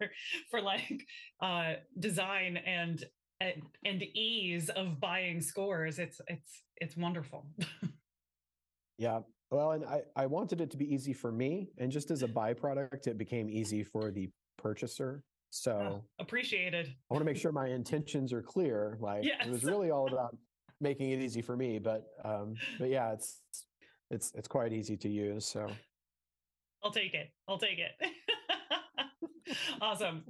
for 0.49 0.61
like 0.61 1.05
uh 1.43 1.73
design 1.99 2.57
and 2.57 3.05
and, 3.39 3.61
and 3.85 4.01
ease 4.15 4.69
of 4.69 4.99
buying 4.99 5.41
scores. 5.41 5.99
It's 5.99 6.19
it's 6.27 6.63
it's 6.77 6.97
wonderful. 6.97 7.45
Yeah. 8.99 9.21
Well, 9.51 9.71
and 9.71 9.85
I, 9.85 10.01
I 10.15 10.25
wanted 10.25 10.61
it 10.61 10.69
to 10.71 10.77
be 10.77 10.93
easy 10.93 11.13
for 11.13 11.31
me. 11.31 11.69
And 11.77 11.91
just 11.91 12.11
as 12.11 12.21
a 12.21 12.27
byproduct, 12.27 13.07
it 13.07 13.17
became 13.17 13.49
easy 13.49 13.83
for 13.83 14.11
the 14.11 14.29
purchaser. 14.57 15.23
So 15.49 16.03
Appreciated. 16.19 16.87
I 17.09 17.13
want 17.13 17.21
to 17.21 17.25
make 17.25 17.37
sure 17.37 17.51
my 17.51 17.67
intentions 17.67 18.31
are 18.31 18.41
clear. 18.41 18.97
Like 18.99 19.25
it 19.25 19.49
was 19.49 19.63
really 19.65 19.89
all 19.89 20.07
about 20.07 20.37
making 20.79 21.11
it 21.11 21.19
easy 21.19 21.41
for 21.41 21.57
me. 21.57 21.79
But 21.79 22.05
um, 22.23 22.53
but 22.79 22.89
yeah, 22.89 23.13
it's 23.13 23.41
it's 24.11 24.31
it's 24.35 24.47
quite 24.47 24.73
easy 24.73 24.95
to 24.97 25.09
use. 25.09 25.45
So 25.45 25.67
I'll 26.83 26.91
take 26.91 27.13
it. 27.15 27.31
I'll 27.47 27.57
take 27.57 27.79
it. 27.79 28.11
awesome. 29.81 30.23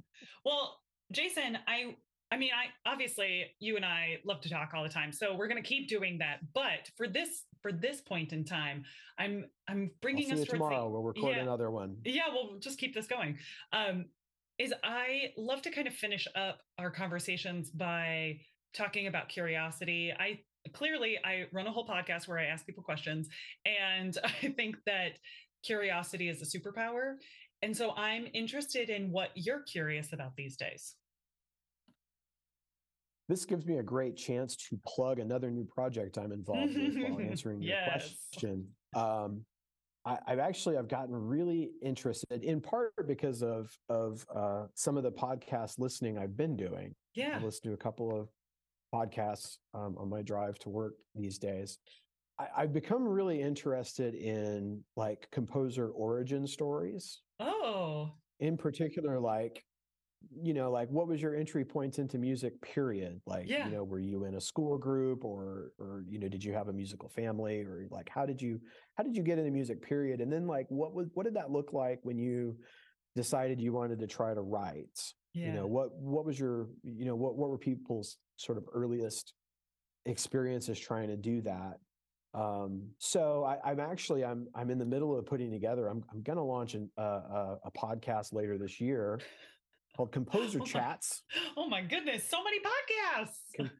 Well, 0.44 0.78
Jason, 1.12 1.58
I 1.66 1.96
I 2.32 2.36
mean, 2.36 2.50
I 2.54 2.90
obviously 2.90 3.46
you 3.58 3.76
and 3.76 3.84
I 3.84 4.18
love 4.24 4.40
to 4.42 4.48
talk 4.48 4.72
all 4.74 4.82
the 4.82 4.88
time, 4.88 5.12
so 5.12 5.34
we're 5.34 5.48
going 5.48 5.62
to 5.62 5.68
keep 5.68 5.88
doing 5.88 6.18
that. 6.18 6.38
But 6.54 6.90
for 6.96 7.08
this 7.08 7.44
for 7.62 7.72
this 7.72 8.00
point 8.00 8.32
in 8.32 8.44
time, 8.44 8.84
I'm 9.18 9.46
I'm 9.68 9.90
bringing 10.00 10.26
us 10.26 10.30
you 10.30 10.36
towards 10.36 10.50
the- 10.50 10.56
tomorrow. 10.56 10.88
We'll 10.88 11.02
record 11.02 11.36
yeah. 11.36 11.42
another 11.42 11.70
one. 11.70 11.96
yeah, 12.04 12.28
we'll 12.32 12.58
just 12.60 12.78
keep 12.78 12.94
this 12.94 13.06
going. 13.06 13.38
Um, 13.72 14.06
is 14.58 14.74
I 14.84 15.32
love 15.36 15.62
to 15.62 15.70
kind 15.70 15.88
of 15.88 15.94
finish 15.94 16.28
up 16.36 16.60
our 16.78 16.90
conversations 16.90 17.70
by 17.70 18.40
talking 18.74 19.06
about 19.06 19.28
curiosity. 19.28 20.12
I 20.12 20.40
clearly 20.72 21.18
I 21.24 21.46
run 21.52 21.66
a 21.66 21.72
whole 21.72 21.86
podcast 21.86 22.28
where 22.28 22.38
I 22.38 22.44
ask 22.44 22.64
people 22.64 22.82
questions, 22.82 23.28
and 23.64 24.16
I 24.24 24.48
think 24.48 24.76
that 24.86 25.18
curiosity 25.64 26.28
is 26.28 26.40
a 26.42 26.58
superpower. 26.58 27.16
And 27.62 27.76
so 27.76 27.92
I'm 27.92 28.26
interested 28.32 28.88
in 28.88 29.10
what 29.10 29.30
you're 29.34 29.62
curious 29.62 30.12
about 30.12 30.34
these 30.36 30.56
days. 30.56 30.94
This 33.30 33.44
gives 33.44 33.64
me 33.64 33.78
a 33.78 33.82
great 33.84 34.16
chance 34.16 34.56
to 34.56 34.76
plug 34.84 35.20
another 35.20 35.52
new 35.52 35.64
project 35.64 36.18
I'm 36.18 36.32
involved 36.32 36.74
with 36.76 36.96
while 36.96 37.20
answering 37.30 37.62
your 37.62 37.76
Yes. 37.76 38.16
question. 38.32 38.66
Um, 38.96 39.44
I, 40.04 40.18
I've 40.26 40.40
actually 40.40 40.76
I've 40.76 40.88
gotten 40.88 41.14
really 41.14 41.70
interested 41.80 42.42
in 42.42 42.60
part 42.60 42.92
because 43.06 43.44
of 43.44 43.70
of 43.88 44.26
uh, 44.34 44.66
some 44.74 44.96
of 44.96 45.04
the 45.04 45.12
podcast 45.12 45.78
listening 45.78 46.18
I've 46.18 46.36
been 46.36 46.56
doing. 46.56 46.92
Yeah. 47.14 47.38
I 47.40 47.44
listen 47.44 47.68
to 47.68 47.72
a 47.74 47.76
couple 47.76 48.18
of 48.18 48.28
podcasts 48.92 49.58
um, 49.74 49.94
on 49.96 50.08
my 50.08 50.22
drive 50.22 50.58
to 50.60 50.68
work 50.68 50.94
these 51.14 51.38
days. 51.38 51.78
I, 52.40 52.48
I've 52.56 52.72
become 52.72 53.06
really 53.06 53.40
interested 53.40 54.16
in 54.16 54.82
like 54.96 55.28
composer 55.30 55.90
origin 55.90 56.48
stories, 56.48 57.20
Oh, 57.38 58.10
in 58.40 58.56
particular, 58.56 59.20
like 59.20 59.62
you 60.42 60.54
know, 60.54 60.70
like 60.70 60.88
what 60.90 61.08
was 61.08 61.20
your 61.20 61.34
entry 61.34 61.64
point 61.64 61.98
into 61.98 62.18
music? 62.18 62.60
Period. 62.60 63.20
Like, 63.26 63.48
Yeah. 63.48 63.66
you 63.66 63.72
know, 63.72 63.84
were 63.84 63.98
you 63.98 64.24
in 64.24 64.34
a 64.34 64.40
school 64.40 64.78
group, 64.78 65.24
or 65.24 65.72
or 65.78 66.04
you 66.08 66.18
know, 66.18 66.28
did 66.28 66.44
you 66.44 66.52
have 66.52 66.68
a 66.68 66.72
musical 66.72 67.08
family, 67.08 67.62
or 67.62 67.86
like 67.90 68.08
how 68.08 68.26
did 68.26 68.40
you 68.40 68.60
how 68.96 69.02
did 69.04 69.16
you 69.16 69.22
get 69.22 69.38
into 69.38 69.50
music? 69.50 69.82
Period. 69.82 70.20
And 70.20 70.32
then 70.32 70.46
like 70.46 70.66
what 70.68 70.94
was 70.94 71.08
what 71.14 71.24
did 71.24 71.34
that 71.34 71.50
look 71.50 71.72
like 71.72 72.00
when 72.02 72.18
you 72.18 72.58
decided 73.16 73.60
you 73.60 73.72
wanted 73.72 73.98
to 74.00 74.06
try 74.06 74.34
to 74.34 74.40
write? 74.40 75.12
yeah. 75.32 75.46
you 75.46 75.52
know 75.52 75.66
what 75.66 75.92
what 75.94 76.24
was 76.24 76.38
your 76.40 76.68
you 76.82 77.04
know 77.04 77.14
what 77.14 77.36
what 77.36 77.50
were 77.50 77.58
people's 77.58 78.16
sort 78.36 78.58
of 78.58 78.64
earliest 78.74 79.32
experiences 80.06 80.78
trying 80.78 81.08
to 81.08 81.16
do 81.16 81.40
that 81.42 81.78
um 82.34 82.82
so 82.98 83.44
I, 83.44 83.58
i'm 83.70 83.78
actually 83.80 84.24
i'm 84.24 84.48
i'm 84.56 84.70
in 84.70 84.78
the 84.78 84.84
middle 84.84 85.16
of 85.16 85.26
putting 85.26 85.50
together 85.52 85.88
i'm, 85.88 86.02
I'm 86.12 86.22
going 86.22 86.36
to 86.36 86.42
launch 86.42 86.74
an, 86.74 86.90
uh, 86.98 87.02
a, 87.02 87.56
a 87.66 87.70
podcast 87.70 88.32
later 88.32 88.58
this 88.58 88.80
year 88.80 89.20
called 89.96 90.12
composer 90.12 90.58
Oh 90.60 90.64
my- 90.64 90.66
chats 90.66 91.22
oh 91.56 91.68
my 91.68 91.82
goodness, 91.82 92.28
so 92.28 92.42
many 92.42 92.58
podcasts. 92.58 93.56
Com- 93.56 93.70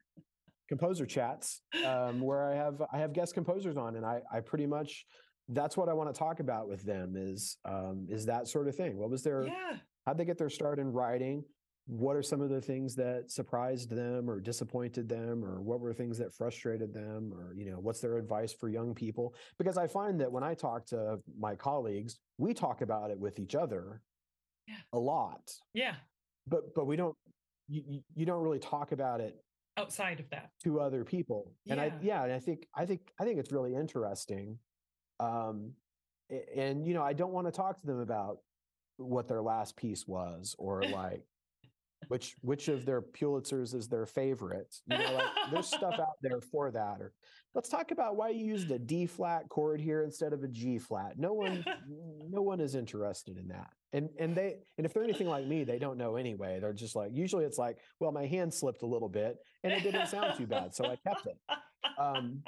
composer 0.69 1.05
chats 1.05 1.61
um, 1.85 2.21
where 2.27 2.49
i 2.49 2.55
have 2.55 2.81
i 2.93 2.97
have 2.97 3.11
guest 3.11 3.33
composers 3.33 3.75
on 3.75 3.97
and 3.97 4.05
i 4.05 4.21
i 4.31 4.39
pretty 4.39 4.65
much 4.65 5.05
that's 5.49 5.75
what 5.75 5.89
i 5.89 5.93
want 5.93 6.13
to 6.13 6.17
talk 6.17 6.39
about 6.39 6.69
with 6.69 6.81
them 6.85 7.15
is 7.17 7.57
um 7.65 8.07
is 8.09 8.25
that 8.25 8.47
sort 8.47 8.69
of 8.69 8.75
thing 8.75 8.97
what 8.97 9.09
was 9.09 9.21
their 9.21 9.47
yeah. 9.47 9.75
how'd 10.05 10.17
they 10.17 10.23
get 10.23 10.37
their 10.37 10.49
start 10.49 10.79
in 10.79 10.91
writing 10.91 11.43
what 11.87 12.15
are 12.15 12.21
some 12.21 12.39
of 12.39 12.49
the 12.49 12.61
things 12.61 12.95
that 12.95 13.29
surprised 13.29 13.89
them 13.89 14.29
or 14.29 14.39
disappointed 14.39 15.09
them 15.09 15.43
or 15.43 15.61
what 15.61 15.81
were 15.81 15.93
things 15.93 16.17
that 16.17 16.33
frustrated 16.33 16.93
them 16.93 17.33
or 17.33 17.53
you 17.53 17.69
know 17.69 17.79
what's 17.79 17.99
their 17.99 18.17
advice 18.17 18.53
for 18.53 18.69
young 18.69 18.93
people 18.93 19.33
because 19.57 19.77
i 19.77 19.85
find 19.85 20.21
that 20.21 20.31
when 20.31 20.43
i 20.43 20.53
talk 20.53 20.85
to 20.85 21.17
my 21.37 21.53
colleagues 21.53 22.19
we 22.37 22.53
talk 22.53 22.81
about 22.81 23.11
it 23.11 23.19
with 23.19 23.39
each 23.39 23.55
other 23.55 24.01
Yeah. 24.71 24.77
a 24.93 24.99
lot 24.99 25.51
Yeah. 25.73 25.95
but 26.47 26.73
but 26.75 26.85
we 26.85 26.95
don't 26.95 27.15
you, 27.67 28.01
you- 28.15 28.25
don't 28.25 28.41
really 28.43 28.59
talk 28.59 28.91
about 28.91 29.21
it 29.21 29.35
Outside 29.77 30.19
of 30.19 30.29
that. 30.31 30.49
to 30.63 30.79
other 30.79 31.03
people 31.05 31.53
and 31.69 31.79
i 31.79 31.85
Yeah. 31.85 31.99
yeah 32.01 32.23
and 32.23 32.33
i 32.33 32.39
think 32.39 32.67
i 32.75 32.85
think 32.85 33.01
i 33.19 33.23
think 33.25 33.39
it's 33.39 33.51
really 33.51 33.73
interesting 33.75 34.57
um 35.19 35.73
and 36.55 36.85
you 36.87 36.93
know 36.93 37.03
i 37.03 37.13
don't 37.13 37.31
want 37.33 37.47
to 37.47 37.51
talk 37.51 37.79
to 37.79 37.87
them 37.87 37.99
about 37.99 38.37
what 38.97 39.27
their 39.27 39.41
last 39.41 39.75
piece 39.75 40.07
was 40.07 40.55
or 40.59 40.83
like 41.01 41.23
which 42.07 42.35
which 42.41 42.67
of 42.67 42.85
their 42.85 43.01
pulitzers 43.01 43.73
is 43.75 43.87
their 43.87 44.05
favorite 44.05 44.73
you 44.87 44.97
know 44.97 45.13
like 45.13 45.27
there's 45.51 45.67
stuff 45.67 45.93
out 45.99 46.17
there 46.21 46.41
for 46.41 46.71
that 46.71 46.97
or 46.99 47.13
let's 47.55 47.69
talk 47.69 47.91
about 47.91 48.15
why 48.15 48.29
you 48.29 48.43
used 48.45 48.69
a 48.71 48.79
d 48.79 49.05
flat 49.05 49.47
chord 49.49 49.79
here 49.79 50.03
instead 50.03 50.33
of 50.33 50.43
a 50.43 50.47
g 50.47 50.77
flat 50.79 51.17
no 51.17 51.33
one 51.33 51.63
no 52.29 52.41
one 52.41 52.59
is 52.59 52.73
interested 52.75 53.37
in 53.37 53.47
that 53.47 53.69
and 53.93 54.09
and 54.19 54.35
they 54.35 54.57
and 54.77 54.85
if 54.85 54.93
they're 54.93 55.03
anything 55.03 55.27
like 55.27 55.45
me 55.45 55.63
they 55.63 55.79
don't 55.79 55.97
know 55.97 56.15
anyway. 56.15 56.59
They're 56.59 56.73
just 56.73 56.95
like 56.95 57.11
usually 57.13 57.45
it's 57.45 57.57
like 57.57 57.77
well 57.99 58.11
my 58.11 58.25
hand 58.25 58.53
slipped 58.53 58.83
a 58.83 58.87
little 58.87 59.09
bit 59.09 59.37
and 59.63 59.73
it 59.73 59.83
didn't 59.83 60.07
sound 60.07 60.37
too 60.37 60.47
bad 60.47 60.73
so 60.73 60.85
i 60.85 60.95
kept 60.95 61.27
it. 61.27 61.37
Um, 61.99 62.43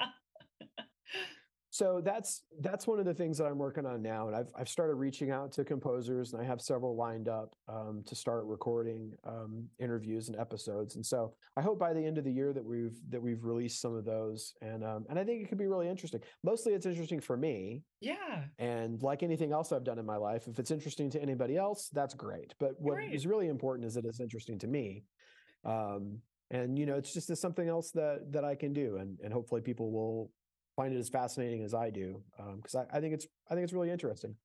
so 1.74 2.00
that's 2.04 2.44
that's 2.60 2.86
one 2.86 3.00
of 3.00 3.04
the 3.04 3.12
things 3.12 3.36
that 3.38 3.46
I'm 3.46 3.58
working 3.58 3.84
on 3.84 4.00
now, 4.00 4.28
and 4.28 4.36
I've 4.36 4.52
I've 4.56 4.68
started 4.68 4.94
reaching 4.94 5.32
out 5.32 5.50
to 5.54 5.64
composers, 5.64 6.32
and 6.32 6.40
I 6.40 6.44
have 6.44 6.60
several 6.60 6.94
lined 6.94 7.26
up 7.26 7.56
um, 7.66 8.04
to 8.06 8.14
start 8.14 8.44
recording 8.44 9.12
um, 9.24 9.64
interviews 9.80 10.28
and 10.28 10.38
episodes. 10.38 10.94
And 10.94 11.04
so 11.04 11.34
I 11.56 11.62
hope 11.62 11.80
by 11.80 11.92
the 11.92 11.98
end 11.98 12.16
of 12.16 12.22
the 12.22 12.30
year 12.30 12.52
that 12.52 12.64
we've 12.64 12.96
that 13.08 13.20
we've 13.20 13.44
released 13.44 13.80
some 13.80 13.92
of 13.92 14.04
those, 14.04 14.54
and 14.62 14.84
um, 14.84 15.04
and 15.10 15.18
I 15.18 15.24
think 15.24 15.42
it 15.42 15.48
could 15.48 15.58
be 15.58 15.66
really 15.66 15.88
interesting. 15.88 16.20
Mostly, 16.44 16.74
it's 16.74 16.86
interesting 16.86 17.18
for 17.18 17.36
me, 17.36 17.82
yeah. 18.00 18.44
and 18.60 19.02
like 19.02 19.24
anything 19.24 19.50
else 19.50 19.72
I've 19.72 19.82
done 19.82 19.98
in 19.98 20.06
my 20.06 20.16
life, 20.16 20.46
if 20.46 20.60
it's 20.60 20.70
interesting 20.70 21.10
to 21.10 21.20
anybody 21.20 21.56
else, 21.56 21.90
that's 21.92 22.14
great. 22.14 22.54
But 22.60 22.80
what 22.80 22.94
Great. 22.94 23.12
is 23.12 23.26
really 23.26 23.48
important 23.48 23.84
is 23.84 23.94
that 23.94 24.04
it's 24.04 24.20
interesting 24.20 24.60
to 24.60 24.68
me. 24.68 25.02
Um, 25.64 26.20
and 26.52 26.78
you 26.78 26.86
know, 26.86 26.94
it's 26.94 27.12
just 27.12 27.36
something 27.36 27.66
else 27.66 27.90
that 27.90 28.30
that 28.30 28.44
I 28.44 28.54
can 28.54 28.72
do, 28.72 28.98
and 28.98 29.18
and 29.24 29.32
hopefully 29.32 29.60
people 29.60 29.90
will 29.90 30.30
find 30.76 30.94
it 30.94 30.98
as 30.98 31.08
fascinating 31.08 31.62
as 31.64 31.74
I 31.74 31.90
do, 31.90 32.22
um, 32.38 32.56
because 32.56 32.74
I, 32.74 32.86
I 32.96 33.00
think 33.00 33.14
it's 33.14 33.26
I 33.50 33.54
think 33.54 33.64
it's 33.64 33.72
really 33.72 33.90
interesting. 33.90 34.36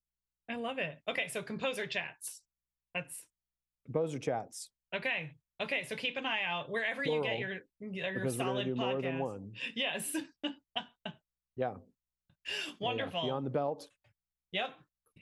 I 0.50 0.56
love 0.56 0.78
it. 0.80 0.98
Okay, 1.10 1.28
so 1.28 1.42
composer 1.44 1.86
chats. 1.86 2.42
That's 2.96 3.26
Composer 3.86 4.20
chats 4.20 4.70
okay. 4.96 5.32
Okay, 5.62 5.84
so 5.88 5.96
keep 5.96 6.16
an 6.16 6.26
eye 6.26 6.40
out 6.48 6.70
wherever 6.70 7.04
you 7.04 7.22
get 7.22 7.38
your 7.40 7.58
your 7.82 8.14
because 8.14 8.38
we're 8.38 8.46
going 8.46 8.56
solid 8.66 8.78
more 8.78 8.94
podcast. 8.94 9.02
than 9.04 9.20
one. 9.20 9.52
Yes. 9.76 10.16
Yeah, 10.44 10.50
Yeah, 11.06 11.12
yeah. 11.58 11.74
Wonderful. 12.80 13.24
Beyond 13.24 13.46
the 13.46 13.50
Belt, 13.52 13.88
Yep. 14.54 14.70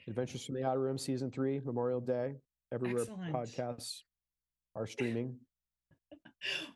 Adventures 0.06 0.44
from 0.46 0.54
the 0.54 0.64
Outer 0.64 0.80
Rim, 0.80 0.96
season 0.96 1.30
three, 1.30 1.60
Memorial 1.64 2.00
Day. 2.00 2.36
Everywhere 2.72 3.02
Excellent. 3.02 3.32
podcasts 3.34 4.02
are 4.76 4.86
streaming. 4.86 5.36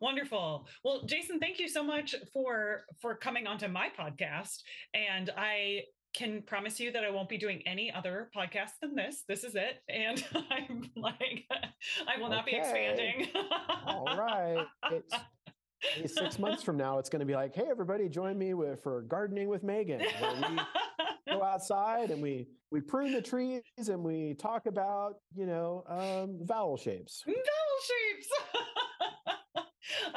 Wonderful. 0.01 0.67
Well, 0.85 1.03
Jason, 1.07 1.39
thank 1.39 1.59
you 1.59 1.69
so 1.69 1.83
much 1.83 2.15
for 2.33 2.85
for 3.01 3.15
coming 3.15 3.47
onto 3.47 3.69
my 3.69 3.89
podcast. 3.99 4.63
And 4.95 5.31
I 5.37 5.83
can 6.15 6.43
promise 6.43 6.79
you 6.79 6.93
that 6.93 7.05
I 7.05 7.11
won't 7.11 7.29
be 7.29 7.39
doing 7.39 7.63
any 7.67 7.91
other 7.91 8.31
podcast 8.37 8.73
than 8.81 8.95
this. 8.95 9.25
This 9.27 9.45
is 9.45 9.55
it. 9.55 9.83
And 9.89 10.23
I'm 10.51 10.91
like, 10.97 11.45
I 12.07 12.21
will 12.21 12.29
not 12.29 12.45
be 12.45 12.53
expanding. 12.53 13.29
All 13.87 14.17
right. 14.17 14.67
It's, 14.91 16.15
six 16.15 16.39
months 16.39 16.63
from 16.63 16.77
now, 16.77 16.99
it's 16.99 17.09
going 17.09 17.21
to 17.21 17.27
be 17.27 17.35
like, 17.35 17.55
hey, 17.55 17.67
everybody, 17.69 18.09
join 18.09 18.39
me 18.39 18.55
with 18.55 18.83
for 18.83 19.03
gardening 19.03 19.49
with 19.49 19.63
Megan. 19.65 20.01
We 20.01 20.59
go 21.33 21.43
outside 21.43 22.11
and 22.11 22.23
we 22.23 22.47
we 22.71 22.81
prune 22.81 23.13
the 23.13 23.23
trees 23.23 23.63
and 23.77 24.03
we 24.03 24.35
talk 24.35 24.67
about 24.67 25.17
you 25.35 25.47
know 25.47 25.85
um, 25.89 26.39
vowel 26.47 26.77
shapes. 26.77 27.23
Vowel 27.27 27.37
shapes. 27.85 28.29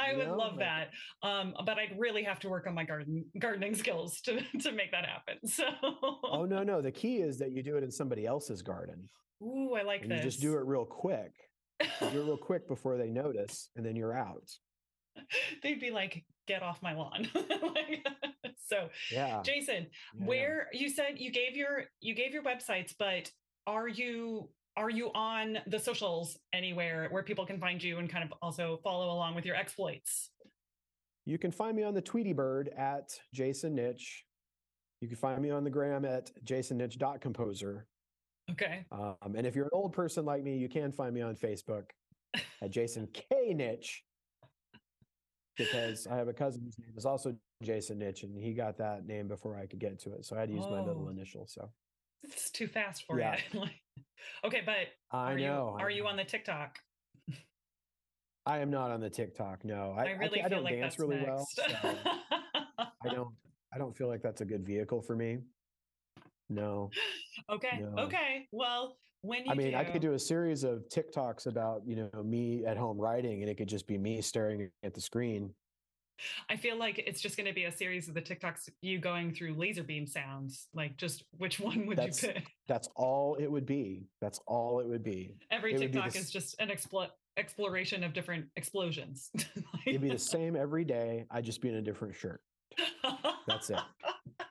I 0.06 0.16
would 0.16 0.28
know, 0.28 0.36
love 0.38 0.58
that. 0.60 0.90
Um, 1.24 1.54
but 1.66 1.78
I'd 1.78 1.98
really 1.98 2.24
have 2.24 2.40
to 2.42 2.50
work 2.50 2.68
on 2.68 2.74
my 2.74 2.84
garden 2.84 3.26
gardening 3.40 3.76
skills 3.84 4.22
to 4.22 4.42
to 4.60 4.72
make 4.72 4.92
that 4.92 5.06
happen. 5.06 5.38
So 5.48 5.64
Oh 6.24 6.46
no, 6.46 6.64
no. 6.64 6.82
The 6.82 6.92
key 6.92 7.18
is 7.18 7.38
that 7.40 7.52
you 7.52 7.64
do 7.64 7.78
it 7.78 7.84
in 7.84 7.92
somebody 7.92 8.26
else's 8.26 8.62
garden 8.62 9.10
Ooh, 9.42 9.74
I 9.76 9.84
like 9.84 10.04
and 10.04 10.12
this. 10.12 10.18
you 10.18 10.24
just 10.24 10.42
do 10.42 10.58
it 10.58 10.66
real 10.66 10.86
quick. 10.86 11.34
Do 11.80 11.86
it 12.08 12.14
real 12.14 12.38
quick 12.38 12.68
before 12.68 12.98
they 12.98 13.10
notice, 13.10 13.70
and 13.76 13.86
then 13.86 13.96
you're 13.96 14.14
out. 14.18 14.50
They'd 15.64 15.80
be 15.80 15.92
like, 15.92 16.24
get 16.48 16.64
off 16.64 16.82
my 16.82 16.94
lawn. 16.94 17.28
Like, 17.36 18.06
so 18.68 18.90
Yeah. 19.12 19.42
Jason, 19.44 19.88
yeah. 20.18 20.26
where 20.26 20.68
you 20.74 20.90
said 20.90 21.20
you 21.20 21.32
gave 21.32 21.56
your 21.56 21.86
you 22.02 22.16
gave 22.16 22.34
your 22.34 22.44
websites, 22.44 22.94
but 22.98 23.30
are 23.68 23.88
you 23.88 24.50
are 24.78 24.90
you 24.90 25.12
on 25.14 25.58
the 25.68 25.80
socials 25.80 26.38
anywhere 26.54 27.08
where 27.12 27.24
people 27.24 27.46
can 27.46 27.60
find 27.60 27.82
you 27.82 27.98
and 28.00 28.10
kind 28.10 28.24
of 28.24 28.34
also 28.42 28.80
follow 28.84 29.12
along 29.14 29.36
with 29.36 29.46
your 29.46 29.56
exploits? 29.56 30.32
You 31.26 31.38
can 31.38 31.52
find 31.52 31.76
me 31.76 31.84
on 31.84 31.94
the 31.94 32.02
Tweety 32.02 32.34
Bird 32.34 32.70
at 32.78 33.10
Jason 33.34 33.76
Nitsch. 33.76 34.04
You 35.02 35.08
can 35.08 35.18
find 35.18 35.42
me 35.42 35.50
on 35.50 35.64
the 35.64 35.70
gram 35.70 36.06
at 36.06 36.32
jasonnitsch.composer. 36.46 37.88
Okay. 38.52 38.86
Um, 38.92 39.36
and 39.36 39.48
if 39.48 39.56
you're 39.56 39.66
an 39.66 39.72
old 39.74 39.94
person 39.94 40.24
like 40.26 40.44
me, 40.44 40.58
you 40.58 40.70
can 40.70 40.92
find 40.92 41.14
me 41.14 41.22
on 41.22 41.36
Facebook 41.36 41.86
at 42.62 42.70
Jason 42.70 43.08
K. 43.14 43.54
Nitsch 43.56 44.02
because 45.58 46.06
I 46.06 46.16
have 46.16 46.28
a 46.28 46.34
cousin 46.34 46.62
whose 46.64 46.78
name 46.78 46.94
is 46.96 47.06
also 47.06 47.36
Jason 47.64 48.00
Nitsch, 48.00 48.24
and 48.24 48.40
he 48.40 48.54
got 48.54 48.78
that 48.78 49.08
name 49.08 49.28
before 49.28 49.58
I 49.58 49.66
could 49.66 49.80
get 49.80 50.00
to 50.02 50.14
it. 50.14 50.26
So 50.26 50.36
I 50.36 50.42
had 50.42 50.50
to 50.50 50.56
use 50.56 50.66
my 50.70 50.82
middle 50.82 51.06
Oh. 51.08 51.10
initial. 51.10 51.48
So 51.48 51.72
It's 52.32 52.50
too 52.52 52.68
fast 52.68 53.06
for 53.06 53.20
Yeah. 53.20 53.38
you. 53.54 53.64
Okay, 54.44 54.62
but 54.66 54.88
I 55.12 55.32
are 55.34 55.38
know. 55.38 55.76
you 55.78 55.84
are 55.84 55.90
you 55.90 56.08
on 56.08 56.18
the 56.18 56.24
TikTok? 56.24 56.80
I 58.46 58.60
am 58.60 58.70
not 58.70 58.92
on 58.92 59.00
the 59.00 59.10
TikTok. 59.10 59.64
No, 59.64 59.94
I, 59.98 60.06
I 60.06 60.12
really 60.12 60.40
I, 60.42 60.50
feel 60.50 60.58
don't 60.58 60.64
like 60.64 60.76
dance 60.76 60.96
that's 60.96 61.00
really 61.00 61.24
well. 61.24 61.48
so 61.52 61.64
I 63.04 63.10
don't. 63.12 63.34
I 63.74 63.78
don't 63.78 63.96
feel 63.96 64.08
like 64.08 64.22
that's 64.22 64.42
a 64.42 64.46
good 64.46 64.66
vehicle 64.66 65.02
for 65.02 65.16
me. 65.16 65.40
No, 66.50 66.90
okay. 67.52 67.80
No. 67.82 68.04
Okay. 68.04 68.48
Well, 68.52 68.98
when 69.22 69.46
you 69.46 69.52
I 69.52 69.56
mean, 69.56 69.72
do, 69.72 69.78
I 69.78 69.84
could 69.84 70.02
do 70.02 70.14
a 70.14 70.20
series 70.20 70.64
of 70.64 70.88
TikToks 70.90 71.48
about 71.48 71.82
you 71.86 71.96
know 71.96 72.24
me 72.24 72.66
at 72.66 72.78
home 72.78 72.98
writing, 73.00 73.42
and 73.42 73.50
it 73.50 73.58
could 73.58 73.70
just 73.70 73.88
be 73.88 73.98
me 73.98 74.22
staring 74.22 74.70
at 74.84 74.94
the 74.94 75.02
screen. 75.02 75.54
I 76.50 76.56
feel 76.56 76.78
like 76.78 76.98
it's 77.00 77.22
just 77.22 77.38
going 77.38 77.48
to 77.48 77.54
be 77.54 77.66
a 77.66 77.72
series 77.72 78.08
of 78.08 78.14
the 78.14 78.22
TikToks 78.22 78.70
you 78.82 79.00
going 79.00 79.34
through 79.34 79.54
laser 79.56 79.84
beam 79.84 80.08
sounds. 80.08 80.68
Like, 80.74 80.98
just 80.98 81.24
which 81.38 81.60
one 81.60 81.86
would 81.88 81.98
That's- 81.98 82.24
you 82.24 82.30
pick? 82.30 82.48
That's 82.68 82.88
all 82.96 83.36
it 83.36 83.48
would 83.52 83.66
be. 83.66 84.08
That's 84.22 84.40
all 84.48 84.80
it 84.80 84.88
would 84.88 85.04
be. 85.04 85.36
Every 85.52 85.74
it 85.74 85.80
be 85.80 85.88
TikTok 85.88 86.14
the 86.14 86.20
is 86.20 86.32
just 86.32 86.56
an 86.60 86.70
explo- 86.70 87.10
exploration 87.38 88.04
of 88.04 88.14
different 88.14 88.46
explosions. 88.56 89.30
It'd 89.88 90.02
be 90.02 90.10
the 90.10 90.18
same 90.18 90.56
every 90.56 90.84
day. 90.86 91.26
I'd 91.32 91.44
just 91.46 91.62
be 91.62 91.70
in 91.70 91.76
a 91.76 91.82
different 91.82 92.16
shirt. 92.16 92.42
That's 93.48 93.70
it. 93.70 93.80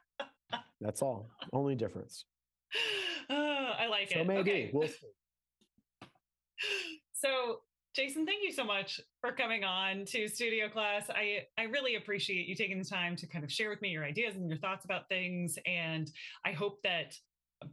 That's 0.80 1.02
all. 1.02 1.30
Only 1.52 1.74
difference. 1.74 2.24
Oh, 3.30 3.70
I 3.78 3.86
like 3.86 4.10
So 4.10 4.16
it. 4.16 4.22
So 4.22 4.24
maybe 4.24 4.40
Okay. 4.50 4.70
we'll 4.72 4.88
see. 4.88 4.94
So, 7.14 7.60
Jason, 7.94 8.26
thank 8.26 8.42
you 8.42 8.50
so 8.50 8.64
much 8.64 9.00
for 9.20 9.30
coming 9.30 9.62
on 9.62 10.04
to 10.06 10.26
Studio 10.26 10.68
Class. 10.68 11.08
I 11.10 11.46
I 11.56 11.64
really 11.64 11.94
appreciate 11.94 12.48
you 12.48 12.56
taking 12.56 12.78
the 12.78 12.84
time 12.84 13.14
to 13.16 13.26
kind 13.28 13.44
of 13.44 13.52
share 13.52 13.70
with 13.70 13.80
me 13.82 13.90
your 13.90 14.04
ideas 14.04 14.34
and 14.34 14.48
your 14.48 14.58
thoughts 14.58 14.84
about 14.84 15.08
things. 15.08 15.58
And 15.64 16.10
I 16.44 16.52
hope 16.52 16.82
that 16.82 17.16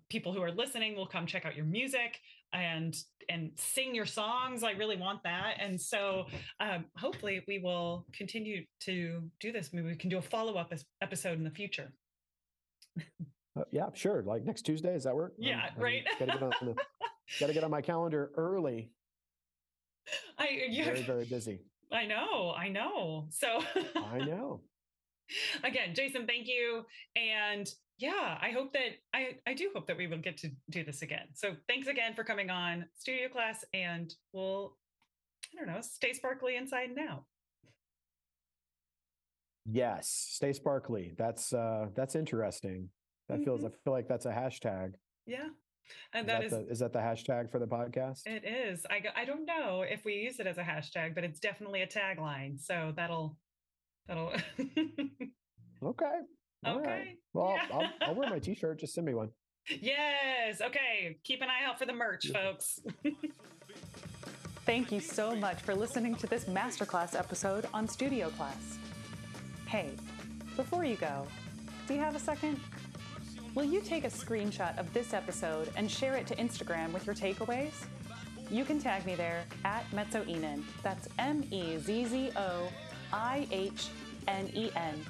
people 0.09 0.31
who 0.31 0.41
are 0.43 0.51
listening 0.51 0.95
will 0.95 1.07
come 1.07 1.25
check 1.25 1.45
out 1.45 1.55
your 1.55 1.65
music 1.65 2.19
and 2.53 2.95
and 3.29 3.51
sing 3.55 3.95
your 3.95 4.05
songs. 4.05 4.63
I 4.63 4.71
really 4.71 4.95
want 4.95 5.23
that. 5.23 5.55
And 5.59 5.81
so, 5.81 6.27
um, 6.59 6.85
hopefully, 6.97 7.43
we 7.47 7.57
will 7.57 8.05
continue 8.13 8.63
to 8.81 9.23
do 9.39 9.51
this. 9.51 9.73
Maybe 9.73 9.87
we 9.87 9.95
can 9.95 10.11
do 10.11 10.19
a 10.19 10.21
follow 10.21 10.55
up 10.55 10.71
episode 11.01 11.39
in 11.39 11.43
the 11.43 11.49
future. 11.51 11.93
Uh, 13.57 13.63
yeah, 13.71 13.87
sure. 13.93 14.21
Like 14.21 14.45
next 14.45 14.61
Tuesday, 14.61 14.93
does 14.93 15.03
that 15.05 15.15
work? 15.15 15.33
Yeah, 15.39 15.61
I'm- 15.61 15.73
right. 15.77 16.03
Gotta 16.19 16.31
get 16.33 16.43
on 16.43 16.75
gotta 17.39 17.53
get 17.53 17.63
on 17.63 17.71
my 17.71 17.81
calendar 17.81 18.31
early. 18.35 18.91
I 20.39 20.49
you 20.69 20.85
Very, 20.85 21.01
very 21.15 21.25
busy. 21.25 21.59
I 21.91 22.05
know, 22.05 22.53
I 22.57 22.69
know. 22.69 23.27
So 23.29 23.59
I 23.95 24.19
know. 24.19 24.61
again 25.63 25.95
jason 25.95 26.27
thank 26.27 26.45
you 26.45 26.83
and 27.15 27.73
yeah 27.99 28.37
i 28.41 28.51
hope 28.51 28.73
that 28.73 28.97
i 29.13 29.29
i 29.47 29.53
do 29.53 29.69
hope 29.73 29.87
that 29.87 29.95
we 29.95 30.05
will 30.05 30.17
get 30.17 30.35
to 30.35 30.49
do 30.69 30.83
this 30.83 31.03
again 31.03 31.27
so 31.33 31.55
thanks 31.69 31.87
again 31.87 32.13
for 32.13 32.25
coming 32.25 32.49
on 32.49 32.85
studio 32.97 33.29
class 33.29 33.63
and 33.73 34.13
we'll 34.33 34.75
i 35.53 35.57
don't 35.57 35.73
know 35.73 35.79
stay 35.81 36.11
sparkly 36.11 36.57
inside 36.57 36.89
and 36.89 36.99
out 36.99 37.23
Yes, 39.65 40.09
stay 40.09 40.53
sparkly. 40.53 41.13
That's 41.17 41.53
uh 41.53 41.87
that's 41.95 42.15
interesting. 42.15 42.89
That 43.29 43.43
feels 43.43 43.63
I 43.63 43.69
feel 43.83 43.93
like 43.93 44.07
that's 44.07 44.25
a 44.25 44.31
hashtag. 44.31 44.93
yeah 45.25 45.49
and 46.13 46.21
Is 46.21 46.27
that 46.27 46.39
that, 46.39 46.43
is 46.45 46.51
the, 46.51 46.71
is 46.73 46.79
that 46.79 46.93
the 46.93 46.99
hashtag 46.99 47.51
for 47.51 47.59
the 47.59 47.67
podcast? 47.67 48.21
it 48.25 48.43
is 48.45 48.85
I 48.89 49.01
I 49.15 49.25
don't 49.25 49.45
know 49.45 49.81
if 49.81 50.03
we 50.05 50.13
use 50.15 50.39
it 50.39 50.47
as 50.47 50.57
a 50.57 50.63
hashtag 50.63 51.15
but 51.15 51.23
it's 51.23 51.39
definitely 51.39 51.81
a 51.81 51.87
tagline 51.87 52.59
so 52.59 52.93
that'll 52.95 53.37
that'll 54.07 54.33
Okay. 55.83 56.05
All 56.63 56.79
right. 56.79 56.87
okay 56.89 57.15
Well, 57.33 57.55
Yeah. 57.55 57.67
I'll, 57.73 57.89
I'll 58.09 58.15
wear 58.15 58.29
my 58.29 58.39
t-shirt. 58.47 58.79
Just 58.79 58.93
send 58.93 59.05
me 59.07 59.13
one. 59.13 59.29
yes 59.69 60.61
okay 60.61 61.17
keep 61.23 61.41
an 61.41 61.49
eye 61.49 61.65
out 61.67 61.77
for 61.79 61.85
the 61.85 61.93
merch 61.93 62.27
folks 62.31 62.79
Thank 64.65 64.91
you 64.91 64.99
so 64.99 65.35
much 65.35 65.59
for 65.61 65.73
listening 65.73 66.15
to 66.17 66.27
this 66.27 66.45
masterclass 66.45 67.17
episode 67.17 67.65
on 67.73 67.87
Studio 67.87 68.29
Class. 68.29 68.77
Hey, 69.67 69.89
before 70.55 70.85
you 70.85 70.95
go, 70.97 71.25
do 71.87 71.95
you 71.95 71.99
have 71.99 72.15
a 72.15 72.19
second? 72.19 72.59
Will 73.53 73.65
you 73.65 73.81
take 73.81 74.05
a 74.05 74.09
screenshot 74.09 74.77
of 74.77 74.93
this 74.93 75.13
episode 75.13 75.69
and 75.75 75.91
share 75.91 76.15
it 76.15 76.25
to 76.27 76.35
Instagram 76.37 76.93
with 76.93 77.05
your 77.05 77.13
takeaways? 77.13 77.73
You 78.49 78.63
can 78.63 78.79
tag 78.79 79.05
me 79.05 79.15
there 79.15 79.43
at 79.65 79.83
mezzoihnen. 79.91 80.63
That's 80.83 81.09
M 81.19 81.43
E 81.51 81.77
Z 81.77 82.05
Z 82.05 82.31
O 82.37 82.69
I 83.11 83.45
H 83.51 83.89
N 84.29 84.49
E 84.53 84.71
N. 84.75 85.05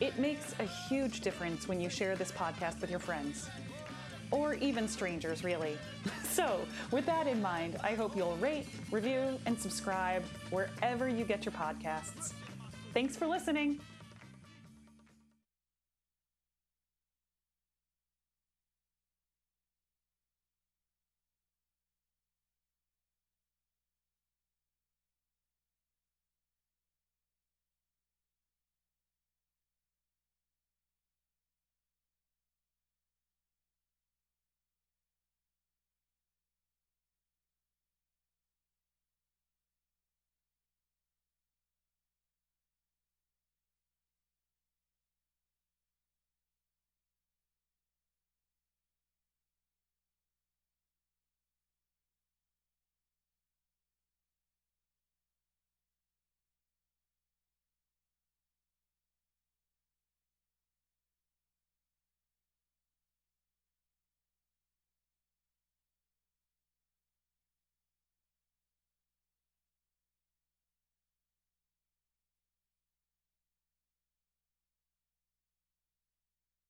It 0.00 0.18
makes 0.18 0.54
a 0.58 0.64
huge 0.64 1.20
difference 1.20 1.68
when 1.68 1.82
you 1.82 1.90
share 1.90 2.16
this 2.16 2.32
podcast 2.32 2.80
with 2.80 2.88
your 2.88 2.98
friends 2.98 3.50
or 4.30 4.54
even 4.54 4.88
strangers, 4.88 5.44
really. 5.44 5.76
So, 6.30 6.60
with 6.92 7.04
that 7.06 7.26
in 7.26 7.42
mind, 7.42 7.76
I 7.82 7.94
hope 7.94 8.16
you'll 8.16 8.36
rate, 8.36 8.68
review, 8.92 9.36
and 9.46 9.60
subscribe 9.60 10.24
wherever 10.50 11.08
you 11.08 11.24
get 11.24 11.44
your 11.44 11.52
podcasts. 11.52 12.32
Thanks 12.94 13.16
for 13.16 13.26
listening. 13.26 13.80